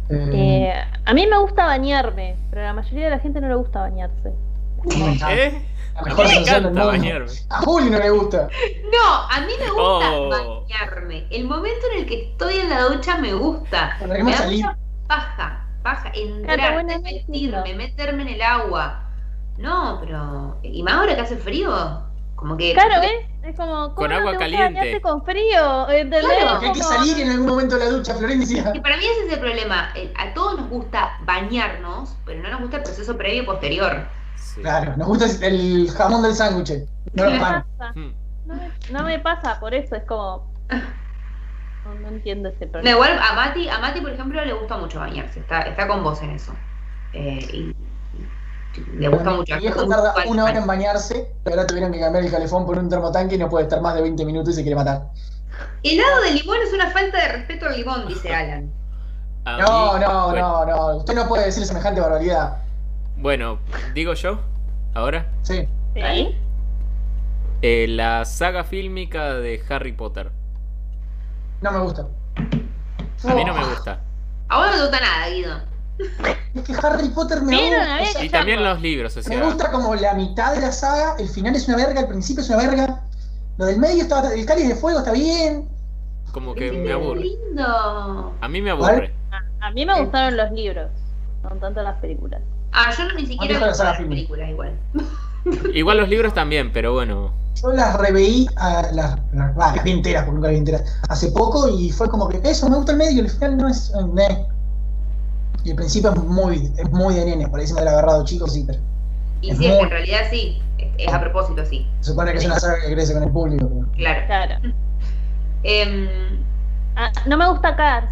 Eh, 0.08 0.30
Eh, 0.32 0.84
a 1.04 1.14
mí 1.14 1.26
me 1.26 1.38
gusta 1.38 1.66
bañarme, 1.66 2.36
pero 2.50 2.62
a 2.62 2.66
la 2.66 2.72
mayoría 2.74 3.06
de 3.06 3.10
la 3.10 3.18
gente 3.18 3.40
no 3.40 3.48
le 3.48 3.56
gusta 3.56 3.80
bañarse. 3.80 4.32
¿Eh? 5.30 5.62
A 5.96 6.02
mí 6.02 6.08
mejor 6.10 6.28
me 6.28 6.34
encanta 6.36 6.68
mundo. 6.68 6.86
bañarme. 6.86 7.32
A 7.48 7.58
Juli 7.62 7.90
no 7.90 7.98
le 7.98 8.10
gusta. 8.10 8.48
No, 8.92 9.12
a 9.28 9.40
mí 9.40 9.52
me 9.58 9.66
gusta 9.70 10.12
Oh. 10.12 10.28
bañarme. 10.30 11.26
El 11.30 11.44
momento 11.48 11.86
en 11.92 12.00
el 12.00 12.06
que 12.06 12.30
estoy 12.30 12.54
en 12.58 12.68
la 12.70 12.82
ducha 12.82 13.16
me 13.18 13.32
gusta. 13.34 13.96
Me 14.06 14.18
da 14.32 14.46
mucha 14.46 14.76
paja, 15.08 15.65
paja, 15.86 16.10
entrar, 16.14 16.84
vestirme, 17.02 17.74
meterme 17.74 18.22
en 18.22 18.28
el 18.28 18.42
agua. 18.42 19.04
No, 19.56 19.98
pero. 20.00 20.58
¿Y 20.62 20.82
más 20.82 20.94
ahora 20.94 21.14
que 21.14 21.20
hace 21.20 21.36
frío? 21.36 22.02
Como 22.34 22.56
que. 22.56 22.72
Claro, 22.74 23.00
¿ves? 23.00 23.12
Es 23.44 23.56
como. 23.56 23.72
¿cómo 23.72 23.94
Con 23.94 24.10
no 24.10 24.16
agua 24.16 24.32
te 24.32 24.38
caliente. 24.38 24.74
bañarte 24.80 25.00
con 25.00 25.24
frío? 25.24 25.88
¿Entendés? 25.88 26.24
Claro, 26.26 26.50
Porque 26.50 26.66
hay 26.66 26.72
que 26.72 26.82
salir 26.82 27.20
en 27.20 27.30
algún 27.30 27.46
momento 27.46 27.78
de 27.78 27.84
la 27.84 27.90
ducha, 27.90 28.14
Florencia. 28.14 28.72
Y 28.74 28.80
para 28.80 28.96
mí 28.96 29.04
ese 29.04 29.26
es 29.28 29.32
el 29.34 29.38
problema. 29.40 29.90
Eh, 29.94 30.12
A 30.18 30.34
todos 30.34 30.58
nos 30.58 30.68
gusta 30.68 31.18
bañarnos, 31.22 32.16
pero 32.26 32.42
no 32.42 32.50
nos 32.50 32.60
gusta 32.60 32.78
el 32.78 32.82
proceso 32.82 33.16
previo 33.16 33.42
y 33.44 33.46
posterior. 33.46 34.06
Sí. 34.36 34.60
Claro, 34.62 34.96
nos 34.96 35.06
gusta 35.06 35.26
el 35.46 35.88
jamón 35.96 36.22
del 36.22 36.34
sándwich. 36.34 36.72
No 37.14 37.30
me 37.30 37.38
pasa. 37.38 37.64
Hmm. 37.94 38.12
No 38.46 38.54
me, 38.54 38.70
no 38.90 39.02
me 39.04 39.18
pasa, 39.20 39.58
por 39.60 39.72
eso 39.74 39.94
es 39.96 40.02
como. 40.04 40.52
No, 41.86 41.94
no 42.00 42.08
entiendo 42.08 42.48
ese 42.48 42.66
No, 42.66 42.72
problema. 42.72 42.90
igual 42.90 43.18
a 43.18 43.32
Mati, 43.34 43.68
a 43.68 43.78
Mati, 43.78 44.00
por 44.00 44.10
ejemplo, 44.10 44.44
le 44.44 44.52
gusta 44.52 44.76
mucho 44.76 44.98
bañarse. 44.98 45.40
Está, 45.40 45.62
está 45.62 45.86
con 45.86 46.02
vos 46.02 46.20
en 46.22 46.30
eso. 46.30 46.52
Eh, 47.12 47.38
y- 47.52 47.76
y 48.78 48.96
le 48.98 49.08
gusta 49.08 49.30
mucho. 49.30 49.54
Mi 49.54 49.60
viejo 49.62 49.86
tarda 49.88 50.14
una 50.26 50.44
hora 50.44 50.58
en 50.58 50.66
bañarse, 50.66 51.30
pero 51.44 51.56
ahora 51.56 51.66
tuvieron 51.66 51.92
que 51.92 52.00
cambiar 52.00 52.24
el 52.24 52.30
calefón 52.30 52.66
por 52.66 52.76
un 52.78 52.88
termotanque 52.88 53.36
y 53.36 53.38
no 53.38 53.48
puede 53.48 53.64
estar 53.64 53.80
más 53.80 53.94
de 53.94 54.02
20 54.02 54.24
minutos 54.24 54.50
y 54.52 54.56
se 54.56 54.62
quiere 54.62 54.76
matar. 54.76 55.08
Helado 55.82 56.20
de 56.22 56.32
limón 56.32 56.58
es 56.62 56.72
una 56.74 56.90
falta 56.90 57.16
de 57.18 57.28
respeto 57.28 57.66
al 57.66 57.76
limón, 57.76 58.06
dice 58.08 58.34
Alan. 58.34 58.70
No, 59.46 59.98
no, 59.98 60.30
bueno, 60.30 60.66
no, 60.66 60.66
no. 60.66 60.96
Usted 60.96 61.14
no 61.14 61.28
puede 61.28 61.46
decir 61.46 61.64
semejante 61.64 62.00
barbaridad. 62.00 62.58
Bueno, 63.16 63.60
digo 63.94 64.12
yo, 64.14 64.40
ahora. 64.92 65.26
Sí. 65.42 65.66
¿Sí? 65.94 66.36
Eh, 67.62 67.86
la 67.88 68.24
saga 68.26 68.64
fílmica 68.64 69.34
de 69.34 69.62
Harry 69.70 69.92
Potter. 69.92 70.30
No 71.60 71.72
me 71.72 71.78
gusta. 71.80 72.06
A 73.24 73.34
mí 73.34 73.44
no 73.44 73.54
me 73.54 73.64
Oh, 73.64 73.68
gusta. 73.70 74.00
A 74.48 74.58
vos 74.58 74.66
no 74.66 74.72
te 74.76 74.80
gusta 74.82 75.00
nada, 75.00 75.28
Guido. 75.30 75.60
Es 76.54 76.62
que 76.64 76.74
Harry 76.86 77.08
Potter 77.08 77.40
me 77.42 77.56
gusta. 77.56 77.98
o 78.02 78.04
sea, 78.06 78.24
Y 78.24 78.28
también 78.28 78.62
los 78.62 78.80
libros, 78.82 79.16
o 79.16 79.28
me 79.28 79.42
gusta 79.42 79.70
como 79.70 79.94
la 79.94 80.14
mitad 80.14 80.54
de 80.54 80.60
la 80.60 80.70
saga, 80.72 81.16
el 81.18 81.28
final 81.28 81.56
es 81.56 81.66
una 81.68 81.76
verga, 81.78 82.00
el 82.02 82.08
principio 82.08 82.42
es 82.42 82.48
una 82.50 82.58
verga. 82.58 83.02
Lo 83.56 83.64
del 83.64 83.78
medio 83.78 84.02
está, 84.02 84.32
el 84.34 84.44
cáliz 84.44 84.68
de 84.68 84.74
fuego 84.76 84.98
está 84.98 85.12
bien. 85.12 85.68
Como 86.32 86.54
que 86.54 86.70
me 86.70 86.92
aburre. 86.92 87.20
lindo. 87.20 88.34
A 88.40 88.48
mí 88.48 88.60
me 88.60 88.70
aburre. 88.70 89.14
A, 89.30 89.66
a 89.68 89.70
mí 89.70 89.86
me 89.86 89.98
gustaron 89.98 90.36
los 90.36 90.52
libros, 90.52 90.90
no 91.42 91.48
tanto 91.58 91.82
las 91.82 91.98
películas. 92.00 92.42
Ah, 92.72 92.92
yo 92.96 93.04
no 93.06 93.14
ni 93.14 93.26
siquiera 93.26 93.58
las 93.60 93.96
películas 93.96 94.50
igual. 94.50 94.78
Igual 95.72 95.96
los 95.98 96.08
libros 96.08 96.34
también, 96.34 96.72
pero 96.72 96.92
bueno. 96.92 97.32
Yo 97.62 97.72
las 97.72 97.96
reveí, 97.98 98.46
a, 98.56 98.82
las, 98.92 99.18
las, 99.32 99.56
las 99.56 99.82
vi 99.84 99.92
enteras, 99.92 100.24
porque 100.24 100.34
nunca 100.36 100.48
las 100.48 100.52
vi 100.52 100.58
enteras, 100.58 100.98
hace 101.08 101.30
poco 101.32 101.68
y 101.68 101.90
fue 101.90 102.08
como 102.10 102.28
que 102.28 102.40
eso, 102.44 102.68
me 102.68 102.76
gusta 102.76 102.92
el 102.92 102.98
medio, 102.98 103.22
el 103.22 103.30
final 103.30 103.56
no 103.56 103.68
es... 103.68 103.92
eh. 104.28 104.46
Y 105.64 105.70
el 105.70 105.76
principio 105.76 106.12
es 106.12 106.22
muy, 106.22 106.72
es 106.76 106.90
muy 106.90 107.14
de 107.14 107.24
nene, 107.24 107.48
por 107.48 107.58
ahí 107.58 107.66
se 107.66 107.74
me 107.74 107.80
ha 107.80 107.84
agarrado 107.84 108.24
chicos, 108.24 108.52
sí, 108.52 108.64
pero 108.66 108.78
Y 109.40 109.50
Es 109.50 109.58
sí, 109.58 109.64
es 109.64 109.70
que 109.70 109.74
muy- 109.76 109.84
en 109.84 109.90
realidad 109.90 110.20
sí. 110.30 110.62
Es, 110.78 110.88
es 110.98 111.12
a 111.12 111.18
propósito, 111.20 111.64
sí. 111.64 111.86
se 112.00 112.10
supone 112.10 112.32
que 112.32 112.38
es 112.38 112.44
una 112.44 112.60
saga 112.60 112.76
que 112.86 112.92
crece 112.92 113.14
con 113.14 113.22
el 113.24 113.30
público. 113.30 113.68
pero- 113.68 113.92
Claro. 113.96 114.26
Claro. 114.26 114.54
Em, 115.62 116.08
Ah, 116.98 117.10
no 117.26 117.36
me 117.36 117.46
gusta 117.50 117.74
Cars. 117.76 118.10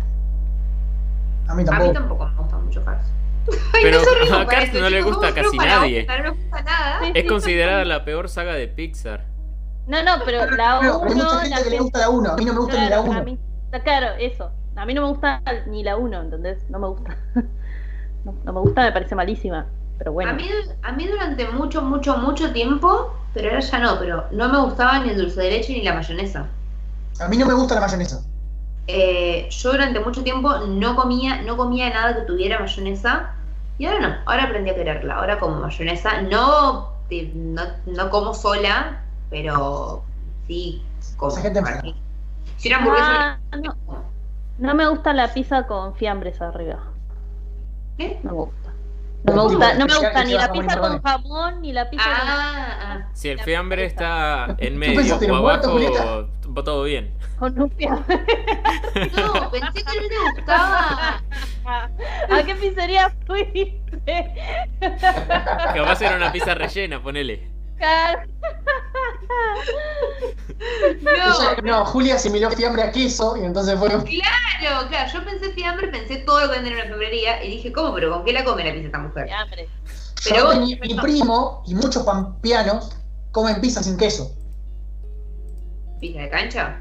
A 1.49 1.55
mí 1.55 1.63
a 1.63 1.65
tampoco. 1.67 1.89
mí 1.89 1.95
tampoco 1.95 2.27
me 2.27 2.35
gusta 2.37 2.59
mucho 2.59 2.85
Cars. 2.85 3.07
Pero 3.83 3.99
no 4.31 4.37
a 4.39 4.47
Cars 4.47 4.73
no 4.75 4.91
le 4.91 5.03
gusta 5.03 5.29
¿cómo 5.29 5.35
casi 5.43 5.57
nadie. 5.59 5.99
gustar? 6.01 6.23
No 6.25 6.33
me 6.35 6.39
gusta 6.43 6.63
nada. 6.63 7.01
Es 7.15 7.25
considerada 7.27 7.85
la 7.85 8.05
peor 8.05 8.29
saga 8.29 8.55
de 8.55 8.69
Pixar. 8.69 9.25
No, 9.87 10.03
no, 10.03 10.23
pero 10.25 10.47
la 10.51 10.81
Pero, 10.81 10.99
pero 11.01 11.11
hay 11.11 11.17
1. 11.17 11.25
mucha 11.25 11.41
gente 11.41 11.63
que 11.65 11.71
le 11.71 11.81
gusta 11.81 11.99
la 12.01 12.11
1, 12.11 12.31
a 12.33 12.37
mí 12.37 12.45
no 12.45 12.53
me 12.53 12.61
gusta 12.61 12.79
ni 12.79 12.89
la 12.89 13.01
Claro, 13.01 13.13
a 13.13 13.21
1. 13.21 13.23
mí, 13.23 13.39
claro, 13.85 14.15
eso. 14.19 14.53
A 14.77 14.87
mí 14.87 14.95
no 14.95 15.03
me 15.03 15.09
gusta 15.09 15.43
ni 15.67 15.83
la 15.85 15.97
1, 15.97 16.23
¿entendés? 16.23 16.69
No 16.71 16.79
me 16.79 16.89
gusta. 16.89 17.19
No, 18.25 18.41
no 18.45 18.53
me 18.55 18.61
gusta, 18.61 18.83
me 18.83 18.93
parece 18.93 19.15
malísima. 19.15 19.67
Pero 19.99 20.13
bueno. 20.13 20.31
A 20.31 20.35
mí, 20.35 20.49
a 20.83 20.93
mí 20.93 21.07
durante 21.07 21.47
mucho, 21.53 21.83
mucho, 21.83 22.17
mucho 22.19 22.53
tiempo, 22.53 23.29
pero 23.33 23.49
ahora 23.51 23.61
ya 23.61 23.79
no, 23.79 23.99
pero 24.01 24.27
no 24.33 24.49
me 24.49 24.59
gustaba 24.61 24.99
ni 24.99 25.11
el 25.11 25.19
dulce 25.19 25.41
de 25.43 25.51
leche 25.51 25.73
ni 25.73 25.83
la 25.83 25.95
mayonesa. 25.95 26.49
A 27.19 27.27
mí 27.29 27.37
no 27.37 27.47
me 27.47 27.55
gusta 27.55 27.75
la 27.75 27.81
mayonesa. 27.81 28.25
Eh, 28.87 29.49
yo 29.51 29.73
durante 29.73 30.01
mucho 30.01 30.23
tiempo 30.23 30.59
no 30.67 30.95
comía, 30.97 31.43
no 31.43 31.57
comía 31.57 31.89
nada 31.91 32.15
que 32.15 32.23
tuviera 32.23 32.59
mayonesa 32.61 33.35
y 33.79 33.87
ahora 33.87 34.01
no, 34.01 34.17
ahora 34.27 34.45
aprendí 34.45 34.71
a 34.71 34.75
quererla, 34.75 35.15
ahora 35.17 35.41
como 35.41 35.59
mayonesa, 35.61 36.21
no, 36.23 37.03
de- 37.09 37.33
no, 37.35 37.63
no 37.87 38.11
como 38.11 38.35
sola, 38.35 39.04
pero 39.35 40.05
sí 40.47 40.81
como. 41.17 41.35
Gente 41.35 41.59
enferma. 41.59 41.83
Si 42.57 42.69
una 42.69 42.79
hamburguesa. 42.79 43.41
Ah, 43.51 43.57
no. 43.57 43.77
No 44.59 44.75
me 44.77 44.87
gusta 44.87 45.13
la 45.13 45.35
pizza 45.35 45.67
con 45.67 45.97
fiambres 45.97 46.41
arriba. 46.41 46.79
¿Qué? 47.99 48.21
No 48.23 48.31
me 48.31 48.37
gusta. 48.37 48.71
No 49.25 49.35
me 49.35 49.43
gusta, 49.43 49.75
no 49.75 49.87
me 49.87 49.95
gusta 49.97 50.25
ni 50.25 50.33
la 50.35 50.53
pizza 50.53 50.79
con 50.79 51.03
jamón 51.03 51.63
ni 51.63 51.73
la 51.73 51.89
pizza 51.91 52.05
Ah, 52.07 53.09
Si 53.15 53.29
el 53.31 53.41
fiambre 53.41 53.89
pizza. 53.89 54.47
está 54.55 54.57
en 54.59 54.75
¿Tú 54.75 54.79
medio 54.79 55.17
o 55.17 55.37
abajo, 55.37 55.49
va 56.57 56.63
todo 56.63 56.85
bien. 56.85 57.11
con, 57.39 57.55
con 57.55 57.63
un 57.63 57.71
fiambre. 57.73 58.21
ah. 58.65 59.07
No, 59.17 59.51
pensé 59.51 59.83
que 59.83 60.01
no 60.01 60.09
te 60.09 60.31
gustaba. 60.37 61.23
¿A 62.31 62.43
qué 62.45 62.55
pizzería 62.55 63.11
fuiste? 63.27 64.35
Capaz 65.75 66.03
era 66.03 66.17
una 66.17 66.31
pizza 66.31 66.55
rellena, 66.55 67.03
ponele. 67.03 67.54
No, 71.03 71.11
Ella- 71.11 71.57
no, 71.63 71.85
Julia 71.87 72.15
asimiló 72.17 72.51
fiambre 72.51 72.83
a 72.83 72.93
queso 72.93 73.37
y 73.37 73.45
entonces 73.45 73.79
fue. 73.79 73.89
claro, 73.89 74.89
claro. 74.89 75.11
Yo 75.13 75.25
pensé 75.25 75.51
fiambre, 75.53 75.89
pensé 75.89 76.17
todo 76.19 76.41
lo 76.41 76.47
que 76.49 76.53
venden 76.57 76.73
en 76.73 76.79
una 76.79 76.87
fiambrería 76.87 77.43
y 77.45 77.51
dije, 77.51 77.73
¿cómo? 77.73 77.95
¿Pero 77.95 78.11
con 78.13 78.25
qué 78.25 78.33
la 78.33 78.45
come 78.45 78.65
la 78.65 78.73
pizza 78.73 78.87
esta 78.87 78.99
mujer? 78.99 79.27
Fiambre. 79.27 79.69
Pero 80.25 80.45
vos- 80.47 80.59
mi, 80.59 80.77
mi 80.77 80.95
primo 81.01 81.63
y 81.67 81.75
muchos 81.75 82.03
pampeanos 82.05 82.91
comen 83.33 83.61
pizza 83.61 83.83
sin 83.83 83.97
queso. 83.97 84.33
¿Pizza 86.01 86.21
de 86.21 86.31
cancha? 86.31 86.79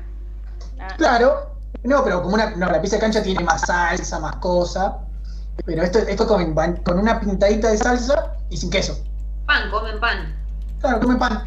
Ah, 0.80 0.88
Claro, 0.98 1.56
no, 1.84 2.04
pero 2.04 2.22
como 2.22 2.36
una. 2.36 2.52
No, 2.52 2.68
la 2.70 2.82
pizza 2.82 2.96
de 2.98 3.02
cancha 3.02 3.24
tiene 3.24 3.44
más 3.44 3.62
salsa, 3.62 4.20
más 4.20 4.36
cosa. 4.38 5.00
Pero 5.66 5.84
esto, 5.84 6.00
esto 6.00 6.28
comen 6.28 6.56
pan- 6.56 6.78
con 6.78 7.00
una 7.00 7.20
pintadita 7.20 7.70
de 7.70 7.78
salsa 7.78 8.36
y 8.50 8.58
sin 8.58 8.70
queso. 8.70 8.98
Pan, 9.46 9.70
comen 9.70 10.00
pan. 10.00 10.36
Claro, 10.84 11.00
comen 11.00 11.18
pan. 11.18 11.44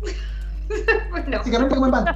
Bueno, 1.10 1.38
Básicamente 1.38 1.74
comen 1.74 1.90
pan. 1.90 2.06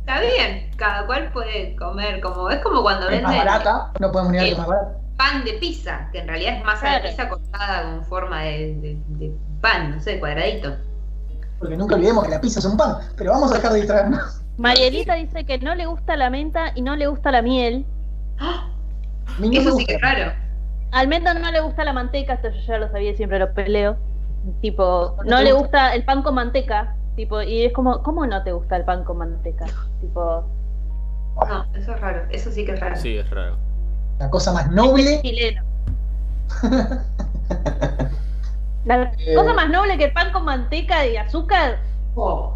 está 0.00 0.20
bien. 0.22 0.70
Cada 0.76 1.04
cual 1.06 1.30
puede 1.32 1.76
comer 1.76 2.20
como. 2.22 2.48
Es 2.48 2.62
como 2.62 2.80
cuando 2.82 3.08
Es 3.10 3.22
más 3.22 3.32
venden 3.32 3.46
barata, 3.46 3.92
no 4.00 4.10
podemos 4.10 4.32
negar 4.32 4.46
que 4.46 4.52
es 4.52 4.58
más 4.58 4.66
barata. 4.66 4.92
pan 5.18 5.44
de 5.44 5.52
pizza, 5.54 6.08
que 6.10 6.20
en 6.20 6.28
realidad 6.28 6.56
es 6.56 6.64
masa 6.64 6.80
Claro. 6.80 7.02
de 7.04 7.10
pizza 7.10 7.28
cortada 7.28 7.82
con 7.82 8.04
forma 8.06 8.42
de, 8.44 8.74
de- 8.76 8.98
de 9.18 9.32
pan, 9.60 9.90
no 9.94 10.00
sé, 10.00 10.18
cuadradito. 10.18 10.74
Porque 11.58 11.76
nunca 11.76 11.96
olvidemos 11.96 12.24
que 12.24 12.30
la 12.30 12.40
pizza 12.40 12.60
es 12.60 12.64
un 12.64 12.78
pan. 12.78 12.96
Pero 13.16 13.32
vamos 13.32 13.52
a 13.52 13.56
dejar 13.56 13.72
de 13.72 13.78
distraernos. 13.80 14.40
Marielita 14.56 15.14
dice 15.14 15.44
que 15.44 15.58
no 15.58 15.74
le 15.74 15.84
gusta 15.84 16.16
la 16.16 16.30
menta 16.30 16.72
y 16.74 16.80
no 16.80 16.96
le 16.96 17.06
gusta 17.08 17.30
la 17.30 17.42
miel. 17.42 17.84
¡Ah! 18.40 18.70
Eso 19.52 19.76
sí 19.76 19.84
que 19.84 19.96
es 19.96 20.00
raro. 20.00 20.32
Almendra 20.92 21.34
no 21.34 21.50
le 21.52 21.60
gusta 21.60 21.84
la 21.84 21.92
manteca, 21.92 22.32
esto 22.32 22.48
yo 22.48 22.60
ya 22.66 22.78
lo 22.78 22.90
sabía 22.90 23.10
y 23.10 23.16
siempre 23.16 23.38
lo 23.38 23.52
peleo. 23.52 23.98
Tipo, 24.60 25.16
¿No 25.24 25.40
le 25.42 25.52
gusta? 25.52 25.58
gusta 25.62 25.94
el 25.94 26.04
pan 26.04 26.22
con 26.22 26.34
manteca. 26.34 26.94
Tipo, 27.16 27.42
y 27.42 27.64
es 27.64 27.72
como, 27.72 28.02
¿cómo 28.02 28.26
no 28.26 28.42
te 28.44 28.52
gusta 28.52 28.76
el 28.76 28.84
pan 28.84 29.04
con 29.04 29.18
manteca? 29.18 29.66
Tipo, 30.00 30.44
No, 31.48 31.64
eso 31.74 31.92
es 31.94 32.00
raro. 32.00 32.22
Eso 32.30 32.50
sí 32.50 32.64
que 32.64 32.72
es 32.72 32.80
raro. 32.80 32.96
Sí, 32.96 33.16
es 33.16 33.28
raro. 33.30 33.56
La 34.18 34.28
cosa 34.30 34.52
más 34.52 34.70
noble. 34.70 35.20
chileno. 35.22 35.62
La 38.84 39.12
Eh. 39.18 39.34
cosa 39.34 39.52
más 39.52 39.68
noble 39.68 39.98
que 39.98 40.04
el 40.06 40.12
pan 40.12 40.32
con 40.32 40.44
manteca 40.44 41.06
y 41.06 41.16
azúcar. 41.16 41.78
Oh. 42.14 42.54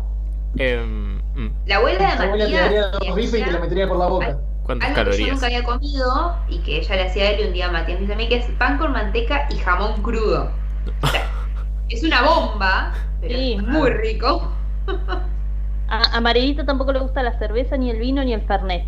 Em, 0.56 1.18
mm, 1.34 1.50
La 1.66 1.76
abuela 1.76 1.98
de 1.98 2.04
Mi 2.04 2.24
abuela 2.24 2.46
te 2.46 2.52
daría 2.52 2.82
Matías. 2.92 3.34
y 3.34 3.42
te 3.44 3.52
lo 3.52 3.60
metería 3.60 3.88
por 3.88 3.96
la 3.98 4.06
boca. 4.06 4.38
¿Cuántas 4.64 4.88
Algo 4.90 5.00
que 5.10 5.10
yo 5.10 5.16
calorías? 5.16 5.32
nunca 5.34 5.46
había 5.46 5.62
comido 5.64 6.36
y 6.48 6.58
que 6.60 6.78
ella 6.78 6.96
le 6.96 7.02
hacía 7.08 7.24
a 7.24 7.30
él 7.30 7.40
y 7.40 7.46
un 7.48 7.52
día 7.52 7.70
Matías 7.70 7.98
me 7.98 8.02
dice 8.02 8.12
a 8.12 8.16
mí 8.16 8.28
que 8.28 8.36
es 8.36 8.46
pan 8.58 8.78
con 8.78 8.92
manteca 8.92 9.46
y 9.50 9.56
jamón 9.58 10.00
crudo. 10.02 10.50
O 11.02 11.06
sea, 11.08 11.28
es 11.92 12.02
una 12.02 12.22
bomba, 12.22 12.92
pero 13.20 13.34
Sí. 13.38 13.52
es 13.54 13.62
muy 13.62 13.90
rico. 13.90 14.50
A, 15.88 16.16
a 16.16 16.20
Marielita 16.20 16.64
tampoco 16.64 16.92
le 16.92 17.00
gusta 17.00 17.22
la 17.22 17.38
cerveza, 17.38 17.76
ni 17.76 17.90
el 17.90 17.98
vino, 17.98 18.24
ni 18.24 18.32
el 18.32 18.42
fernet. 18.42 18.84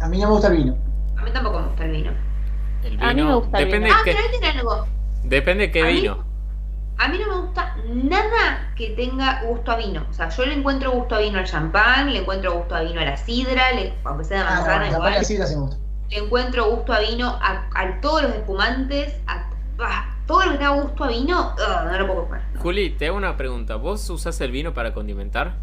A 0.00 0.08
mí 0.08 0.18
no 0.18 0.26
me 0.28 0.32
gusta 0.34 0.48
el 0.48 0.56
vino. 0.58 0.76
A 1.16 1.22
mí 1.22 1.30
tampoco 1.32 1.60
me 1.60 1.66
gusta 1.68 1.84
el 1.84 1.90
vino. 1.90 2.12
El 2.84 2.92
A 3.02 3.08
mí 3.08 3.14
me 3.14 3.22
vino. 3.22 3.40
gusta 3.40 3.58
el 3.58 3.64
Depende, 3.66 3.86
vino. 3.86 3.98
Ah, 3.98 4.02
qué, 4.04 4.12
pero 4.12 4.24
ahí 4.24 4.30
tiene 4.40 4.58
algo. 4.58 4.86
depende 5.24 5.70
qué 5.72 5.82
A 5.82 5.86
mí- 5.86 5.92
vino. 6.00 6.34
A 6.96 7.08
mí 7.08 7.18
no 7.18 7.26
me 7.34 7.40
gusta 7.46 7.74
nada 7.88 8.72
que 8.76 8.90
tenga 8.90 9.42
gusto 9.42 9.72
a 9.72 9.76
vino. 9.76 10.06
O 10.08 10.12
sea, 10.12 10.28
yo 10.28 10.46
le 10.46 10.54
encuentro 10.54 10.92
gusto 10.92 11.16
a 11.16 11.18
vino 11.18 11.38
al 11.40 11.44
champán, 11.44 12.12
le 12.12 12.20
encuentro 12.20 12.52
gusto 12.52 12.76
a 12.76 12.82
vino 12.82 13.00
a 13.00 13.04
la 13.04 13.16
sidra, 13.16 13.72
le, 13.72 13.94
aunque 14.04 14.22
sea 14.24 14.38
de 14.38 14.44
Ah, 14.44 14.54
manzana 14.54 14.88
igual. 14.90 15.24
sí 15.24 15.36
me 15.36 15.44
gusta. 15.56 15.76
Le 16.10 16.18
encuentro 16.18 16.70
gusto 16.70 16.92
a 16.92 17.00
vino 17.00 17.28
a, 17.42 17.68
a 17.74 18.00
todos 18.00 18.22
los 18.22 18.32
espumantes, 18.34 19.16
a, 19.26 19.48
ah, 19.80 20.13
todo 20.26 20.44
lo 20.44 20.52
que 20.52 20.58
tenga 20.58 20.70
gusto 20.70 21.04
a 21.04 21.08
vino, 21.08 21.54
ugh, 21.54 21.84
no 21.90 21.98
lo 21.98 22.06
puedo 22.06 22.24
comer. 22.26 22.42
no. 22.54 22.60
Juli, 22.60 22.90
te 22.90 23.06
hago 23.08 23.16
una 23.16 23.36
pregunta. 23.36 23.76
¿Vos 23.76 24.08
usás 24.10 24.40
el 24.40 24.50
vino 24.50 24.72
para 24.74 24.92
condimentar? 24.94 25.56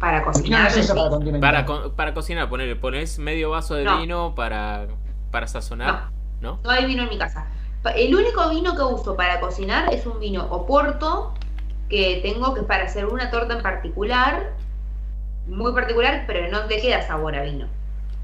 Para 0.00 0.18
no 0.18 0.24
cocinar, 0.24 0.72
para 0.72 1.08
condimentar. 1.10 1.40
Para, 1.40 1.64
co- 1.66 1.92
para 1.92 2.14
cocinar, 2.14 2.48
poner, 2.48 2.78
pones 2.80 3.18
medio 3.20 3.50
vaso 3.50 3.74
de 3.74 3.84
No. 3.84 3.98
vino 4.00 4.34
para, 4.34 4.86
para 5.30 5.46
sazonar, 5.46 6.08
¿no? 6.40 6.58
no 6.64 6.70
hay 6.70 6.86
vino 6.86 7.04
en 7.04 7.08
mi 7.08 7.18
casa. 7.18 7.46
El 7.94 8.14
único 8.14 8.48
vino 8.50 8.74
que 8.76 8.82
uso 8.82 9.16
para 9.16 9.40
cocinar 9.40 9.92
es 9.92 10.06
un 10.06 10.18
vino 10.20 10.44
Oporto 10.50 11.34
que 11.88 12.20
tengo 12.22 12.54
que 12.54 12.60
es 12.60 12.66
para 12.66 12.84
hacer 12.84 13.06
una 13.06 13.30
torta 13.30 13.54
en 13.54 13.62
particular, 13.62 14.52
muy 15.46 15.72
particular, 15.72 16.24
pero 16.26 16.48
no 16.50 16.66
te 16.66 16.80
queda 16.80 17.02
sabor 17.06 17.36
a 17.36 17.42
vino. 17.42 17.66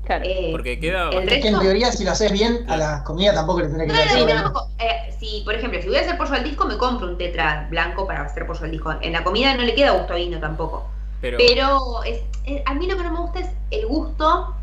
Claro. 0.04 0.24
Eh, 0.26 0.48
Porque 0.52 0.80
queda 0.80 1.10
el 1.10 1.28
Es 1.28 1.42
que 1.42 1.48
en 1.48 1.54
resto- 1.54 1.60
teoría, 1.60 1.92
si 1.92 2.04
lo 2.04 2.12
haces 2.12 2.32
bien, 2.32 2.64
a 2.68 2.76
la 2.78 3.04
comida 3.04 3.34
tampoco 3.34 3.60
le 3.60 3.68
tendría 3.68 3.86
que 4.08 4.34
No, 4.34 4.52
eh, 4.78 5.14
si, 5.20 5.42
por 5.44 5.54
ejemplo, 5.54 5.80
si 5.82 5.88
voy 5.88 5.98
a 5.98 6.00
hacer 6.00 6.16
pollo 6.16 6.32
al 6.34 6.44
disco, 6.44 6.64
me 6.64 6.78
compro 6.78 7.06
un 7.08 7.18
tetra 7.18 7.66
blanco 7.70 8.06
para 8.06 8.22
hacer 8.22 8.46
pollo 8.46 8.64
al 8.64 8.70
disco. 8.70 8.94
En 9.02 9.12
la 9.12 9.22
comida 9.22 9.54
no 9.54 9.62
le 9.64 9.74
queda 9.74 9.90
gusto 9.90 10.14
a 10.14 10.16
vino 10.16 10.38
tampoco. 10.40 10.88
Pero, 11.20 11.36
Pero 11.38 12.02
es, 12.04 12.20
es- 12.46 12.62
a 12.64 12.72
mí 12.74 12.86
lo 12.86 12.96
que 12.96 13.02
no 13.02 13.12
me 13.12 13.18
gusta 13.20 13.40
es 13.40 13.48
el 13.70 13.86
gusto 13.86 14.54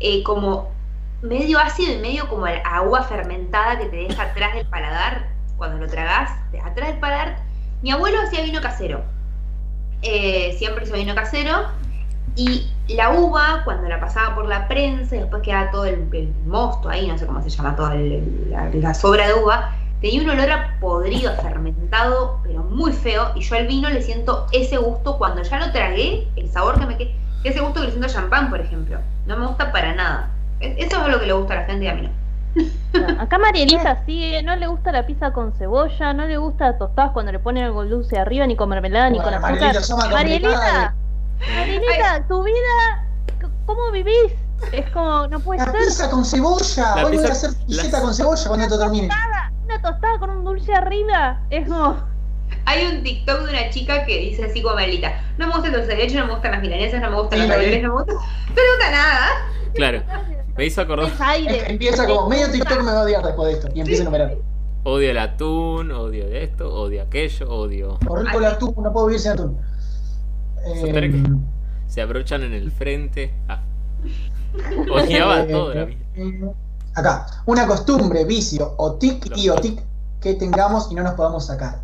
eh, 0.00 0.22
como 0.24 0.70
medio 1.22 1.58
ácido 1.60 1.92
y 1.92 1.98
medio 1.98 2.28
como 2.28 2.46
el 2.46 2.58
agua 2.64 3.02
fermentada 3.04 3.78
que 3.78 3.84
te 3.86 3.96
deja 3.96 4.22
atrás 4.22 4.54
del 4.54 4.66
paladar 4.66 5.28
cuando 5.58 5.76
lo 5.76 5.88
tragás, 5.90 6.30
atrás 6.64 6.88
del 6.88 6.98
paladar. 6.98 7.36
Mi 7.82 7.90
abuelo 7.92 8.18
hacía 8.22 8.42
vino 8.42 8.60
casero. 8.60 9.02
Eh, 10.02 10.54
siempre 10.58 10.84
hizo 10.84 10.94
vino 10.94 11.14
casero. 11.14 11.66
Y 12.36 12.66
la 12.88 13.10
uva, 13.10 13.62
cuando 13.64 13.88
la 13.88 14.00
pasaba 14.00 14.34
por 14.34 14.46
la 14.46 14.66
prensa 14.68 15.16
y 15.16 15.20
después 15.20 15.42
quedaba 15.42 15.70
todo 15.70 15.84
el, 15.84 16.08
el 16.12 16.32
mosto 16.46 16.88
ahí, 16.88 17.06
no 17.06 17.18
sé 17.18 17.26
cómo 17.26 17.42
se 17.42 17.50
llama, 17.50 17.76
toda 17.76 17.94
el- 17.94 18.50
la, 18.50 18.68
la 18.72 18.94
sobra 18.94 19.26
de 19.28 19.34
uva, 19.34 19.70
tenía 20.00 20.22
un 20.22 20.30
olor 20.30 20.50
a 20.50 20.76
podrido, 20.80 21.32
fermentado, 21.42 22.38
pero 22.42 22.62
muy 22.62 22.92
feo. 22.92 23.30
Y 23.34 23.40
yo 23.42 23.56
al 23.56 23.66
vino 23.66 23.88
le 23.90 24.00
siento 24.02 24.46
ese 24.52 24.76
gusto 24.78 25.18
cuando 25.18 25.42
ya 25.42 25.58
lo 25.58 25.72
tragué, 25.72 26.28
el 26.36 26.48
sabor 26.50 26.78
que 26.80 26.86
me 26.86 26.96
queda, 26.96 27.10
ese 27.44 27.60
gusto 27.60 27.80
que 27.80 27.86
le 27.86 27.92
siento 27.92 28.06
a 28.08 28.10
champán, 28.10 28.48
por 28.50 28.60
ejemplo. 28.60 28.98
No 29.26 29.36
me 29.36 29.46
gusta 29.46 29.70
para 29.72 29.94
nada. 29.94 30.30
E- 30.60 30.76
Eso 30.78 31.02
es 31.04 31.08
lo 31.12 31.20
que 31.20 31.26
le 31.26 31.32
gusta 31.32 31.54
a 31.54 31.56
la 31.58 31.64
gente 31.64 31.84
y 31.84 31.88
a 31.88 31.94
mí 31.94 32.02
no. 32.02 32.10
No, 32.92 33.22
Acá 33.22 33.38
Marielita 33.38 34.02
sí, 34.04 34.32
no 34.44 34.56
le 34.56 34.66
gusta 34.66 34.90
la 34.90 35.06
pizza 35.06 35.32
con 35.32 35.52
cebolla, 35.52 36.12
no 36.12 36.26
le 36.26 36.36
gusta 36.38 36.76
tostadas 36.76 37.12
cuando 37.12 37.30
le 37.30 37.38
ponen 37.38 37.62
algo 37.64 37.84
dulce 37.84 38.18
arriba, 38.18 38.46
ni 38.48 38.56
con 38.56 38.68
mermelada, 38.68 39.08
ni 39.10 39.18
Bueno, 39.18 39.40
con 39.40 39.44
azúcar. 39.44 39.52
Marielita, 39.52 39.80
sos 39.82 39.98
Marielita, 41.48 42.26
tu 42.28 42.42
vida, 42.42 43.06
¿cómo 43.66 43.90
vivís? 43.92 44.32
Es 44.72 44.90
como, 44.90 45.26
no 45.28 45.40
puede 45.40 45.60
La 45.64 45.72
ser. 45.72 45.80
pizza 45.80 46.10
con 46.10 46.24
cebolla. 46.24 46.94
La 46.96 46.96
Hoy 46.96 47.02
voy 47.02 47.12
pizza- 47.12 47.28
a 47.28 47.32
hacer 47.32 47.50
la- 47.68 48.00
con 48.00 48.14
cebolla 48.14 48.44
cuando 48.46 48.64
esto 48.66 48.78
termine. 48.78 49.08
Una 49.64 49.82
tostada 49.82 50.18
con 50.18 50.30
un 50.30 50.44
dulce 50.44 50.72
arriba. 50.74 51.40
Es 51.50 51.68
como, 51.68 51.96
Hay 52.66 52.84
un 52.86 53.02
TikTok 53.02 53.42
de 53.44 53.50
una 53.50 53.70
chica 53.70 54.04
que 54.04 54.18
dice 54.18 54.44
así 54.44 54.60
como 54.62 54.74
Melita, 54.76 55.12
no 55.38 55.46
me 55.46 55.52
gusta 55.52 55.68
el 55.68 55.74
dulce 55.74 55.88
de 55.88 55.96
leche, 55.96 56.16
no 56.16 56.26
me 56.26 56.32
gustan 56.32 56.50
las 56.52 56.60
milanesas, 56.60 57.00
no 57.00 57.10
me 57.10 57.16
gustan 57.16 57.38
Sí, 57.40 57.46
los 57.46 57.56
no 57.56 57.62
me 57.62 57.88
gusta, 57.90 58.12
no 58.12 58.18
me 58.54 58.70
gusta 58.76 58.90
nada. 58.90 59.28
claro, 59.74 60.02
me 60.56 60.66
hizo 60.66 60.80
acordar. 60.82 61.06
es 61.08 61.20
aire. 61.20 61.64
Empieza 61.70 62.06
como 62.06 62.28
medio 62.28 62.50
TikTok 62.50 62.78
me 62.82 62.92
va 62.92 63.00
a 63.00 63.02
odiar 63.04 63.24
después 63.24 63.48
de 63.48 63.54
esto. 63.54 63.68
Y 63.74 63.80
empieza 63.80 64.02
a 64.02 64.04
enumerar. 64.04 64.34
Odio 64.82 65.10
el 65.10 65.18
atún, 65.18 65.90
odio 65.92 66.26
esto, 66.26 66.72
odio 66.74 67.02
aquello, 67.02 67.48
odio. 67.50 67.98
Por 68.00 68.24
rico 68.24 68.38
el 68.38 68.44
atún, 68.46 68.74
no 68.82 68.92
puedo 68.92 69.06
vivir 69.06 69.20
sin 69.20 69.32
atún. 69.32 69.58
Eh, 70.66 71.24
Se 71.86 72.00
abrochan 72.02 72.42
en 72.42 72.52
el 72.52 72.70
frente. 72.70 73.32
Ah. 73.48 73.60
Odiaba 74.92 75.40
eh, 75.40 75.44
todo 75.50 75.74
la 75.74 75.84
vida. 75.84 75.98
eh, 76.16 76.50
Acá, 76.94 77.26
una 77.46 77.66
costumbre, 77.66 78.24
vicio 78.24 78.74
o 78.76 78.94
tic 78.94 79.32
y 79.36 79.48
o 79.48 79.54
tic 79.56 79.80
que 80.20 80.34
tengamos 80.34 80.90
y 80.90 80.94
no 80.94 81.02
nos 81.02 81.14
podamos 81.14 81.46
sacar. 81.46 81.80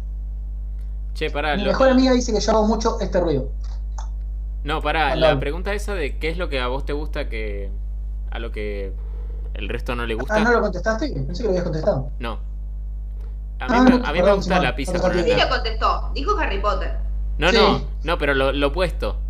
Che, 1.14 1.31
pará. 1.31 1.57
Mi 1.57 1.62
lo- 1.62 1.68
mejor 1.68 1.89
amiga 1.91 2.12
dice 2.12 2.33
que 2.33 2.41
yo 2.41 2.53
hago 2.53 2.66
mucho 2.66 2.99
este 3.01 3.20
ruido. 3.20 3.49
No, 4.64 4.83
pará. 4.83 5.14
La 5.16 5.39
pregunta 5.39 5.72
esa 5.74 5.95
de 5.95 6.18
qué 6.18 6.29
es 6.29 6.39
lo 6.39 6.49
que 6.49 6.61
a 6.61 6.66
vos 6.68 6.85
te 6.85 6.93
gusta 6.93 7.29
que. 7.29 7.70
a 8.31 8.39
lo 8.41 8.51
que 8.53 8.93
el 9.55 9.68
resto 9.68 9.95
no 9.95 10.05
le 10.07 10.14
gusta. 10.14 10.35
Ah, 10.35 10.41
¿no 10.41 10.53
lo 10.53 10.61
contestaste? 10.61 11.09
Pensé 11.09 11.43
que 11.43 11.45
lo 11.45 11.51
habías 11.51 11.64
contestado. 11.64 12.11
No. 12.18 12.33
A 13.59 13.64
Ah, 13.64 13.68
mí, 13.85 13.91
me, 13.91 13.99
no, 13.99 14.07
a 14.07 14.12
mí 14.12 14.22
me 14.22 14.33
gusta 14.35 14.61
la 14.61 14.74
pizza. 14.77 14.99
Sí 14.99 15.07
ananá. 15.07 15.45
lo 15.45 15.49
contestó, 15.51 16.11
dijo 16.14 16.37
Harry 16.39 16.61
Potter. 16.61 16.99
No, 17.39 17.51
Sí. 17.51 17.57
no, 17.57 17.82
no, 18.05 18.18
pero 18.18 18.34
lo, 18.34 18.53
lo 18.53 18.72
puesto. 18.72 19.20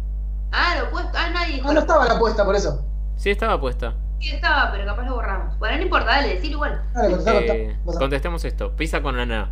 Ah, 0.52 0.76
lo 0.80 0.90
puesto, 0.90 1.10
ah, 1.18 1.30
nadie 1.30 1.54
dijo. 1.56 1.68
Ah, 1.68 1.74
no 1.74 1.80
estaba 1.80 2.06
la 2.06 2.14
apuesta 2.14 2.44
por 2.44 2.54
eso. 2.54 2.84
Sí, 3.16 3.30
estaba 3.30 3.60
puesta. 3.60 3.94
Sí 4.20 4.30
estaba, 4.30 4.70
pero 4.72 4.86
capaz 4.86 5.02
lo 5.04 5.14
borramos. 5.14 5.58
Bueno, 5.58 5.76
no 5.76 5.82
importa, 5.82 6.06
dale, 6.06 6.34
decir 6.34 6.50
igual. 6.52 6.80
Dale, 6.94 7.08
contestá, 7.16 7.32
Eh, 7.54 7.76
contestá. 7.84 7.98
Contestemos 8.00 8.44
esto: 8.44 8.76
pizza 8.76 9.02
con 9.02 9.18
ananá. 9.18 9.50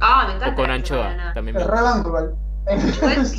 Ah, 0.00 0.24
me 0.28 0.34
encanta. 0.34 0.54
O 0.54 0.56
con 0.64 0.70
anchoa. 0.70 1.32
También 1.34 1.56
me 1.56 1.64
Pero 1.64 1.72
gusta. 1.76 1.98
igual. 2.08 2.34
Igual- 2.66 3.26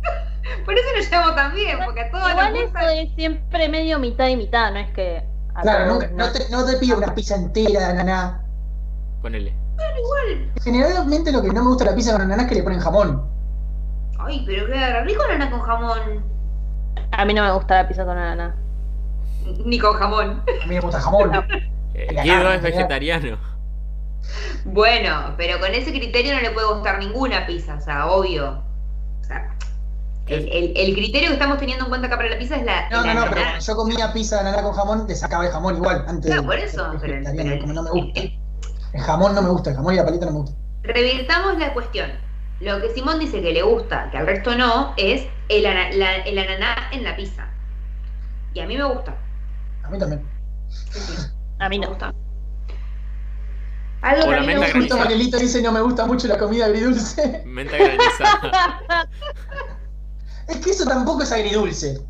Por 0.64 0.74
eso 0.74 0.86
lo 0.96 1.10
llamo 1.18 1.34
también, 1.34 1.78
porque 1.84 2.00
a 2.00 2.10
todos 2.10 2.30
Igual 2.30 2.52
nos 2.52 2.62
eso 2.62 2.70
gusta. 2.72 2.94
es 2.94 3.12
siempre 3.14 3.68
medio 3.68 3.98
mitad 3.98 4.26
y 4.28 4.36
mitad, 4.36 4.72
no 4.72 4.78
es 4.78 4.90
que. 4.92 5.22
Claro, 5.62 5.86
no, 5.86 5.98
te, 6.32 6.48
no 6.50 6.64
te 6.64 6.76
pido 6.78 6.96
una 6.96 7.14
pizza 7.14 7.34
entera 7.34 7.80
de 7.80 7.84
ananá. 7.86 8.42
Ponele. 9.20 9.54
Generalmente 10.62 11.32
lo 11.32 11.42
que 11.42 11.48
no 11.48 11.62
me 11.62 11.68
gusta 11.68 11.84
de 11.84 11.90
la 11.90 11.96
pizza 11.96 12.12
con 12.12 12.22
ananá 12.22 12.42
es 12.44 12.48
que 12.48 12.54
le 12.54 12.62
ponen 12.62 12.80
jamón. 12.80 13.28
Ay, 14.26 14.42
pero 14.46 14.66
queda 14.66 15.02
rico 15.02 15.22
nana 15.28 15.50
con 15.50 15.60
jamón. 15.60 16.24
A 17.12 17.24
mí 17.24 17.34
no 17.34 17.42
me 17.42 17.52
gusta 17.52 17.82
la 17.82 17.88
pizza 17.88 18.04
con 18.04 18.16
ananá. 18.18 18.54
Ni 19.64 19.78
con 19.78 19.94
jamón. 19.94 20.42
A 20.62 20.66
mí 20.66 20.74
me 20.74 20.80
gusta 20.80 21.00
jamón. 21.00 21.32
Eh, 21.94 22.06
Guido 22.22 22.52
es 22.52 22.62
vegetariano. 22.62 23.38
Bueno, 24.64 25.34
pero 25.36 25.58
con 25.58 25.70
ese 25.74 25.90
criterio 25.90 26.34
no 26.34 26.40
le 26.40 26.50
puede 26.50 26.66
gustar 26.72 26.98
ninguna 26.98 27.46
pizza, 27.46 27.74
o 27.76 27.80
sea, 27.80 28.06
obvio. 28.06 28.62
O 29.20 29.24
sea, 29.24 29.56
el, 30.26 30.48
el- 30.52 30.72
el 30.76 30.94
criterio 30.94 31.28
que 31.28 31.34
estamos 31.34 31.58
teniendo 31.58 31.84
en 31.84 31.88
cuenta 31.88 32.06
acá 32.06 32.16
para 32.16 32.28
la 32.30 32.38
pizza 32.38 32.56
es 32.56 32.64
la. 32.64 32.88
No, 32.90 33.02
la 33.04 33.14
no, 33.14 33.24
no, 33.24 33.30
pero 33.30 33.42
yo 33.58 33.76
comía 33.76 34.12
pizza 34.12 34.36
de 34.36 34.48
ananá 34.48 34.62
con 34.62 34.72
jamón, 34.74 35.06
le 35.08 35.14
sacaba 35.16 35.46
el 35.46 35.50
jamón 35.52 35.76
igual, 35.76 36.04
antes 36.06 36.26
Claro, 36.30 36.44
por 36.46 36.56
eso, 36.56 36.92
pero, 37.00 37.14
pero 37.34 37.60
como 37.60 37.72
no 37.72 37.82
me 37.82 37.90
gusta. 37.90 38.20
el, 38.20 38.38
El 38.92 39.00
jamón 39.00 39.34
no 39.34 39.42
me 39.42 39.48
gusta, 39.48 39.70
el 39.70 39.76
jamón 39.76 39.94
y 39.94 39.96
la 39.96 40.04
paleta 40.04 40.26
no 40.26 40.32
me 40.32 40.38
gusta. 40.40 40.56
Revirtamos 40.82 41.58
la 41.58 41.72
cuestión. 41.74 42.10
Lo 42.60 42.80
que 42.80 42.90
Simón 42.94 43.18
dice 43.18 43.40
que 43.40 43.52
le 43.52 43.62
gusta, 43.62 44.10
que 44.10 44.18
al 44.18 44.26
resto 44.26 44.54
no, 44.54 44.92
es 44.96 45.26
el, 45.48 45.64
ana- 45.66 45.90
la- 45.92 46.16
el 46.16 46.38
ananá 46.38 46.76
en 46.92 47.04
la 47.04 47.16
pizza. 47.16 47.48
Y 48.52 48.60
a 48.60 48.66
mí 48.66 48.76
me 48.76 48.84
gusta. 48.84 49.16
A 49.82 49.88
mí 49.88 49.98
también. 49.98 50.22
Sí, 50.68 51.00
sí, 51.00 51.16
A 51.58 51.68
mí 51.68 51.78
me 51.78 51.86
no. 51.86 51.90
gusta. 51.92 52.14
Algo 54.02 54.28
que 54.28 54.34
a 54.34 54.40
mí 54.40 54.46
me 54.46 54.56
gusta. 54.56 54.66
Justo 54.66 54.78
granizada. 54.78 55.04
Manuelito 55.04 55.38
dice 55.38 55.62
no 55.62 55.72
me 55.72 55.80
gusta 55.80 56.06
mucho 56.06 56.26
la 56.28 56.38
comida 56.38 56.66
agridulce. 56.66 57.42
Menta 57.46 57.76
granizada. 57.76 59.08
Es 60.48 60.56
que 60.56 60.70
eso 60.70 60.84
tampoco 60.84 61.22
es 61.22 61.30
agridulce. 61.30 62.00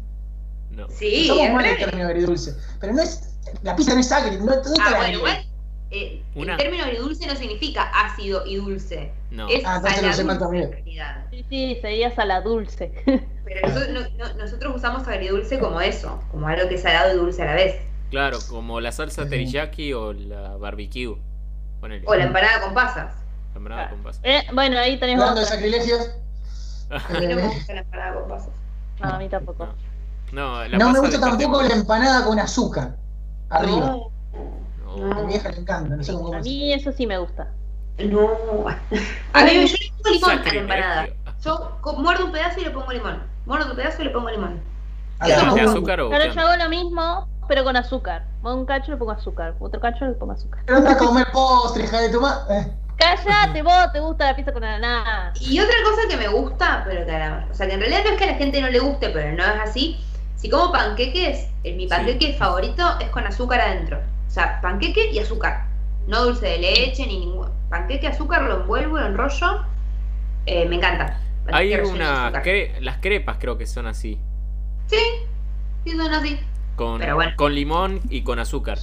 No. 0.70 0.88
Sí, 0.88 1.26
Somos 1.26 1.44
es 1.46 1.52
mal 1.52 1.64
el 1.66 1.76
término 1.76 2.06
agridulce. 2.06 2.54
Pero 2.80 2.94
no 2.94 3.02
es. 3.02 3.34
La 3.62 3.76
pizza 3.76 3.92
no 3.92 4.00
es 4.00 4.10
agridulce. 4.10 4.56
No, 4.70 4.76
no 4.76 4.82
Ah, 4.82 4.94
bueno. 4.96 5.18
Igual. 5.90 6.12
eh, 6.12 6.22
Una- 6.34 6.52
El 6.52 6.58
término 6.58 6.84
agridulce 6.84 7.26
no 7.26 7.34
significa 7.36 7.82
ácido 7.94 8.44
y 8.46 8.56
dulce. 8.56 9.12
No. 9.30 9.48
Es 9.48 9.62
Ah, 9.64 9.76
entonces 9.84 10.24
lo 10.24 10.38
también. 10.38 10.82
Sí, 11.30 11.44
sí, 11.48 11.78
sería 11.80 12.14
saladulce. 12.14 12.92
Pero 13.44 13.68
nosotros, 13.68 13.88
no- 14.16 14.24
no- 14.28 14.34
nosotros 14.34 14.76
usamos 14.76 15.06
agridulce 15.08 15.58
como 15.58 15.80
eso, 15.80 16.22
como 16.30 16.46
algo 16.48 16.68
que 16.68 16.74
es 16.76 16.82
salado 16.82 17.14
y 17.14 17.16
dulce 17.16 17.42
a 17.42 17.46
la 17.46 17.54
vez. 17.54 17.76
Claro, 18.10 18.38
como 18.48 18.80
la 18.80 18.90
salsa 18.92 19.28
teriyaki 19.28 19.92
o 19.92 20.12
la 20.12 20.56
barbecue. 20.56 21.16
Ponele. 21.80 22.04
O 22.06 22.14
la 22.14 22.24
empanada 22.24 22.60
con 22.60 22.74
pasas. 22.74 23.14
La 23.54 23.58
empanada 23.58 23.90
con 23.90 24.02
pasas. 24.02 24.20
Eh, 24.24 24.42
bueno, 24.52 24.78
ahí 24.78 24.98
tenemos 24.98 25.22
Hablando 25.22 25.40
de 25.42 25.46
sacrilegios. 25.46 26.10
A 26.90 26.98
mí 27.20 27.26
no 27.26 27.36
me 27.36 27.42
eh, 27.42 27.48
gusta 27.54 27.74
la 27.74 27.80
empanada 27.80 28.14
con 28.14 28.28
pasas. 28.28 28.50
No, 29.00 29.08
a 29.08 29.18
mí 29.18 29.28
tampoco. 29.28 29.68
No, 30.32 30.64
la 30.68 30.78
no 30.78 30.90
me 30.92 30.98
gusta 31.00 31.20
tampoco 31.20 31.62
la 31.62 31.74
empanada 31.74 32.24
con 32.24 32.38
azúcar. 32.38 32.96
Arriba. 33.48 33.96
No. 34.96 35.10
A 35.12 35.14
mi 35.22 35.26
vieja 35.28 35.48
le 35.50 35.58
encanta, 35.58 35.96
no 35.96 36.02
sé 36.04 36.12
cómo 36.12 36.26
A 36.26 36.30
comes. 36.30 36.44
mí 36.44 36.72
eso 36.72 36.92
sí 36.92 37.06
me 37.06 37.18
gusta. 37.18 37.48
no. 37.98 38.28
A 39.32 39.44
mí 39.44 39.66
yo 39.66 39.76
le 39.76 39.90
pongo 40.02 40.10
limón 40.12 40.30
a 40.38 40.52
la 40.52 40.60
empanada. 40.60 41.08
Yo 41.42 41.78
muerdo 41.98 42.24
un 42.26 42.32
pedazo 42.32 42.60
y 42.60 42.64
le 42.64 42.70
pongo 42.70 42.92
limón. 42.92 43.22
Muerdo 43.46 43.70
un 43.70 43.76
pedazo 43.76 44.02
y 44.02 44.04
le 44.06 44.10
pongo 44.10 44.30
limón. 44.30 44.60
A 45.18 45.26
¿De 45.26 45.32
la 45.32 45.38
Eso 45.42 45.54
de 45.54 45.62
no. 45.62 45.70
azúcar 45.70 46.00
o 46.00 46.10
Pero 46.10 46.24
qué 46.24 46.34
yo 46.34 46.40
hago 46.40 46.62
lo 46.62 46.68
mismo, 46.70 47.28
pero 47.48 47.64
con 47.64 47.76
azúcar. 47.76 48.24
Un 48.42 48.64
cacho 48.66 48.90
le 48.92 48.96
pongo 48.96 49.12
azúcar, 49.12 49.54
otro 49.60 49.80
cacho 49.80 50.04
le 50.06 50.12
pongo 50.12 50.32
azúcar. 50.32 50.62
Pero 50.66 50.78
anda 50.78 50.92
a 50.92 50.98
comer 50.98 51.26
postre, 51.32 51.84
hija 51.84 52.00
de 52.00 52.08
tu 52.10 52.20
madre. 52.20 52.72
Cállate, 52.96 53.62
vos 53.62 53.92
te 53.92 54.00
gusta 54.00 54.26
la 54.26 54.36
pizza 54.36 54.52
con 54.52 54.62
ananá. 54.64 55.32
Y 55.40 55.58
otra 55.60 55.74
cosa 55.84 56.02
que 56.08 56.16
me 56.18 56.28
gusta, 56.28 56.82
pero 56.86 57.04
que 57.06 57.12
a 57.16 57.18
la- 57.18 57.48
o 57.50 57.54
sea, 57.54 57.66
que 57.66 57.74
en 57.74 57.80
realidad 57.80 58.00
no 58.04 58.10
es 58.10 58.16
que 58.18 58.24
a 58.24 58.32
la 58.32 58.34
gente 58.34 58.60
no 58.60 58.68
le 58.68 58.78
guste, 58.78 59.08
pero 59.10 59.32
no 59.36 59.42
es 59.42 59.60
así. 59.70 59.98
Si 60.36 60.48
como 60.50 60.70
panqueques, 60.72 61.48
eh, 61.64 61.74
mi 61.76 61.86
panqueque 61.86 62.34
favorito 62.34 62.82
es 63.00 63.08
con 63.10 63.26
azúcar 63.26 63.60
adentro. 63.60 64.00
O 64.30 64.32
sea, 64.32 64.60
panqueque 64.60 65.10
y 65.10 65.18
azúcar. 65.18 65.64
No 66.06 66.24
dulce 66.24 66.46
de 66.46 66.58
leche 66.58 67.04
ni 67.04 67.18
ningún. 67.18 67.48
Panqueque, 67.68 68.06
azúcar, 68.06 68.42
lo 68.42 68.60
envuelvo, 68.60 68.96
lo 68.98 69.06
enrollo. 69.06 69.64
Eh, 70.46 70.68
me 70.68 70.76
encanta. 70.76 71.18
Hay 71.52 71.74
una. 71.74 72.32
cre- 72.44 72.78
Las 72.78 72.98
crepas 72.98 73.38
creo 73.40 73.58
que 73.58 73.66
son 73.66 73.88
así. 73.88 74.20
Sí, 74.86 74.96
sí, 75.84 75.96
son 75.96 76.14
así. 76.14 76.38
Con, 76.76 77.00
Pero 77.00 77.16
bueno. 77.16 77.32
con 77.34 77.52
limón 77.56 78.00
y 78.08 78.22
con 78.22 78.38
azúcar. 78.38 78.78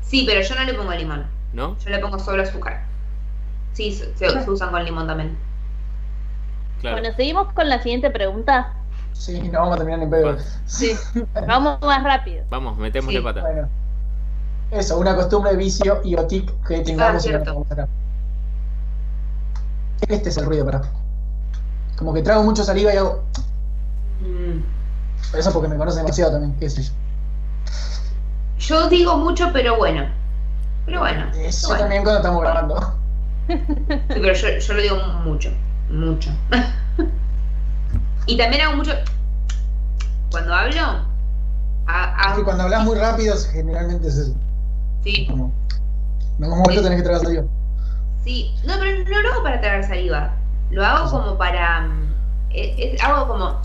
Sí, 0.00 0.24
pero 0.26 0.40
yo 0.40 0.54
no 0.54 0.64
le 0.64 0.72
pongo 0.72 0.92
limón. 0.94 1.26
¿No? 1.52 1.76
Yo 1.78 1.90
le 1.90 1.98
pongo 1.98 2.18
solo 2.18 2.42
azúcar. 2.42 2.84
Sí, 3.74 3.92
se, 3.92 4.16
se- 4.16 4.30
se 4.30 4.50
usan 4.50 4.70
con 4.70 4.82
limón 4.82 5.06
también. 5.06 5.36
Claro. 6.80 6.96
Bueno, 6.98 7.14
seguimos 7.14 7.52
con 7.52 7.68
la 7.68 7.82
siguiente 7.82 8.10
pregunta. 8.10 8.72
Sí, 9.12 9.38
no 9.50 9.60
vamos 9.60 9.74
a 9.74 9.78
terminar 9.78 10.02
en 10.02 10.10
pedo. 10.10 10.38
Sí. 10.64 10.92
Vamos 11.46 11.78
más 11.82 12.02
rápido. 12.02 12.44
Vamos, 12.48 12.78
metémosle 12.78 13.18
Sí. 13.18 13.24
pata. 13.24 13.42
Bueno. 13.42 13.68
Eso, 14.70 14.98
una 14.98 15.16
costumbre, 15.16 15.56
vicio 15.56 16.00
y 16.04 16.14
otic 16.16 16.52
que 16.66 16.80
tengamos 16.80 17.26
Ah. 17.26 17.86
Este 20.08 20.28
es 20.28 20.36
el 20.36 20.46
ruido, 20.46 20.64
para. 20.64 20.82
Como 21.96 22.14
que 22.14 22.22
trago 22.22 22.42
mucho 22.42 22.64
saliva 22.64 22.94
y 22.94 22.96
hago. 22.96 23.22
Mm. 24.20 25.36
Eso 25.36 25.52
porque 25.52 25.68
me 25.68 25.76
conoce 25.76 25.98
demasiado 25.98 26.32
también, 26.32 26.54
qué 26.58 26.70
sé 26.70 26.82
yo. 26.82 26.92
Yo 28.58 28.88
digo 28.88 29.16
mucho, 29.16 29.50
pero 29.52 29.76
bueno. 29.76 30.04
Pero 30.86 31.00
bueno. 31.00 31.26
Eso 31.34 31.68
bueno. 31.68 31.82
también 31.82 32.02
cuando 32.02 32.20
estamos 32.20 32.40
grabando. 32.42 32.94
Pero 34.08 34.32
yo, 34.32 34.48
yo 34.58 34.74
lo 34.74 34.82
digo 34.82 34.96
mucho, 35.24 35.50
mucho. 35.90 36.30
y 38.26 38.36
también 38.38 38.62
hago 38.62 38.76
mucho. 38.76 38.92
Cuando 40.30 40.54
hablo, 40.54 40.80
ha- 41.86 42.30
Es 42.30 42.36
que 42.36 42.44
cuando 42.44 42.62
hablas 42.64 42.84
muy 42.84 42.96
rápido, 42.96 43.34
generalmente 43.52 44.08
es 44.08 44.16
eso. 44.16 44.34
Sí, 45.02 45.26
Como, 45.26 45.52
no 46.38 46.48
como 46.50 46.62
tenés 46.64 46.96
que 46.96 47.02
tragar 47.02 47.20
saliva. 47.22 47.44
sí. 48.24 48.54
No, 48.64 48.74
pero 48.78 49.04
no 49.08 49.20
lo 49.22 49.32
hago 49.32 49.42
para 49.42 49.60
tragar 49.60 49.84
saliva. 49.84 50.32
Lo 50.70 50.84
hago 50.84 51.10
como 51.10 51.38
para. 51.38 51.82
mm, 51.82 52.14
hago 53.02 53.28
como. 53.28 53.60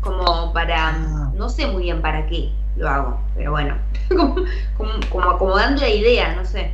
Como 0.00 0.52
para. 0.52 0.88
Ah. 0.90 1.32
No 1.34 1.48
sé 1.48 1.66
muy 1.66 1.84
bien 1.84 2.02
para 2.02 2.26
qué 2.26 2.52
lo 2.76 2.88
hago, 2.88 3.20
pero 3.34 3.52
bueno. 3.52 3.76
como, 4.08 4.34
como, 4.76 4.90
como 5.10 5.30
acomodando 5.30 5.80
la 5.80 5.88
idea, 5.88 6.34
no 6.34 6.44
sé. 6.44 6.72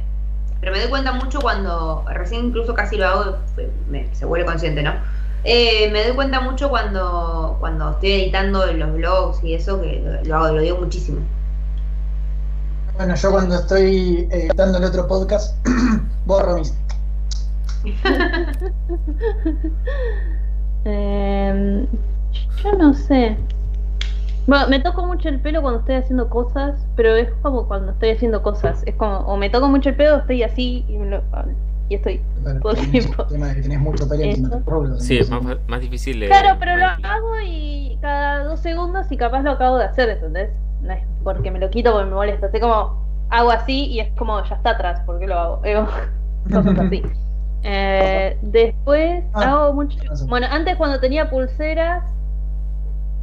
Pero 0.60 0.72
me 0.72 0.80
doy 0.80 0.88
cuenta 0.90 1.12
mucho 1.12 1.40
cuando. 1.40 2.04
Recién 2.08 2.46
incluso 2.46 2.74
casi 2.74 2.96
lo 2.96 3.06
hago, 3.06 3.36
me- 3.88 4.12
se 4.14 4.24
vuelve 4.24 4.46
consciente, 4.46 4.82
¿no? 4.82 4.92
Eh, 5.44 5.88
me 5.92 6.02
doy 6.04 6.14
cuenta 6.16 6.40
mucho 6.40 6.68
cuando, 6.68 7.56
cuando 7.60 7.92
estoy 7.92 8.12
editando 8.12 8.66
los 8.72 8.92
blogs 8.94 9.44
y 9.44 9.54
eso, 9.54 9.80
que 9.80 10.00
lo, 10.04 10.24
lo 10.24 10.36
hago, 10.36 10.56
lo 10.56 10.60
digo 10.62 10.78
muchísimo. 10.78 11.20
Bueno, 12.98 13.14
yo 13.14 13.30
cuando 13.30 13.54
estoy 13.54 14.28
editando 14.30 14.78
el 14.78 14.84
otro 14.84 15.06
podcast, 15.06 15.56
borro 16.26 16.56
mis. 16.58 16.74
Eh, 20.84 21.86
yo 22.62 22.72
no 22.74 22.94
sé. 22.94 23.36
Bueno, 24.46 24.68
me 24.68 24.80
toco 24.80 25.04
mucho 25.06 25.28
el 25.28 25.38
pelo 25.40 25.60
cuando 25.60 25.80
estoy 25.80 25.96
haciendo 25.96 26.30
cosas, 26.30 26.80
pero 26.96 27.14
es 27.16 27.28
como 27.42 27.66
cuando 27.66 27.92
estoy 27.92 28.10
haciendo 28.10 28.42
cosas. 28.42 28.82
Es 28.86 28.94
como, 28.94 29.18
o 29.18 29.36
me 29.36 29.50
toco 29.50 29.68
mucho 29.68 29.90
el 29.90 29.96
pelo 29.96 30.14
o 30.14 30.18
estoy 30.20 30.42
así 30.44 30.84
y, 30.88 30.96
me 30.96 31.10
lo- 31.10 31.22
y 31.90 31.96
estoy. 31.96 32.22
Todo 32.62 32.72
el 32.72 32.90
tiempo. 32.90 33.22
el 33.24 33.28
tema 33.28 33.48
de 33.48 33.54
que 33.56 33.62
tenés 33.62 33.80
mucho 33.80 34.08
pelo 34.08 34.22
Eso. 34.24 34.62
rubro, 34.66 34.98
Sí, 34.98 35.18
es 35.18 35.28
más, 35.28 35.42
más 35.66 35.80
difícil 35.80 36.20
de. 36.20 36.28
Claro, 36.28 36.56
pero 36.58 36.76
lo 36.76 36.86
hago 36.86 37.40
y 37.44 37.98
cada 38.00 38.44
dos 38.44 38.60
segundos 38.60 39.10
y 39.12 39.16
capaz 39.16 39.42
lo 39.42 39.50
acabo 39.50 39.76
de 39.78 39.84
hacer, 39.84 40.08
¿entendés? 40.08 40.50
No 40.82 40.92
es 40.92 41.02
porque 41.24 41.50
me 41.50 41.58
lo 41.58 41.70
quito 41.70 41.92
porque 41.92 42.06
me 42.06 42.14
molesta. 42.14 42.46
Así 42.46 42.60
como 42.60 43.06
hago 43.30 43.50
así 43.50 43.86
y 43.86 44.00
es 44.00 44.10
como 44.16 44.42
ya 44.44 44.54
está 44.56 44.70
atrás, 44.70 45.00
¿por 45.06 45.18
qué 45.18 45.26
lo 45.26 45.38
hago? 45.38 45.60
Eh, 45.64 45.84
Cosas 46.52 46.78
así. 46.78 47.02
Eh, 47.62 48.38
después 48.42 49.24
Ah, 49.34 49.50
hago 49.64 49.74
mucho. 49.74 49.98
Bueno, 50.28 50.46
antes 50.50 50.76
cuando 50.76 51.00
tenía 51.00 51.28
pulseras, 51.28 52.04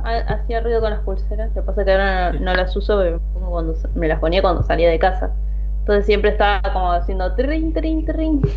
ha- 0.03 0.33
hacía 0.33 0.59
ruido 0.61 0.81
con 0.81 0.91
las 0.91 0.99
pulseras. 1.01 1.49
Lo 1.55 1.61
que 1.61 1.61
pasa 1.61 1.81
es 1.81 1.85
que 1.85 1.91
ahora 1.93 2.31
no, 2.33 2.39
no 2.39 2.53
las 2.53 2.75
uso, 2.75 2.97
me 2.97 3.17
cuando 3.49 3.73
me 3.95 4.07
las 4.07 4.19
ponía 4.19 4.41
cuando 4.41 4.61
salía 4.63 4.89
de 4.89 4.99
casa. 4.99 5.31
Entonces 5.79 6.05
siempre 6.05 6.31
estaba 6.31 6.61
como 6.73 6.91
haciendo 6.91 7.33
trin, 7.35 7.73
trin, 7.73 8.05
trin. 8.05 8.41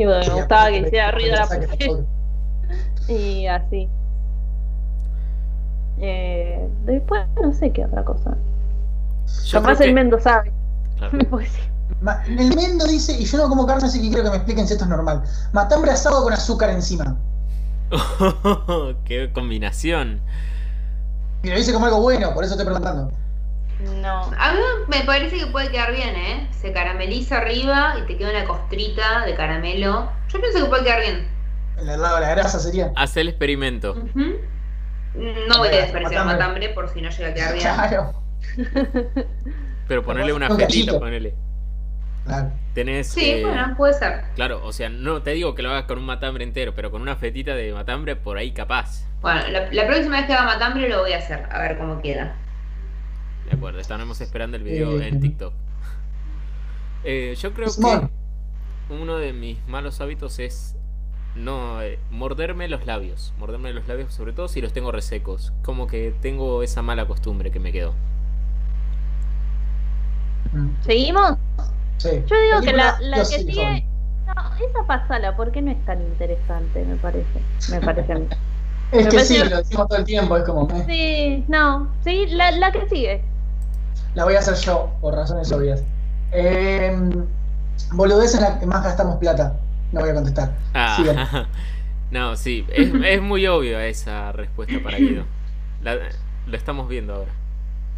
Y 0.00 0.04
bueno, 0.06 0.20
me 0.28 0.34
gustaba 0.34 0.68
que 0.68 0.78
hiciera 0.78 1.10
ruido 1.10 1.34
la 1.34 1.46
pulsera. 1.48 2.04
Y 3.08 3.46
así. 3.46 3.88
Eh, 6.00 6.68
después 6.84 7.22
no 7.42 7.52
sé 7.52 7.70
qué 7.72 7.84
otra 7.84 8.04
cosa. 8.04 8.36
Yo 9.46 9.60
Capaz 9.60 9.80
el 9.80 9.88
que- 9.88 9.92
Mendo 9.92 10.18
sabe. 10.20 10.52
Claro. 10.98 11.18
Pues 11.30 11.50
El 12.28 12.54
Mendo 12.54 12.86
dice, 12.86 13.12
y 13.18 13.24
yo 13.24 13.38
no 13.38 13.48
como 13.48 13.66
carne, 13.66 13.86
así 13.86 14.00
que 14.00 14.08
quiero 14.08 14.22
que 14.24 14.30
me 14.30 14.36
expliquen 14.36 14.66
si 14.66 14.74
esto 14.74 14.84
es 14.84 14.90
normal. 14.90 15.22
Matambre 15.52 15.90
asado 15.90 16.22
con 16.22 16.32
azúcar 16.32 16.70
encima. 16.70 17.16
¡Qué 19.04 19.30
combinación! 19.32 20.20
Y 21.42 21.48
lo 21.48 21.56
dice 21.56 21.72
como 21.72 21.86
algo 21.86 22.00
bueno, 22.02 22.34
por 22.34 22.44
eso 22.44 22.52
estoy 22.54 22.66
preguntando. 22.66 23.10
No. 24.02 24.22
A 24.38 24.52
mí 24.52 24.58
me 24.88 25.04
parece 25.04 25.38
que 25.38 25.46
puede 25.46 25.70
quedar 25.70 25.92
bien, 25.92 26.14
¿eh? 26.14 26.48
Se 26.60 26.72
carameliza 26.72 27.38
arriba 27.38 27.94
y 27.98 28.06
te 28.06 28.18
queda 28.18 28.30
una 28.30 28.44
costrita 28.44 29.24
de 29.24 29.34
caramelo. 29.34 30.10
Yo 30.28 30.40
pienso 30.40 30.58
que 30.64 30.64
puede 30.66 30.84
quedar 30.84 31.00
bien. 31.00 31.28
El 31.78 31.88
helado 31.88 32.16
de 32.16 32.20
la 32.22 32.30
grasa 32.30 32.58
sería. 32.58 32.92
Haz 32.96 33.16
el 33.16 33.28
experimento. 33.28 33.92
Ujú. 33.92 34.34
No 35.14 35.58
voy 35.58 35.68
a 35.68 35.70
desperdiciar 35.82 36.24
matambre. 36.26 36.68
por 36.70 36.88
si 36.88 37.00
no 37.02 37.10
llega 37.10 37.28
a 37.28 37.34
quedar 37.34 37.52
bien. 37.54 37.62
Claro, 37.64 38.12
Pero 39.88 40.04
ponerle 40.04 40.32
una 40.32 40.48
Un 40.50 40.58
fetita, 40.58 40.98
ponele. 40.98 41.34
claro. 42.24 42.52
Tenés. 42.74 43.08
Sí, 43.08 43.30
eh, 43.30 43.42
bueno, 43.44 43.74
puede 43.76 43.94
ser. 43.94 44.22
Claro, 44.34 44.64
o 44.64 44.72
sea, 44.72 44.88
no 44.88 45.22
te 45.22 45.30
digo 45.30 45.54
que 45.54 45.62
lo 45.62 45.70
hagas 45.70 45.84
con 45.84 45.98
un 45.98 46.04
matambre 46.04 46.44
entero, 46.44 46.74
pero 46.74 46.90
con 46.90 47.00
una 47.02 47.16
fetita 47.16 47.54
de 47.54 47.72
matambre 47.72 48.14
por 48.16 48.36
ahí 48.36 48.52
capaz. 48.52 49.04
Bueno, 49.22 49.48
la, 49.48 49.72
la 49.72 49.86
próxima 49.86 50.18
vez 50.18 50.26
que 50.26 50.34
haga 50.34 50.44
matambre 50.44 50.88
lo 50.88 51.00
voy 51.00 51.12
a 51.12 51.18
hacer, 51.18 51.46
a 51.50 51.58
ver 51.60 51.78
cómo 51.78 52.00
queda. 52.02 52.36
De 53.50 53.56
acuerdo, 53.56 53.80
estaremos 53.80 54.20
esperando 54.20 54.56
el 54.58 54.62
video 54.62 55.00
Eh, 55.00 55.08
en 55.08 55.20
TikTok. 55.20 55.54
Eh, 57.04 57.34
yo 57.40 57.52
creo 57.54 57.68
que 57.68 58.94
uno 58.94 59.16
de 59.18 59.32
mis 59.32 59.66
malos 59.66 60.00
hábitos 60.00 60.38
es 60.38 60.76
no 61.34 61.80
eh, 61.82 62.04
morderme 62.10 62.68
los 62.68 62.86
labios. 62.86 63.34
Morderme 63.36 63.72
los 63.72 63.86
labios, 63.88 64.12
sobre 64.14 64.32
todo 64.32 64.48
si 64.48 64.60
los 64.60 64.72
tengo 64.72 64.92
resecos. 64.92 65.54
Como 65.62 65.86
que 65.86 66.12
tengo 66.20 66.62
esa 66.62 66.82
mala 66.82 67.06
costumbre 67.06 67.50
que 67.50 67.60
me 67.60 67.72
quedó. 67.72 67.98
Mm. 70.52 70.68
¿Seguimos? 70.80 71.38
Sí. 71.98 72.24
Yo 72.26 72.36
digo 72.40 72.62
que 72.62 72.72
la, 72.72 72.96
la 73.00 73.26
que 73.28 73.40
sí, 73.40 73.44
sigue. 73.44 73.84
No, 74.26 74.34
esa 74.56 74.86
pasala, 74.86 75.36
porque 75.36 75.62
no 75.62 75.70
es 75.70 75.84
tan 75.84 76.02
interesante, 76.02 76.84
me 76.84 76.96
parece. 76.98 77.48
Me 77.66 77.80
parece 77.82 78.12
a 78.12 78.18
mí. 78.18 78.28
Es 78.90 79.06
Me 79.06 79.10
que 79.10 79.20
sí, 79.20 79.44
lo 79.44 79.58
decimos 79.58 79.88
todo 79.88 79.98
el 79.98 80.04
tiempo, 80.06 80.36
es 80.36 80.44
como, 80.44 80.70
eh, 80.74 80.84
Sí, 80.86 81.44
no. 81.48 81.96
Sí, 82.04 82.26
la, 82.28 82.52
la 82.52 82.72
que 82.72 82.88
sigue. 82.88 83.30
la 84.14 84.24
voy 84.24 84.34
a 84.34 84.40
hacer 84.40 84.54
yo, 84.56 84.96
por 85.00 85.14
razones 85.14 85.50
obvias. 85.52 85.86
Eh, 86.30 86.96
boludez 87.92 88.34
en 88.34 88.40
la 88.42 88.58
que 88.58 88.66
más 88.66 88.82
gastamos 88.84 89.18
plata. 89.18 89.67
No 89.92 90.00
voy 90.00 90.10
a 90.10 90.14
contestar. 90.14 90.52
Ah, 90.74 91.46
no, 92.10 92.36
sí, 92.36 92.64
es, 92.72 92.90
es 93.04 93.22
muy 93.22 93.46
obvio 93.46 93.78
esa 93.80 94.32
respuesta 94.32 94.74
para 94.82 94.98
Guido. 94.98 95.24
La- 95.82 95.96
lo 96.46 96.56
estamos 96.56 96.88
viendo 96.88 97.14
ahora. 97.14 97.30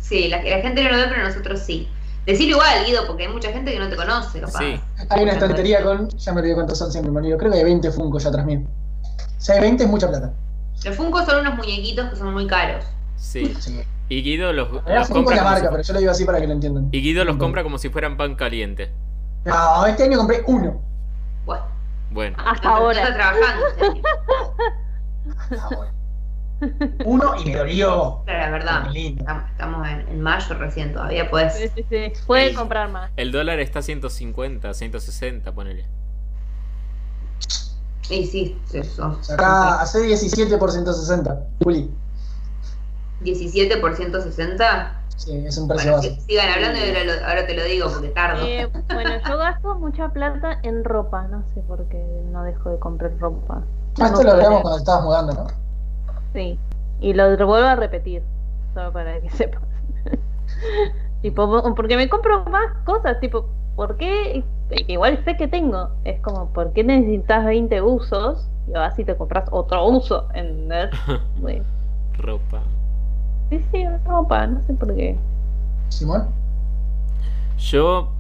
Sí, 0.01 0.29
la, 0.29 0.43
la 0.43 0.59
gente 0.61 0.83
no 0.83 0.91
lo 0.91 0.97
ve, 0.97 1.05
pero 1.09 1.23
nosotros 1.23 1.61
sí. 1.61 1.89
Decir 2.27 2.49
igual, 2.49 2.85
Guido, 2.85 3.07
porque 3.07 3.25
hay 3.27 3.33
mucha 3.33 3.51
gente 3.53 3.73
que 3.73 3.79
no 3.79 3.89
te 3.89 3.97
conoce, 3.97 4.41
capaz. 4.41 4.59
Sí, 4.59 4.81
Hay 5.09 5.23
una 5.23 5.33
estantería 5.33 5.83
con, 5.83 6.09
ya 6.11 6.33
me 6.33 6.41
olvidé 6.41 6.55
cuántos 6.55 6.79
son 6.79 6.91
siempre, 6.93 7.11
me. 7.13 7.21
Creo 7.37 7.51
que 7.51 7.59
hay 7.59 7.65
20 7.65 7.91
Funko 7.93 8.19
ya 8.19 8.29
atrás 8.29 8.45
mío. 8.47 8.61
Si 9.39 9.53
hay 9.53 9.61
20 9.61 9.85
es 9.85 9.89
mucha 9.91 10.09
plata. 10.09 10.33
Los 10.85 10.97
Funko 10.97 11.25
son 11.25 11.41
unos 11.41 11.57
muñequitos 11.57 12.11
que 12.11 12.17
son 12.17 12.33
muy 12.33 12.47
caros. 12.47 12.85
sí. 13.17 13.55
Sí. 13.59 13.81
Y 14.09 14.23
Guido 14.25 14.53
los, 14.53 14.69
los 14.73 15.09
compra 15.09 15.37
la 15.37 15.45
marca, 15.45 15.61
si- 15.61 15.69
pero 15.71 15.83
yo 15.85 15.93
lo 15.93 15.99
digo 16.01 16.11
así 16.11 16.25
para 16.25 16.41
que 16.41 16.47
lo 16.49 16.53
entiendan. 16.53 16.89
y 16.91 17.01
Guido 17.01 17.25
los 17.25 17.37
compra 17.37 17.63
como 17.63 17.79
si 17.79 17.89
fueran 17.91 18.17
pan 18.17 18.35
caliente. 18.35 18.91
No, 19.45 19.87
este 19.87 20.03
año 20.03 20.19
compré 20.19 20.43
uno. 20.49 20.83
Bueno, 22.11 22.37
Hasta 22.45 22.69
no, 22.69 22.91
está 22.91 23.07
ahora. 23.07 23.15
trabajando. 23.15 23.67
Uno 27.05 27.37
y 27.41 27.45
me 27.47 27.57
dolió. 27.57 28.23
Pero 28.27 28.39
la 28.39 28.51
verdad, 28.51 28.91
estamos, 29.51 29.89
en, 29.89 30.01
en 30.09 30.21
mayo 30.21 30.55
recién 30.59 30.93
todavía, 30.93 31.31
pues. 31.31 31.55
Sí, 31.55 31.69
sí, 31.75 31.87
sí. 31.89 32.13
Puede 32.27 32.49
Ey. 32.49 32.55
comprar 32.55 32.91
más. 32.91 33.11
el 33.17 33.33
dólar 33.33 33.61
está 33.61 33.79
a 33.79 33.83
150, 33.83 34.75
160, 34.75 35.53
ponele. 35.53 35.87
Y 38.11 38.27
sí, 38.27 38.61
eso. 38.75 39.19
Acá 39.33 39.81
hace 39.81 40.03
17 40.03 40.59
por 40.59 40.71
160. 40.73 41.47
Juli. 41.63 41.91
17 43.21 43.77
por 43.79 43.95
160. 43.97 44.97
Sí, 45.17 45.37
es 45.47 45.59
un 45.59 45.69
precio 45.69 45.93
Bueno, 45.93 46.03
si- 46.03 46.21
sigan 46.23 46.49
hablando 46.49 46.79
y 46.79 46.89
ahora, 46.89 47.05
lo- 47.05 47.27
ahora 47.27 47.47
te 47.47 47.55
lo 47.55 47.65
digo 47.65 47.89
porque 47.93 48.09
tardo. 48.09 48.43
Eh, 48.47 48.69
bueno, 48.93 49.11
yo 49.29 49.37
gasto 49.37 49.75
mucha 49.79 50.09
plata 50.09 50.59
en 50.63 50.83
ropa. 50.85 51.25
No 51.31 51.45
sé 51.55 51.61
por 51.61 51.85
qué 51.89 52.03
no 52.33 52.43
dejo 52.45 52.71
de 52.71 52.79
comprar 52.79 53.13
ropa. 53.19 53.63
Ah, 54.01 54.07
esto 54.07 54.23
lo 54.23 54.33
hablamos 54.33 54.63
cuando 54.63 54.79
estabas 54.79 55.05
mudando, 55.05 55.33
¿no? 55.35 55.47
Sí. 56.33 56.59
Y 57.01 57.13
lo 57.13 57.25
vuelvo 57.47 57.67
a 57.69 57.77
repetir. 57.77 58.23
Solo 58.73 58.93
para 58.93 59.21
que 59.21 59.29
sepan. 59.37 59.63
tipo, 61.23 61.75
porque 61.75 61.97
me 61.97 62.09
compro 62.09 62.45
más 62.47 62.73
cosas. 62.85 63.21
Tipo, 63.21 63.47
¿por 63.77 63.97
qué? 63.97 64.43
Igual 64.87 65.23
sé 65.25 65.37
que 65.37 65.49
tengo. 65.49 65.91
Es 66.05 66.21
como, 66.21 66.51
¿por 66.53 66.73
qué 66.73 66.83
necesitas 66.85 67.45
20 67.45 67.83
usos? 67.83 68.47
Y 68.69 68.73
vas 68.73 68.99
y 68.99 69.05
te 69.05 69.17
compras 69.17 69.45
otro 69.51 69.87
uso. 69.87 70.29
¿Entendés? 70.35 70.91
Bueno, 71.41 71.65
Ropa. 72.17 72.63
Sí, 73.51 73.61
sí, 73.73 73.85
ropa. 74.07 74.47
No 74.47 74.63
sé 74.63 74.75
por 74.75 74.95
qué. 74.95 75.17
Simón. 75.89 76.29
Yo 77.59 78.13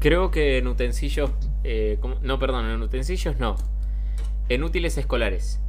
creo 0.00 0.30
que 0.30 0.58
en 0.58 0.68
utensilios. 0.68 1.30
eh. 1.64 1.98
No, 2.22 2.38
perdón, 2.38 2.66
en 2.70 2.82
utensilios 2.82 3.38
no. 3.38 3.56
En 4.48 4.62
útiles 4.64 4.96
escolares. 4.98 5.60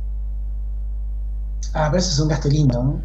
Ah, 1.74 1.88
pero 1.92 2.00
eso 2.00 2.12
es 2.12 2.20
un 2.20 2.28
gasto 2.30 2.48
lindo, 2.48 2.82
¿no? 2.84 3.02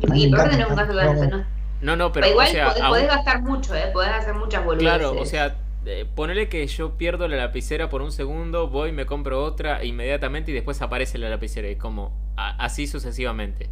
Y, 0.00 0.30
por 0.30 0.38
no 0.58 0.68
un 0.68 0.74
gasto 0.76 0.94
grande, 0.94 1.28
¿no? 1.28 1.44
No, 1.80 1.96
no, 1.96 2.12
pero. 2.12 2.24
Pero 2.24 2.32
igual 2.32 2.48
o 2.48 2.50
sea, 2.50 2.66
podés, 2.68 2.82
aún- 2.82 2.90
podés 2.90 3.08
gastar 3.08 3.42
mucho, 3.42 3.74
¿eh? 3.74 3.90
Podés 3.92 4.10
hacer 4.10 4.34
muchas 4.34 4.64
boludeces. 4.64 4.98
Claro, 4.98 5.20
o 5.20 5.26
sea, 5.26 5.56
eh, 5.84 6.06
ponele 6.14 6.48
que 6.48 6.66
yo 6.66 6.96
pierdo 6.96 7.28
la 7.28 7.36
lapicera 7.36 7.88
por 7.88 8.02
un 8.02 8.12
segundo, 8.12 8.68
voy, 8.68 8.92
me 8.92 9.06
compro 9.06 9.42
otra 9.44 9.84
inmediatamente 9.84 10.50
y 10.50 10.54
después 10.54 10.80
aparece 10.82 11.18
la 11.18 11.28
lapicera. 11.28 11.68
Y 11.70 11.76
como 11.76 12.12
a- 12.36 12.56
así 12.64 12.86
sucesivamente. 12.86 13.68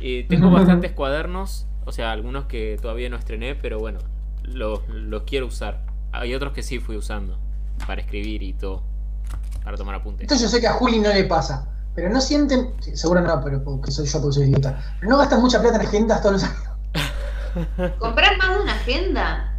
Y 0.00 0.24
tengo 0.24 0.50
bastantes 0.50 0.92
cuadernos, 0.94 1.66
o 1.84 1.92
sea, 1.92 2.12
algunos 2.12 2.46
que 2.46 2.78
todavía 2.80 3.08
no 3.08 3.16
estrené, 3.16 3.54
pero 3.54 3.78
bueno, 3.78 3.98
los, 4.42 4.86
los 4.88 5.22
quiero 5.22 5.46
usar. 5.46 5.80
Hay 6.12 6.34
otros 6.34 6.52
que 6.52 6.62
sí 6.62 6.78
fui 6.78 6.96
usando 6.96 7.38
para 7.86 8.00
escribir 8.00 8.42
y 8.42 8.52
todo, 8.52 8.82
para 9.64 9.76
tomar 9.76 9.94
apuntes. 9.96 10.30
Esto 10.30 10.42
yo 10.42 10.48
sé 10.48 10.60
que 10.60 10.66
a 10.66 10.72
Juli 10.72 11.00
no 11.00 11.08
le 11.08 11.24
pasa. 11.24 11.68
Pero 11.94 12.10
no 12.10 12.20
sienten. 12.20 12.74
sí, 12.78 12.96
seguro 12.96 13.20
no, 13.22 13.42
pero 13.42 13.64
porque 13.64 13.90
soy 13.90 14.06
yo 14.06 14.20
porque 14.20 14.34
soy 14.34 14.44
idiota. 14.44 14.80
Pero 15.00 15.10
no 15.10 15.18
gastan 15.18 15.40
mucha 15.40 15.60
plata 15.60 15.80
en 15.80 15.86
agendas 15.86 16.22
todos 16.22 16.34
los 16.34 16.44
años. 16.44 17.98
¿Comprar 17.98 18.38
más 18.38 18.50
de 18.50 18.62
una 18.62 18.72
agenda? 18.72 19.52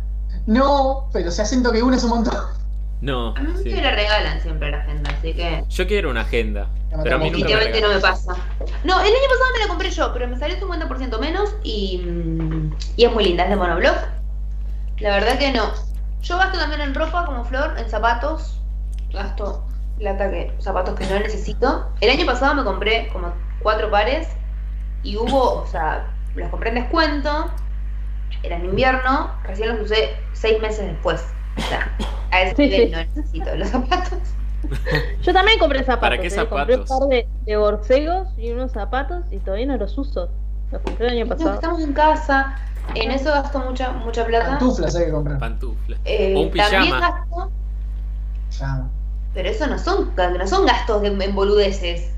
No, 0.45 1.09
pero 1.11 1.31
se 1.31 1.45
siento 1.45 1.71
que 1.73 1.83
uno 1.83 1.97
es 1.97 2.03
un 2.05 2.11
montón. 2.11 2.58
No, 3.01 3.33
A 3.35 3.39
mí 3.39 3.53
sí. 3.63 3.69
me 3.69 3.81
la 3.81 3.91
regalan 3.91 4.41
siempre 4.41 4.71
la 4.71 4.79
agenda, 4.79 5.09
así 5.17 5.33
que... 5.33 5.63
yo 5.69 5.87
quiero 5.87 6.09
una 6.09 6.21
agenda, 6.21 6.67
pero 7.01 7.15
a 7.15 7.19
mí 7.19 7.31
nunca 7.31 7.47
me 7.47 7.81
no 7.81 7.89
me 7.89 7.99
pasa. 7.99 8.35
No, 8.83 8.99
el 8.99 9.07
año 9.07 9.29
pasado 9.29 9.51
me 9.53 9.59
la 9.59 9.67
compré 9.67 9.89
yo, 9.89 10.11
pero 10.11 10.27
me 10.27 10.37
salió 10.37 10.57
50% 10.57 11.19
menos 11.19 11.55
y, 11.63 11.99
mm, 11.99 12.75
y 12.97 13.05
es 13.05 13.11
muy 13.11 13.23
linda, 13.23 13.45
es 13.45 13.49
de 13.51 13.55
monobloc. 13.55 13.95
La 14.99 15.11
verdad 15.11 15.39
que 15.39 15.51
no. 15.53 15.71
Yo 16.21 16.37
gasto 16.37 16.59
también 16.59 16.81
en 16.81 16.93
ropa 16.93 17.25
como 17.25 17.45
flor, 17.45 17.75
en 17.77 17.89
zapatos. 17.89 18.59
Gasto 19.13 19.63
plata 19.99 20.29
que, 20.29 20.51
zapatos 20.59 20.95
que 20.95 21.05
no 21.05 21.19
necesito. 21.19 21.89
El 22.01 22.09
año 22.09 22.25
pasado 22.25 22.55
me 22.55 22.63
compré 22.63 23.09
como 23.13 23.33
cuatro 23.61 23.91
pares 23.91 24.27
y 25.03 25.17
hubo, 25.17 25.61
o 25.61 25.67
sea, 25.67 26.07
los 26.35 26.49
compré 26.49 26.69
en 26.69 26.75
descuento. 26.75 27.51
Era 28.43 28.55
en 28.55 28.65
invierno, 28.65 29.31
recién 29.43 29.69
los 29.69 29.81
usé 29.81 30.15
seis 30.33 30.59
meses 30.61 30.85
después. 30.87 31.23
A 32.31 32.41
ese 32.43 32.55
Sí, 32.55 32.63
nivel 32.63 32.85
sí. 32.85 32.91
no 32.91 32.97
necesito 32.99 33.55
los 33.55 33.69
zapatos. 33.69 34.19
Yo 35.23 35.33
también 35.33 35.57
compré 35.59 35.79
zapatos. 35.83 36.01
¿Para 36.01 36.17
qué 36.21 36.27
eh, 36.27 36.47
Compré 36.47 36.75
un 36.75 36.87
zapatos? 36.87 36.89
par 36.99 37.07
de, 37.09 37.27
de 37.45 37.57
borcegos 37.57 38.27
y 38.37 38.51
unos 38.51 38.71
zapatos 38.71 39.23
y 39.31 39.39
todavía 39.39 39.65
no 39.67 39.77
los 39.77 39.97
uso. 39.97 40.29
Los 40.71 40.81
compré 40.81 41.07
el 41.07 41.13
año 41.13 41.25
No, 41.25 41.29
pasado. 41.35 41.53
estamos 41.55 41.81
en 41.81 41.93
casa. 41.93 42.57
En 42.95 43.11
eso 43.11 43.31
gasto 43.31 43.59
mucha, 43.59 43.91
mucha 43.93 44.25
plata. 44.25 44.57
Pantuflas 44.57 44.95
hay 44.95 45.05
que 45.05 45.11
comprar. 45.11 45.39
Pantufla. 45.39 45.97
Eh, 46.05 46.33
O 46.35 46.41
un 46.41 46.51
También 46.51 46.83
pijama. 46.83 46.99
gasto, 46.99 47.51
Ya. 48.51 48.87
pero 49.33 49.49
eso 49.49 49.67
no 49.67 49.77
son, 49.77 50.13
no 50.15 50.47
son 50.47 50.65
gastos 50.65 51.01
de, 51.01 51.07
en 51.09 51.35
boludeces. 51.35 52.11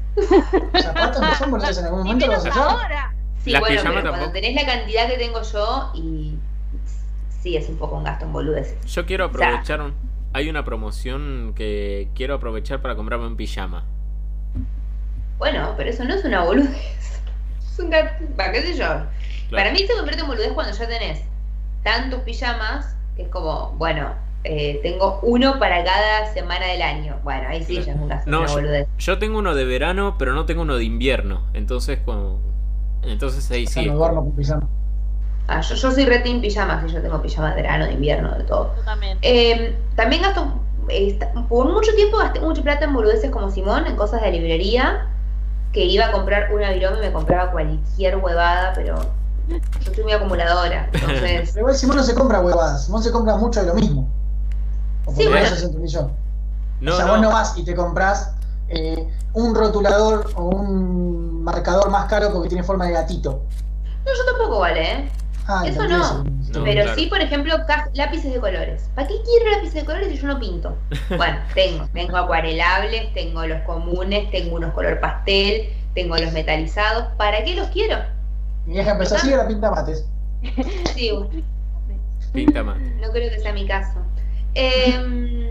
¿Zapatos 0.82 1.22
no 1.22 1.36
son 1.36 1.52
boludeces 1.52 1.78
en 1.80 1.86
algún 1.86 2.00
Y 2.08 2.10
momento? 2.10 2.28
menos 2.28 2.46
a 2.46 2.50
usar? 2.50 2.64
ahora. 2.70 3.14
Sí, 3.44 3.52
Las 3.52 3.60
bueno, 3.62 3.82
pijamas 3.82 4.02
pero 4.02 4.10
cuando 4.14 4.32
tenés 4.32 4.56
la 4.56 4.66
cantidad 4.66 5.08
que 5.08 5.18
tengo 5.18 5.42
yo 5.42 5.92
y 5.96 6.38
sí 7.42 7.58
es 7.58 7.68
un 7.70 7.78
poco 7.78 7.98
un 7.98 8.04
gasto 8.06 8.26
en 8.26 8.34
boludeces. 8.34 8.80
Yo 8.86 9.06
quiero 9.06 9.26
O 9.28 9.34
sea- 9.34 9.48
aprovechar. 9.50 9.82
un- 9.82 9.94
Hay 10.34 10.50
una 10.50 10.64
promoción 10.64 11.52
que 11.58 12.08
quiero 12.16 12.36
aprovechar 12.36 12.82
para 12.82 12.96
comprarme 12.96 13.28
un 13.28 13.36
pijama. 13.36 13.84
Bueno, 15.38 15.74
pero 15.76 15.90
eso 15.90 16.06
no 16.06 16.14
es 16.14 16.24
una 16.24 16.44
boludez. 16.46 17.22
Es 17.74 17.80
un 17.80 17.90
gasto, 17.90 18.26
¿para 18.38 18.52
qué 18.52 18.62
sé 18.62 18.78
yo? 18.78 18.86
Para 19.50 19.72
mí 19.72 19.80
se 19.80 19.94
convierte 19.94 20.22
en 20.22 20.28
boludez 20.28 20.52
cuando 20.54 20.72
ya 20.78 20.88
tenés 20.88 21.24
tantos 21.84 22.22
pijamas 22.22 22.96
que 23.16 23.24
es 23.24 23.28
como, 23.30 23.72
bueno, 23.78 24.14
eh, 24.44 24.80
tengo 24.84 25.20
uno 25.24 25.60
para 25.60 25.84
cada 25.84 26.32
semana 26.34 26.66
del 26.68 26.82
año. 26.82 27.20
Bueno, 27.24 27.48
ahí 27.50 27.64
sí 27.64 27.76
ya 27.82 27.92
es 27.94 27.98
un 27.98 28.08
gasto, 28.08 28.30
No, 28.32 28.40
una 28.40 28.48
yo- 28.48 28.54
boludez. 28.56 28.88
Yo 29.00 29.20
tengo 29.20 29.40
uno 29.40 29.54
de 29.56 29.66
verano, 29.66 30.16
pero 30.18 30.34
no 30.34 30.46
tengo 30.46 30.62
uno 30.62 30.76
de 30.78 30.84
invierno. 30.86 31.46
Entonces, 31.54 32.00
cuando... 32.06 32.40
Entonces 33.04 33.50
ahí 33.52 33.68
sí. 33.68 33.86
no 33.86 33.96
duermo 33.96 34.22
con 34.24 34.36
pijama. 34.36 34.68
Ah, 35.52 35.62
yo, 35.62 35.76
yo 35.76 35.92
soy 35.92 36.06
re 36.06 36.20
team 36.20 36.42
pijamas 36.42 36.84
y 36.90 36.94
yo 36.94 37.02
tengo 37.02 37.22
pijamas 37.22 37.56
de 37.56 37.62
verano, 37.62 37.86
de 37.86 37.94
invierno, 37.94 38.36
de 38.38 38.44
todo. 38.46 38.74
Yo 38.78 38.84
también. 38.84 39.18
Eh, 39.22 39.78
también 39.96 40.22
gasto, 40.22 40.46
eh, 40.90 41.20
por 41.50 41.70
mucho 41.72 41.94
tiempo 41.96 42.18
gasté 42.18 42.40
mucha 42.40 42.62
plata 42.62 42.86
en 42.86 42.94
boludeces 42.94 43.30
como 43.32 43.50
Simón, 43.52 43.86
en 43.88 43.96
cosas 43.96 44.22
de 44.22 44.32
librería, 44.32 45.08
que 45.74 45.86
iba 45.86 46.06
a 46.08 46.12
comprar 46.12 46.54
una 46.54 46.72
virome 46.72 46.98
y 46.98 47.02
me 47.02 47.12
compraba 47.12 47.52
cualquier 47.52 48.18
huevada, 48.18 48.74
pero 48.74 48.98
yo 49.82 49.94
soy 49.94 50.04
muy 50.04 50.14
acumuladora, 50.14 50.90
entonces... 50.94 51.50
Pero 51.54 51.60
igual 51.62 51.76
Simón 51.76 51.98
no 51.98 52.04
se 52.04 52.16
compra 52.16 52.40
huevadas. 52.40 52.86
Simón 52.86 53.04
se 53.04 53.12
compra 53.12 53.36
mucho 53.36 53.60
de 53.62 53.68
lo 53.68 53.74
mismo. 53.74 54.08
O 55.04 55.06
por 55.06 55.16
Sí, 55.16 55.24
lo 55.26 55.32
menos 55.32 55.50
bueno. 55.64 55.86
eso 55.86 56.02
yo. 56.02 56.12
No, 56.80 56.94
o 56.94 56.96
sea, 56.96 57.06
no. 57.06 57.12
vos 57.14 57.22
no 57.22 57.30
vas 57.32 57.58
y 57.58 57.64
te 57.66 57.76
compras 57.76 58.34
eh, 58.70 59.10
un 59.34 59.54
rotulador 59.56 60.32
o 60.36 60.44
un 60.46 61.44
marcador 61.44 61.90
más 61.90 62.06
caro 62.06 62.32
porque 62.32 62.50
tiene 62.50 62.64
forma 62.64 62.86
de 62.86 62.94
gatito. 62.94 63.42
No, 64.06 64.12
yo 64.14 64.26
tampoco 64.26 64.60
vale, 64.60 64.92
¿eh? 64.92 65.12
Ah, 65.54 65.64
Eso 65.68 65.86
no. 65.86 66.24
No, 66.24 66.64
pero 66.64 66.84
claro. 66.84 66.96
sí, 66.96 67.08
por 67.08 67.20
ejemplo, 67.20 67.54
lápices 67.94 68.34
de 68.34 68.40
colores. 68.40 68.90
¿Para 68.96 69.08
qué 69.08 69.16
quiero 69.26 69.52
lápices 69.52 69.74
de 69.76 69.86
colores 69.86 70.08
si 70.10 70.18
yo 70.18 70.28
no 70.28 70.40
pinto? 70.40 70.78
Bueno, 71.18 71.40
tengo, 71.54 71.88
tengo 71.94 72.16
acuarelables, 72.18 73.14
tengo 73.14 73.46
los 73.46 73.62
comunes, 73.64 74.32
tengo 74.32 74.56
unos 74.56 74.74
color 74.74 75.00
pastel, 75.02 75.70
tengo 75.94 76.16
los 76.18 76.32
metalizados. 76.32 77.06
¿Para 77.18 77.44
qué 77.44 77.56
los 77.56 77.68
quiero? 77.68 77.98
Mi 78.66 78.74
vieja 78.76 78.92
empezó 78.92 79.16
así 79.16 79.34
ahora 79.34 79.48
pinta 79.48 79.70
mates. 79.72 80.06
Sí, 80.96 81.12
bueno, 81.12 81.30
Pinta 82.34 82.64
más. 82.64 82.78
no 82.80 83.12
creo 83.12 83.30
que 83.30 83.40
sea 83.40 83.52
mi 83.52 83.66
caso. 83.68 84.00
Em, 84.54 85.50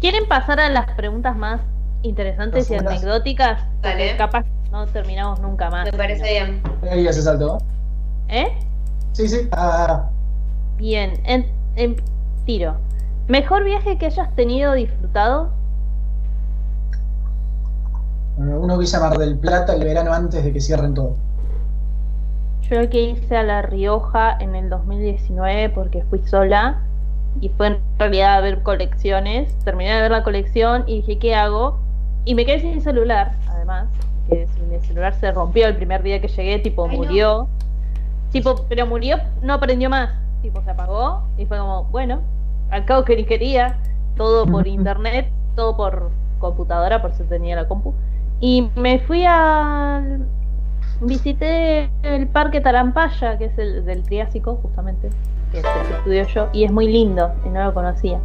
¿Quieren 0.00 0.26
pasar 0.26 0.58
a 0.60 0.68
las 0.70 0.90
preguntas 0.92 1.36
más 1.36 1.60
interesantes 2.02 2.70
y 2.70 2.74
anecdóticas? 2.76 3.62
Dale. 3.82 4.16
Capaz 4.16 4.44
no 4.70 4.86
terminamos 4.86 5.40
nunca 5.40 5.70
más. 5.70 5.84
me 5.84 5.92
parece 5.92 6.22
bien. 6.30 6.62
Ahí 6.90 7.06
ese 7.06 7.22
salto, 7.22 7.46
¿no? 7.46 7.74
¿Eh? 8.28 8.48
Sí, 9.12 9.28
sí. 9.28 9.48
Ah, 9.52 10.08
Bien. 10.76 11.12
En- 11.24 11.46
en- 11.76 11.96
tiro. 12.44 12.74
¿Mejor 13.28 13.64
viaje 13.64 13.96
que 13.96 14.06
hayas 14.06 14.34
tenido 14.34 14.72
disfrutado? 14.74 15.50
Uno 18.36 18.76
visa 18.76 18.98
Mar 19.00 19.16
del 19.16 19.38
Plata 19.38 19.74
el 19.74 19.84
verano 19.84 20.12
antes 20.12 20.42
de 20.44 20.52
que 20.52 20.60
cierren 20.60 20.94
todo. 20.94 21.16
Yo 22.62 22.80
el 22.80 22.88
que 22.88 23.02
hice 23.02 23.36
a 23.36 23.42
La 23.42 23.62
Rioja 23.62 24.36
en 24.40 24.54
el 24.56 24.68
2019 24.70 25.68
porque 25.70 26.02
fui 26.04 26.20
sola 26.26 26.80
y 27.40 27.48
fue 27.50 27.68
en 27.68 27.78
realidad 27.98 28.34
a 28.36 28.40
ver 28.40 28.62
colecciones. 28.62 29.54
Terminé 29.64 29.94
de 29.94 30.02
ver 30.02 30.10
la 30.10 30.22
colección 30.24 30.84
y 30.86 30.96
dije, 30.96 31.18
¿qué 31.18 31.34
hago? 31.34 31.78
Y 32.24 32.34
me 32.34 32.44
quedé 32.46 32.60
sin 32.60 32.80
celular, 32.80 33.32
además, 33.48 33.88
que 34.28 34.46
mi 34.68 34.80
celular 34.80 35.14
se 35.14 35.30
rompió 35.30 35.66
el 35.66 35.76
primer 35.76 36.02
día 36.02 36.20
que 36.20 36.28
llegué, 36.28 36.58
tipo 36.58 36.88
murió. 36.88 37.48
Tipo, 38.34 38.66
pero 38.68 38.84
murió, 38.84 39.18
no 39.42 39.54
aprendió 39.54 39.88
más. 39.88 40.10
Tipo, 40.42 40.60
se 40.62 40.70
apagó 40.70 41.22
y 41.38 41.46
fue 41.46 41.56
como, 41.56 41.84
bueno, 41.84 42.20
al 42.68 42.84
cabo 42.84 43.04
que 43.04 43.14
ni 43.14 43.22
quería, 43.22 43.78
todo 44.16 44.44
por 44.44 44.66
internet, 44.80 45.30
todo 45.54 45.76
por 45.76 46.10
computadora, 46.40 47.00
por 47.00 47.12
si 47.12 47.22
tenía 47.22 47.54
la 47.54 47.68
compu. 47.68 47.94
Y 48.40 48.68
me 48.74 48.98
fui 48.98 49.24
a. 49.24 50.02
Visité 51.00 51.88
el 52.02 52.26
Parque 52.26 52.60
Tarampaya, 52.60 53.38
que 53.38 53.44
es 53.44 53.56
el 53.56 53.84
del 53.84 54.02
Triásico, 54.02 54.56
justamente, 54.56 55.10
que 55.52 55.60
es 55.60 55.64
el 55.64 55.86
que 55.86 55.94
estudio 55.98 56.26
yo, 56.26 56.48
y 56.52 56.64
es 56.64 56.72
muy 56.72 56.88
lindo, 56.88 57.30
y 57.46 57.50
no 57.50 57.62
lo 57.62 57.72
conocía. 57.72 58.18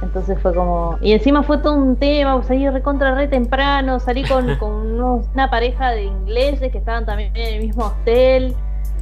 Entonces 0.00 0.38
fue 0.38 0.54
como. 0.54 0.96
Y 1.02 1.10
encima 1.10 1.42
fue 1.42 1.58
todo 1.58 1.74
un 1.74 1.96
tema, 1.96 2.40
salí 2.44 2.70
recontra 2.70 3.16
re 3.16 3.26
temprano, 3.26 3.98
salí 3.98 4.22
con, 4.22 4.54
con 4.60 5.02
una 5.02 5.50
pareja 5.50 5.90
de 5.90 6.04
ingleses 6.04 6.70
que 6.70 6.78
estaban 6.78 7.04
también 7.04 7.34
en 7.34 7.54
el 7.54 7.60
mismo 7.60 7.86
hotel. 7.86 8.54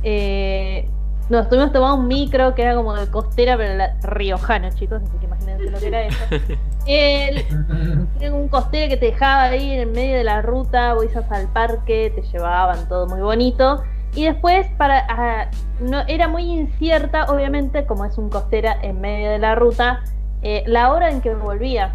Eh, 0.02 0.88
nos 1.28 1.48
tuvimos 1.48 1.72
tomando 1.72 1.96
un 1.96 2.08
micro 2.08 2.54
que 2.54 2.62
era 2.62 2.74
como 2.74 2.94
de 2.94 3.08
costera, 3.08 3.56
pero 3.56 3.74
la, 3.74 3.96
riojano, 4.02 4.68
chicos, 4.70 5.02
así 5.02 5.18
que 5.18 5.26
imagínense 5.26 5.70
lo 5.70 5.78
que 5.78 5.86
era 5.88 6.02
eso. 6.02 6.18
Era 6.84 8.34
un 8.34 8.48
costero 8.48 8.88
que 8.88 8.96
te 8.96 9.06
dejaba 9.06 9.44
ahí 9.44 9.70
en 9.70 9.80
el 9.80 9.90
medio 9.92 10.16
de 10.16 10.24
la 10.24 10.42
ruta, 10.42 10.94
vos 10.94 11.04
ibas 11.04 11.30
al 11.30 11.46
parque, 11.52 12.12
te 12.12 12.22
llevaban 12.22 12.88
todo 12.88 13.06
muy 13.06 13.20
bonito. 13.20 13.84
Y 14.14 14.24
después, 14.24 14.66
para 14.76 15.48
no 15.80 16.00
era 16.08 16.28
muy 16.28 16.42
incierta, 16.42 17.26
obviamente, 17.26 17.86
como 17.86 18.04
es 18.04 18.18
un 18.18 18.28
costera 18.28 18.76
en 18.82 19.00
medio 19.00 19.30
de 19.30 19.38
la 19.38 19.54
ruta, 19.54 20.00
eh, 20.42 20.64
la 20.66 20.92
hora 20.92 21.10
en 21.10 21.20
que 21.20 21.34
volvía. 21.34 21.94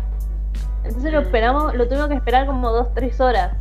Entonces 0.83 1.11
lo 1.11 1.19
esperamos, 1.19 1.75
lo 1.75 1.87
tuvimos 1.87 2.07
que 2.07 2.15
esperar 2.15 2.45
como 2.47 2.71
dos, 2.71 2.93
tres 2.93 3.19
horas. 3.19 3.51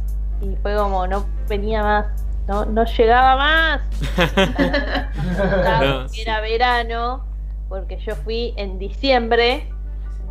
Y 0.40 0.56
fue 0.56 0.76
como, 0.76 1.06
no 1.06 1.26
venía 1.48 1.82
más, 1.82 2.06
no, 2.46 2.64
no 2.64 2.84
llegaba 2.84 3.36
más. 3.36 3.82
Era 6.16 6.40
verano, 6.40 7.26
porque 7.68 7.98
yo 7.98 8.14
fui 8.16 8.54
en 8.56 8.78
diciembre, 8.78 9.70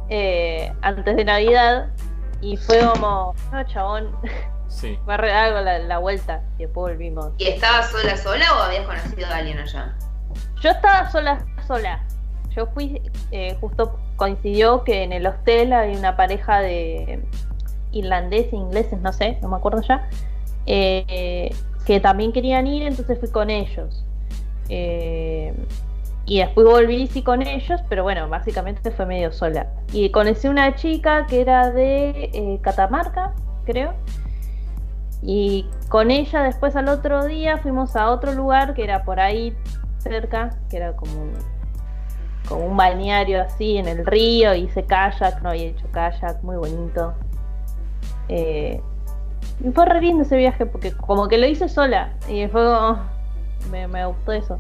eh, 0.10 0.74
antes 0.82 1.16
de 1.16 1.26
Navidad, 1.26 1.90
y 2.42 2.58
fue 2.58 2.80
como, 2.80 3.36
no, 3.52 3.64
chabón. 3.66 4.16
Sí. 4.68 4.98
Me 5.08 5.14
algo 5.14 5.62
la, 5.62 5.80
la 5.80 5.98
vuelta 6.00 6.42
y 6.58 6.64
después 6.64 6.94
volvimos. 6.94 7.34
¿Y 7.38 7.48
estabas 7.48 7.92
sola 7.92 8.18
sola 8.18 8.46
o 8.56 8.64
habías 8.64 8.86
conocido 8.86 9.28
a 9.28 9.38
alguien 9.38 9.60
allá? 9.60 9.96
Yo 10.62 10.70
estaba 10.70 11.10
sola 11.12 11.46
sola. 11.68 12.04
Yo 12.56 12.68
fui 12.68 13.02
eh, 13.32 13.58
justo 13.60 14.00
coincidió 14.16 14.84
que 14.84 15.04
en 15.04 15.12
el 15.12 15.28
hostel 15.28 15.74
hay 15.74 15.96
una 15.96 16.16
pareja 16.16 16.62
de 16.62 17.22
irlandeses, 17.92 18.54
ingleses, 18.54 19.00
no 19.02 19.12
sé, 19.12 19.38
no 19.42 19.50
me 19.50 19.58
acuerdo 19.58 19.82
ya, 19.82 20.08
eh, 20.66 21.54
que 21.86 21.99
también 21.99 22.32
querían 22.32 22.68
ir, 22.68 22.84
entonces 22.84 23.20
fui 23.20 23.30
con 23.30 23.49
ellos. 23.49 24.03
Eh, 24.70 25.53
y 26.26 26.40
después 26.40 26.66
volví 26.66 27.06
sí 27.07 27.22
con 27.22 27.44
ellos, 27.44 27.82
pero 27.88 28.03
bueno, 28.03 28.28
básicamente 28.28 28.90
fue 28.91 29.06
medio 29.06 29.32
sola. 29.32 29.68
Y 29.94 30.10
conocí 30.10 30.48
una 30.48 30.76
chica 30.76 31.28
que 31.28 31.41
era 31.41 31.70
de 31.70 32.32
eh, 32.34 32.60
Catamarca, 32.62 33.34
creo. 33.66 33.94
Y 35.22 35.68
con 35.90 36.10
ella 36.10 36.41
después 36.41 36.76
al 36.76 36.90
otro 36.90 37.26
día 37.26 37.57
fuimos 37.60 37.95
a 37.95 38.10
otro 38.10 38.34
lugar 38.34 38.74
que 38.74 38.84
era 38.84 39.03
por 39.03 39.20
ahí 39.20 39.56
cerca, 39.99 40.57
que 40.70 40.78
era 40.78 40.95
como 40.95 41.14
un, 41.14 41.34
como 42.48 42.66
un 42.66 42.78
balneario 42.78 43.41
así 43.41 43.78
en 43.78 43.88
el 43.88 44.06
río, 44.06 44.56
hice 44.56 44.84
kayak, 44.84 45.41
no 45.44 45.49
había 45.49 45.66
hecho 45.66 45.88
kayak, 45.91 46.41
muy 46.44 46.57
bonito. 46.57 47.14
Eh, 48.30 48.82
y 49.64 49.72
fue 49.72 49.86
re 49.86 50.02
lindo 50.02 50.23
ese 50.23 50.38
viaje 50.38 50.65
porque 50.65 50.91
como 50.91 51.27
que 51.27 51.38
lo 51.38 51.48
hice 51.48 51.69
sola 51.69 52.14
y 52.27 52.48
fue 52.48 52.61
me, 53.69 54.06
gustó 54.06 54.32
eso. 54.32 54.60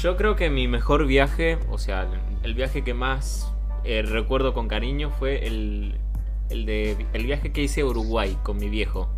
Yo 0.00 0.16
creo 0.16 0.36
que 0.36 0.50
mi 0.50 0.66
mejor 0.66 1.06
viaje, 1.06 1.58
o 1.70 1.78
sea, 1.78 2.08
el 2.42 2.54
viaje 2.54 2.82
que 2.82 2.94
más 2.94 3.52
eh, 3.84 4.02
recuerdo 4.02 4.54
con 4.54 4.68
cariño 4.68 5.10
fue 5.10 5.46
el, 5.46 5.96
el, 6.50 6.66
de, 6.66 7.06
el 7.12 7.26
viaje 7.26 7.52
que 7.52 7.62
hice 7.62 7.82
a 7.82 7.86
Uruguay 7.86 8.36
con 8.42 8.56
mi 8.56 8.68
viejo. 8.68 9.08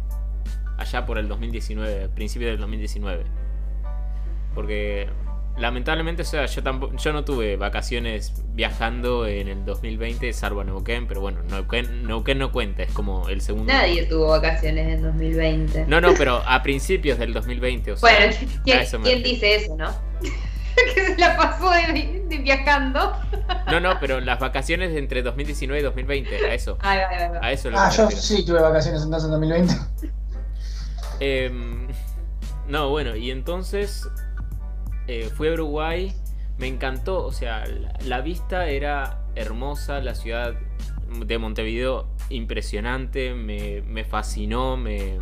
Allá 0.77 1.07
por 1.07 1.19
el 1.19 1.29
2019, 1.29 2.09
principio 2.09 2.49
del 2.49 2.59
2019. 2.59 3.25
Porque 4.55 5.09
lamentablemente, 5.57 6.23
o 6.23 6.25
sea, 6.25 6.47
yo 6.47 6.63
tampoco, 6.63 6.97
yo 6.97 7.13
no 7.13 7.25
tuve 7.25 7.57
vacaciones 7.57 8.33
viajando 8.55 9.27
en 9.27 9.49
el 9.49 9.65
2020, 9.65 10.33
salvo 10.33 10.61
a 10.61 10.65
Neuquén, 10.65 11.07
pero 11.07 11.21
bueno, 11.21 11.43
Neuquén, 11.45 12.07
Neuquén 12.07 12.39
no 12.39 12.51
cuenta, 12.51 12.83
es 12.83 12.93
como 12.93 13.29
el 13.29 13.41
segundo. 13.41 13.73
Nadie 13.73 14.05
tuvo 14.07 14.29
vacaciones 14.29 14.95
en 14.95 15.03
2020. 15.03 15.87
No, 15.87 16.01
no, 16.01 16.15
pero 16.15 16.43
a 16.47 16.63
principios 16.63 17.19
del 17.19 17.33
2020, 17.33 17.93
o 17.93 17.97
sea. 17.97 18.11
Bueno, 18.11 18.37
¿quién, 18.65 19.23
dice 19.23 19.57
eso, 19.57 19.77
no? 19.77 19.95
que 20.95 21.07
se 21.07 21.19
la 21.19 21.37
pasó 21.37 21.71
de, 21.71 22.41
viajando. 22.43 23.13
No, 23.71 23.81
no, 23.81 23.99
pero 24.01 24.21
las 24.21 24.41
vacaciones 24.41 24.97
entre 24.97 25.23
2019 25.23 25.81
y 25.81 25.85
2020, 25.85 26.47
a 26.47 26.55
eso. 26.55 26.79
A 26.81 27.53
eso 27.53 27.71
lo 27.71 27.79
Ah, 27.79 27.91
yo 27.91 28.11
sí 28.11 28.45
tuve 28.45 28.61
vacaciones 28.61 29.03
entonces 29.03 29.27
en 29.27 29.31
2020. 29.31 29.75
Em, 31.21 31.87
no, 32.67 32.91
bueno, 32.91 33.15
y 33.15 33.31
entonces 33.31 34.09
eh, 35.07 35.31
fui 35.35 35.49
a 35.49 35.53
Uruguay, 35.53 36.13
me 36.59 36.67
encantó, 36.67 37.25
o 37.25 37.33
sea, 37.33 37.65
la, 38.05 38.21
vista 38.21 38.69
era 38.69 39.21
hermosa, 39.35 40.01
la 40.01 40.15
ciudad 40.15 40.55
de 41.27 41.39
Montevideo 41.39 42.09
impresionante, 42.31 43.35
me, 43.35 44.05
fascinó, 44.05 44.77
me... 44.77 45.19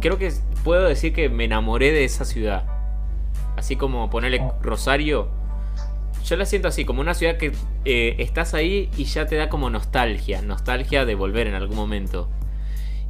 Creo 0.00 0.18
que 0.18 0.32
puedo 0.64 0.88
decir 0.88 1.12
que 1.12 1.28
me 1.28 1.44
enamoré 1.44 1.92
de 1.92 2.04
esa 2.04 2.24
ciudad. 2.24 2.64
Así 3.56 3.76
como 3.76 4.08
ponerle 4.08 4.42
Rosario. 4.62 5.28
Yo 6.24 6.36
la 6.36 6.46
siento 6.46 6.68
así, 6.68 6.84
como 6.84 7.00
una 7.00 7.14
ciudad 7.14 7.36
que 7.36 7.52
eh, 7.84 8.16
estás 8.18 8.54
ahí 8.54 8.88
y 8.96 9.04
ya 9.04 9.26
te 9.26 9.36
da 9.36 9.48
como 9.48 9.68
nostalgia, 9.70 10.40
nostalgia 10.40 11.04
de 11.04 11.14
volver 11.14 11.46
en 11.46 11.54
algún 11.54 11.76
momento. 11.76 12.28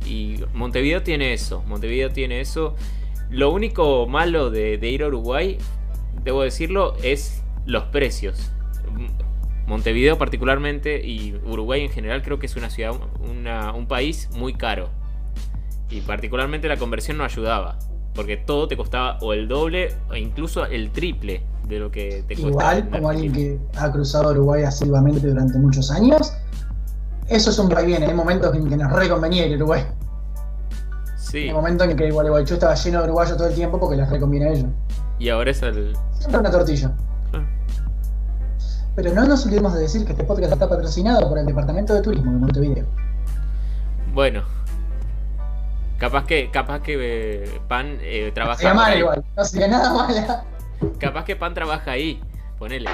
Y 0.04 0.40
Montevideo 0.52 1.02
tiene 1.02 1.32
eso, 1.32 1.62
Montevideo 1.66 2.10
tiene 2.10 2.40
eso. 2.40 2.74
Lo 3.30 3.50
único 3.52 4.06
malo 4.08 4.50
de 4.50 4.76
ir 4.88 5.04
a 5.04 5.06
Uruguay 5.06 5.58
debo 6.24 6.42
decirlo, 6.42 6.94
es 7.02 7.42
los 7.66 7.84
precios. 7.84 8.50
Montevideo 9.66 10.18
particularmente 10.18 11.06
y 11.06 11.34
Uruguay 11.46 11.82
en 11.82 11.90
general 11.90 12.22
creo 12.22 12.38
que 12.38 12.46
es 12.46 12.56
una 12.56 12.68
ciudad, 12.68 12.92
un 13.74 13.86
país 13.86 14.28
muy 14.36 14.54
caro. 14.54 14.88
Y 15.88 16.00
particularmente 16.00 16.68
la 16.68 16.76
conversión 16.76 17.18
no 17.18 17.24
ayudaba. 17.24 17.78
Porque 18.14 18.36
todo 18.36 18.68
te 18.68 18.76
costaba 18.76 19.16
o 19.22 19.32
el 19.32 19.48
doble 19.48 19.94
o 20.10 20.16
incluso 20.16 20.66
el 20.66 20.90
triple 20.90 21.42
de 21.66 21.78
lo 21.78 21.90
que 21.90 22.24
te 22.28 22.34
costaba. 22.34 22.76
Igual, 22.76 22.90
como 22.90 23.08
alguien 23.08 23.32
que 23.32 23.58
ha 23.78 23.90
cruzado 23.90 24.32
Uruguay 24.32 24.64
asiduamente 24.64 25.26
durante 25.26 25.58
muchos 25.58 25.90
años, 25.90 26.34
eso 27.28 27.50
es 27.50 27.58
un 27.58 27.68
bien. 27.86 28.02
Hay 28.02 28.12
momentos 28.12 28.54
en 28.54 28.68
que 28.68 28.76
nos 28.76 28.92
reconvenía 28.92 29.46
ir 29.46 29.54
a 29.54 29.56
Uruguay. 29.56 29.84
Sí. 31.16 31.48
Hay 31.48 31.52
momentos 31.54 31.88
en 31.88 31.96
que 31.96 32.08
igual 32.08 32.44
yo 32.44 32.54
estaba 32.54 32.74
lleno 32.74 32.98
de 32.98 33.04
uruguayos 33.04 33.38
todo 33.38 33.48
el 33.48 33.54
tiempo 33.54 33.80
porque 33.80 33.96
les 33.96 34.10
reconviene 34.10 34.46
a 34.46 34.52
ellos. 34.52 34.68
Y 35.22 35.30
ahora 35.30 35.52
es 35.52 35.62
el. 35.62 35.96
Siempre 36.18 36.40
una 36.40 36.50
tortilla. 36.50 36.90
Pero 38.96 39.14
no 39.14 39.24
nos 39.24 39.46
olvidemos 39.46 39.72
de 39.72 39.82
decir 39.82 40.04
que 40.04 40.10
este 40.10 40.24
podcast 40.24 40.52
está 40.52 40.68
patrocinado 40.68 41.28
por 41.28 41.38
el 41.38 41.46
Departamento 41.46 41.94
de 41.94 42.02
Turismo 42.02 42.32
de 42.32 42.38
Montevideo. 42.38 42.86
Bueno. 44.12 44.42
Capaz 45.98 46.26
que, 46.26 46.50
capaz 46.50 46.80
que 46.80 47.44
eh, 47.44 47.60
Pan 47.68 47.98
eh, 48.00 48.32
trabaja. 48.34 48.58
Sería 48.58 48.74
mal 48.74 48.98
igual, 48.98 49.24
no 49.36 49.44
sería 49.44 49.68
nada 49.68 49.94
mala. 49.94 50.44
Capaz 50.98 51.24
que 51.24 51.36
Pan 51.36 51.54
trabaja 51.54 51.92
ahí. 51.92 52.20
Ponele. 52.58 52.90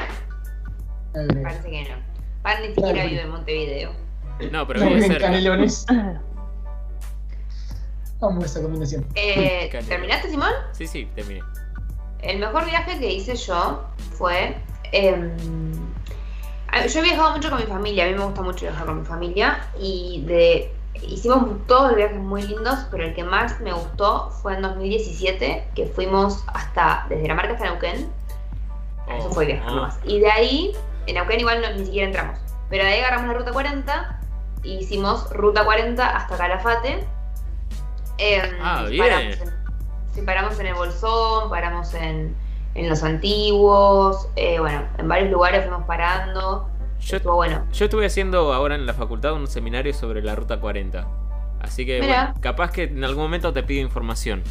Parece 1.14 1.70
que 1.70 1.84
no. 1.84 1.96
Pan 2.42 2.60
ni 2.60 2.74
siquiera 2.74 3.06
vive 3.06 3.22
en 3.22 3.30
Montevideo. 3.30 3.92
No, 4.52 4.66
pero 4.66 4.84
vive 4.84 5.00
cerca. 5.00 5.28
Canelones. 5.28 5.86
Vamos 8.20 8.42
a 8.42 8.46
esa 8.46 8.60
combinación. 8.60 9.06
Eh, 9.14 9.70
¿Terminaste, 9.88 10.28
Simón? 10.28 10.52
Sí, 10.72 10.86
sí, 10.86 11.09
terminé. 11.14 11.40
El 12.23 12.39
mejor 12.39 12.65
viaje 12.66 12.99
que 12.99 13.12
hice 13.12 13.36
yo 13.36 13.85
fue. 14.16 14.57
Em, 14.93 15.36
yo 16.89 17.01
he 17.01 17.03
viajado 17.03 17.32
mucho 17.32 17.51
con 17.51 17.61
mi 17.61 17.66
familia, 17.66 18.05
a 18.05 18.09
mí 18.09 18.15
me 18.15 18.24
gusta 18.24 18.43
mucho 18.43 18.66
viajar 18.66 18.86
con 18.86 19.01
mi 19.01 19.07
familia 19.07 19.66
y 19.81 20.23
de 20.27 20.73
hicimos 21.07 21.45
todos 21.66 21.89
los 21.89 21.97
viajes 21.97 22.16
muy 22.19 22.43
lindos, 22.43 22.78
pero 22.90 23.05
el 23.05 23.15
que 23.15 23.23
más 23.24 23.61
me 23.61 23.73
gustó 23.73 24.31
fue 24.43 24.55
en 24.55 24.62
2017, 24.62 25.69
que 25.74 25.86
fuimos 25.86 26.45
hasta 26.49 27.07
desde 27.09 27.28
la 27.28 27.35
marca 27.35 27.53
hasta 27.53 27.65
Neuquén. 27.66 28.11
Eso 29.16 29.31
fue 29.31 29.47
viajar 29.47 29.70
oh. 29.73 29.77
más. 29.82 29.99
Y 30.05 30.20
de 30.20 30.31
ahí 30.31 30.73
en 31.07 31.15
Neuquén 31.15 31.40
igual 31.40 31.62
no- 31.62 31.70
ni 31.74 31.85
siquiera 31.85 32.07
entramos. 32.09 32.39
Pero 32.69 32.85
de 32.85 32.90
ahí 32.90 33.01
agarramos 33.01 33.28
la 33.28 33.35
ruta 33.35 33.53
40 33.53 34.20
e 34.65 34.69
hicimos 34.69 35.31
ruta 35.31 35.65
40 35.65 36.05
hasta 36.16 36.36
Calafate. 36.36 37.05
Em, 38.19 38.51
Ah, 38.61 38.85
bien. 38.89 39.57
Paramos 40.24 40.53
en, 40.53 40.59
sí, 40.59 40.61
paramos 40.61 40.61
en 40.61 40.66
el 40.66 40.74
Bolsón, 40.74 41.51
paramos 41.51 41.95
en, 41.95 42.36
en 42.74 42.89
Los 42.89 43.03
Antiguos, 43.03 44.28
eh, 44.36 44.59
bueno, 44.61 44.82
en 44.99 45.09
varios 45.09 45.31
lugares 45.31 45.65
fuimos 45.66 45.85
parando. 45.86 46.69
Yo, 47.01 47.16
Estuvo 47.19 47.35
bueno. 47.36 47.65
yo 47.73 47.85
estuve 47.85 48.07
haciendo 48.07 48.53
ahora 48.53 48.74
en 48.74 48.85
la 48.86 48.93
facultad 48.95 49.32
un 49.35 49.47
seminario 49.47 49.95
sobre 49.95 50.20
la 50.23 50.35
ruta 50.35 50.59
40. 50.61 51.07
Así 51.61 51.86
que, 51.86 51.99
bueno, 52.01 52.35
capaz 52.40 52.70
que 52.73 52.85
en 52.85 53.03
algún 53.05 53.24
momento 53.24 53.53
te 53.53 53.62
pido 53.62 53.82
información. 53.82 54.43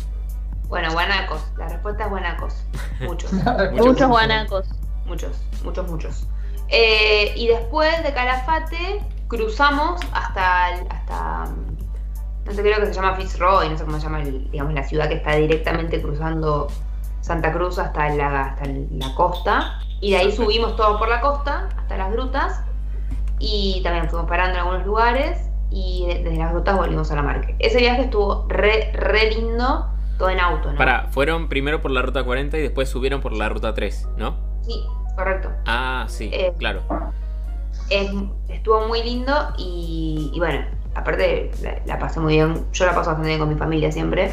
Bueno, 0.67 0.91
guanacos. 0.91 1.41
La 1.57 1.67
respuesta 1.69 2.03
es 2.05 2.09
guanacos. 2.09 2.65
Muchos. 3.01 3.31
Muchos 3.73 4.07
guanacos. 4.09 4.67
Muchos, 5.05 5.31
muchos, 5.63 5.89
muchos. 5.89 6.27
Eh, 6.69 7.31
y 7.37 7.47
después 7.47 8.03
de 8.03 8.13
Calafate 8.13 9.01
cruzamos 9.29 10.01
hasta, 10.11 10.71
el- 10.73 10.87
hasta 10.89 11.47
no 12.47 12.53
sé, 12.53 12.61
creo 12.61 12.79
que 12.79 12.85
se 12.87 12.93
llama 12.93 13.15
Fitzroy, 13.15 13.69
no 13.69 13.77
sé 13.77 13.83
cómo 13.85 13.97
se 13.97 14.03
llama, 14.03 14.21
el- 14.21 14.49
digamos, 14.49 14.73
la 14.73 14.83
ciudad 14.83 15.07
que 15.07 15.15
está 15.15 15.35
directamente 15.35 16.01
cruzando 16.01 16.67
Santa 17.21 17.51
Cruz 17.53 17.77
hasta 17.77 18.09
la, 18.09 18.41
hasta 18.45 18.65
la 18.65 19.13
costa. 19.15 19.79
Y 19.99 20.11
de 20.11 20.17
ahí 20.17 20.31
subimos 20.31 20.75
todo 20.75 20.97
por 20.97 21.09
la 21.09 21.21
costa 21.21 21.69
hasta 21.77 21.97
las 21.97 22.11
grutas. 22.11 22.61
Y 23.39 23.81
también 23.83 24.09
fuimos 24.09 24.27
parando 24.29 24.53
en 24.55 24.61
algunos 24.61 24.85
lugares. 24.85 25.39
Y 25.69 26.05
de- 26.07 26.23
desde 26.23 26.37
las 26.37 26.51
grutas 26.53 26.77
volvimos 26.77 27.11
a 27.11 27.15
la 27.15 27.23
marca. 27.23 27.49
Ese 27.59 27.79
viaje 27.79 28.03
estuvo 28.03 28.45
re, 28.47 28.91
re 28.93 29.31
lindo, 29.31 29.87
todo 30.17 30.29
en 30.29 30.39
auto, 30.39 30.71
¿no? 30.71 30.77
Para, 30.77 31.07
fueron 31.09 31.49
primero 31.49 31.81
por 31.81 31.91
la 31.91 32.01
ruta 32.01 32.23
40 32.23 32.57
y 32.57 32.61
después 32.61 32.87
subieron 32.89 33.19
por 33.21 33.33
la 33.33 33.49
ruta 33.49 33.73
3, 33.73 34.07
¿no? 34.17 34.37
Sí, 34.61 34.85
correcto. 35.15 35.49
Ah, 35.65 36.05
sí, 36.07 36.29
Eh, 36.33 36.53
claro. 36.57 36.81
Es- 37.89 38.09
estuvo 38.47 38.87
muy 38.87 39.03
lindo 39.03 39.33
y, 39.57 40.31
y 40.33 40.39
bueno, 40.39 40.65
aparte 40.97 41.51
la, 41.61 41.79
la 41.85 41.99
pasé 41.99 42.19
muy 42.19 42.35
bien. 42.35 42.65
Yo 42.73 42.85
la 42.85 42.93
paso 42.93 43.09
bastante 43.11 43.29
bien 43.29 43.39
con 43.39 43.49
mi 43.49 43.55
familia 43.55 43.91
siempre. 43.91 44.31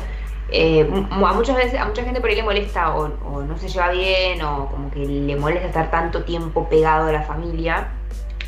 Eh, 0.50 0.88
a 1.10 1.32
muchas 1.32 1.56
veces, 1.56 1.80
a 1.80 1.86
mucha 1.86 2.04
gente 2.04 2.20
por 2.20 2.30
ahí 2.30 2.36
le 2.36 2.42
molesta 2.42 2.94
o, 2.94 3.08
no 3.08 3.58
se 3.58 3.68
lleva 3.68 3.90
bien 3.90 4.42
o 4.42 4.68
como 4.68 4.90
que 4.90 5.00
le 5.00 5.36
molesta 5.36 5.66
estar 5.66 5.90
tanto 5.90 6.22
tiempo 6.24 6.68
pegado 6.68 7.08
a 7.08 7.12
la 7.12 7.22
familia, 7.22 7.88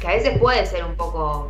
que 0.01 0.06
a 0.06 0.10
veces 0.10 0.38
puede 0.38 0.64
ser 0.66 0.84
un 0.84 0.94
poco. 0.94 1.48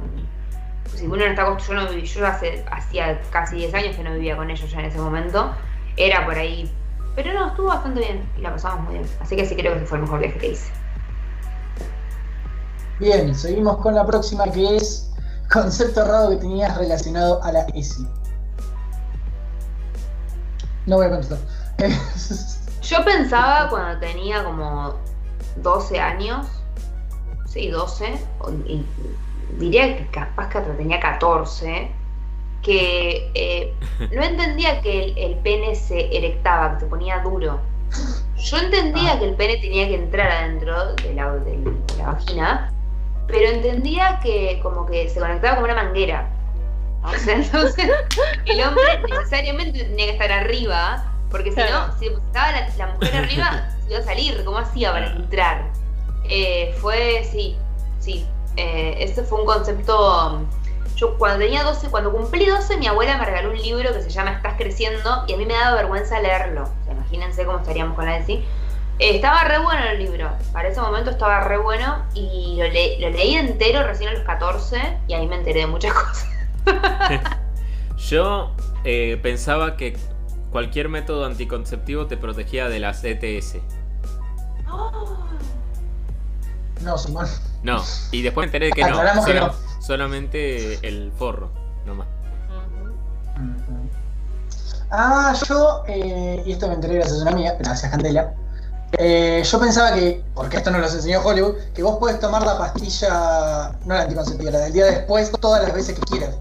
Si 0.94 1.04
uno 1.04 1.16
no 1.16 1.24
está 1.24 1.42
acostumbrado, 1.42 1.92
yo, 1.92 1.98
no 1.98 2.04
yo 2.04 2.26
hace, 2.26 2.64
hacía 2.70 3.20
casi 3.30 3.56
10 3.56 3.74
años 3.74 3.96
que 3.96 4.02
no 4.02 4.14
vivía 4.14 4.36
con 4.36 4.50
ellos 4.50 4.70
ya 4.70 4.78
en 4.78 4.86
ese 4.86 4.98
momento, 4.98 5.52
era 5.96 6.24
por 6.24 6.36
ahí. 6.36 6.70
Pero 7.14 7.34
no, 7.34 7.48
estuvo 7.48 7.66
bastante 7.66 8.00
bien 8.00 8.22
y 8.38 8.40
la 8.40 8.52
pasamos 8.52 8.80
muy 8.84 8.94
bien. 8.94 9.06
Así 9.20 9.36
que 9.36 9.44
sí 9.44 9.56
creo 9.56 9.72
que 9.72 9.78
ese 9.78 9.86
fue 9.86 9.98
el 9.98 10.04
mejor 10.04 10.20
viaje 10.20 10.38
que 10.38 10.48
hice. 10.52 10.72
Bien, 12.98 13.34
seguimos 13.34 13.76
con 13.78 13.94
la 13.94 14.06
próxima 14.06 14.50
que 14.50 14.76
es 14.76 15.12
concepto 15.52 16.02
errado 16.02 16.30
que 16.30 16.36
tenías 16.36 16.76
relacionado 16.76 17.42
a 17.42 17.52
la 17.52 17.60
ESI. 17.74 18.06
No 20.86 20.96
voy 20.96 21.06
a 21.06 21.10
contestar. 21.10 21.38
Yo 22.82 23.04
pensaba 23.04 23.68
cuando 23.68 23.98
tenía 24.00 24.44
como 24.44 24.94
12 25.56 25.98
años, 26.00 26.46
sí, 27.46 27.68
12, 27.68 28.14
o- 28.40 28.50
y 28.66 28.86
diría 29.58 29.96
que 29.96 30.06
capaz 30.10 30.48
que 30.50 30.58
hasta 30.58 30.76
tenía 30.76 31.00
14, 31.00 31.90
que 32.62 33.30
eh, 33.34 33.74
no 34.14 34.22
entendía 34.22 34.80
que 34.80 35.04
el, 35.04 35.18
el 35.18 35.38
pene 35.38 35.74
se 35.74 36.16
erectaba, 36.16 36.74
que 36.74 36.80
se 36.80 36.86
ponía 36.86 37.20
duro. 37.20 37.60
Yo 38.36 38.58
entendía 38.58 39.14
Ah. 39.14 39.18
que 39.18 39.24
el 39.26 39.34
pene 39.34 39.56
tenía 39.56 39.88
que 39.88 39.94
entrar 39.96 40.30
adentro 40.30 40.94
de 40.94 41.14
la, 41.14 41.32
de 41.32 41.58
la 41.98 42.06
vagina, 42.12 42.72
pero 43.26 43.48
entendía 43.50 44.20
que 44.22 44.60
como 44.62 44.86
que 44.86 45.08
se 45.08 45.20
conectaba 45.20 45.56
como 45.56 45.64
una 45.66 45.74
manguera. 45.74 46.28
O 47.04 47.12
sea, 47.14 47.34
entonces 47.36 47.90
el 48.46 48.60
hombre 48.62 48.84
necesariamente 49.08 49.84
tenía 49.84 50.06
que 50.06 50.12
estar 50.12 50.32
arriba, 50.32 51.04
porque 51.30 51.50
si 51.50 51.56
Claro. 51.56 51.88
no, 51.88 51.98
si 51.98 52.06
estaba 52.06 52.52
la, 52.52 52.68
la 52.76 52.86
mujer 52.88 53.16
arriba, 53.16 53.68
se 53.84 53.90
iba 53.90 53.98
a 54.00 54.02
salir, 54.02 54.44
¿cómo 54.44 54.58
hacía 54.58 54.92
para 54.92 55.06
entrar? 55.12 55.62
Eh, 56.28 56.74
fue, 56.80 57.24
sí, 57.30 57.56
sí, 58.00 58.26
eh, 58.56 58.96
ese 58.98 59.22
fue 59.22 59.40
un 59.40 59.46
concepto... 59.46 60.42
Yo 60.96 61.18
cuando 61.18 61.40
tenía 61.40 61.62
12, 61.62 61.90
cuando 61.90 62.10
cumplí 62.10 62.46
12, 62.46 62.78
mi 62.78 62.86
abuela 62.86 63.18
me 63.18 63.26
regaló 63.26 63.50
un 63.50 63.60
libro 63.60 63.92
que 63.92 64.00
se 64.00 64.08
llama 64.08 64.32
Estás 64.32 64.54
creciendo 64.56 65.24
y 65.26 65.34
a 65.34 65.36
mí 65.36 65.44
me 65.44 65.52
daba 65.52 65.76
vergüenza 65.76 66.18
leerlo. 66.20 66.62
O 66.62 66.84
sea, 66.84 66.94
imagínense 66.94 67.44
cómo 67.44 67.58
estaríamos 67.58 67.94
con 67.96 68.06
la 68.06 68.16
ESI. 68.16 68.32
Eh, 68.32 68.44
estaba 68.98 69.44
re 69.44 69.58
bueno 69.58 69.84
el 69.84 69.98
libro, 69.98 70.30
para 70.52 70.68
ese 70.68 70.80
momento 70.80 71.10
estaba 71.10 71.40
re 71.40 71.58
bueno 71.58 72.02
y 72.14 72.56
lo, 72.58 72.68
le- 72.68 72.98
lo 73.00 73.10
leí 73.10 73.34
entero 73.34 73.82
recién 73.82 74.08
a 74.10 74.12
los 74.14 74.22
14 74.22 74.98
y 75.06 75.14
ahí 75.14 75.26
me 75.26 75.36
enteré 75.36 75.60
de 75.60 75.66
muchas 75.66 75.92
cosas. 75.94 76.26
Yo 78.08 78.54
eh, 78.84 79.18
pensaba 79.22 79.76
que 79.76 79.96
cualquier 80.50 80.88
método 80.88 81.26
anticonceptivo 81.26 82.06
te 82.06 82.16
protegía 82.16 82.68
de 82.68 82.78
las 82.80 83.02
ETS. 83.04 83.56
No, 86.82 86.98
Simón. 86.98 87.26
No, 87.62 87.82
y 88.12 88.22
después 88.22 88.44
me 88.44 88.46
enteré 88.46 88.66
de 88.66 88.72
que 88.72 88.84
no. 88.84 89.00
Que 89.24 89.34
no. 89.34 89.52
Solamente 89.80 90.86
el 90.86 91.10
forro, 91.16 91.50
nomás. 91.86 92.06
Ah, 94.90 95.34
yo, 95.48 95.82
eh, 95.88 96.42
y 96.46 96.52
esto 96.52 96.68
me 96.68 96.74
enteré 96.74 96.94
gracias 96.96 97.18
a 97.18 97.22
una 97.22 97.30
amiga, 97.32 97.54
gracias 97.58 97.90
Candela. 97.90 98.34
Eh, 98.98 99.42
yo 99.44 99.60
pensaba 99.60 99.92
que, 99.94 100.22
porque 100.34 100.56
esto 100.58 100.70
no 100.70 100.78
nos 100.78 100.94
enseñó 100.94 101.20
Hollywood, 101.22 101.56
que 101.74 101.82
vos 101.82 101.98
podés 101.98 102.20
tomar 102.20 102.44
la 102.46 102.56
pastilla, 102.56 103.72
no 103.84 103.94
la 103.94 104.02
anticonceptiva, 104.02 104.50
la 104.52 104.58
del 104.60 104.72
día 104.72 104.86
después, 104.86 105.30
todas 105.40 105.62
las 105.62 105.74
veces 105.74 105.98
que 105.98 106.02
quieras. 106.02 106.36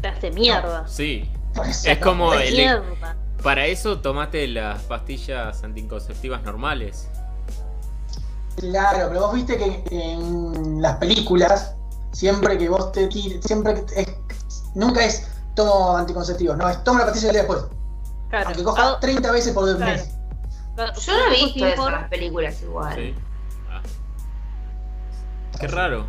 Te 0.00 0.08
hace 0.08 0.30
mierda. 0.30 0.86
Sí. 0.86 1.30
Por 1.54 1.66
eso, 1.66 1.88
Es 1.88 1.98
no, 2.00 2.04
como 2.06 2.26
no, 2.34 2.40
el- 2.40 2.52
Mierda. 2.54 3.16
Para 3.42 3.66
eso 3.66 4.00
tomate 4.00 4.46
las 4.48 4.82
pastillas 4.84 5.62
anticonceptivas 5.62 6.42
normales. 6.42 7.08
Claro, 8.56 9.08
pero 9.08 9.20
vos 9.22 9.34
viste 9.34 9.56
que 9.58 9.84
en 9.90 10.80
las 10.80 10.96
películas, 10.96 11.74
siempre 12.12 12.56
que 12.56 12.68
vos 12.68 12.92
te 12.92 13.08
tires, 13.08 13.44
siempre 13.44 13.74
que 13.84 14.00
es, 14.02 14.06
nunca 14.74 15.04
es 15.04 15.26
tomo 15.54 15.96
anticonceptivos, 15.96 16.56
no, 16.56 16.68
es 16.68 16.82
toma 16.84 17.00
la 17.00 17.06
pastilla 17.06 17.26
del 17.26 17.32
día 17.34 17.42
después. 17.42 17.64
Claro. 18.30 18.46
Aunque 18.46 18.62
cojas 18.64 18.84
Ah, 18.94 18.98
30 19.00 19.30
veces 19.32 19.52
por 19.52 19.64
Claro. 19.76 19.92
mes. 19.92 20.08
Yo 20.76 21.12
no 21.16 21.26
he 21.32 21.44
visto 21.44 21.66
eso 21.66 21.86
en 21.88 21.92
las 21.94 22.08
películas 22.08 22.62
igual. 22.62 22.94
Sí. 22.96 23.14
Ah. 23.70 23.80
Qué 25.60 25.68
raro. 25.68 26.06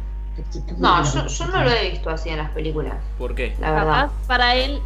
No, 0.78 1.04
yo, 1.04 1.28
yo 1.28 1.46
no 1.48 1.64
lo 1.64 1.70
he 1.72 1.92
visto 1.92 2.10
así 2.10 2.30
en 2.30 2.38
las 2.40 2.50
películas, 2.52 2.96
¿Por 3.18 3.36
qué? 3.36 3.56
la 3.60 3.72
verdad. 3.72 3.86
Capaz 4.08 4.12
para 4.28 4.56
él 4.56 4.82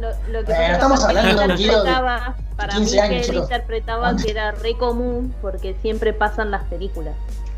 lo, 0.00 0.08
lo 0.32 0.38
que 0.40 0.52
pasa 0.52 0.72
estamos 0.72 1.04
hablando 1.04 1.40
de 1.42 1.46
un 1.48 1.56
Guido 1.58 1.82
de 1.84 1.90
interpretaba, 1.90 2.36
para 2.56 2.72
15 2.74 2.92
mí 2.94 2.98
años, 3.00 3.10
que 3.10 3.16
él 3.18 3.24
chicos. 3.26 3.42
interpretaba 3.42 4.16
que 4.16 4.30
era 4.30 4.52
re 4.52 4.76
común 4.78 5.34
porque 5.42 5.74
siempre 5.82 6.12
pasan 6.14 6.50
las 6.50 6.64
películas. 6.64 7.14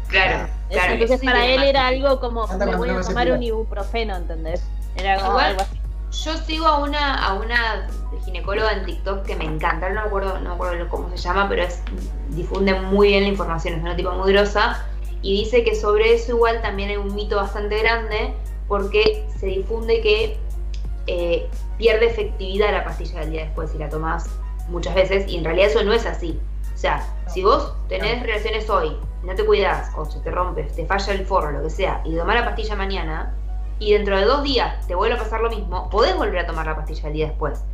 Claro, 0.08 0.48
claro. 0.70 0.92
Entonces 0.94 1.20
sí 1.20 1.26
para 1.26 1.46
él 1.46 1.62
era 1.62 1.86
algo 1.86 2.18
como 2.18 2.48
me 2.48 2.76
voy 2.76 2.88
a 2.90 3.00
tomar 3.00 3.30
un 3.30 3.42
ibuprofeno, 3.44 4.16
¿entendés? 4.16 4.60
Era 4.96 5.16
como 5.18 5.30
Igual- 5.30 5.44
algo 5.50 5.60
así. 5.60 5.79
Yo 6.12 6.36
sigo 6.38 6.66
a 6.66 6.78
una, 6.78 7.14
a 7.14 7.34
una 7.34 7.88
ginecóloga 8.24 8.72
en 8.72 8.84
TikTok 8.84 9.24
que 9.24 9.36
me 9.36 9.44
encanta, 9.44 9.88
no 9.90 10.00
me 10.00 10.06
acuerdo, 10.08 10.38
no 10.40 10.50
me 10.50 10.54
acuerdo 10.56 10.88
cómo 10.88 11.08
se 11.10 11.16
llama, 11.16 11.48
pero 11.48 11.62
es 11.62 11.82
difunde 12.30 12.74
muy 12.74 13.08
bien 13.08 13.22
la 13.22 13.28
información, 13.28 13.74
es 13.74 13.80
una 13.80 13.94
tipo 13.94 14.10
muy 14.12 14.32
grosa, 14.32 14.84
y 15.22 15.40
dice 15.40 15.62
que 15.62 15.74
sobre 15.74 16.14
eso 16.14 16.32
igual 16.32 16.60
también 16.62 16.90
hay 16.90 16.96
un 16.96 17.14
mito 17.14 17.36
bastante 17.36 17.78
grande, 17.78 18.34
porque 18.66 19.24
se 19.38 19.46
difunde 19.46 20.00
que 20.00 20.36
eh, 21.06 21.48
pierde 21.78 22.06
efectividad 22.06 22.72
la 22.72 22.84
pastilla 22.84 23.20
del 23.20 23.30
día 23.30 23.44
después 23.44 23.70
si 23.70 23.78
la 23.78 23.88
tomás 23.88 24.28
muchas 24.68 24.94
veces, 24.94 25.28
y 25.28 25.36
en 25.36 25.44
realidad 25.44 25.68
eso 25.68 25.84
no 25.84 25.92
es 25.92 26.06
así. 26.06 26.38
O 26.74 26.78
sea, 26.78 27.06
si 27.28 27.42
vos 27.42 27.72
tenés 27.88 28.22
relaciones 28.22 28.68
hoy, 28.68 28.96
no 29.22 29.34
te 29.34 29.44
cuidás, 29.44 29.92
o 29.96 30.04
se 30.04 30.18
te 30.20 30.30
rompe, 30.30 30.64
te 30.64 30.86
falla 30.86 31.12
el 31.12 31.24
forro, 31.24 31.52
lo 31.52 31.62
que 31.62 31.70
sea, 31.70 32.02
y 32.04 32.16
tomás 32.16 32.34
la 32.34 32.44
pastilla 32.44 32.74
mañana, 32.74 33.34
y 33.80 33.92
dentro 33.94 34.16
de 34.18 34.24
dos 34.26 34.42
días 34.44 34.86
te 34.86 34.94
vuelve 34.94 35.16
a 35.16 35.18
pasar 35.18 35.40
lo 35.40 35.48
mismo, 35.50 35.88
podés 35.90 36.14
volver 36.16 36.38
a 36.40 36.46
tomar 36.46 36.66
la 36.66 36.76
pastilla 36.76 37.08
el 37.08 37.14
día 37.14 37.26
después. 37.28 37.64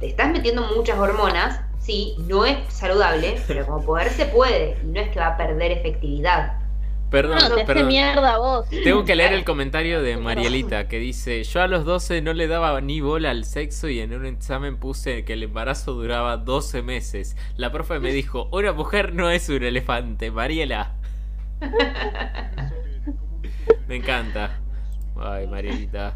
Te 0.00 0.06
estás 0.08 0.30
metiendo 0.32 0.62
muchas 0.74 0.98
hormonas, 0.98 1.60
sí, 1.78 2.16
no 2.26 2.44
es 2.46 2.56
saludable, 2.72 3.38
pero 3.46 3.66
como 3.66 3.84
poder 3.84 4.08
se 4.10 4.24
puede, 4.26 4.76
y 4.82 4.86
no 4.86 4.98
es 5.00 5.10
que 5.10 5.20
va 5.20 5.28
a 5.28 5.36
perder 5.36 5.70
efectividad. 5.72 6.54
Perdón, 7.10 7.38
No, 7.40 7.56
te 7.56 7.64
perdón. 7.64 7.88
mierda 7.88 8.38
vos. 8.38 8.68
Tengo 8.70 9.04
que 9.04 9.16
leer 9.16 9.32
el 9.32 9.44
comentario 9.44 10.00
de 10.00 10.16
Marielita 10.16 10.86
que 10.86 11.00
dice, 11.00 11.42
yo 11.42 11.60
a 11.60 11.66
los 11.66 11.84
12 11.84 12.22
no 12.22 12.32
le 12.32 12.46
daba 12.46 12.80
ni 12.80 13.00
bola 13.00 13.32
al 13.32 13.44
sexo 13.44 13.88
y 13.88 13.98
en 14.00 14.14
un 14.14 14.24
examen 14.26 14.76
puse 14.76 15.24
que 15.24 15.32
el 15.32 15.42
embarazo 15.42 15.94
duraba 15.94 16.36
12 16.36 16.82
meses. 16.82 17.36
La 17.56 17.72
profe 17.72 17.98
me 17.98 18.12
dijo, 18.12 18.48
una 18.52 18.72
mujer 18.72 19.12
no 19.12 19.28
es 19.28 19.48
un 19.48 19.64
elefante, 19.64 20.30
Mariela. 20.30 20.92
Me 23.88 23.96
encanta. 23.96 24.59
Ay, 25.20 25.46
Marielita. 25.46 26.14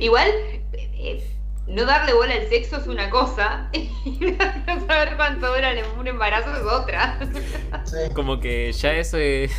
Igual, 0.00 0.28
eh, 0.72 1.24
no 1.66 1.84
darle 1.84 2.14
bola 2.14 2.34
al 2.34 2.46
sexo 2.48 2.76
es 2.76 2.86
una 2.86 3.10
cosa, 3.10 3.68
y 3.72 4.18
no 4.20 4.86
saber 4.86 5.16
cuánto 5.16 5.48
dura 5.52 5.70
un 5.98 6.06
embarazo 6.06 6.54
es 6.54 6.62
otra. 6.62 7.18
Sí. 7.84 7.96
Como 8.14 8.38
que 8.38 8.70
ya 8.72 8.92
eso 8.92 9.16
es. 9.18 9.52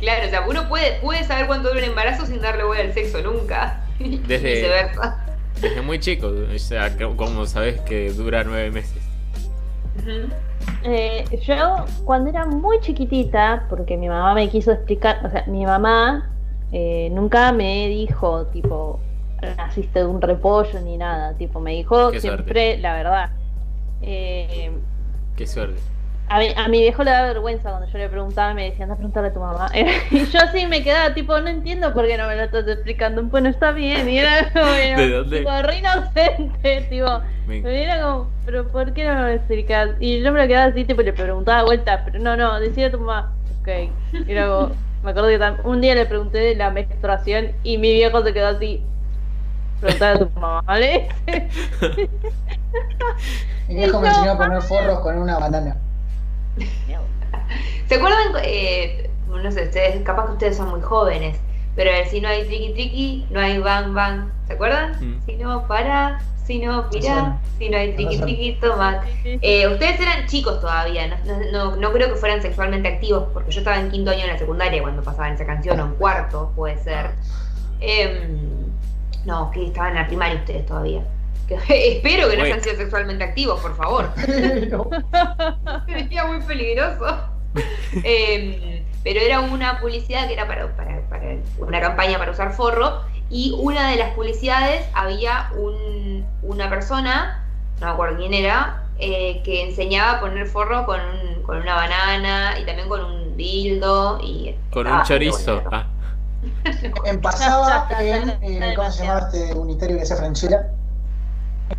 Claro, 0.00 0.26
o 0.26 0.30
sea, 0.30 0.40
uno 0.48 0.68
puede, 0.68 0.98
puede 1.00 1.22
saber 1.24 1.46
cuánto 1.46 1.68
dura 1.68 1.80
un 1.82 1.88
embarazo 1.90 2.26
sin 2.26 2.40
darle 2.40 2.64
bola 2.64 2.80
al 2.80 2.92
sexo 2.92 3.20
nunca. 3.22 3.80
Y 4.00 4.18
Desde- 4.18 4.54
viceversa. 4.54 5.24
Desde 5.60 5.80
muy 5.80 6.00
chico, 6.00 6.26
o 6.52 6.58
sea, 6.58 6.96
que- 6.96 7.14
como 7.14 7.46
sabes 7.46 7.80
que 7.82 8.10
dura 8.10 8.42
nueve 8.42 8.72
meses. 8.72 9.00
Ujú. 9.98 10.28
Eh, 10.82 11.24
yo 11.46 11.84
cuando 12.04 12.30
era 12.30 12.44
muy 12.46 12.78
chiquitita, 12.80 13.66
porque 13.68 13.96
mi 13.96 14.08
mamá 14.08 14.34
me 14.34 14.48
quiso 14.48 14.72
explicar, 14.72 15.24
o 15.24 15.30
sea, 15.30 15.44
mi 15.46 15.64
mamá 15.64 16.30
eh, 16.72 17.08
nunca 17.12 17.52
me 17.52 17.88
dijo, 17.88 18.46
tipo, 18.48 19.00
naciste 19.56 20.00
de 20.00 20.06
un 20.06 20.20
repollo 20.20 20.80
ni 20.80 20.96
nada, 20.96 21.34
tipo, 21.34 21.60
me 21.60 21.72
dijo 21.72 22.10
Qué 22.10 22.20
siempre 22.20 22.78
la 22.78 22.94
verdad. 22.94 23.30
Eh, 24.02 24.70
Qué 25.36 25.46
suerte. 25.46 25.80
A, 26.26 26.38
mi, 26.38 26.48
a 26.56 26.68
mi 26.68 26.80
viejo 26.80 27.04
le 27.04 27.10
da 27.10 27.22
vergüenza 27.26 27.70
cuando 27.70 27.86
yo 27.88 27.98
le 27.98 28.08
preguntaba, 28.08 28.54
me 28.54 28.64
decía, 28.70 28.84
anda 28.84 28.94
a 28.94 28.96
preguntarle 28.96 29.28
a 29.28 29.32
tu 29.34 29.40
mamá. 29.40 29.70
y 30.10 30.24
yo 30.24 30.38
así 30.40 30.66
me 30.66 30.82
quedaba, 30.82 31.14
tipo, 31.14 31.38
no 31.40 31.48
entiendo 31.48 31.92
por 31.92 32.06
qué 32.06 32.16
no 32.16 32.26
me 32.26 32.36
lo 32.36 32.42
estás 32.44 32.66
explicando, 32.66 33.22
bueno, 33.24 33.48
está 33.50 33.72
bien, 33.72 34.08
y 34.08 34.18
era 34.18 34.50
como, 34.52 34.72
¿De 34.72 35.10
dónde? 35.10 35.38
tipo, 35.38 35.50
re 35.62 35.78
inocente, 35.78 36.86
tipo, 36.90 37.06
Me- 37.46 37.60
pero 37.62 37.76
era 37.76 38.02
como, 38.02 38.30
pero 38.44 38.68
¿por 38.70 38.92
qué 38.94 39.04
no 39.04 39.14
me 39.14 39.20
lo 39.22 39.28
explicas? 39.28 39.90
Y 40.00 40.22
yo 40.22 40.32
me 40.32 40.40
lo 40.42 40.48
quedaba 40.48 40.66
así, 40.70 40.84
tipo, 40.84 41.02
le 41.02 41.12
preguntaba 41.12 41.58
de 41.58 41.64
vuelta, 41.66 42.02
pero 42.04 42.18
no, 42.18 42.36
no, 42.36 42.58
decía 42.60 42.86
a 42.88 42.90
tu 42.90 42.98
mamá, 43.00 43.32
ok. 43.60 43.68
Y 44.26 44.32
luego, 44.34 44.70
me 45.02 45.10
acuerdo 45.10 45.28
que 45.28 45.68
un 45.68 45.80
día 45.80 45.94
le 45.94 46.06
pregunté 46.06 46.38
de 46.38 46.54
la 46.54 46.70
menstruación 46.70 47.52
y 47.62 47.78
mi 47.78 47.92
viejo 47.92 48.22
se 48.22 48.32
quedó 48.32 48.48
así, 48.48 48.82
preguntaba 49.80 50.12
a 50.12 50.18
tu 50.18 50.40
mamá, 50.40 50.62
¿vale? 50.66 51.08
Mi 53.68 53.74
viejo 53.76 54.00
me 54.00 54.08
enseñó 54.08 54.32
a 54.32 54.38
poner 54.38 54.62
forros 54.62 55.00
con 55.00 55.18
una 55.18 55.38
banana. 55.38 55.83
¿Se 57.88 57.94
acuerdan? 57.94 58.32
Eh, 58.42 59.10
no 59.28 59.50
sé, 59.50 59.64
ustedes, 59.64 60.02
capaz 60.02 60.26
que 60.26 60.32
ustedes 60.32 60.56
son 60.56 60.70
muy 60.70 60.80
jóvenes, 60.80 61.38
pero 61.74 61.90
el 61.90 62.06
si 62.06 62.20
no 62.20 62.28
hay 62.28 62.44
triqui 62.44 62.72
triqui, 62.72 63.26
no 63.30 63.40
hay 63.40 63.58
bang 63.58 63.92
bang. 63.92 64.30
¿Se 64.46 64.54
acuerdan? 64.54 64.92
Mm. 65.00 65.20
Si 65.26 65.36
no 65.36 65.66
para, 65.66 66.20
si 66.44 66.58
no 66.58 66.88
pira, 66.90 67.38
si 67.58 67.68
no 67.68 67.76
hay 67.76 67.92
triqui 67.94 68.18
triqui, 68.18 68.52
toma. 68.60 69.02
Eh, 69.24 69.66
ustedes 69.68 70.00
eran 70.00 70.26
chicos 70.26 70.60
todavía, 70.60 71.18
no, 71.52 71.76
no, 71.76 71.92
creo 71.92 72.08
que 72.08 72.16
fueran 72.16 72.42
sexualmente 72.42 72.88
activos, 72.88 73.28
porque 73.32 73.50
yo 73.50 73.58
estaba 73.60 73.78
en 73.78 73.90
quinto 73.90 74.10
año 74.10 74.22
en 74.22 74.28
la 74.28 74.38
secundaria 74.38 74.82
cuando 74.82 75.02
pasaban 75.02 75.34
esa 75.34 75.46
canción, 75.46 75.80
o 75.80 75.86
en 75.86 75.94
cuarto, 75.94 76.52
puede 76.54 76.78
ser. 76.78 77.10
Em, 77.80 78.54
no, 79.24 79.50
que 79.50 79.66
estaban 79.66 79.90
en 79.90 80.02
la 80.02 80.06
primaria 80.06 80.36
ustedes 80.36 80.66
todavía. 80.66 81.02
Espero 81.68 82.28
que 82.28 82.36
no 82.36 82.42
hayan 82.44 82.62
sido 82.62 82.76
sexualmente 82.76 83.24
activos, 83.24 83.60
por 83.60 83.76
favor. 83.76 84.10
Pero, 84.26 84.88
Sería 85.86 86.24
muy 86.26 86.40
peligroso. 86.40 87.06
Em, 88.02 88.82
pero 89.04 89.20
era 89.20 89.40
una 89.40 89.78
publicidad 89.80 90.26
que 90.26 90.32
era 90.32 90.46
para, 90.48 90.74
para- 90.76 91.00
para 91.08 91.36
una 91.58 91.80
campaña 91.80 92.18
para 92.18 92.30
usar 92.32 92.52
forro. 92.54 93.02
Y 93.30 93.54
una 93.58 93.90
de 93.90 93.96
las 93.96 94.10
publicidades 94.14 94.86
había 94.94 95.50
un- 95.56 96.26
una 96.42 96.68
persona, 96.70 97.44
no 97.80 97.86
me 97.86 97.92
acuerdo 97.92 98.16
quién 98.18 98.34
era, 98.34 98.82
eh, 98.98 99.42
que 99.44 99.62
enseñaba 99.68 100.12
a 100.12 100.20
poner 100.20 100.46
forro 100.46 100.86
con, 100.86 101.00
un- 101.00 101.42
con 101.42 101.58
una 101.58 101.74
banana 101.74 102.58
y 102.60 102.64
también 102.64 102.88
con 102.88 103.04
un 103.04 103.36
dildo. 103.36 104.18
Y 104.22 104.54
Con 104.72 104.86
un 104.86 105.02
chorizo. 105.04 105.62
Ah, 105.70 105.86
en 107.06 107.20
pasaba 107.20 107.88
en, 108.00 108.74
¿cómo 108.74 108.90
se 108.90 109.04
llamaba 109.04 109.28
este 109.30 109.54
unitario 109.54 109.96
que 109.96 110.02
hacía 110.02 110.16
Franchella? 110.16 110.68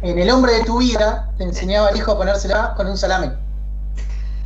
En 0.02 0.20
El 0.20 0.30
hombre 0.32 0.54
de 0.54 0.64
tu 0.64 0.80
vida 0.80 1.32
te 1.38 1.44
enseñaba 1.44 1.90
al 1.90 1.98
hijo 1.98 2.12
a 2.12 2.18
ponérsela 2.18 2.74
con 2.76 2.88
un 2.88 2.98
salame. 2.98 3.34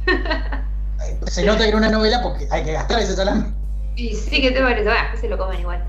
Se 1.28 1.46
nota 1.46 1.60
que 1.64 1.70
era 1.70 1.78
una 1.78 1.90
novela 1.90 2.22
porque 2.22 2.48
hay 2.52 2.64
que 2.64 2.74
gastar 2.74 3.00
ese 3.00 3.16
salame. 3.16 3.54
Y 3.96 4.16
sí, 4.16 4.42
que 4.42 4.52
te 4.52 4.62
parece? 4.62 4.84
Bueno, 4.84 5.00
después 5.02 5.22
se 5.22 5.30
lo 5.30 5.38
comen 5.38 5.60
igual. 5.60 5.84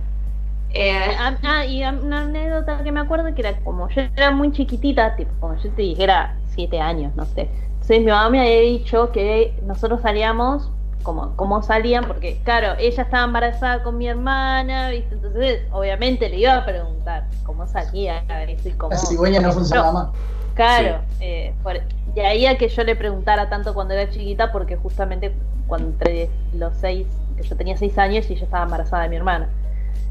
Eh, 0.71 1.15
Ah, 1.19 1.37
ah, 1.43 1.65
y 1.67 1.85
una 1.85 2.23
anécdota 2.23 2.83
que 2.83 2.93
me 2.93 3.01
acuerdo 3.01 3.35
que 3.35 3.41
era 3.41 3.59
como 3.61 3.89
yo 3.89 4.03
era 4.17 4.31
muy 4.31 4.53
chiquitita, 4.53 5.17
tipo, 5.17 5.33
como 5.41 5.57
yo 5.57 5.71
te 5.73 5.83
dije, 5.83 6.05
era 6.05 6.37
siete 6.55 6.81
años, 6.81 7.15
no 7.17 7.25
sé. 7.27 7.51
Entonces 7.75 8.01
mi 8.01 8.07
mamá 8.07 8.31
me 8.31 8.41
había 8.41 8.61
dicho 8.61 9.11
que 9.13 9.59
nosotros 9.63 10.01
salíamos, 10.03 10.71
como, 11.03 11.37
como 11.37 11.63
salían, 11.63 12.07
porque 12.07 12.43
claro, 12.43 12.75
ella 12.79 13.03
estaba 13.03 13.25
embarazada 13.25 13.83
con 13.83 13.97
mi 13.99 14.09
hermana, 14.09 14.91
¿viste? 14.91 15.15
Entonces, 15.17 15.63
obviamente 15.73 16.29
le 16.29 16.39
iba 16.39 16.57
a 16.57 16.65
preguntar 16.65 17.29
cómo 17.43 17.67
salía, 17.67 18.25
eso 18.49 18.69
y 18.69 18.73
cómo. 18.77 18.95
La 18.95 18.99
cigüeña 18.99 19.41
no 19.41 19.53
funcionaba 19.53 19.93
más. 19.93 20.09
Claro, 20.55 21.07
eh, 21.19 21.59
por- 21.63 21.81
de 22.05 22.27
ahí 22.27 22.47
a 22.47 22.59
que 22.59 22.69
yo 22.69 22.85
le 22.85 22.97
preguntara 22.97 23.49
tanto 23.49 23.73
cuando 23.75 23.95
era 23.95 24.11
chiquita, 24.11 24.53
porque 24.53 24.77
justamente 24.77 25.39
cuando 25.67 25.89
entre 25.91 26.37
los 26.51 26.77
seis, 26.79 27.09
que 27.37 27.45
yo 27.45 27.57
tenía 27.57 27.77
seis 27.77 27.97
años 27.99 28.31
y 28.31 28.35
yo 28.37 28.45
estaba 28.45 28.65
embarazada 28.65 29.05
de 29.05 29.09
mi 29.11 29.17
hermana. 29.17 29.55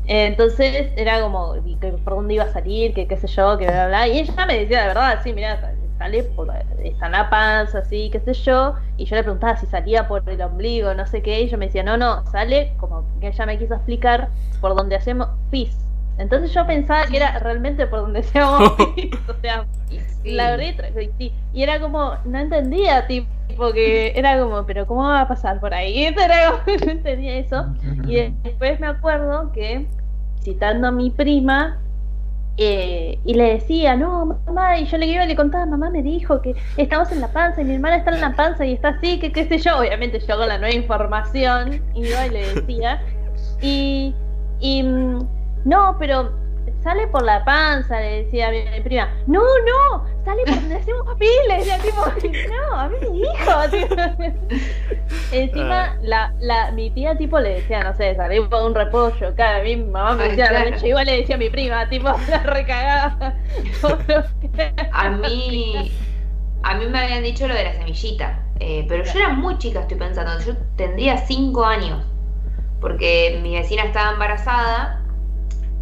Eh, 0.06 0.26
entonces 0.28 0.92
era 0.98 1.22
como, 1.22 1.56
por 2.04 2.16
dónde 2.16 2.34
iba 2.36 2.44
a 2.46 2.48
salir, 2.52 2.94
que 2.94 3.08
qué 3.08 3.18
sé 3.18 3.28
yo, 3.28 3.58
que 3.58 3.66
bla, 3.66 3.88
bla, 3.88 3.88
bla. 3.88 4.08
Y 4.08 4.20
ella 4.20 4.46
me 4.48 4.60
decía 4.60 4.82
de 4.82 4.88
verdad, 4.88 5.20
sí, 5.24 5.34
mira, 5.34 5.60
sale 6.00 6.24
por 6.24 6.48
la, 6.48 6.64
está 6.84 7.06
en 7.08 7.12
la 7.12 7.30
panza, 7.30 7.80
así, 7.80 8.10
qué 8.10 8.20
sé 8.22 8.34
yo. 8.34 8.74
Y 8.98 9.06
yo 9.06 9.16
le 9.16 9.22
preguntaba 9.24 9.58
si 9.58 9.68
salía 9.68 10.08
por 10.08 10.28
el 10.28 10.42
ombligo, 10.42 10.94
no 10.96 11.06
sé 11.06 11.22
qué. 11.22 11.42
Y 11.42 11.44
ella 11.44 11.58
me 11.58 11.66
decía, 11.68 11.84
no, 11.84 11.98
no, 11.98 12.26
sale 12.28 12.74
como 12.78 13.06
que 13.20 13.28
ella 13.28 13.46
me 13.46 13.60
quiso 13.60 13.76
explicar 13.76 14.30
por 14.62 14.76
donde 14.76 14.96
hacemos 14.96 15.28
pis. 15.52 15.78
Entonces 16.18 16.54
yo 16.54 16.66
pensaba 16.66 17.06
que 17.06 17.18
era 17.18 17.38
realmente 17.40 17.86
por 17.86 18.00
donde 18.00 18.22
hacíamos 18.22 18.72
pis. 18.96 19.12
O 19.28 19.34
sea, 19.42 19.66
sí. 19.90 20.32
la 20.32 20.58
letra, 20.58 20.90
y 21.54 21.64
era 21.64 21.80
como, 21.80 22.16
no 22.26 22.40
entendía, 22.40 23.06
tipo, 23.06 23.28
que 23.74 24.14
era 24.16 24.40
como, 24.40 24.66
pero 24.66 24.88
¿cómo 24.88 25.04
va 25.04 25.22
a 25.22 25.28
pasar 25.28 25.60
por 25.60 25.74
ahí? 25.74 26.06
Era 26.18 26.52
como, 26.52 26.78
no 26.86 26.92
entendía 26.92 27.38
eso. 27.38 27.66
Y 28.08 28.34
después 28.44 28.80
me 28.80 28.88
acuerdo 28.88 29.52
que, 29.52 29.86
citando 30.42 30.88
a 30.88 30.92
mi 30.92 31.10
prima, 31.10 31.78
eh, 32.62 33.18
y 33.24 33.36
le 33.36 33.54
decía, 33.54 33.96
no, 33.96 34.26
mamá, 34.46 34.78
y 34.78 34.86
yo 34.86 34.98
le 34.98 35.06
iba 35.06 35.24
y 35.24 35.30
le 35.30 35.36
contaba, 35.38 35.66
mamá 35.66 35.90
me 35.90 36.04
dijo 36.04 36.42
que 36.42 36.54
estamos 36.76 37.10
en 37.14 37.22
la 37.22 37.30
panza 37.30 37.62
y 37.62 37.64
mi 37.64 37.76
hermana 37.76 37.96
está 37.96 38.12
en 38.12 38.20
la 38.20 38.36
panza 38.36 38.66
y 38.66 38.74
está 38.74 38.90
así, 38.90 39.18
que 39.18 39.32
qué 39.32 39.48
sé 39.48 39.60
yo, 39.60 39.80
obviamente 39.80 40.20
yo 40.20 40.38
con 40.38 40.50
la 40.50 40.58
nueva 40.58 40.76
información 40.76 41.82
iba 41.96 42.28
y 42.28 42.30
le 42.32 42.54
decía, 42.54 43.02
y, 43.62 44.14
y 44.60 44.84
mm, 44.84 45.20
no, 45.64 45.96
pero 46.00 46.34
sale 46.84 47.08
por 47.08 47.24
la 47.24 47.44
panza, 47.46 48.00
le 48.00 48.24
decía 48.24 48.48
a 48.48 48.52
mi, 48.52 48.64
mi 48.64 48.82
prima, 48.82 49.10
no, 49.28 49.42
no, 49.42 50.06
sale 50.24 50.44
por 50.46 50.56
donde 50.56 50.76
hacemos 50.76 51.06
decía 51.58 51.78
tipo, 51.80 52.06
no, 52.50 52.76
a 52.80 52.90
mí 52.90 52.96
me 53.02 53.10
dijo. 53.10 54.34
Encima, 55.32 55.86
Ah. 55.86 55.98
la, 56.02 56.34
la, 56.40 56.72
mi 56.72 56.90
tía 56.92 57.18
tipo 57.18 57.40
le 57.40 57.56
decía, 57.56 57.84
no 57.84 57.94
sé, 57.96 58.16
salí 58.16 58.40
por 58.42 58.64
un 58.64 58.76
repollo, 58.76 59.34
claro, 59.36 59.62
a 59.62 59.64
mí 59.64 59.76
mi 59.76 59.86
mamá 59.86 60.16
me 60.16 60.24
Ay, 60.24 60.30
decía, 60.32 60.48
claro. 60.48 60.78
yo 60.78 60.88
igual 60.88 61.06
le 61.06 61.18
decía 61.18 61.36
a 61.36 61.38
mi 61.38 61.50
prima, 61.50 61.88
tipo, 61.90 62.10
la 62.30 62.44
recagada. 62.44 63.36
A 64.92 65.10
mí, 65.10 65.92
a 66.64 66.76
mí 66.76 66.86
me 66.88 67.00
habían 67.00 67.24
dicho 67.24 67.48
lo 67.48 67.54
de 67.54 67.64
la 67.64 67.74
semillita, 67.74 68.40
eh, 68.60 68.86
pero 68.88 69.04
yo 69.04 69.12
era 69.20 69.30
muy 69.30 69.58
chica, 69.58 69.82
estoy 69.82 69.98
pensando, 69.98 70.40
yo 70.46 70.56
tendría 70.76 71.18
5 71.18 71.64
años, 71.66 72.04
porque 72.82 73.40
mi 73.42 73.56
vecina 73.56 73.84
estaba 73.84 74.12
embarazada. 74.14 74.99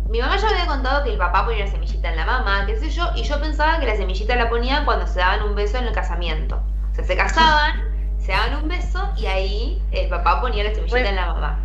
Mi 0.09 0.19
mamá 0.21 0.37
ya 0.37 0.45
me 0.47 0.53
había 0.53 0.67
contado 0.67 1.03
que 1.03 1.09
el 1.11 1.17
papá 1.17 1.45
ponía 1.45 1.65
la 1.65 1.71
semillita 1.71 2.09
en 2.09 2.15
la 2.15 2.25
mamá, 2.25 2.65
qué 2.65 2.77
sé 2.77 2.89
yo, 2.89 3.09
y 3.15 3.23
yo 3.23 3.39
pensaba 3.41 3.79
que 3.79 3.85
la 3.85 3.95
semillita 3.95 4.35
la 4.35 4.49
ponían 4.49 4.85
cuando 4.85 5.05
se 5.07 5.19
daban 5.19 5.43
un 5.43 5.55
beso 5.55 5.77
en 5.77 5.85
el 5.85 5.93
casamiento. 5.93 6.61
O 6.91 6.95
sea, 6.95 7.03
se 7.03 7.15
casaban, 7.17 7.83
se 8.17 8.31
daban 8.31 8.55
un 8.63 8.67
beso 8.69 9.09
y 9.17 9.25
ahí 9.25 9.81
el 9.91 10.07
papá 10.09 10.39
ponía 10.41 10.63
la 10.63 10.71
semillita 10.73 10.97
Re- 10.99 11.09
en 11.09 11.15
la 11.15 11.25
mamá. 11.33 11.59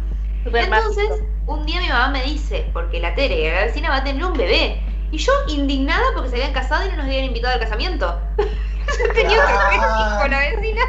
Entonces, 0.44 1.08
mágico. 1.08 1.26
un 1.46 1.66
día 1.66 1.80
mi 1.80 1.88
mamá 1.88 2.08
me 2.10 2.22
dice, 2.24 2.68
porque 2.72 2.98
la 3.00 3.14
Tere, 3.14 3.36
que 3.36 3.52
la 3.52 3.64
vecina, 3.64 3.90
va 3.90 3.96
a 3.98 4.04
tener 4.04 4.24
un 4.24 4.32
bebé. 4.36 4.80
Y 5.12 5.18
yo, 5.18 5.32
indignada 5.48 6.02
porque 6.14 6.30
se 6.30 6.36
habían 6.36 6.52
casado 6.52 6.84
y 6.84 6.88
no 6.90 6.96
nos 6.96 7.04
habían 7.06 7.24
invitado 7.26 7.54
al 7.54 7.60
casamiento. 7.60 8.18
Yo 8.38 9.12
tenía 9.14 9.38
un 9.38 9.44
Ah. 9.46 10.18
con 10.20 10.30
la 10.30 10.38
vecina. 10.38 10.80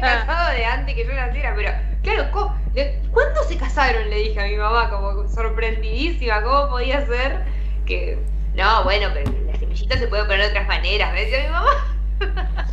Casado 0.00 0.52
de 0.52 0.64
antes 0.64 0.94
que 0.94 1.04
yo 1.06 1.12
naciera, 1.12 1.52
pero 1.56 1.72
claro, 2.02 2.30
¿cómo- 2.30 2.56
le- 2.74 3.00
¿cuándo 3.12 3.42
se 3.44 3.56
casaron? 3.56 4.08
Le 4.10 4.16
dije 4.16 4.40
a 4.40 4.44
mi 4.44 4.56
mamá, 4.56 4.90
como 4.90 5.28
sorprendidísima, 5.28 6.42
¿cómo 6.42 6.68
podía 6.70 7.04
ser? 7.06 7.42
Que, 7.86 8.18
no, 8.54 8.84
bueno, 8.84 9.08
pero 9.14 9.30
la 9.46 9.56
semillita 9.58 9.96
se 9.98 10.06
puede 10.08 10.24
poner 10.24 10.40
de 10.42 10.48
otras 10.48 10.66
maneras, 10.68 11.12
me 11.12 11.20
decía 11.24 11.44
mi 11.44 11.50
mamá. 11.50 12.66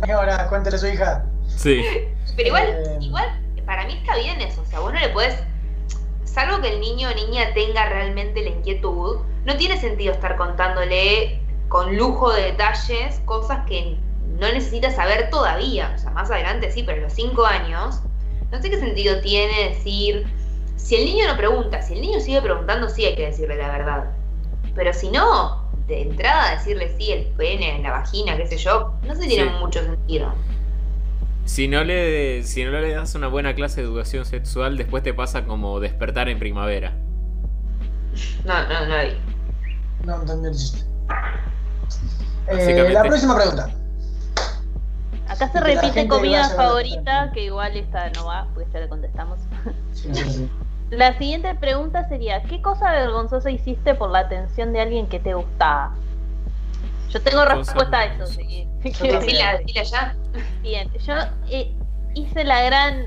Señora, 0.00 0.48
cuéntale 0.48 0.76
a 0.76 0.78
su 0.78 0.86
hija. 0.86 1.24
sí. 1.46 1.84
Pero 2.36 2.48
igual, 2.48 2.66
Eh. 2.66 2.98
igual, 3.02 3.40
para 3.66 3.84
mí 3.86 3.92
está 4.00 4.16
bien 4.16 4.40
eso. 4.40 4.62
O 4.62 4.64
sea, 4.64 4.80
vos 4.80 4.90
no 4.92 4.98
le 4.98 5.10
podés. 5.10 5.38
Salvo 6.24 6.62
que 6.62 6.68
el 6.70 6.80
niño 6.80 7.10
o 7.10 7.14
niña 7.14 7.52
tenga 7.52 7.84
realmente 7.90 8.42
la 8.42 8.48
inquietud, 8.48 9.18
no 9.44 9.56
tiene 9.58 9.76
sentido 9.78 10.14
estar 10.14 10.36
contándole 10.36 11.40
con 11.68 11.94
lujo 11.96 12.32
de 12.32 12.42
detalles 12.44 13.20
cosas 13.26 13.66
que 13.66 13.98
no 14.38 14.52
necesita 14.52 14.90
saber 14.90 15.30
todavía. 15.30 15.92
O 15.94 15.98
sea, 15.98 16.10
más 16.10 16.30
adelante 16.30 16.70
sí, 16.70 16.82
pero 16.84 17.00
a 17.00 17.04
los 17.04 17.12
5 17.12 17.44
años, 17.46 18.00
no 18.50 18.60
sé 18.60 18.70
qué 18.70 18.78
sentido 18.78 19.20
tiene 19.20 19.70
decir. 19.70 20.26
Si 20.76 20.96
el 20.96 21.04
niño 21.04 21.26
no 21.28 21.36
pregunta, 21.36 21.80
si 21.82 21.94
el 21.94 22.00
niño 22.00 22.20
sigue 22.20 22.42
preguntando, 22.42 22.88
sí 22.88 23.04
hay 23.04 23.14
que 23.14 23.26
decirle 23.26 23.56
la 23.56 23.70
verdad. 23.70 24.10
Pero 24.74 24.92
si 24.92 25.10
no, 25.10 25.70
de 25.86 26.02
entrada 26.02 26.52
decirle 26.56 26.92
sí, 26.98 27.12
el 27.12 27.26
pene, 27.36 27.80
la 27.82 27.92
vagina, 27.92 28.36
qué 28.36 28.46
sé 28.46 28.56
yo, 28.56 28.94
no 29.06 29.14
se 29.14 29.26
tiene 29.28 29.44
Sí. 29.50 29.56
mucho 29.60 29.82
sentido. 29.84 30.32
Si 31.44 31.68
no, 31.68 31.82
le, 31.84 32.42
si 32.44 32.64
no 32.64 32.70
le 32.72 32.92
das 32.94 33.14
una 33.14 33.28
buena 33.28 33.54
clase 33.54 33.80
de 33.80 33.86
educación 33.86 34.24
sexual, 34.24 34.76
después 34.76 35.02
te 35.02 35.12
pasa 35.12 35.44
como 35.44 35.78
despertar 35.80 36.28
en 36.28 36.38
primavera. 36.38 36.94
No, 38.44 38.68
no, 38.68 38.86
no 38.86 38.94
vi. 39.04 39.16
No 40.04 40.20
entendí 40.20 40.48
el 40.48 40.54
chiste. 40.56 40.80
Eh, 42.48 42.90
la 42.92 43.02
próxima 43.02 43.36
pregunta. 43.36 43.70
Acá 45.28 45.48
se 45.48 45.60
la 45.60 45.66
repite 45.66 46.08
comida 46.08 46.48
favorita, 46.50 47.30
que 47.32 47.44
igual 47.44 47.76
esta 47.76 48.10
no 48.10 48.26
va, 48.26 48.46
porque 48.54 48.70
ya 48.72 48.80
le 48.80 48.88
contestamos. 48.88 49.38
Sí, 49.92 50.08
La 50.90 51.16
siguiente 51.16 51.54
pregunta 51.54 52.06
sería, 52.08 52.42
¿qué 52.42 52.60
cosa 52.60 52.90
vergonzosa 52.92 53.50
hiciste 53.50 53.94
por 53.94 54.10
la 54.10 54.18
atención 54.20 54.74
de 54.74 54.80
alguien 54.82 55.06
que 55.06 55.18
te 55.20 55.32
gustaba? 55.32 55.94
Yo 57.08 57.20
tengo 57.22 57.44
respuesta 57.46 57.98
a 57.98 58.04
eso. 58.04 58.26
sí. 58.26 58.68
Dila, 58.82 59.58
dila 59.66 59.82
ya. 59.84 60.14
Bien, 60.60 60.90
yo 61.06 61.14
eh, 61.48 61.72
hice 62.14 62.44
la 62.44 62.62
gran 62.64 63.06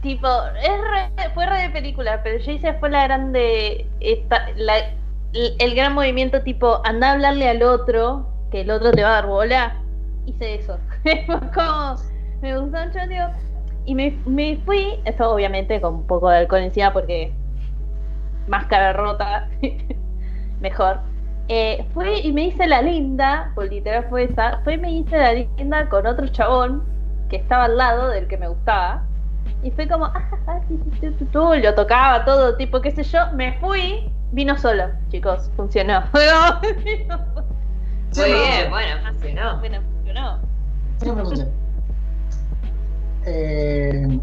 tipo, 0.00 0.26
es 0.62 0.70
re- 1.18 1.30
fue 1.34 1.44
re 1.44 1.62
de 1.62 1.70
película, 1.70 2.22
pero 2.22 2.38
yo 2.42 2.50
hice 2.52 2.72
fue 2.74 2.88
la 2.88 3.02
gran 3.02 3.32
de 3.32 3.86
esta, 4.00 4.46
la- 4.56 4.78
el, 5.34 5.54
el 5.58 5.74
gran 5.74 5.92
movimiento 5.92 6.40
tipo, 6.42 6.80
anda 6.84 7.10
a 7.10 7.12
hablarle 7.12 7.46
al 7.48 7.62
otro, 7.62 8.26
que 8.50 8.62
el 8.62 8.70
otro 8.70 8.90
te 8.92 9.02
va 9.02 9.10
a 9.10 9.12
dar 9.12 9.26
bola. 9.26 9.76
Hice 10.24 10.54
eso. 10.54 10.78
Fue 11.26 11.40
como, 11.54 11.94
me 12.40 12.58
gustó 12.58 12.84
mucho, 12.84 12.98
digo, 13.08 13.26
y 13.84 13.94
me, 13.94 14.18
me 14.26 14.56
fui, 14.64 15.00
eso 15.04 15.30
obviamente 15.30 15.80
con 15.80 15.94
un 15.94 16.06
poco 16.06 16.28
de 16.28 16.38
alcohol 16.38 16.62
encima 16.62 16.92
porque 16.92 17.32
máscara 18.48 18.92
rota, 18.92 19.48
mejor. 20.60 20.98
Eh, 21.48 21.86
fui 21.94 22.08
y 22.24 22.32
me 22.32 22.46
hice 22.46 22.66
la 22.66 22.82
linda, 22.82 23.52
pues 23.54 23.70
literal 23.70 24.06
fue 24.10 24.24
esa, 24.24 24.58
fue 24.64 24.74
y 24.74 24.78
me 24.78 24.90
hice 24.90 25.16
la 25.16 25.32
linda 25.32 25.88
con 25.88 26.04
otro 26.06 26.26
chabón 26.26 26.82
que 27.28 27.36
estaba 27.36 27.66
al 27.66 27.76
lado 27.76 28.08
del 28.08 28.26
que 28.26 28.36
me 28.36 28.48
gustaba. 28.48 29.04
Y 29.62 29.70
fue 29.70 29.86
como, 29.88 30.06
ah, 30.06 30.28
ah, 30.48 30.60
tú", 31.32 31.54
lo 31.54 31.74
tocaba 31.74 32.24
todo, 32.24 32.56
tipo, 32.56 32.80
qué 32.80 32.90
sé 32.90 33.04
yo, 33.04 33.20
me 33.34 33.52
fui, 33.60 34.10
vino 34.32 34.58
solo, 34.58 34.88
chicos, 35.08 35.52
funcionó. 35.56 36.02
Muy 36.12 36.24
bien, 38.24 38.64
no. 38.64 38.70
bueno, 38.70 38.96
funcionó. 39.06 39.58
bueno, 39.58 39.78
funcionó. 39.82 40.40
Sí, 41.00 41.06
me 41.06 41.12
pregunté. 41.14 41.46
Eh, 43.26 44.20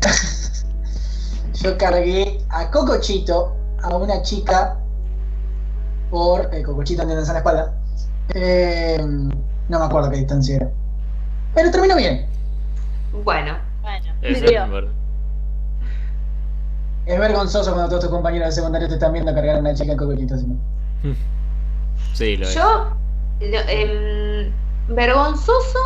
yo 1.54 1.78
cargué 1.78 2.40
a 2.50 2.72
Cocochito, 2.72 3.56
a 3.82 3.96
una 3.96 4.22
chica, 4.22 4.78
por. 6.10 6.54
Eh, 6.54 6.64
Cocochito 6.64 7.02
andándose 7.02 7.30
en 7.30 7.34
la 7.34 7.40
espalda. 7.40 7.74
Eh, 8.34 8.98
no 9.70 9.80
me 9.80 9.86
acuerdo 9.86 10.10
qué 10.10 10.18
distancia 10.18 10.56
era. 10.58 10.72
Pero 11.54 11.72
terminó 11.72 11.96
bien. 11.96 12.26
Bueno, 13.24 13.58
Bueno, 13.82 14.06
Eso 14.22 14.46
es 17.06 17.20
vergonzoso 17.20 17.72
cuando 17.72 17.90
todos 17.90 18.04
tus 18.04 18.12
compañeros 18.12 18.48
de 18.48 18.52
secundario 18.54 18.88
te 18.88 18.94
están 18.94 19.12
viendo 19.14 19.34
cargar 19.34 19.58
a 19.58 19.60
una 19.60 19.74
chica 19.74 19.92
en 19.92 19.98
Cocochito. 19.98 20.36
así. 20.36 20.46
Sí, 22.14 22.38
lo 22.38 22.48
es. 22.48 22.54
yo, 22.54 22.96
em, 23.40 24.52
vergonzoso, 24.88 25.80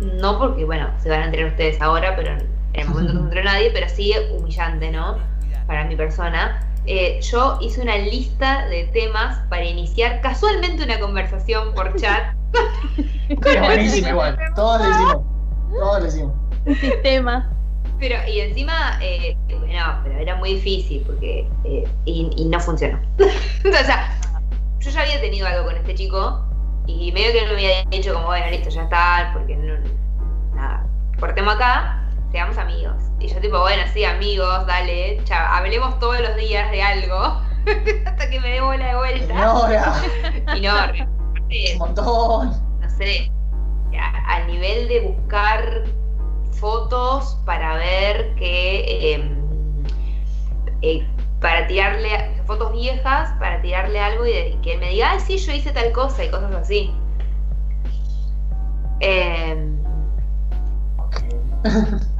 no 0.00 0.38
porque, 0.38 0.64
bueno, 0.64 0.90
se 0.98 1.08
van 1.08 1.22
a 1.22 1.24
enterar 1.26 1.50
ustedes 1.50 1.80
ahora, 1.80 2.14
pero 2.16 2.32
en 2.32 2.48
el 2.74 2.88
momento 2.88 3.12
no 3.12 3.20
se 3.20 3.24
enteró 3.24 3.44
nadie, 3.44 3.70
pero 3.72 3.88
sí 3.88 4.12
humillante, 4.32 4.90
¿no? 4.90 5.18
Para 5.66 5.84
mi 5.84 5.96
persona. 5.96 6.60
Eh, 6.86 7.20
yo 7.20 7.58
hice 7.60 7.80
una 7.80 7.96
lista 7.96 8.66
de 8.68 8.84
temas 8.84 9.40
para 9.48 9.64
iniciar 9.64 10.20
casualmente 10.20 10.84
una 10.84 11.00
conversación 11.00 11.74
por 11.74 11.94
chat. 11.96 12.34
Es 13.28 13.60
buenísimo 13.60 14.08
igual. 14.08 14.38
Todos 14.54 14.80
lo 14.80 14.90
hicimos. 14.90 15.16
Todos 15.72 16.00
lo 16.00 16.06
hicimos. 16.06 16.34
Un 16.64 16.76
sistema. 16.76 17.52
Pero, 17.98 18.16
y 18.28 18.40
encima, 18.40 18.98
eh, 19.02 19.36
no, 19.48 20.00
pero 20.04 20.18
era 20.18 20.36
muy 20.36 20.54
difícil 20.54 21.02
porque. 21.06 21.48
eh, 21.64 21.84
y, 22.04 22.30
y 22.36 22.44
no 22.44 22.60
funcionó. 22.60 23.00
o 23.18 23.84
sea, 23.84 24.16
yo 24.78 24.90
ya 24.90 25.00
había 25.00 25.20
tenido 25.20 25.46
algo 25.48 25.64
con 25.64 25.76
este 25.76 25.94
chico 25.94 26.45
y 26.86 27.12
medio 27.12 27.32
que 27.32 27.40
no 27.42 27.54
me 27.54 27.54
había 27.54 27.84
dicho, 27.90 28.14
como, 28.14 28.26
bueno, 28.26 28.50
listo, 28.50 28.70
ya 28.70 28.82
está, 28.82 29.30
porque 29.32 29.56
no. 29.56 29.74
Nada, 30.54 30.86
cortemos 31.18 31.54
acá, 31.54 32.08
seamos 32.30 32.56
amigos. 32.58 32.96
Y 33.18 33.28
yo, 33.28 33.40
tipo, 33.40 33.60
bueno, 33.60 33.82
sí, 33.92 34.04
amigos, 34.04 34.66
dale, 34.66 35.20
chao, 35.24 35.46
hablemos 35.52 35.98
todos 35.98 36.20
los 36.20 36.36
días 36.36 36.70
de 36.70 36.82
algo 36.82 37.16
hasta 38.06 38.30
que 38.30 38.40
me 38.40 38.50
dé 38.50 38.60
bola 38.60 38.86
de 38.86 38.96
vuelta. 38.96 39.26
Señora, 40.52 41.08
Y 41.48 41.66
no, 41.66 41.72
un 41.72 41.78
montón. 41.78 42.80
no 42.80 42.90
sé, 42.90 43.30
al 44.26 44.46
nivel 44.46 44.88
de 44.88 45.00
buscar 45.00 45.84
fotos 46.52 47.38
para 47.44 47.76
ver 47.76 48.34
que, 48.34 49.14
eh, 49.14 49.30
eh, 50.82 51.06
para 51.40 51.66
tirarle, 51.66 52.40
fotos 52.46 52.72
viejas, 52.72 53.30
para 53.38 53.60
tirarle 53.60 54.00
algo 54.00 54.26
y, 54.26 54.30
de- 54.32 54.48
y 54.50 54.56
que 54.58 54.74
él 54.74 54.80
me 54.80 54.90
diga, 54.90 55.12
ay, 55.12 55.20
sí, 55.20 55.38
yo 55.38 55.52
hice 55.52 55.72
tal 55.72 55.92
cosa 55.92 56.24
y 56.24 56.30
cosas 56.30 56.52
así. 56.54 56.90
Eh, 59.00 59.72
Ok. 60.96 61.16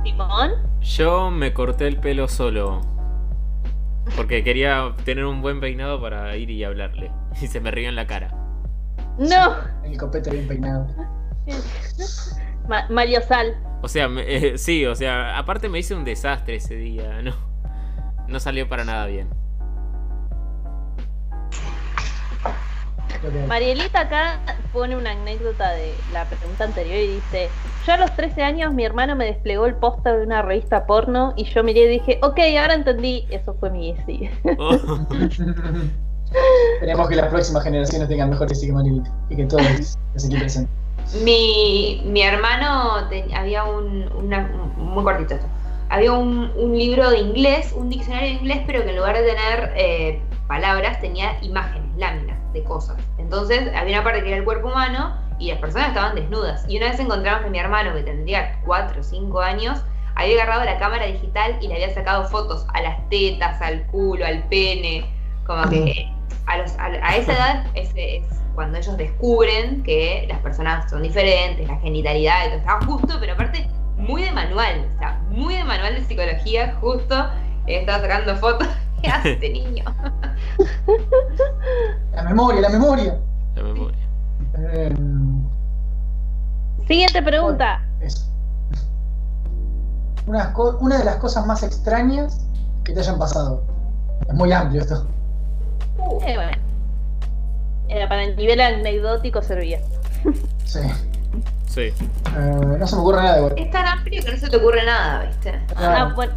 Simón. 0.05 0.53
Yo 0.83 1.31
me 1.31 1.53
corté 1.55 1.87
el 1.89 1.97
pelo 1.99 2.29
solo. 2.29 2.83
Porque 4.15 4.45
quería 4.45 4.93
tener 5.05 5.25
un 5.25 5.41
buen 5.43 5.59
peinado 5.59 6.01
para 6.01 6.37
ir 6.37 6.51
y 6.51 6.63
hablarle. 6.65 7.11
Y 7.41 7.47
se 7.47 7.61
me 7.61 7.71
rió 7.71 7.89
en 7.89 7.97
la 7.97 8.07
cara. 8.07 8.29
No. 9.19 9.57
El 9.85 9.97
copete 9.99 10.31
bien 10.31 10.47
peinado. 10.49 10.87
Ma- 12.69 12.87
Mario 12.91 13.21
Sal. 13.23 13.57
O 13.83 13.89
sea, 13.89 14.09
me- 14.09 14.25
eh, 14.27 14.59
sí, 14.59 14.85
o 14.87 14.95
sea, 14.95 15.39
aparte 15.39 15.69
me 15.71 15.79
hice 15.79 15.95
un 15.95 16.05
desastre 16.05 16.57
ese 16.57 16.77
día, 16.77 17.23
no. 17.23 17.35
No 18.29 18.41
salió 18.41 18.69
para 18.69 18.85
nada 18.85 19.07
bien. 19.07 19.29
Que. 23.23 23.47
Marielita 23.47 24.01
acá 24.03 24.41
pone 24.73 24.97
una 24.97 25.13
anécdota 25.13 25.71
de 25.71 25.95
la 26.13 26.29
pregunta 26.29 26.65
anterior 26.65 26.99
y 26.99 27.15
dice, 27.15 27.49
yo 27.87 27.93
a 27.95 27.97
los 27.97 28.15
13 28.15 28.43
años 28.43 28.75
mi 28.75 28.85
hermano 28.85 29.17
me 29.17 29.25
desplegó 29.25 29.67
el 29.67 29.75
póster 29.75 30.19
de 30.19 30.27
una 30.27 30.43
revista 30.43 30.87
porno 30.87 31.33
y 31.37 31.45
yo 31.45 31.65
miré 31.65 31.85
y 31.85 31.89
dije, 31.89 32.19
ok, 32.23 32.39
ahora 32.61 32.75
entendí, 32.75 33.27
eso 33.31 33.55
fue 33.59 33.71
mi 33.71 33.97
sí. 34.07 34.29
Oh, 34.59 34.75
Esperemos 36.75 37.09
que 37.09 37.17
las 37.17 37.29
próximas 37.29 37.63
generaciones 37.65 38.09
tengan 38.09 38.31
mejores 38.31 38.59
psicoanalíticos 38.59 39.11
y 39.31 39.37
que 39.37 39.47
todos 39.47 39.63
se 40.17 40.27
aquí 40.27 40.37
presentes. 40.39 41.23
mi, 41.23 42.03
mi 42.05 42.23
hermano 42.23 43.09
te- 43.09 43.33
había 43.35 43.65
un, 43.65 44.11
una- 44.15 44.51
un- 44.77 44.85
muy 44.95 45.03
cortito 45.05 45.35
esto. 45.35 45.47
Había 45.89 46.13
un, 46.13 46.51
un 46.57 46.77
libro 46.77 47.11
de 47.11 47.19
inglés, 47.21 47.73
un 47.77 47.89
diccionario 47.89 48.29
de 48.31 48.35
inglés, 48.35 48.61
pero 48.67 48.83
que 48.85 48.91
en 48.91 48.97
lugar 48.97 49.17
de 49.17 49.23
tener 49.23 49.73
eh, 49.77 50.21
palabras 50.49 51.01
tenía 51.01 51.37
imágenes, 51.43 51.89
láminas 51.97 52.37
de 52.53 52.63
cosas. 52.65 52.97
Entonces 53.19 53.73
había 53.75 53.97
una 53.97 54.05
parte 54.05 54.23
que 54.23 54.29
era 54.29 54.37
el 54.39 54.45
cuerpo 54.45 54.69
humano 54.69 55.17
y 55.39 55.49
las 55.51 55.59
personas 55.59 55.89
estaban 55.89 56.15
desnudas. 56.15 56.65
Y 56.69 56.77
una 56.79 56.91
vez 56.91 56.99
encontramos 57.01 57.43
que 57.45 57.51
mi 57.51 57.59
hermano, 57.59 57.95
que 57.95 58.03
tendría 58.03 58.61
4 58.65 59.01
o 59.01 59.05
5 59.05 59.41
años, 59.41 59.81
había 60.15 60.35
agarrado 60.43 60.65
la 60.65 60.79
cámara 60.79 61.07
digital 61.07 61.59
y 61.61 61.69
le 61.69 61.75
había 61.75 61.95
sacado 61.95 62.25
fotos 62.29 62.67
a 62.75 62.81
las 62.83 63.09
tetas, 63.11 63.61
al 63.61 63.83
culo, 63.89 64.25
al 64.27 64.43
pene. 64.49 65.05
Como 65.47 65.69
que 65.71 66.09
a, 66.47 66.57
los- 66.59 66.75
a- 66.79 66.87
a 67.03 67.17
esa 67.17 67.33
edad 67.33 67.67
es, 67.75 67.91
es 67.95 68.25
cuando 68.55 68.79
ellos 68.79 68.97
descubren 68.97 69.83
que 69.83 70.25
las 70.29 70.39
personas 70.39 70.91
son 70.91 71.03
diferentes, 71.03 71.69
la 71.69 71.77
genitalidad, 71.77 72.47
y 72.47 72.49
todo. 72.49 72.59
estaba 72.59 72.81
justo, 72.87 73.17
pero 73.21 73.35
aparte 73.35 73.69
muy 73.97 74.23
de 74.23 74.33
manual, 74.33 74.87
o 74.95 74.99
sea, 74.99 75.21
muy 75.31 75.55
de 75.55 75.65
manual 75.65 75.95
de 75.95 76.05
psicología, 76.05 76.77
justo 76.81 77.15
estaba 77.67 78.01
sacando 78.01 78.37
fotos. 78.37 78.69
¿Qué 79.03 79.09
hace 79.09 79.33
este 79.33 79.51
niño? 79.51 79.85
La 82.15 82.23
memoria, 82.23 82.61
la 82.63 82.69
memoria. 82.71 83.19
la 83.55 83.63
memoria. 83.63 83.99
Eh, 84.59 84.95
Siguiente 86.87 87.23
pregunta. 87.23 87.85
eso. 88.01 88.27
Una, 90.27 90.55
una 90.81 90.99
de 90.99 91.05
las 91.05 91.17
cosas 91.17 91.47
más 91.47 91.63
extrañas 91.63 92.47
que 92.85 92.93
te 92.95 93.01
hayan 93.01 93.19
pasado. 93.19 93.63
Es 94.27 94.35
muy 94.35 94.51
amplio 94.53 94.81
esto. 94.81 95.07
Eh, 96.27 96.35
bueno. 96.37 96.57
Era 97.89 98.09
para 98.09 98.25
el 98.25 98.37
nivel 98.37 98.61
anecdótico 98.61 99.43
servía. 99.43 99.81
Sí. 100.65 100.81
Sí. 101.67 101.81
Eh, 101.83 102.77
no 102.79 102.87
se 102.87 102.97
me 102.97 103.03
ocurre 103.03 103.23
nada 103.23 103.39
igual. 103.39 103.55
Es 103.57 103.71
tan 103.71 103.87
amplio 103.87 104.23
que 104.23 104.33
no 104.33 104.39
se 104.39 104.49
te 104.49 104.57
ocurre 104.57 104.85
nada, 104.85 105.27
¿viste? 105.27 105.61
Ah, 105.77 106.13
bueno, 106.15 106.33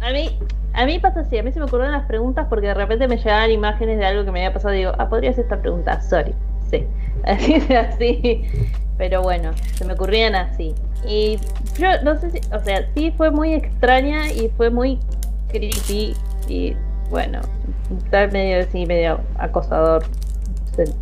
a 0.00 0.10
mí, 0.10 0.38
a 0.74 0.84
mí 0.84 0.98
pasa 0.98 1.20
así, 1.20 1.38
a 1.38 1.42
mí 1.42 1.52
se 1.52 1.60
me 1.60 1.66
ocurrieron 1.66 1.92
las 1.92 2.06
preguntas 2.06 2.46
porque 2.48 2.68
de 2.68 2.74
repente 2.74 3.08
me 3.08 3.16
llegaban 3.16 3.50
imágenes 3.50 3.98
de 3.98 4.04
algo 4.04 4.24
que 4.24 4.32
me 4.32 4.40
había 4.40 4.52
pasado 4.52 4.74
y 4.74 4.78
digo, 4.78 4.92
ah, 4.98 5.08
podría 5.08 5.32
ser 5.32 5.44
esta 5.44 5.60
pregunta, 5.60 6.00
sorry, 6.02 6.34
sí, 6.70 6.86
así 7.24 7.54
así, 7.74 8.44
pero 8.98 9.22
bueno, 9.22 9.52
se 9.74 9.84
me 9.84 9.94
ocurrían 9.94 10.34
así. 10.34 10.74
Y 11.06 11.38
yo 11.78 12.02
no 12.02 12.18
sé 12.18 12.30
si, 12.30 12.40
o 12.52 12.60
sea, 12.60 12.86
sí 12.94 13.12
fue 13.16 13.30
muy 13.30 13.54
extraña 13.54 14.30
y 14.30 14.48
fue 14.56 14.70
muy 14.70 14.98
creepy 15.48 16.14
y 16.48 16.76
bueno, 17.10 17.40
tal 18.10 18.32
medio 18.32 18.60
así, 18.60 18.86
medio 18.86 19.20
acosador, 19.38 20.04
el 20.78 20.92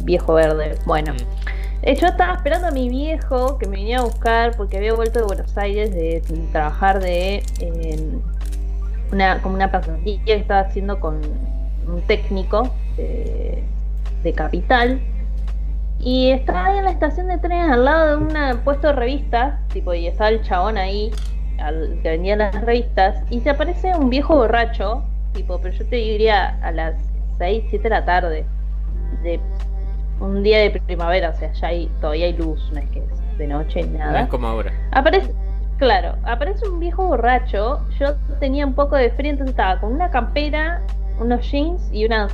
viejo 0.00 0.34
verde, 0.34 0.76
bueno. 0.86 1.12
Mm. 1.12 1.51
Eh, 1.84 1.96
yo 1.96 2.06
estaba 2.06 2.34
esperando 2.34 2.68
a 2.68 2.70
mi 2.70 2.88
viejo 2.88 3.58
que 3.58 3.66
me 3.66 3.78
venía 3.78 3.98
a 3.98 4.02
buscar 4.02 4.56
porque 4.56 4.76
había 4.76 4.94
vuelto 4.94 5.18
de 5.18 5.24
Buenos 5.24 5.58
Aires 5.58 5.92
de 5.92 6.22
trabajar 6.52 7.02
de 7.02 7.42
una 9.10 9.42
como 9.42 9.56
una 9.56 9.72
pasantía 9.72 10.20
que 10.24 10.34
estaba 10.34 10.60
haciendo 10.60 11.00
con 11.00 11.20
un 11.88 12.02
técnico 12.02 12.72
de, 12.96 13.64
capital. 14.36 15.00
Y 15.98 16.30
estaba 16.30 16.66
ahí 16.66 16.78
en 16.78 16.84
la 16.84 16.92
estación 16.92 17.26
de 17.26 17.38
trenes 17.38 17.70
al 17.70 17.84
lado 17.84 18.16
de 18.16 18.24
un 18.24 18.58
puesto 18.60 18.88
de 18.88 18.92
revistas, 18.92 19.58
tipo, 19.68 19.92
y 19.92 20.06
estaba 20.06 20.30
el 20.30 20.42
chabón 20.42 20.78
ahí, 20.78 21.10
que 22.02 22.08
vendía 22.08 22.36
las 22.36 22.60
revistas, 22.64 23.22
y 23.30 23.40
se 23.40 23.50
aparece 23.50 23.92
un 23.96 24.08
viejo 24.08 24.36
borracho, 24.36 25.02
tipo, 25.32 25.60
pero 25.60 25.74
yo 25.76 25.84
te 25.86 25.96
diría 25.96 26.58
a 26.62 26.70
las 26.72 26.94
6, 27.38 27.64
7 27.70 27.82
de 27.82 27.90
la 27.90 28.04
tarde, 28.04 28.46
de 29.22 29.40
un 30.22 30.42
día 30.42 30.58
de 30.58 30.70
primavera, 30.70 31.30
o 31.30 31.34
sea, 31.34 31.52
ya 31.52 31.68
hay, 31.68 31.90
todavía 32.00 32.26
hay 32.26 32.36
luz, 32.36 32.70
no 32.72 32.80
es 32.80 32.90
que 32.90 33.00
es 33.00 33.38
de 33.38 33.46
noche 33.46 33.82
ni 33.82 33.98
nada. 33.98 34.22
es 34.22 34.28
como 34.28 34.46
ahora. 34.46 34.72
Aparece, 34.92 35.34
claro, 35.78 36.16
aparece 36.24 36.68
un 36.68 36.80
viejo 36.80 37.06
borracho, 37.06 37.80
yo 37.98 38.14
tenía 38.38 38.66
un 38.66 38.74
poco 38.74 38.96
de 38.96 39.10
frío, 39.10 39.32
entonces 39.32 39.52
estaba 39.52 39.80
con 39.80 39.92
una 39.92 40.10
campera, 40.10 40.82
unos 41.18 41.50
jeans 41.50 41.88
y 41.92 42.04
unas, 42.04 42.32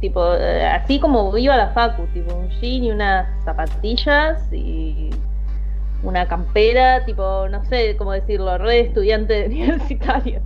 tipo, 0.00 0.34
eh, 0.34 0.66
así 0.66 1.00
como 1.00 1.36
iba 1.36 1.54
a 1.54 1.56
la 1.56 1.68
facu, 1.70 2.06
tipo 2.12 2.34
un 2.34 2.48
jean 2.60 2.84
y 2.84 2.90
unas 2.90 3.26
zapatillas 3.44 4.52
y 4.52 5.10
una 6.02 6.26
campera, 6.26 7.04
tipo, 7.04 7.48
no 7.48 7.64
sé 7.64 7.96
cómo 7.96 8.12
decirlo, 8.12 8.58
re 8.58 8.80
estudiante 8.80 9.46
universitario. 9.46 10.40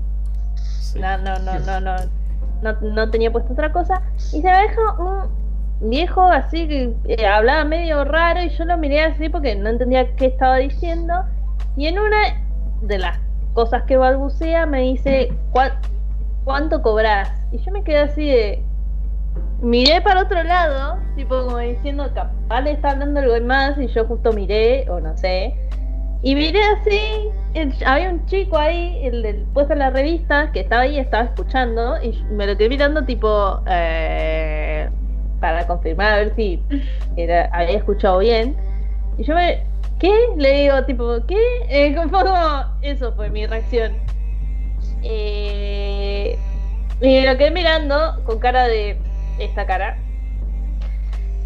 No, 0.99 1.19
no, 1.19 1.39
no, 1.41 1.59
no, 1.59 1.81
no, 1.81 1.97
no, 2.63 2.81
no 2.81 3.11
tenía 3.11 3.33
puesto 3.33 3.53
otra 3.53 3.73
cosa. 3.73 4.01
Y 4.33 4.41
se 4.41 4.43
me 4.43 4.63
dejó 4.69 5.03
un 5.03 5.44
viejo 5.81 6.23
así 6.23 6.69
que 6.69 6.95
eh, 7.07 7.27
hablaba 7.27 7.65
medio 7.65 8.05
raro 8.05 8.43
y 8.43 8.49
yo 8.51 8.65
lo 8.65 8.79
miré 8.79 9.03
así 9.03 9.29
porque 9.29 9.55
no 9.55 9.69
entendía 9.69 10.15
qué 10.17 10.27
estaba 10.27 10.57
diciendo. 10.57 11.15
Y 11.77 11.87
en 11.87 11.99
una 11.99 12.17
de 12.83 12.99
las 12.99 13.19
cosas 13.55 13.85
que 13.85 13.97
balbucea 13.97 14.67
me 14.67 14.83
dice, 14.83 15.33
¿cuánto 16.45 16.83
cobras? 16.83 17.31
Y 17.53 17.59
yo 17.59 17.73
me 17.73 17.83
quedé 17.83 17.99
así 18.01 18.27
de. 18.27 18.63
Miré 19.63 20.01
para 20.03 20.23
otro 20.23 20.43
lado, 20.43 20.99
tipo 21.17 21.45
como 21.45 21.59
diciendo, 21.59 22.11
capaz 22.15 22.61
le 22.61 22.73
está 22.73 22.91
hablando 22.91 23.21
algo 23.21 23.41
más, 23.47 23.79
y 23.79 23.87
yo 23.87 24.05
justo 24.05 24.33
miré, 24.33 24.89
o 24.91 25.01
no 25.01 25.17
sé. 25.17 25.55
Y 26.23 26.35
miré 26.35 26.61
así, 26.63 27.31
había 27.87 28.11
un 28.11 28.27
chico 28.27 28.59
ahí, 28.59 29.01
el 29.03 29.23
del 29.23 29.47
puesto 29.55 29.73
de 29.73 29.79
la 29.79 29.91
revista, 29.91 30.53
que 30.53 30.61
estaba 30.61 30.83
ahí, 30.83 30.99
estaba 30.99 31.25
escuchando, 31.25 32.03
y 32.03 32.23
me 32.31 32.47
lo 32.47 32.57
quedé 32.57 32.69
mirando, 32.69 33.05
tipo, 33.05 33.61
eh, 33.67 34.91
para 35.45 35.67
confirmar 35.67 36.11
a 36.11 36.17
ver 36.17 36.35
si 36.37 36.59
había 37.53 37.77
escuchado 37.77 38.21
bien. 38.21 38.57
Y 39.19 39.25
yo 39.25 39.35
me. 39.35 39.63
¿Qué? 40.01 40.11
Le 40.39 40.63
digo, 40.63 40.83
tipo, 40.87 41.19
¿qué? 41.29 41.37
Eh, 41.69 41.95
eso 42.83 43.13
fue 43.13 43.29
mi 43.29 43.47
reacción. 43.47 43.93
Eh, 45.03 46.39
y 47.03 47.21
lo 47.21 47.37
quedé 47.37 47.51
mirando 47.51 48.23
con 48.25 48.39
cara 48.39 48.69
de 48.69 48.97
esta 49.39 49.67
cara. 49.67 49.99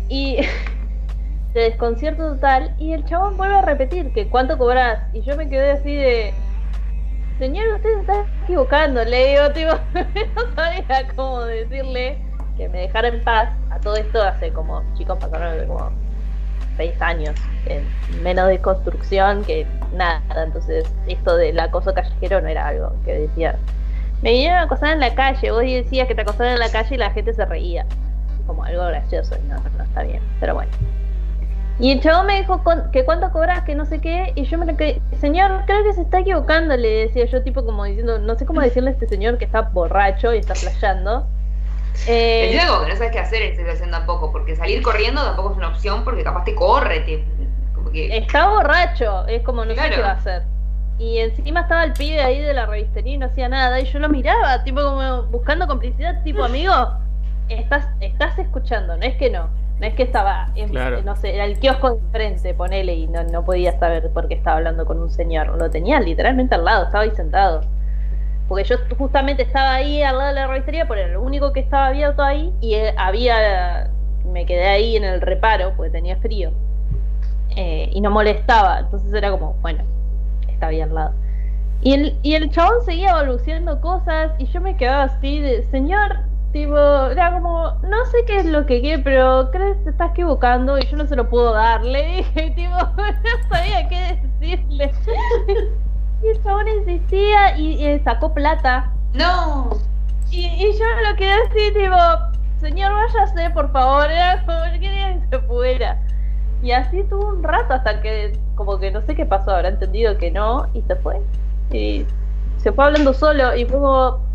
Y 0.08 0.36
de 1.54 1.60
desconcierto 1.60 2.34
total. 2.34 2.76
Y 2.78 2.92
el 2.92 3.04
chabón 3.04 3.36
vuelve 3.36 3.56
a 3.56 3.62
repetir 3.62 4.12
que 4.12 4.28
cuánto 4.28 4.56
cobras. 4.58 5.12
Y 5.12 5.22
yo 5.22 5.36
me 5.36 5.48
quedé 5.48 5.72
así 5.72 5.92
de. 5.92 6.32
Señor, 7.40 7.66
usted 7.74 7.94
se 7.94 8.00
está 8.02 8.26
equivocando. 8.44 9.04
Le 9.04 9.30
digo, 9.30 9.50
tipo, 9.50 9.72
no 10.36 10.54
sabía 10.54 11.08
cómo 11.16 11.40
decirle 11.40 12.27
que 12.58 12.68
me 12.68 12.80
dejara 12.80 13.08
en 13.08 13.24
paz. 13.24 13.48
A 13.70 13.78
todo 13.78 13.96
esto 13.96 14.22
hace 14.22 14.52
como, 14.52 14.82
chicos, 14.98 15.16
pasaron 15.18 15.66
como 15.66 15.90
seis 16.76 17.00
años. 17.00 17.34
En 17.64 17.86
menos 18.22 18.48
de 18.48 18.58
construcción 18.60 19.42
que 19.44 19.66
nada. 19.94 20.22
Entonces, 20.44 20.92
esto 21.06 21.36
del 21.36 21.58
acoso 21.58 21.94
callejero 21.94 22.42
no 22.42 22.48
era 22.48 22.66
algo 22.66 22.92
que 23.06 23.14
decía 23.14 23.56
me 24.22 24.32
vinieron 24.32 24.58
a 24.58 24.62
acosar 24.62 24.92
en 24.92 25.00
la 25.00 25.14
calle, 25.14 25.50
vos 25.52 25.62
decías 25.62 26.08
que 26.08 26.14
te 26.14 26.22
acosaron 26.22 26.54
en 26.54 26.58
la 26.58 26.70
calle 26.70 26.94
y 26.94 26.98
la 26.98 27.10
gente 27.10 27.32
se 27.32 27.44
reía. 27.44 27.86
Como 28.46 28.64
algo 28.64 28.84
gracioso, 28.86 29.36
no, 29.46 29.56
no 29.76 29.84
está 29.84 30.02
bien, 30.02 30.22
pero 30.40 30.54
bueno. 30.54 30.70
Y 31.78 31.92
el 31.92 32.00
chavo 32.00 32.24
me 32.24 32.40
dijo 32.40 32.60
que 32.90 33.04
cuánto 33.04 33.30
cobras, 33.30 33.62
que 33.62 33.76
no 33.76 33.84
sé 33.84 34.00
qué, 34.00 34.32
y 34.34 34.44
yo 34.44 34.58
me 34.58 34.74
quedé, 34.74 35.00
señor, 35.20 35.62
creo 35.66 35.84
que 35.84 35.92
se 35.92 36.02
está 36.02 36.20
equivocando, 36.20 36.76
le 36.76 37.06
decía 37.06 37.26
yo, 37.26 37.42
tipo 37.42 37.64
como 37.64 37.84
diciendo, 37.84 38.18
no 38.18 38.34
sé 38.34 38.46
cómo 38.46 38.60
decirle 38.60 38.90
a 38.90 38.92
este 38.94 39.06
señor 39.06 39.38
que 39.38 39.44
está 39.44 39.62
borracho 39.62 40.34
y 40.34 40.38
está 40.38 40.56
flasheando. 40.56 41.26
Eh, 42.06 42.44
Entiendo 42.46 42.82
que 42.82 42.90
no 42.90 42.96
sabes 42.96 43.12
qué 43.12 43.18
hacer 43.18 43.42
en 43.42 43.56
situación 43.56 43.90
tampoco, 43.90 44.30
porque 44.32 44.56
salir 44.56 44.82
corriendo 44.82 45.22
tampoco 45.22 45.50
es 45.50 45.56
una 45.56 45.68
opción, 45.68 46.04
porque 46.04 46.22
capaz 46.22 46.44
te 46.44 46.54
corre, 46.54 47.00
te, 47.00 47.24
como 47.74 47.90
que... 47.90 48.16
Está 48.16 48.48
borracho, 48.48 49.26
es 49.26 49.42
como 49.42 49.64
no 49.64 49.74
sé 49.74 49.90
qué 49.90 50.00
va 50.00 50.10
a 50.10 50.12
hacer. 50.12 50.42
Y 50.98 51.18
encima 51.18 51.60
estaba 51.60 51.84
el 51.84 51.92
pibe 51.92 52.20
ahí 52.20 52.40
de 52.40 52.52
la 52.52 52.66
revistería 52.66 53.14
y 53.14 53.18
no 53.18 53.26
hacía 53.26 53.48
nada. 53.48 53.80
Y 53.80 53.84
yo 53.84 53.98
lo 54.00 54.08
miraba, 54.08 54.64
tipo 54.64 54.82
como 54.82 55.24
buscando 55.24 55.66
complicidad, 55.66 56.22
tipo, 56.24 56.42
amigo, 56.44 56.74
estás, 57.48 57.86
estás 58.00 58.38
escuchando, 58.38 58.96
no 58.96 59.04
es 59.04 59.16
que 59.16 59.30
no. 59.30 59.48
No 59.78 59.86
es 59.86 59.94
que 59.94 60.02
estaba, 60.02 60.48
en, 60.56 60.72
no 61.04 61.14
sé, 61.14 61.36
era 61.36 61.44
el 61.44 61.56
kiosco 61.60 61.94
de 61.94 62.00
frente, 62.10 62.52
ponele, 62.52 62.94
y 62.94 63.06
no, 63.06 63.22
no 63.22 63.44
podía 63.44 63.78
saber 63.78 64.10
por 64.10 64.26
qué 64.26 64.34
estaba 64.34 64.56
hablando 64.56 64.84
con 64.84 65.00
un 65.00 65.08
señor. 65.08 65.56
Lo 65.56 65.70
tenía 65.70 66.00
literalmente 66.00 66.56
al 66.56 66.64
lado, 66.64 66.86
estaba 66.86 67.04
ahí 67.04 67.12
sentado. 67.14 67.60
Porque 68.48 68.64
yo 68.64 68.76
justamente 68.96 69.42
estaba 69.42 69.74
ahí 69.74 70.02
al 70.02 70.16
lado 70.16 70.28
de 70.28 70.34
la 70.34 70.46
revistería, 70.46 70.86
era 70.90 71.08
lo 71.08 71.22
único 71.22 71.52
que 71.52 71.60
estaba 71.60 71.88
abierto 71.88 72.22
ahí, 72.22 72.52
y 72.60 72.74
eh, 72.74 72.94
había, 72.96 73.90
me 74.24 74.46
quedé 74.46 74.66
ahí 74.66 74.96
en 74.96 75.04
el 75.04 75.20
reparo, 75.20 75.74
porque 75.76 75.90
tenía 75.90 76.16
frío. 76.16 76.50
Eh, 77.56 77.90
y 77.92 78.00
no 78.00 78.10
molestaba, 78.10 78.80
entonces 78.80 79.12
era 79.12 79.30
como, 79.30 79.54
bueno, 79.60 79.84
está 80.48 80.68
bien 80.68 80.88
al 80.90 80.94
lado. 80.94 81.14
Y 81.82 81.92
el, 81.92 82.18
y 82.22 82.34
el 82.34 82.50
chabón 82.50 82.82
seguía 82.84 83.14
balbuceando 83.14 83.80
cosas 83.80 84.32
y 84.38 84.46
yo 84.46 84.60
me 84.60 84.76
quedaba 84.76 85.04
así 85.04 85.40
de, 85.40 85.62
señor, 85.64 86.18
tipo, 86.52 86.76
era 86.76 87.32
como, 87.32 87.72
no 87.82 88.04
sé 88.06 88.18
qué 88.26 88.38
es 88.38 88.46
lo 88.46 88.66
que 88.66 88.80
quiere, 88.80 89.02
pero 89.02 89.50
crees 89.52 89.76
que 89.78 89.84
te 89.84 89.90
estás 89.90 90.10
equivocando 90.10 90.78
y 90.78 90.86
yo 90.86 90.96
no 90.96 91.06
se 91.06 91.16
lo 91.16 91.28
puedo 91.28 91.52
dar. 91.52 91.84
Le 91.84 92.16
dije, 92.16 92.50
tipo, 92.56 92.74
no 92.76 93.48
sabía 93.48 93.88
qué 93.88 94.20
decirle. 94.40 94.92
Y 96.22 96.28
el 96.28 96.42
chabón 96.42 96.68
insistía 96.68 97.56
y, 97.56 97.98
sacó 98.00 98.32
plata. 98.32 98.92
No. 99.14 99.70
Y, 100.30 100.46
y, 100.46 100.72
yo 100.72 100.84
lo 101.08 101.16
quedé 101.16 101.32
así, 101.32 101.72
tipo, 101.72 101.96
señor, 102.60 102.92
váyase, 102.92 103.50
por 103.50 103.70
favor, 103.72 104.10
era 104.10 104.44
como, 104.44 104.60
quería 104.80 105.14
que 105.14 105.26
se 105.30 105.38
fuera. 105.46 105.98
Y 106.62 106.72
así 106.72 107.00
estuvo 107.00 107.28
un 107.28 107.42
rato 107.42 107.74
hasta 107.74 108.00
que, 108.00 108.38
como 108.54 108.78
que 108.78 108.90
no 108.90 109.00
sé 109.02 109.14
qué 109.14 109.24
pasó, 109.24 109.52
habrá 109.52 109.68
entendido 109.68 110.18
que 110.18 110.30
no 110.30 110.66
y 110.74 110.82
se 110.82 110.96
fue. 110.96 111.20
Y 111.70 112.04
se 112.58 112.72
fue 112.72 112.84
hablando 112.84 113.14
solo 113.14 113.54
y 113.56 113.64
fue 113.64 113.78
como. 113.78 114.26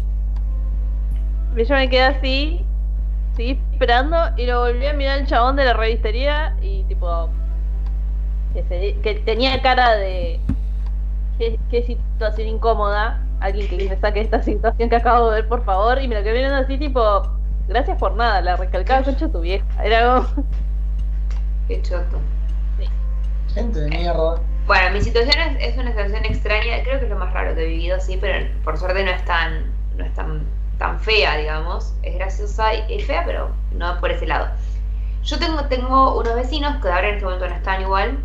Yo 1.56 1.76
me 1.76 1.90
quedé 1.90 2.04
así, 2.04 2.66
seguí 3.36 3.60
esperando 3.72 4.18
y 4.38 4.46
lo 4.46 4.62
volví 4.62 4.88
a 4.88 4.94
mirar 4.94 5.20
el 5.20 5.28
chabón 5.28 5.56
de 5.56 5.66
la 5.66 5.74
revistería 5.74 6.56
y 6.62 6.84
tipo. 6.84 7.30
Que, 8.54 9.22
tenía 9.26 9.62
cara 9.62 9.96
de. 9.96 10.40
Qué, 11.38 11.84
situación 11.84 12.48
incómoda. 12.48 13.22
Alguien 13.40 13.68
que 13.68 13.90
me 13.90 13.98
saque 13.98 14.22
esta 14.22 14.42
situación 14.42 14.90
que 14.90 14.96
acabo 14.96 15.30
de 15.30 15.42
ver, 15.42 15.50
por 15.50 15.64
favor. 15.66 16.02
Y 16.02 16.08
me 16.08 16.16
lo 16.16 16.24
quedé 16.24 16.34
mirando 16.34 16.58
así, 16.58 16.78
tipo. 16.78 17.24
Gracias 17.68 17.98
por 17.98 18.16
nada, 18.16 18.42
la 18.42 18.56
recalcaba 18.58 19.04
concha 19.04 19.30
tu 19.30 19.42
vieja. 19.42 19.66
Era 19.84 20.16
como. 20.16 20.46
Qué 21.68 21.82
choto. 21.82 22.20
Gente 23.54 23.82
de 23.82 23.90
mierda. 23.90 24.42
Bueno, 24.66 24.92
mi 24.92 25.02
situación 25.02 25.58
es, 25.60 25.78
una 25.78 25.90
situación 25.90 26.26
extraña, 26.26 26.84
creo 26.84 27.00
que 27.00 27.06
es 27.06 27.12
lo 27.12 27.18
más 27.18 27.34
raro 27.34 27.54
que 27.54 27.64
he 27.64 27.68
vivido, 27.68 28.00
sí, 28.00 28.18
pero 28.20 28.48
por 28.64 28.78
suerte 28.78 29.04
no 29.04 29.12
es 29.12 29.24
tan, 29.26 29.72
no 29.98 30.06
es 30.06 30.14
tan, 30.14 30.48
tan 30.78 31.00
fea, 31.00 31.38
digamos. 31.38 31.94
Es 32.02 32.16
graciosa 32.16 32.74
y 32.74 32.96
es 32.96 33.06
fea, 33.06 33.24
pero 33.26 33.52
no 33.74 34.00
por 34.00 34.12
ese 34.12 34.26
lado. 34.26 34.48
Yo 35.24 35.38
tengo, 35.38 35.66
tengo 35.66 36.18
unos 36.18 36.36
vecinos 36.36 36.82
que 36.82 36.88
ahora 36.88 37.10
en 37.10 37.16
este 37.16 37.26
momento 37.26 37.48
no 37.48 37.56
están 37.56 37.82
igual, 37.82 38.18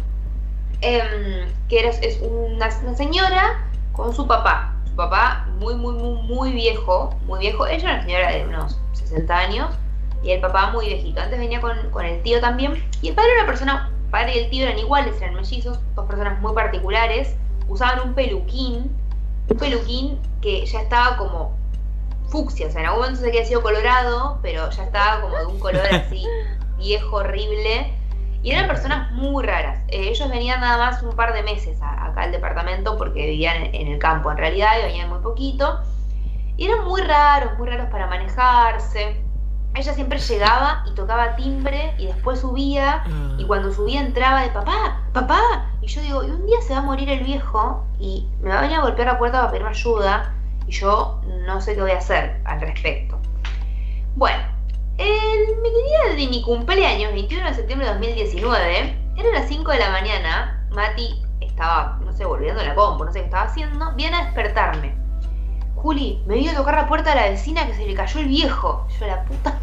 em, 0.80 1.48
que 1.68 1.86
es 1.86 2.20
una, 2.20 2.70
señora 2.96 3.64
con 3.92 4.14
su 4.14 4.26
papá. 4.26 4.74
Su 4.86 4.94
papá 4.96 5.46
muy, 5.59 5.74
muy, 5.74 5.94
muy, 5.94 6.22
muy 6.22 6.52
viejo, 6.52 7.14
muy 7.26 7.40
viejo. 7.40 7.66
Ella 7.66 7.76
es 7.76 7.82
una 7.84 8.02
señora 8.02 8.30
de 8.32 8.46
unos 8.46 8.78
60 8.92 9.36
años 9.36 9.70
y 10.22 10.30
el 10.30 10.40
papá 10.40 10.70
muy 10.70 10.86
viejito. 10.86 11.20
Antes 11.20 11.38
venía 11.38 11.60
con, 11.60 11.90
con 11.90 12.05
el 12.05 12.22
tío 12.22 12.40
también. 12.40 12.82
Y 13.02 13.09
el 13.09 13.14
padre 13.14 13.30
era 13.32 13.42
una 13.42 13.46
persona, 13.46 13.90
padre 14.10 14.36
y 14.36 14.38
el 14.44 14.50
tío 14.50 14.64
eran 14.64 14.78
iguales, 14.78 15.20
eran 15.20 15.34
mellizos, 15.34 15.78
dos 15.94 16.06
personas 16.06 16.40
muy 16.40 16.52
particulares. 16.52 17.36
Usaban 17.68 18.00
un 18.09 18.14
peluquín, 18.14 18.90
un 19.48 19.56
peluquín 19.56 20.18
que 20.40 20.64
ya 20.64 20.80
estaba 20.80 21.16
como 21.16 21.59
fucsia, 22.28 22.66
o 22.66 22.70
sea, 22.70 22.82
en 22.82 22.86
algún 22.86 23.00
momento 23.00 23.20
se 23.20 23.28
había 23.28 23.44
sido 23.44 23.62
colorado, 23.62 24.38
pero 24.42 24.70
ya 24.70 24.84
estaba 24.84 25.22
como 25.22 25.36
de 25.38 25.46
un 25.46 25.59
color 25.59 25.86
así 25.90 26.24
viejo, 26.78 27.16
horrible. 27.16 27.92
Y 28.43 28.52
eran 28.52 28.66
personas 28.66 29.10
muy 29.12 29.44
raras. 29.44 29.81
Eh, 29.89 30.09
ellos 30.09 30.28
venían 30.28 30.60
nada 30.60 30.78
más 30.78 31.02
un 31.02 31.15
par 31.16 31.32
de 31.32 31.43
meses 31.43 31.81
acá 31.82 32.23
al 32.23 32.32
departamento 32.32 32.97
porque 32.97 33.27
vivían 33.27 33.74
en, 33.74 33.89
el 33.89 33.98
campo 33.98 34.31
en 34.31 34.39
realidad 34.39 34.70
y 34.81 34.85
venían 34.85 35.09
muy 35.09 35.20
poquito. 35.20 35.81
Y 36.56 36.66
eran 36.66 36.85
muy 36.85 37.01
raros, 37.01 37.59
muy 37.59 37.69
raros 37.69 37.89
para 37.90 38.06
manejarse 38.06 39.28
ella 39.74 39.94
siempre 39.94 40.19
llegaba 40.19 40.82
y 40.86 40.94
tocaba 40.94 41.36
timbre 41.36 41.94
y 41.98 42.06
después 42.06 42.40
subía 42.40 43.05
y 43.36 43.44
cuando 43.44 43.73
subía 43.73 44.01
entraba 44.01 44.43
de 44.43 44.48
papá, 44.48 45.02
papá. 45.12 45.70
Y 45.81 45.86
yo 45.86 46.01
digo, 46.01 46.24
y 46.24 46.31
un 46.31 46.47
día 46.47 46.60
se 46.62 46.73
va 46.73 46.81
a 46.81 46.82
morir 46.82 47.09
el 47.09 47.23
viejo 47.23 47.85
y 47.98 48.27
me 48.40 48.51
va 48.51 48.59
a 48.59 48.62
venir 48.62 48.78
a 48.78 48.82
golpear 48.82 49.06
la 49.06 49.19
puerta 49.19 49.39
para 49.39 49.51
pedirme 49.51 49.70
ayuda 49.70 50.35
y 50.66 50.73
yo 50.73 51.20
no 51.47 51.60
sé 51.60 51.74
qué 51.74 51.82
voy 51.82 51.93
a 51.93 51.98
hacer 51.98 52.40
al 52.44 52.60
respecto. 52.60 53.19
Bueno, 54.16 54.43
el, 54.98 55.56
mi 55.62 55.70
de 56.16 56.28
mi 56.28 56.42
cumpleaños, 56.42 57.12
21 57.12 57.48
de 57.48 57.54
septiembre 57.54 57.86
de 57.86 57.92
2019, 57.94 58.98
era 59.16 59.32
las 59.32 59.48
5 59.48 59.70
de 59.70 59.78
la 59.78 59.90
mañana, 59.90 60.66
Mati 60.70 61.22
estaba, 61.40 61.98
no 62.04 62.12
sé, 62.12 62.24
volviendo 62.24 62.60
a 62.60 62.64
la 62.64 62.74
compu, 62.74 63.04
no 63.04 63.12
sé 63.12 63.20
qué 63.20 63.24
estaba 63.26 63.44
haciendo, 63.44 63.92
viene 63.94 64.16
a 64.16 64.24
despertarme. 64.24 64.94
Juli, 65.76 66.22
me 66.26 66.36
vio 66.36 66.50
a 66.50 66.54
tocar 66.54 66.74
la 66.74 66.88
puerta 66.88 67.10
de 67.10 67.16
la 67.16 67.30
vecina 67.30 67.66
que 67.66 67.74
se 67.74 67.86
le 67.86 67.94
cayó 67.94 68.20
el 68.20 68.26
viejo. 68.26 68.86
Yo, 68.98 69.06
la 69.06 69.24
puta. 69.24 69.58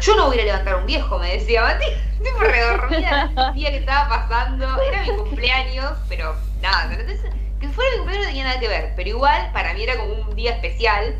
Yo 0.00 0.16
no 0.16 0.26
voy 0.26 0.38
a 0.38 0.44
levantar 0.44 0.76
un 0.76 0.86
viejo, 0.86 1.18
me 1.18 1.32
decía 1.32 1.62
Mati. 1.62 1.86
Tipo 2.22 2.38
redormida 2.40 3.52
día 3.54 3.70
que 3.70 3.78
estaba 3.78 4.08
pasando. 4.08 4.66
Era 4.82 5.02
mi 5.02 5.16
cumpleaños, 5.16 5.92
pero 6.08 6.34
nada. 6.60 6.96
Que 7.60 7.68
fuera 7.68 7.90
mi 7.92 7.98
cumpleaños 7.98 8.26
no 8.26 8.28
tenía 8.28 8.44
nada 8.44 8.60
que 8.60 8.68
ver. 8.68 8.92
Pero 8.96 9.08
igual, 9.08 9.50
para 9.52 9.72
mí 9.72 9.82
era 9.82 9.96
como 9.96 10.12
un 10.14 10.36
día 10.36 10.52
especial. 10.52 11.14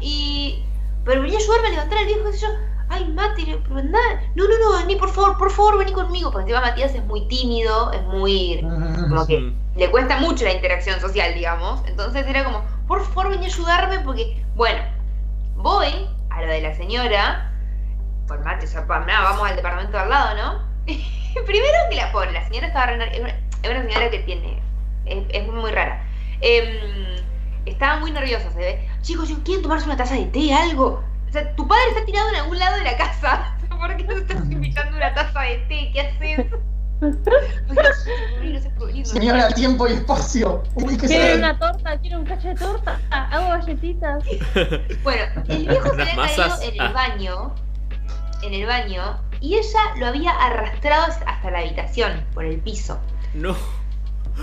Y. 0.00 0.64
Pero 1.04 1.22
venía 1.22 1.38
a 1.38 1.40
ayudarme 1.40 1.68
a 1.68 1.70
levantar 1.70 1.98
al 1.98 2.06
viejo 2.06 2.30
y 2.30 2.38
yo. 2.38 2.48
Ay, 2.88 3.04
Mati, 3.08 3.44
pero 3.68 3.82
nada. 3.82 4.22
No, 4.34 4.44
no, 4.44 4.58
no, 4.58 4.78
vení, 4.78 4.96
por 4.96 5.10
favor, 5.10 5.36
por 5.38 5.50
favor, 5.50 5.78
vení 5.78 5.92
conmigo. 5.92 6.30
Porque 6.30 6.50
encima 6.50 6.60
Matías 6.60 6.94
es 6.94 7.04
muy 7.04 7.26
tímido, 7.28 7.92
es 7.92 8.02
muy. 8.04 8.60
Como 9.08 9.26
que 9.26 9.52
le 9.76 9.90
cuesta 9.90 10.18
mucho 10.20 10.44
la 10.44 10.52
interacción 10.52 11.00
social, 11.00 11.34
digamos. 11.34 11.82
Entonces 11.86 12.26
era 12.26 12.44
como 12.44 12.62
por 12.86 13.04
favor 13.04 13.30
vení 13.30 13.46
a 13.46 13.48
ayudarme 13.48 13.98
porque, 14.00 14.42
bueno, 14.54 14.80
voy 15.56 16.08
a 16.30 16.42
lo 16.42 16.48
de 16.48 16.60
la 16.60 16.74
señora, 16.74 17.52
por 18.28 18.44
mate, 18.44 18.66
vamos 18.86 19.48
al 19.48 19.56
departamento 19.56 19.92
de 19.92 20.02
al 20.02 20.10
lado, 20.10 20.36
¿no? 20.36 20.62
Primero 21.46 21.78
que 21.90 21.96
la 21.96 22.12
pobre, 22.12 22.32
la 22.32 22.46
señora 22.46 22.68
estaba 22.68 22.92
es 22.92 23.20
una, 23.20 23.30
es 23.62 23.70
una 23.70 23.82
señora 23.82 24.10
que 24.10 24.20
tiene, 24.20 24.62
es, 25.06 25.48
muy 25.48 25.70
rara. 25.70 26.04
Em, 26.40 27.16
estaba 27.64 28.00
muy 28.00 28.10
nerviosa, 28.10 28.50
se 28.52 28.58
ve. 28.58 28.88
Chicos, 29.02 29.32
¿quieren 29.44 29.62
tomarse 29.62 29.86
una 29.86 29.96
taza 29.96 30.14
de 30.14 30.26
té, 30.26 30.52
algo? 30.52 31.02
Sea, 31.36 31.54
tu 31.54 31.68
padre 31.68 31.82
está 31.90 32.06
tirado 32.06 32.30
en 32.30 32.36
algún 32.36 32.58
lado 32.58 32.78
de 32.78 32.84
la 32.84 32.96
casa. 32.96 33.54
¿Por 33.68 33.94
qué 33.94 34.04
no 34.04 34.16
estás 34.16 34.38
invitando 34.50 34.96
una 34.96 35.12
taza 35.12 35.40
de 35.42 35.58
té? 35.68 35.90
¿Qué 35.92 36.00
haces? 36.00 36.46
Señora, 39.04 39.48
tiempo 39.48 39.86
y 39.86 39.92
espacio. 39.92 40.62
Quiero 40.98 41.36
una 41.36 41.58
torta, 41.58 41.98
quiero 41.98 42.20
un 42.20 42.24
cacho 42.24 42.48
de 42.48 42.54
torta. 42.54 42.98
Hago 43.10 43.48
galletitas. 43.48 44.24
Bueno, 45.02 45.24
el 45.48 45.68
viejo 45.68 45.94
se 45.94 46.02
había 46.02 46.16
caído 46.16 46.62
en 46.62 46.72
el 46.72 46.80
ah. 46.80 46.92
baño. 46.92 47.54
En 48.42 48.54
el 48.54 48.66
baño. 48.66 49.20
Y 49.42 49.56
ella 49.56 49.80
lo 49.98 50.06
había 50.06 50.30
arrastrado 50.30 51.12
hasta 51.26 51.50
la 51.50 51.58
habitación, 51.58 52.24
por 52.32 52.46
el 52.46 52.60
piso. 52.60 52.98
No. 53.34 53.54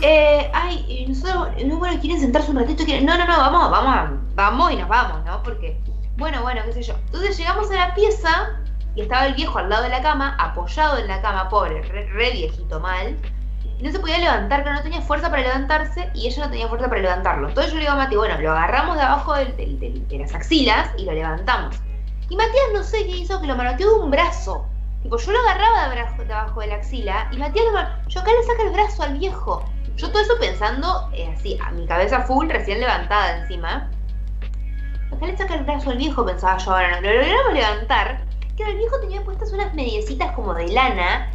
Eh, 0.03 0.47
ay, 0.53 1.05
nosotros, 1.07 1.49
no, 1.65 1.77
bueno, 1.79 1.99
quieren 1.99 2.19
sentarse 2.19 2.51
un 2.51 2.57
ratito, 2.57 2.83
no, 3.01 3.17
no, 3.17 3.25
no, 3.25 3.37
vamos, 3.37 3.71
vamos, 3.71 4.19
vamos 4.35 4.71
y 4.71 4.75
nos 4.75 4.89
vamos, 4.89 5.25
¿no? 5.25 5.41
Porque, 5.41 5.79
bueno, 6.17 6.41
bueno, 6.41 6.61
qué 6.65 6.73
sé 6.73 6.83
yo. 6.83 6.95
Entonces 7.05 7.37
llegamos 7.37 7.69
a 7.71 7.75
la 7.75 7.95
pieza 7.95 8.59
y 8.95 9.01
estaba 9.01 9.25
el 9.25 9.33
viejo 9.33 9.57
al 9.57 9.69
lado 9.69 9.83
de 9.83 9.89
la 9.89 10.01
cama, 10.01 10.35
apoyado 10.39 10.97
en 10.97 11.07
la 11.07 11.21
cama, 11.21 11.49
pobre, 11.49 11.81
re, 11.81 12.31
viejito 12.31 12.79
mal, 12.79 13.17
y 13.79 13.83
no 13.83 13.91
se 13.91 13.99
podía 13.99 14.19
levantar, 14.19 14.63
que 14.63 14.69
no 14.69 14.83
tenía 14.83 15.01
fuerza 15.01 15.29
para 15.29 15.41
levantarse 15.41 16.09
y 16.13 16.27
ella 16.27 16.45
no 16.45 16.51
tenía 16.51 16.67
fuerza 16.67 16.87
para 16.87 17.01
levantarlo. 17.01 17.49
Entonces 17.49 17.71
yo 17.71 17.77
le 17.77 17.85
digo 17.85 17.93
a 17.93 17.97
Mati, 17.97 18.15
bueno, 18.15 18.39
lo 18.39 18.51
agarramos 18.51 18.95
de 18.95 19.01
abajo 19.01 19.33
de 19.33 20.19
las 20.19 20.35
axilas 20.35 20.91
y 20.97 21.05
lo 21.05 21.13
levantamos. 21.13 21.75
Y 22.29 22.35
Matías 22.35 22.65
no 22.73 22.83
sé 22.83 23.05
qué 23.05 23.17
hizo, 23.17 23.41
que 23.41 23.47
lo 23.47 23.55
manoteó 23.55 23.89
de 23.95 23.99
un 24.03 24.11
brazo. 24.11 24.65
Tipo, 25.01 25.17
yo 25.17 25.31
lo 25.31 25.39
agarraba 25.39 25.89
de, 25.89 26.33
abajo 26.33 26.61
de 26.61 26.67
la 26.67 26.75
axila 26.75 27.27
y 27.31 27.37
Matías 27.37 27.65
lo 27.65 28.09
Yo 28.09 28.21
acá 28.21 28.31
le 28.31 28.43
saca 28.47 28.63
el 28.63 28.73
brazo 28.73 29.03
al 29.03 29.17
viejo. 29.17 29.65
Yo 29.97 30.09
todo 30.09 30.21
eso 30.21 30.33
pensando, 30.39 31.09
eh, 31.13 31.31
así, 31.35 31.59
a 31.63 31.71
mi 31.71 31.85
cabeza 31.85 32.21
full, 32.21 32.49
recién 32.49 32.79
levantada 32.79 33.39
encima. 33.39 33.91
Acá 35.13 35.27
le 35.27 35.37
saca 35.37 35.55
el 35.55 35.63
brazo 35.63 35.91
al 35.91 35.97
viejo, 35.97 36.25
pensaba 36.25 36.57
yo 36.57 36.71
ahora. 36.71 36.99
Lo 37.01 37.13
logramos 37.13 37.53
levantar 37.53 38.21
que 38.57 38.63
el 38.63 38.77
viejo 38.77 38.99
tenía 38.99 39.23
puestas 39.23 39.53
unas 39.53 39.73
mediecitas 39.73 40.31
como 40.31 40.53
de 40.53 40.67
lana 40.69 41.31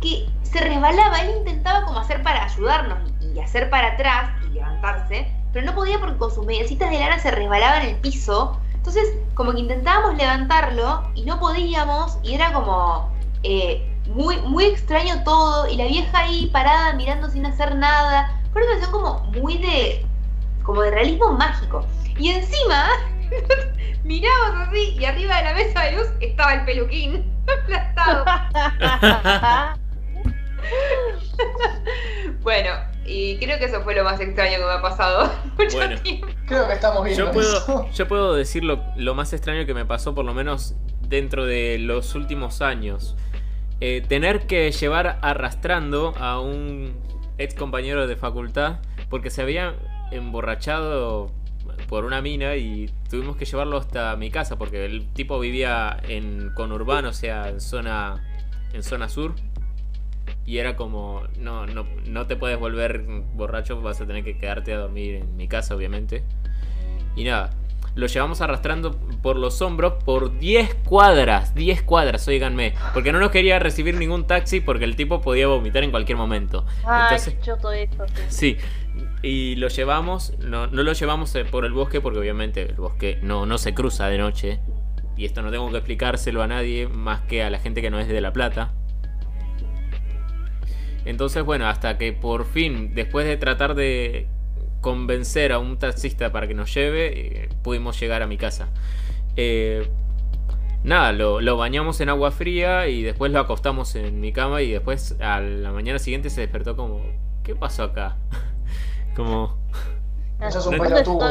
que 0.00 0.28
se 0.42 0.60
resbalaba. 0.60 1.20
Él 1.20 1.36
intentaba 1.38 1.84
como 1.84 2.00
hacer 2.00 2.22
para 2.22 2.44
ayudarnos 2.44 2.98
y 3.20 3.38
hacer 3.38 3.70
para 3.70 3.92
atrás 3.92 4.30
y 4.46 4.54
levantarse, 4.54 5.32
pero 5.52 5.66
no 5.66 5.74
podía 5.74 6.00
porque 6.00 6.16
con 6.16 6.32
sus 6.32 6.44
mediecitas 6.44 6.90
de 6.90 6.98
lana 6.98 7.18
se 7.20 7.30
resbalaba 7.30 7.82
en 7.82 7.90
el 7.90 7.96
piso. 8.00 8.58
Entonces, 8.74 9.14
como 9.34 9.52
que 9.52 9.60
intentábamos 9.60 10.16
levantarlo 10.16 11.08
y 11.14 11.22
no 11.22 11.38
podíamos, 11.38 12.18
y 12.24 12.34
era 12.34 12.52
como 12.52 13.08
eh, 13.44 13.88
muy, 14.06 14.40
muy 14.40 14.64
extraño 14.64 15.22
todo. 15.22 15.68
Y 15.68 15.76
la 15.76 15.84
vieja 15.86 16.18
ahí 16.18 16.46
parada 16.46 16.92
mirando 16.94 17.30
sin 17.30 17.46
hacer 17.46 17.76
nada. 17.76 18.40
Fue 18.52 18.62
una 18.62 18.90
como 18.90 19.20
muy 19.32 19.58
de. 19.58 20.04
como 20.64 20.82
de 20.82 20.90
realismo 20.90 21.32
mágico. 21.32 21.84
Y 22.18 22.30
encima, 22.30 22.88
miramos 24.04 24.68
así 24.68 24.96
y 24.98 25.04
arriba 25.04 25.38
de 25.38 25.44
la 25.44 25.54
mesa 25.54 25.84
de 25.84 25.92
luz 25.92 26.08
estaba 26.20 26.54
el 26.54 26.64
peluquín 26.64 27.24
aplastado. 27.62 28.24
bueno, 32.42 32.70
y 33.04 33.36
creo 33.38 33.58
que 33.58 33.64
eso 33.66 33.82
fue 33.82 33.94
lo 33.94 34.04
más 34.04 34.20
extraño 34.20 34.58
que 34.58 34.64
me 34.64 34.72
ha 34.72 34.82
pasado. 34.82 35.32
Mucho 35.58 35.76
bueno, 35.76 35.96
Creo 36.46 36.68
que 36.68 36.74
estamos 36.74 37.04
bien. 37.04 37.16
Yo 37.16 37.32
puedo, 37.32 37.90
yo 37.90 38.08
puedo 38.08 38.34
decir 38.34 38.62
lo, 38.64 39.14
más 39.14 39.32
extraño 39.32 39.66
que 39.66 39.74
me 39.74 39.84
pasó, 39.84 40.14
por 40.14 40.24
lo 40.24 40.34
menos 40.34 40.74
dentro 41.00 41.44
de 41.46 41.78
los 41.78 42.14
últimos 42.14 42.62
años. 42.62 43.16
Eh, 43.80 44.02
tener 44.06 44.46
que 44.46 44.70
llevar 44.70 45.18
arrastrando 45.22 46.14
a 46.16 46.38
un 46.40 46.94
ex 47.38 47.54
compañero 47.54 48.06
de 48.06 48.14
facultad 48.14 48.78
porque 49.10 49.30
se 49.30 49.42
había 49.42 49.74
emborrachado 50.12 51.32
por 51.92 52.06
una 52.06 52.22
mina 52.22 52.56
y 52.56 52.90
tuvimos 53.10 53.36
que 53.36 53.44
llevarlo 53.44 53.76
hasta 53.76 54.16
mi 54.16 54.30
casa 54.30 54.56
porque 54.56 54.86
el 54.86 55.12
tipo 55.12 55.38
vivía 55.38 56.00
en 56.08 56.48
conurbano, 56.54 57.10
o 57.10 57.12
sea, 57.12 57.50
en 57.50 57.60
zona 57.60 58.24
en 58.72 58.82
zona 58.82 59.10
sur. 59.10 59.34
Y 60.46 60.56
era 60.56 60.74
como, 60.74 61.24
no, 61.38 61.66
no, 61.66 61.86
no 62.06 62.26
te 62.26 62.36
puedes 62.36 62.58
volver 62.58 63.04
borracho, 63.34 63.78
vas 63.82 64.00
a 64.00 64.06
tener 64.06 64.24
que 64.24 64.38
quedarte 64.38 64.72
a 64.72 64.78
dormir 64.78 65.16
en 65.16 65.36
mi 65.36 65.48
casa, 65.48 65.74
obviamente. 65.76 66.24
Y 67.14 67.24
nada, 67.24 67.50
lo 67.94 68.06
llevamos 68.06 68.40
arrastrando 68.40 68.92
por 69.22 69.36
los 69.36 69.60
hombros 69.60 70.02
por 70.02 70.38
10 70.38 70.74
cuadras, 70.86 71.54
10 71.54 71.82
cuadras, 71.82 72.26
oíganme. 72.26 72.72
Porque 72.94 73.12
no 73.12 73.20
nos 73.20 73.30
quería 73.30 73.58
recibir 73.58 73.96
ningún 73.96 74.26
taxi 74.26 74.60
porque 74.60 74.84
el 74.84 74.96
tipo 74.96 75.20
podía 75.20 75.46
vomitar 75.46 75.84
en 75.84 75.90
cualquier 75.90 76.16
momento. 76.16 76.64
Entonces, 76.78 77.38
todo 77.40 77.72
esto. 77.72 78.06
Sí, 78.28 78.56
y 79.22 79.54
lo 79.54 79.68
llevamos, 79.68 80.34
no, 80.40 80.66
no 80.66 80.82
lo 80.82 80.92
llevamos 80.92 81.34
eh, 81.36 81.44
por 81.44 81.64
el 81.64 81.72
bosque 81.72 82.00
porque 82.00 82.18
obviamente 82.18 82.62
el 82.62 82.74
bosque 82.74 83.18
no, 83.22 83.46
no 83.46 83.56
se 83.56 83.72
cruza 83.72 84.08
de 84.08 84.18
noche. 84.18 84.60
Y 85.16 85.26
esto 85.26 85.42
no 85.42 85.50
tengo 85.50 85.70
que 85.70 85.76
explicárselo 85.76 86.42
a 86.42 86.48
nadie 86.48 86.88
más 86.88 87.20
que 87.22 87.44
a 87.44 87.50
la 87.50 87.58
gente 87.58 87.82
que 87.82 87.90
no 87.90 88.00
es 88.00 88.08
de 88.08 88.20
La 88.20 88.32
Plata. 88.32 88.72
Entonces, 91.04 91.44
bueno, 91.44 91.68
hasta 91.68 91.98
que 91.98 92.12
por 92.12 92.46
fin, 92.46 92.94
después 92.94 93.26
de 93.26 93.36
tratar 93.36 93.74
de 93.74 94.26
convencer 94.80 95.52
a 95.52 95.58
un 95.58 95.78
taxista 95.78 96.32
para 96.32 96.48
que 96.48 96.54
nos 96.54 96.74
lleve, 96.74 97.44
eh, 97.44 97.48
pudimos 97.62 98.00
llegar 98.00 98.22
a 98.22 98.26
mi 98.26 98.38
casa. 98.38 98.68
Eh, 99.36 99.88
nada, 100.82 101.12
lo, 101.12 101.40
lo, 101.40 101.56
bañamos 101.56 102.00
en 102.00 102.08
agua 102.08 102.32
fría 102.32 102.88
y 102.88 103.02
después 103.02 103.30
lo 103.30 103.38
acostamos 103.38 103.94
en 103.94 104.20
mi 104.20 104.32
cama 104.32 104.62
y 104.62 104.72
después 104.72 105.16
a 105.20 105.40
la 105.40 105.70
mañana 105.70 105.98
siguiente 105.98 106.30
se 106.30 106.40
despertó 106.40 106.76
como, 106.76 107.02
¿qué 107.44 107.54
pasó 107.54 107.84
acá? 107.84 108.16
Como. 109.14 109.56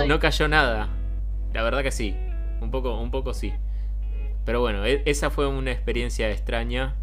no, 0.07 0.19
cayó 0.19 0.47
nada. 0.47 0.89
La 1.53 1.63
verdad 1.63 1.83
que 1.83 1.91
sí. 1.91 2.15
Un 2.61 2.71
poco, 2.71 2.99
un 2.99 3.11
poco 3.11 3.33
sí. 3.33 3.53
Pero 4.45 4.61
bueno, 4.61 4.85
e, 4.85 5.03
esa 5.05 5.29
fue 5.29 5.47
una 5.47 5.71
experiencia 5.71 6.29
extraña. 6.29 6.95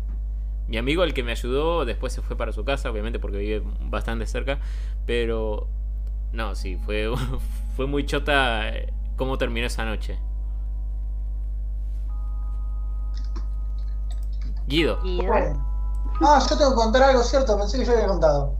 Mi 0.66 0.76
amigo, 0.76 1.02
el 1.02 1.14
que 1.14 1.22
me 1.22 1.32
ayudó, 1.32 1.84
después 1.84 2.12
se 2.12 2.22
fue 2.22 2.36
para 2.36 2.52
su 2.52 2.64
casa, 2.64 2.90
obviamente 2.90 3.18
porque 3.18 3.38
vive 3.38 3.62
bastante 3.82 4.26
cerca. 4.26 4.58
Pero. 5.06 5.68
No, 6.32 6.54
sí, 6.54 6.76
fue, 6.84 7.10
fue 7.76 7.86
muy 7.86 8.04
chota 8.06 8.68
eh, 8.68 8.92
cómo 9.16 9.38
terminó 9.38 9.66
esa 9.66 9.84
noche. 9.84 10.18
Guido. 14.66 14.98
Ah, 16.20 16.46
yo 16.48 16.58
tengo 16.58 16.70
que 16.70 16.76
contar 16.76 17.02
algo 17.02 17.22
cierto, 17.22 17.56
pensé 17.56 17.78
que 17.78 17.86
yo 17.86 17.92
había 17.92 18.06
contado. 18.06 18.57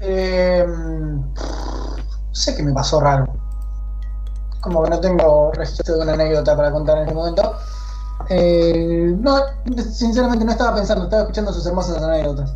Eh, 0.00 0.66
sé 2.32 2.56
que 2.56 2.62
me 2.62 2.72
pasó 2.72 3.00
raro. 3.00 3.26
Como 4.60 4.82
que 4.82 4.90
no 4.90 5.00
tengo 5.00 5.52
registro 5.52 5.96
de 5.96 6.02
una 6.02 6.12
anécdota 6.14 6.56
para 6.56 6.70
contar 6.70 6.98
en 6.98 7.02
este 7.04 7.14
momento. 7.14 7.56
Eh, 8.28 9.14
no, 9.18 9.38
sinceramente 9.82 10.44
no 10.44 10.52
estaba 10.52 10.74
pensando, 10.74 11.04
estaba 11.04 11.22
escuchando 11.22 11.52
sus 11.52 11.66
hermosas 11.66 12.02
anécdotas. 12.02 12.54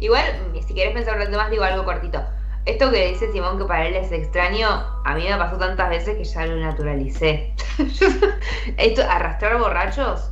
Igual, 0.00 0.24
si 0.66 0.74
quieres 0.74 0.94
pensar 0.94 1.20
un 1.20 1.36
más, 1.36 1.50
digo 1.50 1.62
algo 1.62 1.84
cortito. 1.84 2.20
esto 2.66 2.90
que 2.90 3.08
dice 3.08 3.30
Simón 3.32 3.58
que 3.58 3.64
para 3.64 3.86
él 3.86 3.94
es 3.94 4.10
extraño, 4.10 4.68
a 5.04 5.14
mí 5.14 5.24
me 5.28 5.36
pasó 5.36 5.56
tantas 5.56 5.88
veces 5.88 6.16
que 6.16 6.24
ya 6.24 6.46
lo 6.46 6.56
naturalicé. 6.56 7.54
esto, 8.76 9.02
arrastrar 9.08 9.58
borrachos. 9.58 10.30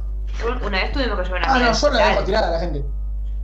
Una 0.66 0.80
vez 0.80 0.92
tuvimos 0.92 1.18
que 1.18 1.24
llevar 1.24 1.42
una 1.42 1.54
Ah, 1.54 1.58
no, 1.58 1.72
yo 1.72 1.90
la 1.90 2.08
dejo 2.08 2.24
tirada 2.24 2.48
a 2.48 2.50
la 2.52 2.60
gente. 2.60 2.84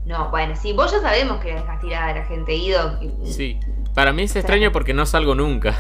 No, 0.09 0.31
bueno, 0.31 0.57
sí, 0.57 0.73
vos 0.73 0.91
ya 0.91 1.01
sabemos 1.03 1.37
que 1.39 1.53
la 1.53 1.61
dejas 1.61 1.81
tirada 1.81 2.07
a 2.09 2.15
la 2.15 2.25
gente, 2.25 2.55
Ido. 2.55 2.99
Sí. 3.25 3.61
Para 3.95 4.13
mí 4.13 4.23
es 4.23 4.35
extraño 4.37 4.73
porque 4.73 4.95
no 4.95 5.05
salgo 5.05 5.35
nunca. 5.35 5.75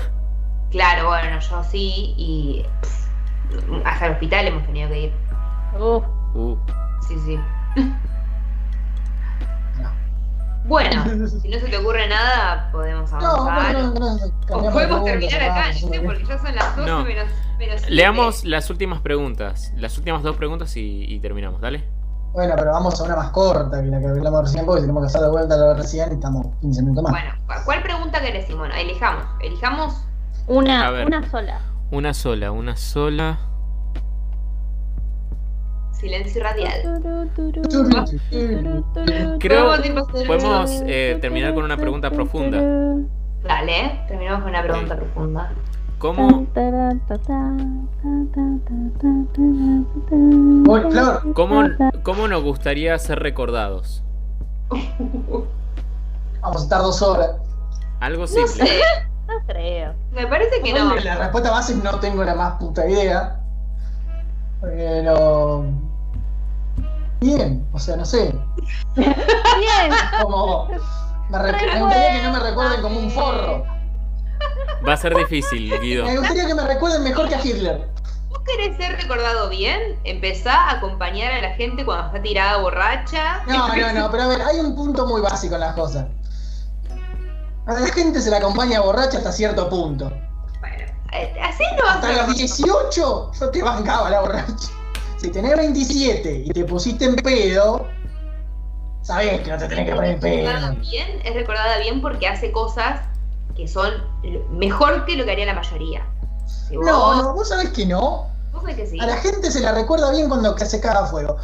Claro, 0.70 1.08
bueno, 1.08 1.40
yo 1.40 1.64
sí, 1.64 2.12
y 2.18 2.62
pff, 2.82 3.06
hasta 3.86 4.06
el 4.06 4.12
hospital 4.12 4.46
hemos 4.48 4.66
tenido 4.66 4.90
que 4.90 5.00
ir. 5.04 5.12
Uf, 5.80 6.04
Uh, 6.34 6.56
Sí, 7.08 7.14
sí. 7.24 7.38
No. 9.80 9.90
Bueno, 10.66 11.04
si 11.26 11.48
no 11.48 11.58
se 11.58 11.68
te 11.68 11.78
ocurre 11.78 12.06
nada, 12.06 12.68
podemos 12.70 13.10
No, 13.12 13.18
avanzar. 13.48 13.72
no, 13.72 13.94
no, 13.94 14.16
o 14.50 14.70
podemos 14.70 15.04
de 15.04 15.10
terminar 15.12 15.42
acá, 15.42 15.72
cerramos, 15.72 15.82
no 15.82 15.88
sé, 15.88 15.96
hacemos 15.96 16.04
porque 16.14 16.24
ya 16.26 16.38
son 16.38 16.54
las 16.54 16.76
12 16.76 16.90
No. 16.90 17.04
menos, 17.04 17.88
leamos 17.88 18.44
las 18.44 18.68
últimas 18.68 19.00
preguntas. 19.00 19.72
Las 19.76 19.96
últimas 19.96 20.22
dos 20.22 20.36
preguntas 20.36 20.76
y, 20.76 21.04
y 21.04 21.18
terminamos, 21.20 21.62
dale. 21.62 21.82
Bueno, 22.32 22.54
pero 22.56 22.70
vamos 22.72 23.00
a 23.00 23.04
una 23.04 23.16
más 23.16 23.30
corta 23.30 23.80
que 23.82 23.86
la 23.88 23.98
que 23.98 24.06
hablamos 24.06 24.42
recién 24.44 24.64
porque 24.66 24.82
tenemos 24.82 25.02
que 25.02 25.06
hacer 25.06 25.20
de 25.22 25.28
vuelta 25.30 25.56
lo 25.56 25.68
de 25.70 25.74
recién 25.74 26.10
y 26.12 26.14
estamos 26.14 26.46
15 26.60 26.82
minutos 26.82 27.02
más. 27.04 27.12
Bueno, 27.12 27.30
¿cu- 27.46 27.64
¿cuál 27.64 27.82
pregunta 27.82 28.20
querés, 28.20 28.46
Simón? 28.46 28.70
Elijamos. 28.72 29.24
Elijamos. 29.40 29.94
A 29.94 30.52
una, 30.52 30.90
ver. 30.90 31.06
una 31.06 31.28
sola. 31.30 31.60
Una 31.90 32.14
sola, 32.14 32.52
una 32.52 32.76
sola. 32.76 33.38
Silencio 35.92 36.42
radial. 36.44 37.00
Creo 39.40 39.66
Podemos 39.66 40.06
pasando- 40.06 40.26
podemos 40.26 40.70
eh, 40.86 41.18
terminar 41.20 41.54
con 41.54 41.64
una 41.64 41.76
pregunta 41.76 42.10
profunda. 42.10 42.58
Dale, 43.42 44.04
terminamos 44.06 44.42
con 44.42 44.50
una 44.50 44.62
pregunta 44.62 44.96
profunda. 44.96 45.52
¿Cómo, 45.98 46.46
cómo, 51.34 51.62
cómo 52.02 52.28
nos 52.28 52.42
gustaría 52.42 52.96
ser 52.98 53.18
recordados? 53.20 54.02
vamos 56.40 56.60
a 56.60 56.64
estar 56.64 56.82
dos 56.82 57.02
horas. 57.02 57.30
Algo 58.00 58.22
No 58.22 58.26
simple. 58.28 58.66
sé, 58.66 58.80
No 59.26 59.34
creo. 59.46 59.94
me 60.12 60.26
parece 60.26 60.60
que 60.62 60.72
no. 60.72 60.94
La 60.94 61.16
respuesta 61.16 61.50
base 61.50 61.72
es 61.72 61.82
no 61.82 61.98
tengo 61.98 62.22
la 62.24 62.34
más 62.34 62.54
puta 62.54 62.88
idea. 62.88 63.40
Pero. 64.60 65.64
Bien, 67.20 67.66
o 67.72 67.78
sea, 67.78 67.96
no 67.96 68.04
sé. 68.04 68.32
Bien. 68.94 69.10
Como. 70.22 70.68
Me, 71.30 71.38
re- 71.38 71.52
me 71.74 71.82
gustaría 71.82 72.12
que 72.12 72.22
no 72.26 72.32
me 72.32 72.38
recuerden 72.38 72.80
como 72.82 72.98
un 73.00 73.10
forro. 73.10 73.64
Va 74.86 74.92
a 74.92 74.96
ser 74.96 75.14
difícil, 75.14 75.78
Guido. 75.80 76.04
Me 76.04 76.16
gustaría 76.16 76.46
que 76.46 76.54
me 76.54 76.62
recuerden 76.62 77.02
mejor 77.02 77.28
que 77.28 77.34
a 77.34 77.44
Hitler. 77.44 77.88
¿Vos 78.28 78.40
querés 78.44 78.76
ser 78.76 78.96
recordado 79.00 79.48
bien? 79.48 79.98
Empezá 80.04 80.54
a 80.54 80.72
acompañar 80.72 81.32
a 81.32 81.40
la 81.40 81.50
gente 81.54 81.84
cuando 81.84 82.06
está 82.06 82.22
tirada 82.22 82.58
borracha. 82.58 83.42
No, 83.46 83.68
no, 83.74 83.92
no, 83.92 84.10
pero 84.10 84.22
a 84.24 84.26
ver, 84.28 84.42
hay 84.42 84.60
un 84.60 84.74
punto 84.74 85.06
muy 85.06 85.20
básico 85.20 85.54
en 85.54 85.60
las 85.60 85.74
cosas. 85.74 86.06
A 87.66 87.72
la 87.74 87.86
gente 87.88 88.20
se 88.20 88.30
la 88.30 88.38
acompaña 88.38 88.80
borracha 88.80 89.18
hasta 89.18 89.32
cierto 89.32 89.68
punto. 89.68 90.10
Bueno, 90.60 90.84
eh, 91.12 91.34
así 91.42 91.64
no 91.76 91.84
vas 91.84 91.96
Hasta 91.96 92.08
a 92.08 92.26
los 92.26 92.36
18 92.36 93.32
yo 93.38 93.50
te 93.50 93.62
bancaba 93.62 94.10
la 94.10 94.20
borracha. 94.20 94.68
Si 95.18 95.30
tenés 95.30 95.56
27 95.56 96.44
y 96.46 96.50
te 96.50 96.64
pusiste 96.64 97.06
en 97.06 97.16
pedo, 97.16 97.86
sabés 99.02 99.40
que 99.40 99.50
no 99.50 99.58
te 99.58 99.68
tenés 99.68 99.86
que 99.86 99.94
poner 99.94 100.10
en 100.12 100.20
recordada 100.20 100.70
pedo. 100.70 100.80
bien, 100.80 101.20
es 101.24 101.34
recordada 101.34 101.78
bien 101.78 102.00
porque 102.00 102.28
hace 102.28 102.52
cosas 102.52 103.00
que 103.58 103.66
son 103.66 103.92
mejor 104.52 105.04
que 105.04 105.16
lo 105.16 105.24
que 105.24 105.32
haría 105.32 105.44
la 105.46 105.54
mayoría. 105.54 106.02
Si 106.46 106.76
vos, 106.76 106.86
No, 106.86 107.20
no, 107.22 107.34
vos 107.34 107.48
sabés 107.48 107.70
que 107.70 107.84
no. 107.84 108.28
vos 108.52 108.62
sabés 108.62 108.76
que 108.76 108.86
sí. 108.86 109.00
A 109.00 109.06
la 109.06 109.16
gente 109.16 109.50
se 109.50 109.58
la 109.60 109.72
recuerda 109.72 110.12
bien 110.12 110.28
cuando 110.28 110.56
se 110.56 110.80
caga 110.80 111.06
fuego. 111.06 111.36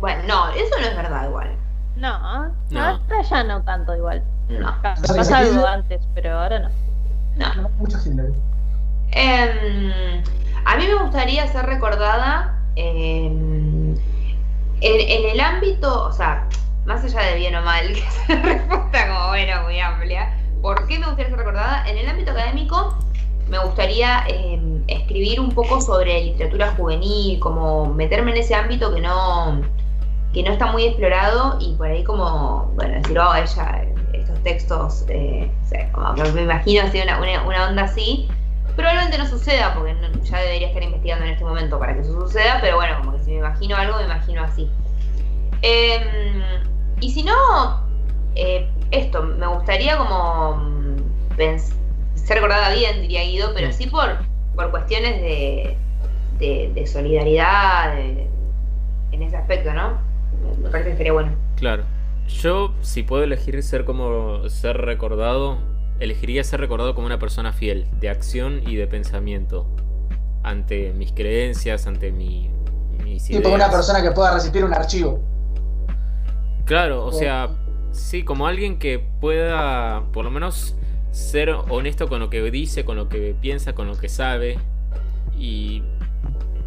Bueno, 0.00 0.22
no, 0.26 0.48
eso 0.54 0.74
no 0.80 0.86
es 0.86 0.96
verdad 0.96 1.28
igual. 1.28 1.54
No, 1.96 2.48
No. 2.70 2.80
ahora 2.80 3.22
ya 3.30 3.44
no 3.44 3.62
tanto 3.62 3.94
igual. 3.94 4.24
No, 4.48 4.74
¿Sabes 4.82 5.16
Pasa 5.16 5.40
qué? 5.42 5.48
algo 5.50 5.66
antes, 5.66 6.00
pero 6.14 6.38
ahora 6.40 6.58
no. 6.60 6.70
no. 7.36 7.54
No, 7.62 7.68
Mucho. 7.76 7.98
Em, 9.12 10.22
a 10.64 10.76
mí 10.76 10.86
me 10.86 10.94
gustaría 11.02 11.46
ser 11.52 11.66
recordada 11.66 12.58
em, 12.76 13.94
en, 13.94 14.00
en 14.80 15.30
el 15.30 15.40
ámbito, 15.40 16.04
o 16.06 16.12
sea, 16.12 16.46
más 16.84 17.04
allá 17.04 17.20
de 17.20 17.36
bien 17.36 17.54
o 17.54 17.62
mal, 17.62 17.86
que 17.92 18.00
es 18.00 18.28
una 18.28 18.42
respuesta 18.42 19.08
como, 19.08 19.28
bueno, 19.28 19.62
muy 19.62 19.78
amplia. 19.78 20.38
¿Por 20.64 20.86
qué 20.86 20.98
me 20.98 21.04
gustaría 21.04 21.28
ser 21.28 21.36
recordada? 21.36 21.86
En 21.86 21.98
el 21.98 22.08
ámbito 22.08 22.30
académico 22.30 22.96
me 23.50 23.58
gustaría 23.58 24.24
em, 24.28 24.82
escribir 24.88 25.38
un 25.38 25.50
poco 25.50 25.78
sobre 25.78 26.24
literatura 26.24 26.72
juvenil, 26.74 27.38
como 27.38 27.92
meterme 27.92 28.30
en 28.30 28.38
ese 28.38 28.54
ámbito 28.54 28.94
que 28.94 29.02
no, 29.02 29.60
que 30.32 30.42
no 30.42 30.52
está 30.52 30.72
muy 30.72 30.84
explorado 30.84 31.58
y 31.60 31.74
por 31.74 31.88
ahí 31.88 32.02
como, 32.02 32.72
bueno, 32.76 32.94
decir, 32.94 33.18
oh, 33.18 33.34
ella, 33.34 33.84
estos 34.14 34.42
textos, 34.42 35.04
eh, 35.08 35.50
que 35.70 36.32
me 36.32 36.42
imagino 36.44 36.86
así 36.86 36.98
una, 36.98 37.20
una, 37.20 37.42
una 37.42 37.68
onda 37.68 37.82
así. 37.82 38.26
Probablemente 38.74 39.18
no 39.18 39.26
suceda, 39.26 39.74
porque 39.74 39.94
ya 40.22 40.38
debería 40.38 40.68
estar 40.68 40.82
investigando 40.82 41.26
en 41.26 41.32
este 41.32 41.44
momento 41.44 41.78
para 41.78 41.92
que 41.92 42.00
eso 42.00 42.18
suceda, 42.22 42.60
pero 42.62 42.76
bueno, 42.76 42.96
como 43.00 43.12
que 43.12 43.18
si 43.22 43.32
me 43.32 43.36
imagino 43.36 43.76
algo, 43.76 43.98
me 43.98 44.04
imagino 44.04 44.42
así. 44.42 44.70
Em, 45.60 46.42
y 47.02 47.10
si 47.10 47.22
no, 47.22 47.84
eh, 48.34 48.68
esto, 48.98 49.22
me 49.22 49.46
gustaría 49.46 49.96
como 49.96 50.56
mm, 50.56 50.96
ser 52.14 52.36
recordada 52.36 52.72
bien, 52.74 53.02
diría 53.02 53.22
Guido, 53.24 53.52
pero 53.54 53.72
sí 53.72 53.86
por, 53.86 54.18
por 54.54 54.70
cuestiones 54.70 55.20
de, 55.20 55.76
de, 56.38 56.72
de 56.74 56.86
solidaridad 56.86 57.94
de- 57.96 58.28
en 59.12 59.22
ese 59.22 59.36
aspecto, 59.36 59.72
¿no? 59.72 59.98
Me- 60.62 60.70
parece 60.70 60.90
que 60.90 60.96
sería 60.96 61.12
bueno. 61.12 61.32
Claro. 61.56 61.84
Yo, 62.26 62.72
si 62.80 63.02
puedo 63.02 63.22
elegir 63.22 63.62
ser 63.62 63.84
como 63.84 64.48
ser 64.48 64.78
recordado, 64.78 65.58
elegiría 66.00 66.42
ser 66.42 66.60
recordado 66.60 66.94
como 66.94 67.06
una 67.06 67.18
persona 67.18 67.52
fiel, 67.52 67.86
de 68.00 68.08
acción 68.08 68.60
y 68.66 68.76
de 68.76 68.86
pensamiento. 68.86 69.66
Ante 70.42 70.92
mis 70.94 71.12
creencias, 71.12 71.86
ante 71.86 72.12
mi, 72.12 72.50
mis 73.02 73.24
Tipo 73.24 73.40
ideas. 73.40 73.54
una 73.54 73.70
persona 73.70 74.02
que 74.02 74.10
pueda 74.10 74.32
recibir 74.34 74.64
un 74.64 74.74
archivo. 74.74 75.20
Claro, 76.64 77.04
o 77.04 77.12
sea, 77.12 77.48
sí, 77.94 78.24
como 78.24 78.46
alguien 78.46 78.78
que 78.78 78.98
pueda, 78.98 80.04
por 80.12 80.24
lo 80.24 80.30
menos, 80.30 80.76
ser 81.10 81.50
honesto 81.50 82.08
con 82.08 82.20
lo 82.20 82.28
que 82.28 82.42
dice, 82.50 82.84
con 82.84 82.96
lo 82.96 83.08
que 83.08 83.34
piensa, 83.40 83.74
con 83.74 83.86
lo 83.86 83.96
que 83.96 84.08
sabe. 84.08 84.58
Y 85.38 85.82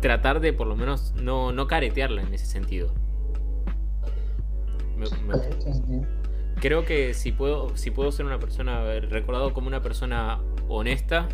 tratar 0.01 0.39
de, 0.39 0.53
por 0.53 0.67
lo 0.67 0.75
menos, 0.75 1.13
no, 1.15 1.51
no 1.51 1.67
caretearla 1.67 2.21
en 2.21 2.33
ese 2.33 2.45
sentido. 2.45 2.93
Me- 4.97 5.05
me- 5.27 6.05
creo 6.59 6.85
que 6.85 7.13
si 7.13 7.31
puedo, 7.31 7.75
si 7.77 7.91
puedo 7.91 8.11
ser 8.11 8.25
una 8.25 8.39
persona, 8.39 8.81
recordado 9.01 9.53
como 9.53 9.67
una 9.67 9.81
persona 9.81 10.39
honesta, 10.67 11.27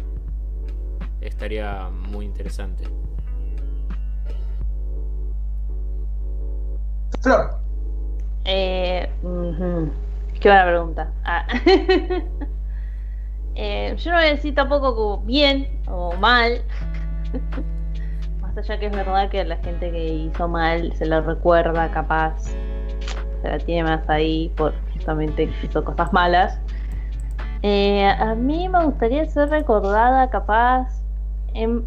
estaría 1.21 1.89
muy 1.89 2.25
interesante. 2.25 2.83
Flor, 7.21 7.62
Eh. 8.45 9.09
Qué 10.39 10.49
buena 10.49 10.65
pregunta. 10.65 11.11
Ah. 11.23 11.45
Eh, 13.55 13.93
yo 13.97 14.09
no 14.09 14.17
voy 14.17 14.25
a 14.25 14.29
decir 14.31 14.55
tampoco 14.55 14.95
como 14.95 15.17
bien 15.25 15.79
o 15.87 16.13
mal. 16.13 16.63
Más 18.41 18.57
allá 18.57 18.79
que 18.79 18.87
es 18.87 18.91
verdad 18.91 19.29
que 19.29 19.43
la 19.43 19.57
gente 19.57 19.91
que 19.91 20.05
hizo 20.05 20.47
mal 20.47 20.91
se 20.95 21.05
lo 21.05 21.21
recuerda 21.21 21.91
capaz. 21.91 22.45
Se 23.43 23.49
la 23.49 23.59
tiene 23.59 23.83
más 23.83 24.09
ahí 24.09 24.51
por 24.55 24.73
justamente 24.93 25.47
que 25.47 25.67
hizo 25.67 25.83
cosas 25.83 26.11
malas. 26.11 26.59
Eh, 27.61 28.05
a 28.05 28.33
mí 28.33 28.67
me 28.69 28.83
gustaría 28.85 29.23
ser 29.25 29.49
recordada 29.49 30.29
capaz 30.31 31.03
en 31.53 31.85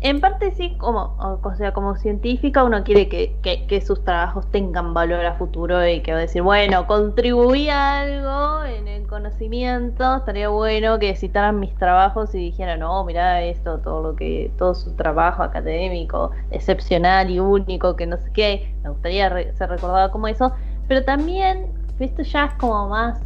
en 0.00 0.20
parte 0.20 0.50
sí, 0.52 0.76
como, 0.78 1.16
o, 1.18 1.54
sea, 1.56 1.72
como 1.72 1.96
científica 1.96 2.62
uno 2.64 2.84
quiere 2.84 3.08
que, 3.08 3.36
que- 3.42 3.66
que 3.66 3.80
sus 3.80 4.04
trabajos 4.04 4.46
tengan 4.50 4.92
valor 4.94 5.24
a 5.24 5.34
futuro 5.34 5.86
y 5.86 6.00
que 6.02 6.12
va 6.12 6.18
a 6.18 6.20
decir, 6.22 6.42
bueno, 6.42 6.86
contribuí 6.86 7.68
a 7.70 8.00
algo 8.02 8.64
en 8.64 8.88
el 8.88 9.06
conocimiento, 9.06 10.16
estaría 10.16 10.48
bueno 10.50 10.98
que 10.98 11.16
citaran 11.16 11.58
mis 11.60 11.74
trabajos 11.76 12.34
y 12.34 12.38
dijeran, 12.38 12.80
no, 12.80 13.04
mirá 13.04 13.42
esto, 13.42 13.78
todo 13.78 14.02
lo 14.02 14.16
que, 14.16 14.52
todo 14.58 14.74
su 14.74 14.92
trabajo 14.94 15.42
académico, 15.42 16.30
excepcional 16.50 17.30
y 17.30 17.40
único, 17.40 17.96
que 17.96 18.06
no 18.06 18.18
sé 18.18 18.30
qué, 18.32 18.74
me 18.84 18.90
gustaría 18.90 19.28
re- 19.30 19.52
ser 19.54 19.70
recordado 19.70 20.10
como 20.10 20.28
eso, 20.28 20.52
pero 20.88 21.04
también, 21.04 21.66
esto 21.98 22.22
ya 22.22 22.44
es 22.46 22.52
como 22.54 22.88
más, 22.88 23.18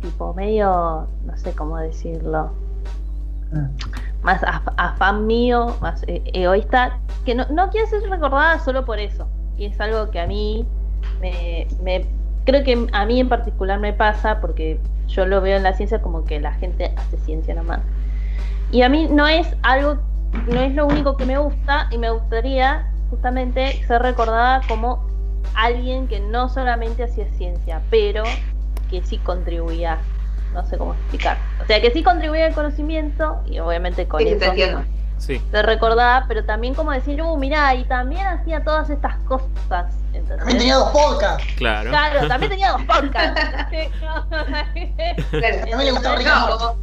tipo, 0.00 0.32
medio, 0.34 1.08
no 1.26 1.36
sé 1.36 1.52
cómo 1.56 1.76
decirlo, 1.78 2.50
más 4.22 4.42
af- 4.42 4.72
afán 4.76 5.26
mío, 5.26 5.76
más 5.80 6.02
eh, 6.06 6.22
egoísta, 6.32 6.98
que 7.24 7.34
no, 7.34 7.46
no 7.50 7.70
quiero 7.70 7.86
ser 7.86 8.02
recordada 8.08 8.58
solo 8.60 8.84
por 8.84 8.98
eso. 8.98 9.28
Y 9.56 9.66
es 9.66 9.80
algo 9.80 10.10
que 10.10 10.20
a 10.20 10.26
mí 10.26 10.66
me, 11.20 11.66
creo 12.44 12.64
que 12.64 12.86
a 12.92 13.06
mí 13.06 13.20
en 13.20 13.28
particular 13.28 13.78
me 13.80 13.92
pasa 13.92 14.40
porque 14.40 14.80
yo 15.06 15.26
lo 15.26 15.40
veo 15.40 15.56
en 15.56 15.62
la 15.62 15.72
ciencia 15.72 16.00
como 16.00 16.24
que 16.24 16.40
la 16.40 16.52
gente 16.54 16.92
hace 16.96 17.16
ciencia 17.18 17.54
nomás. 17.54 17.80
Y 18.70 18.82
a 18.82 18.88
mí 18.88 19.08
no 19.10 19.26
es 19.26 19.48
algo, 19.62 19.98
no 20.46 20.60
es 20.60 20.74
lo 20.74 20.86
único 20.86 21.16
que 21.16 21.24
me 21.24 21.38
gusta 21.38 21.88
y 21.90 21.98
me 21.98 22.10
gustaría 22.10 22.86
justamente 23.10 23.82
ser 23.86 24.02
recordada 24.02 24.60
como 24.68 25.06
alguien 25.54 26.06
que 26.08 26.20
no 26.20 26.48
solamente 26.48 27.04
hacía 27.04 27.26
ciencia, 27.32 27.80
pero 27.90 28.22
que 28.90 29.02
sí 29.02 29.18
contribuía, 29.18 29.98
no 30.52 30.64
sé 30.66 30.78
cómo 30.78 30.94
explicar. 30.94 31.38
O 31.62 31.66
sea, 31.66 31.80
que 31.80 31.90
sí 31.90 32.02
contribuía 32.02 32.46
al 32.46 32.54
conocimiento 32.54 33.40
y 33.46 33.58
obviamente 33.58 34.06
con 34.06 34.20
Sí, 34.20 34.26
te 34.26 34.36
eso 34.36 34.44
entiendo. 34.46 34.84
Sí. 35.18 35.42
se 35.50 35.62
recordaba, 35.62 36.26
pero 36.28 36.44
también 36.44 36.74
como 36.74 36.92
decir, 36.92 37.20
uh, 37.20 37.36
mirá, 37.36 37.74
y 37.74 37.84
también 37.84 38.24
hacía 38.26 38.62
todas 38.62 38.88
estas 38.88 39.16
cosas. 39.26 39.92
¿entendés? 40.12 40.38
También 40.38 40.58
tenía 40.58 40.76
dos 40.76 40.90
podcasts. 40.90 41.44
Claro. 41.56 41.90
Claro, 41.90 42.28
también 42.28 42.50
tenía 42.50 42.72
dos 42.72 42.82
podcasts. 42.82 43.40
Claro. 45.30 45.58
También 45.60 45.84
le 45.84 45.90
gustaba 45.90 46.18
No, 46.20 46.76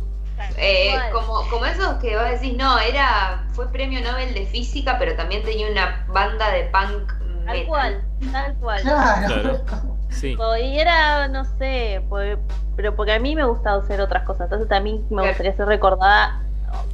eh, 0.57 0.99
como, 1.13 1.47
como 1.49 1.65
esos 1.65 1.95
que 1.95 2.15
vos 2.17 2.29
decís, 2.29 2.57
no, 2.57 2.77
era 2.79 3.45
fue 3.53 3.71
premio 3.71 4.01
Nobel 4.01 4.33
de 4.33 4.45
física, 4.47 4.97
pero 4.99 5.15
también 5.15 5.43
tenía 5.43 5.71
una 5.71 6.05
banda 6.09 6.51
de 6.51 6.65
punk 6.65 7.13
Tal 7.45 7.65
cual, 7.65 8.03
tal 8.31 8.55
cual. 8.55 8.81
Claro. 8.81 9.27
Claro. 9.27 9.61
Sí. 10.15 10.37
Era, 10.61 11.27
no 11.27 11.45
sé, 11.57 12.03
pues, 12.09 12.37
pero 12.75 12.95
porque 12.95 13.13
a 13.13 13.19
mí 13.19 13.35
me 13.35 13.43
gusta 13.45 13.73
hacer 13.75 14.01
otras 14.01 14.23
cosas, 14.23 14.45
entonces 14.45 14.67
también 14.67 15.05
me 15.09 15.27
gustaría 15.27 15.53
ser 15.55 15.67
recordada 15.67 16.41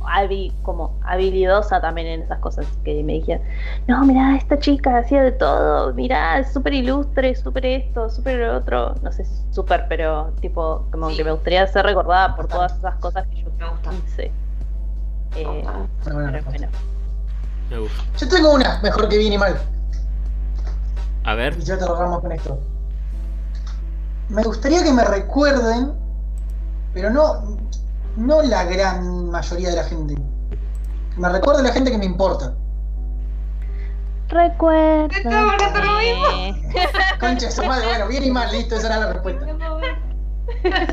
habi- 0.06 0.52
como 0.62 1.00
habilidosa 1.04 1.80
también 1.82 2.08
en 2.08 2.22
esas 2.24 2.40
cosas 2.40 2.66
que 2.84 3.04
me 3.04 3.14
dijeron, 3.14 3.42
no, 3.88 4.04
mira, 4.06 4.36
esta 4.36 4.60
chica 4.60 4.98
hacía 4.98 5.24
de 5.24 5.32
todo, 5.32 5.94
mira, 5.94 6.40
es 6.40 6.52
súper 6.54 6.74
ilustre, 6.74 7.34
súper 7.36 7.66
esto, 7.66 8.10
súper 8.10 8.38
lo 8.40 8.58
otro, 8.58 8.94
no 9.02 9.12
sé 9.12 9.26
súper, 9.52 9.86
pero 9.90 10.34
tipo, 10.40 10.88
como 10.92 11.10
Sí. 11.10 11.18
que 11.18 11.24
me 11.24 11.32
gustaría 11.32 11.66
ser 11.68 11.86
recordada 11.86 12.36
por 12.36 12.48
todas 12.48 12.78
esas 12.78 12.96
cosas 12.96 13.26
que 13.28 13.44
yo 13.44 13.50
Me 13.58 13.70
gusta. 13.70 13.92
hice. 13.94 14.32
Eh, 15.36 15.44
Bueno, 15.46 15.90
bueno, 16.04 16.30
pero 16.32 16.44
bueno. 16.46 16.68
Me 17.70 17.78
gusta. 17.80 18.04
Yo 18.18 18.28
tengo 18.28 18.54
una, 18.54 18.80
mejor 18.84 19.08
que 19.08 19.18
bien 19.18 19.34
y 19.34 19.38
mal. 19.38 19.56
A 21.24 21.36
ver. 21.36 21.56
Y 21.58 21.62
ya 21.62 21.78
te 21.78 21.86
con 21.86 22.32
esto. 22.32 22.60
Me 24.32 24.44
gustaría 24.44 24.82
que 24.82 24.94
me 24.94 25.04
recuerden, 25.04 25.92
pero 26.94 27.10
no, 27.10 27.58
no 28.16 28.42
la 28.44 28.64
gran 28.64 29.30
mayoría 29.30 29.72
de 29.72 29.76
la 29.76 29.84
gente. 29.84 30.16
Que 30.16 31.20
me 31.20 31.28
recuerde 31.28 31.64
la 31.64 31.74
gente 31.74 31.92
que 31.92 31.98
me 31.98 32.06
importa. 32.06 32.54
Recuerda. 34.30 35.10
Concha 37.20 37.52
su 37.52 37.62
madre, 37.66 37.86
bueno, 37.88 38.08
bien 38.08 38.24
y 38.24 38.32
mal, 38.32 38.50
listo, 38.54 38.76
esa 38.76 38.88
era 38.88 39.00
la 39.00 39.12
respuesta. 39.14 39.46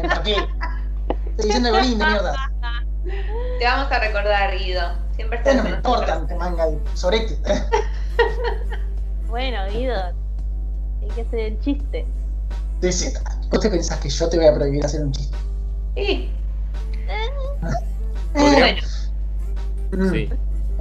¿Para 0.03 0.23
qué? 0.25 0.33
Estoy 0.33 1.47
diciendo 1.47 1.69
algo 1.69 1.81
lindo, 1.81 2.07
mierda. 2.07 2.35
Te 3.61 3.65
vamos 3.65 3.93
a 3.93 3.99
recordar, 4.01 4.59
Guido. 4.59 4.83
Siempre 5.15 5.39
estás 5.39 5.55
Ustedes 5.55 5.57
no 5.57 5.63
me 5.63 5.71
nosotros. 5.77 6.09
importan, 6.19 6.39
manga 6.39 6.67
de 6.67 6.81
sorete. 6.95 7.39
Bueno, 9.29 9.59
Guido, 9.71 9.95
hay 11.03 11.09
que 11.15 11.21
hacer 11.21 11.39
el 11.39 11.61
chiste. 11.61 12.05
Dice, 12.81 13.13
¿vos 13.51 13.61
te 13.61 13.71
pensás 13.71 13.99
que 13.99 14.09
yo 14.09 14.29
te 14.29 14.37
voy 14.37 14.47
a 14.47 14.55
prohibir 14.55 14.85
hacer 14.85 15.01
un 15.03 15.13
chiste? 15.13 15.37
Sí. 15.97 16.31
Podría- 18.35 18.59
Bueno, 18.61 18.83
Mm, 19.91 20.11
Sí. 20.13 20.29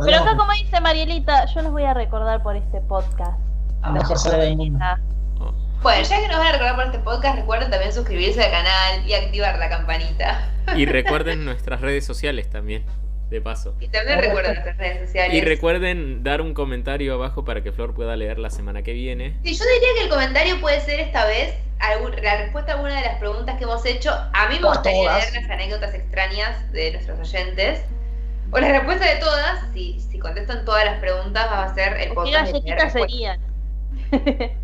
Pero 0.03 0.17
acá, 0.17 0.35
como 0.37 0.51
dice 0.51 0.79
Marielita, 0.81 1.45
yo 1.45 1.61
los 1.61 1.71
voy 1.71 1.83
a 1.85 1.93
recordar 1.93 2.43
por 2.43 2.55
este 2.55 2.81
podcast. 2.81 3.39
Ah, 3.81 3.91
mejor 3.91 4.17
mundo. 4.57 4.79
Ah, 4.81 4.99
Oh. 5.39 5.53
bueno, 5.81 6.03
ya 6.03 6.19
que 6.19 6.27
nos 6.27 6.37
van 6.37 6.47
a 6.47 6.51
recordar 6.51 6.75
por 6.75 6.85
este 6.85 6.99
podcast, 6.99 7.37
recuerden 7.37 7.71
también 7.71 7.93
suscribirse 7.93 8.43
al 8.43 8.51
canal 8.51 9.07
y 9.07 9.13
activar 9.13 9.57
la 9.57 9.69
campanita. 9.69 10.49
Y 10.75 10.85
recuerden 10.85 11.45
nuestras 11.45 11.79
redes 11.81 12.05
sociales 12.05 12.49
también, 12.49 12.83
de 13.29 13.41
paso. 13.41 13.75
Y 13.79 13.87
también 13.89 14.19
recuerden 14.19 14.53
nuestras 14.53 14.77
redes 14.77 15.07
sociales. 15.07 15.35
Y 15.35 15.41
recuerden 15.41 16.23
dar 16.23 16.41
un 16.41 16.53
comentario 16.53 17.13
abajo 17.13 17.43
para 17.43 17.61
que 17.61 17.71
Flor 17.71 17.93
pueda 17.93 18.15
leer 18.15 18.39
la 18.39 18.49
semana 18.49 18.83
que 18.83 18.93
viene. 18.93 19.35
Sí, 19.43 19.53
yo 19.53 19.63
diría 19.65 19.89
que 19.97 20.03
el 20.05 20.09
comentario 20.09 20.61
puede 20.61 20.79
ser 20.81 20.99
esta 21.01 21.25
vez 21.25 21.53
algún- 21.79 22.15
la 22.23 22.37
respuesta 22.37 22.71
a 22.71 22.75
alguna 22.75 22.95
de 22.95 23.05
las 23.05 23.17
preguntas 23.19 23.57
que 23.57 23.63
hemos 23.65 23.85
hecho. 23.85 24.11
A 24.33 24.47
mí 24.49 24.59
me 24.61 24.67
gustaría 24.67 25.01
todas. 25.03 25.31
leer 25.31 25.41
las 25.43 25.51
anécdotas 25.51 25.93
extrañas 25.93 26.71
de 26.71 26.91
nuestros 26.93 27.19
oyentes. 27.19 27.81
O 28.51 28.59
la 28.59 28.69
respuesta 28.69 29.05
de 29.13 29.19
todas, 29.19 29.59
si, 29.73 29.99
si 29.99 30.19
contestan 30.19 30.63
todas 30.63 30.85
las 30.85 30.99
preguntas, 30.99 31.47
va 31.51 31.65
a 31.65 31.75
ser 31.75 31.93
el 31.97 32.07
¿Qué 32.09 32.13
podcast 32.15 32.53
de 32.53 32.61
leer 32.61 32.77
galletitas 32.77 32.93
serían? 32.93 33.39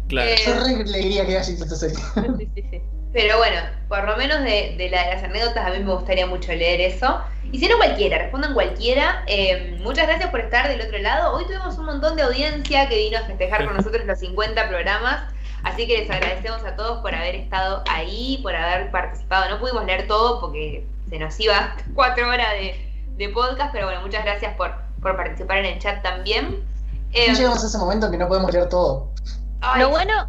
Claro. 0.07 0.29
Eh, 0.29 0.35
Yo 0.45 0.53
re 0.53 0.85
le 0.85 0.97
diría 0.99 1.25
que 1.25 1.33
galletitas 1.33 1.79
sería. 1.79 1.97
Sí, 2.37 2.49
sí, 2.55 2.63
sí. 2.71 2.81
Pero 3.13 3.37
bueno, 3.37 3.61
por 3.87 4.03
lo 4.05 4.17
menos 4.17 4.39
de, 4.39 4.75
de 4.77 4.89
la 4.89 5.03
de 5.03 5.13
las 5.15 5.23
anécdotas, 5.23 5.67
a 5.67 5.69
mí 5.69 5.79
me 5.79 5.93
gustaría 5.93 6.25
mucho 6.25 6.51
leer 6.53 6.81
eso. 6.81 7.21
Y 7.51 7.59
si 7.59 7.67
no, 7.67 7.77
cualquiera, 7.77 8.17
respondan 8.17 8.55
cualquiera. 8.55 9.23
Eh, 9.27 9.77
muchas 9.83 10.07
gracias 10.07 10.31
por 10.31 10.39
estar 10.39 10.67
del 10.67 10.81
otro 10.81 10.97
lado. 10.97 11.35
Hoy 11.35 11.45
tuvimos 11.45 11.77
un 11.77 11.85
montón 11.85 12.15
de 12.15 12.23
audiencia 12.23 12.89
que 12.89 12.97
vino 12.97 13.19
a 13.19 13.21
festejar 13.21 13.65
con 13.65 13.75
nosotros 13.77 14.03
los 14.05 14.19
50 14.19 14.67
programas. 14.67 15.31
Así 15.63 15.85
que 15.87 15.99
les 15.99 16.09
agradecemos 16.09 16.63
a 16.65 16.75
todos 16.75 17.01
por 17.01 17.13
haber 17.13 17.35
estado 17.35 17.83
ahí, 17.87 18.39
por 18.41 18.55
haber 18.55 18.89
participado. 18.89 19.49
No 19.49 19.59
pudimos 19.59 19.85
leer 19.85 20.07
todo 20.07 20.41
porque 20.41 20.85
se 21.09 21.19
nos 21.19 21.39
iba 21.39 21.75
cuatro 21.95 22.27
horas 22.27 22.51
de, 22.53 22.75
de 23.15 23.29
podcast, 23.29 23.71
pero 23.71 23.85
bueno, 23.85 24.01
muchas 24.01 24.23
gracias 24.25 24.55
por, 24.55 24.73
por 25.01 25.15
participar 25.15 25.59
en 25.59 25.65
el 25.65 25.79
chat 25.79 26.01
también. 26.01 26.63
Eh, 27.13 27.31
llegamos 27.35 27.63
a 27.63 27.67
ese 27.67 27.77
momento 27.77 28.07
en 28.07 28.13
que 28.13 28.17
no 28.17 28.27
podemos 28.27 28.51
leer 28.51 28.67
todo. 28.69 29.11
ay, 29.61 29.81
Lo 29.81 29.89
bueno, 29.91 30.27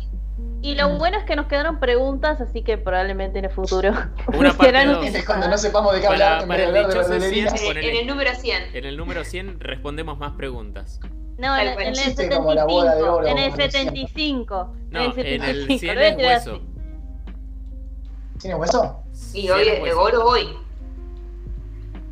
y 0.71 0.75
lo 0.77 0.89
bueno 0.99 1.19
es 1.19 1.25
que 1.25 1.37
nos 1.37 1.47
quedaron 1.47 1.79
preguntas, 1.79 2.41
así 2.41 2.63
que 2.63 2.79
probablemente 2.79 3.39
en 3.39 3.45
el 3.45 3.51
futuro. 3.51 3.91
Una 4.29 4.51
parte 4.53 4.65
serán 4.65 4.93
dos. 4.93 5.05
Es 5.07 5.25
cuando 5.27 5.49
no 5.49 5.59
sepamos 5.59 5.93
de 5.93 6.01
qué 6.01 6.07
Para- 6.07 6.39
hablar, 6.39 6.43
en 6.43 6.49
para 6.49 6.63
el 6.63 6.69
hablar 6.69 6.87
de 6.87 6.89
dichoso 6.95 7.11
verdulería. 7.11 7.47
cien- 7.51 7.61
en, 7.61 7.67
ponele. 7.67 7.91
en 7.91 7.97
el 7.99 8.07
número 8.07 8.31
100. 8.35 8.63
En 8.77 8.85
el 8.85 8.97
número 8.97 9.25
100 9.25 9.61
respondemos 9.61 10.19
más 10.19 10.33
preguntas. 10.33 11.01
No, 11.37 11.57
en, 11.59 11.73
cual. 11.75 11.83
en 11.87 11.89
el 11.89 11.95
Chiste 11.95 12.29
como 12.31 12.55
la 12.55 12.65
boda 12.65 12.95
de 12.95 13.01
75. 13.03 13.15
oro, 13.17 13.27
En 13.27 13.39
el 13.39 13.51
como 13.51 13.57
lo 13.57 13.71
75. 13.71 14.75
No, 14.91 15.01
en 15.01 15.05
el 15.07 15.15
75, 15.15 15.79
100 15.79 15.95
lo 15.95 16.01
voy 16.01 16.05
a 16.05 16.09
es 16.09 16.17
tirar 16.17 16.33
hueso. 16.35 16.61
¿Tiene 18.41 18.55
hueso? 18.57 19.03
Y 19.33 19.41
100 19.43 19.53
hoy 19.53 19.69
es 19.69 19.95
oro 19.95 20.25
hoy. 20.27 20.49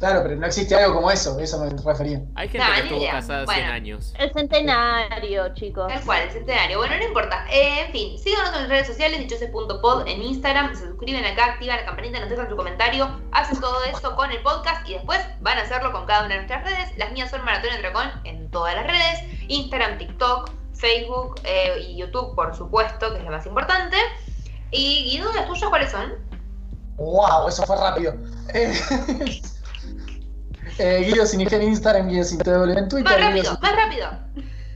Claro, 0.03 0.25
pero 0.25 0.35
no 0.35 0.45
existe 0.49 0.75
algo 0.75 0.97
como 0.97 1.13
eso, 1.13 1.39
eso 1.39 1.65
me 1.65 1.71
refería. 1.81 2.21
Hay 2.35 2.49
gente 2.49 2.59
Nah, 2.59 2.75
que 2.75 2.81
estuvo 2.81 2.99
idea. 2.99 3.13
casada 3.13 3.45
Bueno. 3.45 3.61
100 3.63 3.73
años. 3.73 4.15
El 4.19 4.33
centenario, 4.33 5.55
chicos. 5.55 5.87
Tal 5.87 6.01
cual, 6.03 6.23
el 6.23 6.31
centenario. 6.33 6.79
Bueno, 6.79 6.97
no 6.97 7.05
importa. 7.05 7.47
Eh, 7.49 7.85
en 7.87 7.93
fin, 7.93 8.19
síganos 8.19 8.53
en 8.61 8.69
redes 8.69 8.89
sociales, 8.89 9.21
dichose.pod 9.21 10.09
en 10.09 10.21
Instagram, 10.23 10.75
se 10.75 10.89
suscriben 10.89 11.25
acá, 11.25 11.53
activan 11.53 11.77
la 11.77 11.85
campanita, 11.85 12.19
nos 12.19 12.31
dejan 12.31 12.49
su 12.51 12.57
comentario, 12.57 13.17
hacen 13.31 13.61
todo 13.61 13.77
eso 13.85 14.17
con 14.17 14.33
el 14.33 14.43
podcast 14.43 14.89
y 14.89 14.95
después 14.95 15.21
van 15.41 15.59
a 15.59 15.63
hacerlo 15.63 15.93
con 15.93 16.05
cada 16.05 16.25
una 16.27 16.31
de 16.35 16.41
nuestras 16.41 16.65
redes. 16.65 16.99
Las 16.99 17.13
mías 17.13 17.31
son 17.31 17.45
Maratón 17.45 17.71
de 17.71 17.79
Dragón 17.79 18.11
en 18.25 18.51
todas 18.51 18.75
las 18.75 18.85
redes, 18.89 19.21
Instagram, 19.47 19.99
TikTok, 19.99 20.51
Facebook 20.75 21.41
eh, 21.45 21.77
y 21.81 21.97
YouTube, 21.97 22.35
por 22.35 22.57
supuesto, 22.57 23.13
que 23.13 23.19
es 23.19 23.25
lo 23.25 23.31
más 23.31 23.47
importante. 23.47 23.99
Y 24.73 25.05
Guido, 25.13 25.33
¿las 25.33 25.47
tuyas 25.47 25.71
cuáles 25.71 25.93
son? 25.93 26.13
¡Wow! 26.97 27.47
Eso 27.47 27.65
fue 27.67 27.77
rápido. 27.77 28.15
Eh, 28.55 28.75
eh, 30.79 31.05
Guido 31.07 31.27
sin 31.27 31.41
IG 31.41 31.53
en 31.55 31.63
Instagram, 31.63 32.09
Guido 32.09 32.25
sin 32.25 32.39
TW 32.39 32.71
en 32.77 32.89
Twitter. 32.89 33.05
Más 33.05 33.17
Guido 33.17 33.29
rápido, 33.29 33.51
sin- 33.53 33.61
más 33.61 33.77
rápido. 33.77 34.09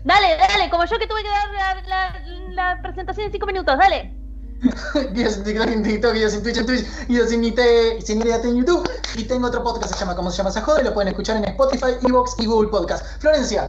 Dale, 0.04 0.36
dale, 0.36 0.70
como 0.70 0.84
yo 0.84 0.98
que 0.98 1.06
tuve 1.06 1.22
que 1.22 1.28
dar 1.28 1.48
la, 1.52 1.74
la- 1.88 2.74
la 2.74 2.82
presentación 2.82 3.26
en 3.26 3.32
5 3.32 3.46
minutos, 3.46 3.76
dale. 3.78 4.14
Guido 5.12 5.30
sin 5.30 5.44
TikTok 5.44 5.66
en 5.68 5.82
TikTok, 5.82 6.12
Guido 6.14 6.28
sin 6.30 6.42
Twitch 6.42 6.56
en 6.58 6.66
Twitch, 6.66 7.06
Guido 7.08 7.26
sin 7.26 7.44
IT, 7.44 7.60
sin 8.04 8.20
IDT 8.22 8.44
en 8.44 8.56
YouTube. 8.58 8.88
Y 9.16 9.24
tengo 9.24 9.48
otro 9.48 9.62
podcast 9.64 9.92
que 9.92 9.98
se 9.98 10.00
llama 10.04 10.16
¿Cómo 10.16 10.30
se 10.30 10.38
llama 10.38 10.50
esa 10.50 10.62
joda? 10.62 10.80
Y 10.80 10.84
lo 10.84 10.94
pueden 10.94 11.08
escuchar 11.08 11.36
en 11.36 11.44
Spotify, 11.44 11.96
Evox 12.08 12.36
y 12.38 12.46
Google 12.46 12.70
Podcast. 12.70 13.04
Florencia, 13.20 13.68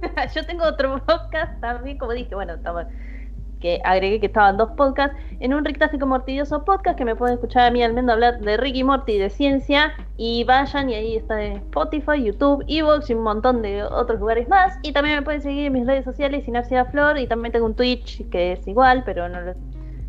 Yo 0.34 0.44
tengo 0.46 0.64
otro 0.64 1.00
podcast 1.06 1.60
también, 1.60 1.98
como 1.98 2.12
dije, 2.12 2.34
bueno, 2.34 2.54
estaba- 2.54 2.86
que 3.66 3.80
agregué 3.82 4.20
que 4.20 4.26
estaban 4.26 4.56
dos 4.56 4.70
podcasts, 4.76 5.16
en 5.40 5.52
un 5.52 5.64
Rictáfico 5.64 6.06
Mortidioso 6.06 6.64
podcast 6.64 6.96
que 6.96 7.04
me 7.04 7.16
pueden 7.16 7.34
escuchar 7.34 7.66
a 7.66 7.70
mí 7.72 7.82
Almendo 7.82 8.12
hablar 8.12 8.38
de 8.38 8.56
Ricky 8.56 8.84
Morty 8.84 9.18
de 9.18 9.28
ciencia 9.28 9.92
y 10.16 10.44
vayan 10.44 10.88
y 10.88 10.94
ahí 10.94 11.16
está 11.16 11.42
en 11.42 11.54
Spotify, 11.54 12.22
YouTube, 12.22 12.64
Evox 12.68 13.10
y 13.10 13.14
un 13.14 13.24
montón 13.24 13.62
de 13.62 13.82
otros 13.82 14.20
lugares 14.20 14.48
más 14.48 14.78
y 14.82 14.92
también 14.92 15.16
me 15.16 15.22
pueden 15.22 15.42
seguir 15.42 15.66
en 15.66 15.72
mis 15.72 15.84
redes 15.84 16.04
sociales 16.04 16.44
Sinapsia 16.44 16.84
Flor 16.84 17.18
y 17.18 17.26
también 17.26 17.50
tengo 17.50 17.66
un 17.66 17.74
Twitch 17.74 18.28
que 18.30 18.52
es 18.52 18.68
igual 18.68 19.02
pero 19.04 19.28
no 19.28 19.40
lo, 19.40 19.54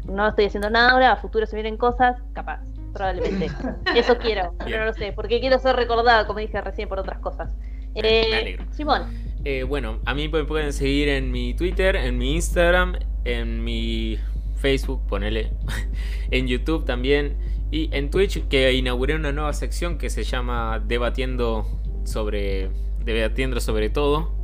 no 0.06 0.28
estoy 0.28 0.46
haciendo 0.46 0.70
nada 0.70 0.92
ahora, 0.92 1.14
a 1.14 1.16
futuro 1.16 1.48
se 1.48 1.56
vienen 1.56 1.78
cosas, 1.78 2.16
capaz, 2.34 2.62
probablemente. 2.94 3.50
Eso 3.96 4.20
quiero, 4.20 4.54
pero 4.64 4.78
no 4.82 4.86
lo 4.86 4.94
sé, 4.94 5.14
porque 5.14 5.40
quiero 5.40 5.58
ser 5.58 5.76
recordada, 5.76 6.28
como 6.28 6.38
dije 6.38 6.62
recién, 6.62 6.88
por 6.88 7.00
otras 7.00 7.18
cosas. 7.18 7.56
Eh. 7.96 8.60
Simón. 8.70 9.27
Eh, 9.46 9.64
bueno, 9.64 10.00
a 10.06 10.14
mí 10.14 10.28
me 10.28 10.44
pueden 10.44 10.74
seguir 10.74 11.10
en 11.10 11.32
mi 11.32 11.54
Twitter, 11.54 11.96
en 11.96 12.18
mi 12.18 12.34
Instagram, 12.36 12.98
en 13.24 13.64
mi 13.64 14.18
Facebook, 14.58 15.06
ponele, 15.08 15.52
en 16.32 16.48
YouTube 16.48 16.86
también 16.86 17.38
y 17.72 17.90
en 17.96 18.10
Twitch 18.10 18.48
que 18.48 18.74
inauguré 18.74 19.16
una 19.16 19.32
nueva 19.32 19.54
sección 19.54 19.98
que 19.98 20.10
se 20.10 20.24
llama 20.24 20.82
Debatiendo 20.86 21.66
sobre 22.06 22.70
debatiendo 23.04 23.60
sobre 23.62 23.90
todo. 23.90 24.36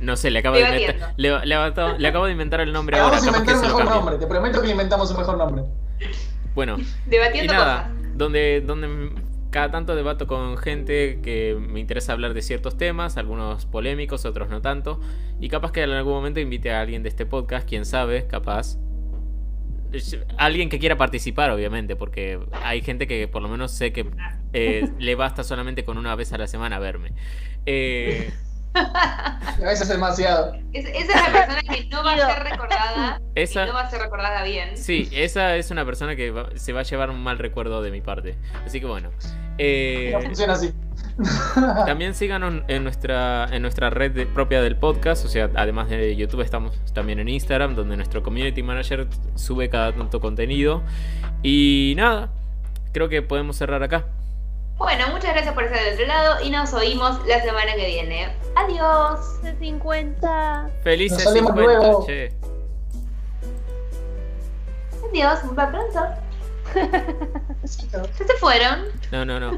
No 0.00 0.16
sé, 0.16 0.30
le 0.30 0.40
acabo, 0.40 0.56
de 0.56 0.62
inventar, 0.62 1.14
le, 1.16 1.46
le 1.46 1.54
acabo- 1.54 1.96
le 1.98 2.08
acabo 2.08 2.26
de 2.26 2.32
inventar 2.32 2.60
el 2.60 2.72
nombre 2.72 2.96
Le 2.96 3.02
ahora. 3.02 3.16
vamos 3.18 3.26
a 3.34 3.38
inventar 3.38 3.56
un 3.56 3.62
mejor 3.62 3.84
nombre. 3.86 4.16
Te 4.18 4.26
prometo 4.26 4.60
que 4.60 4.66
le 4.66 4.72
inventamos 4.72 5.10
un 5.10 5.16
mejor 5.16 5.38
nombre. 5.38 5.62
Bueno, 6.54 6.76
y 6.78 6.86
Debatiendo 7.10 7.52
nada, 7.52 7.88
cosas. 7.88 8.18
donde, 8.18 8.60
donde 8.60 9.10
cada 9.54 9.70
tanto 9.70 9.94
debato 9.94 10.26
con 10.26 10.56
gente 10.56 11.20
que 11.22 11.56
me 11.56 11.78
interesa 11.78 12.12
hablar 12.12 12.34
de 12.34 12.42
ciertos 12.42 12.76
temas, 12.76 13.16
algunos 13.16 13.66
polémicos, 13.66 14.24
otros 14.24 14.50
no 14.50 14.60
tanto. 14.60 15.00
Y 15.38 15.48
capaz 15.48 15.70
que 15.70 15.80
en 15.84 15.90
algún 15.90 16.12
momento 16.12 16.40
invite 16.40 16.72
a 16.72 16.80
alguien 16.80 17.04
de 17.04 17.08
este 17.08 17.24
podcast, 17.24 17.68
quién 17.68 17.86
sabe, 17.86 18.26
capaz. 18.26 18.78
Alguien 20.38 20.68
que 20.68 20.80
quiera 20.80 20.96
participar, 20.96 21.52
obviamente, 21.52 21.94
porque 21.94 22.40
hay 22.64 22.82
gente 22.82 23.06
que 23.06 23.28
por 23.28 23.42
lo 23.42 23.48
menos 23.48 23.70
sé 23.70 23.92
que 23.92 24.10
eh, 24.54 24.88
le 24.98 25.14
basta 25.14 25.44
solamente 25.44 25.84
con 25.84 25.98
una 25.98 26.16
vez 26.16 26.32
a 26.32 26.38
la 26.38 26.48
semana 26.48 26.80
verme. 26.80 27.12
Eh, 27.64 28.32
a 28.74 29.38
veces 29.60 29.82
es 29.82 29.88
demasiado. 29.88 30.54
Es- 30.72 30.86
esa 30.86 30.98
es 30.98 31.32
la 31.32 31.32
persona 31.32 31.60
que 31.62 31.86
no 31.86 32.04
va 32.04 32.12
a 32.14 32.34
ser 32.34 32.42
recordada 32.44 33.20
Esa- 33.34 33.64
y 33.64 33.66
no 33.68 33.74
va 33.74 33.80
a 33.82 33.90
ser 33.90 34.00
recordada 34.00 34.42
bien. 34.44 34.76
Sí, 34.76 35.08
esa 35.12 35.56
es 35.56 35.70
una 35.70 35.84
persona 35.84 36.16
que 36.16 36.30
va- 36.30 36.48
se 36.56 36.72
va 36.72 36.80
a 36.80 36.82
llevar 36.84 37.10
un 37.10 37.22
mal 37.22 37.38
recuerdo 37.38 37.82
de 37.82 37.90
mi 37.90 38.00
parte. 38.00 38.36
Así 38.66 38.80
que 38.80 38.86
bueno. 38.86 39.10
Eh, 39.58 40.10
No 40.12 40.20
funciona 40.20 40.54
así. 40.54 40.72
también 41.86 42.14
síganos 42.14 42.64
en 42.66 42.82
nuestra, 42.82 43.46
en 43.52 43.62
nuestra 43.62 43.90
red 43.90 44.10
de- 44.12 44.26
propia 44.26 44.60
del 44.62 44.76
podcast. 44.76 45.24
O 45.24 45.28
sea, 45.28 45.48
además 45.54 45.88
de 45.88 46.16
YouTube, 46.16 46.40
estamos 46.40 46.76
también 46.92 47.20
en 47.20 47.28
Instagram, 47.28 47.74
donde 47.76 47.96
nuestro 47.96 48.22
community 48.22 48.62
manager 48.64 49.06
sube 49.36 49.68
cada 49.70 49.92
tanto 49.92 50.20
contenido. 50.20 50.82
Y 51.42 51.94
nada, 51.96 52.30
creo 52.92 53.08
que 53.08 53.22
podemos 53.22 53.56
cerrar 53.56 53.82
acá. 53.84 54.06
Bueno, 54.76 55.08
muchas 55.08 55.32
gracias 55.32 55.54
por 55.54 55.64
estar 55.64 55.82
del 55.82 55.94
otro 55.94 56.06
lado 56.06 56.44
y 56.44 56.50
nos 56.50 56.72
oímos 56.74 57.24
la 57.26 57.40
semana 57.42 57.74
que 57.74 57.86
viene. 57.86 58.34
Adiós. 58.56 59.20
50. 59.58 60.70
Felices 60.82 61.24
nos 61.24 61.34
50, 61.34 61.64
Adiós, 65.10 65.38
va 65.56 65.70
pronto. 65.70 66.00
¿Ya 67.64 68.26
se 68.26 68.34
fueron? 68.40 68.86
No, 69.12 69.24
no, 69.24 69.38
no. 69.38 69.56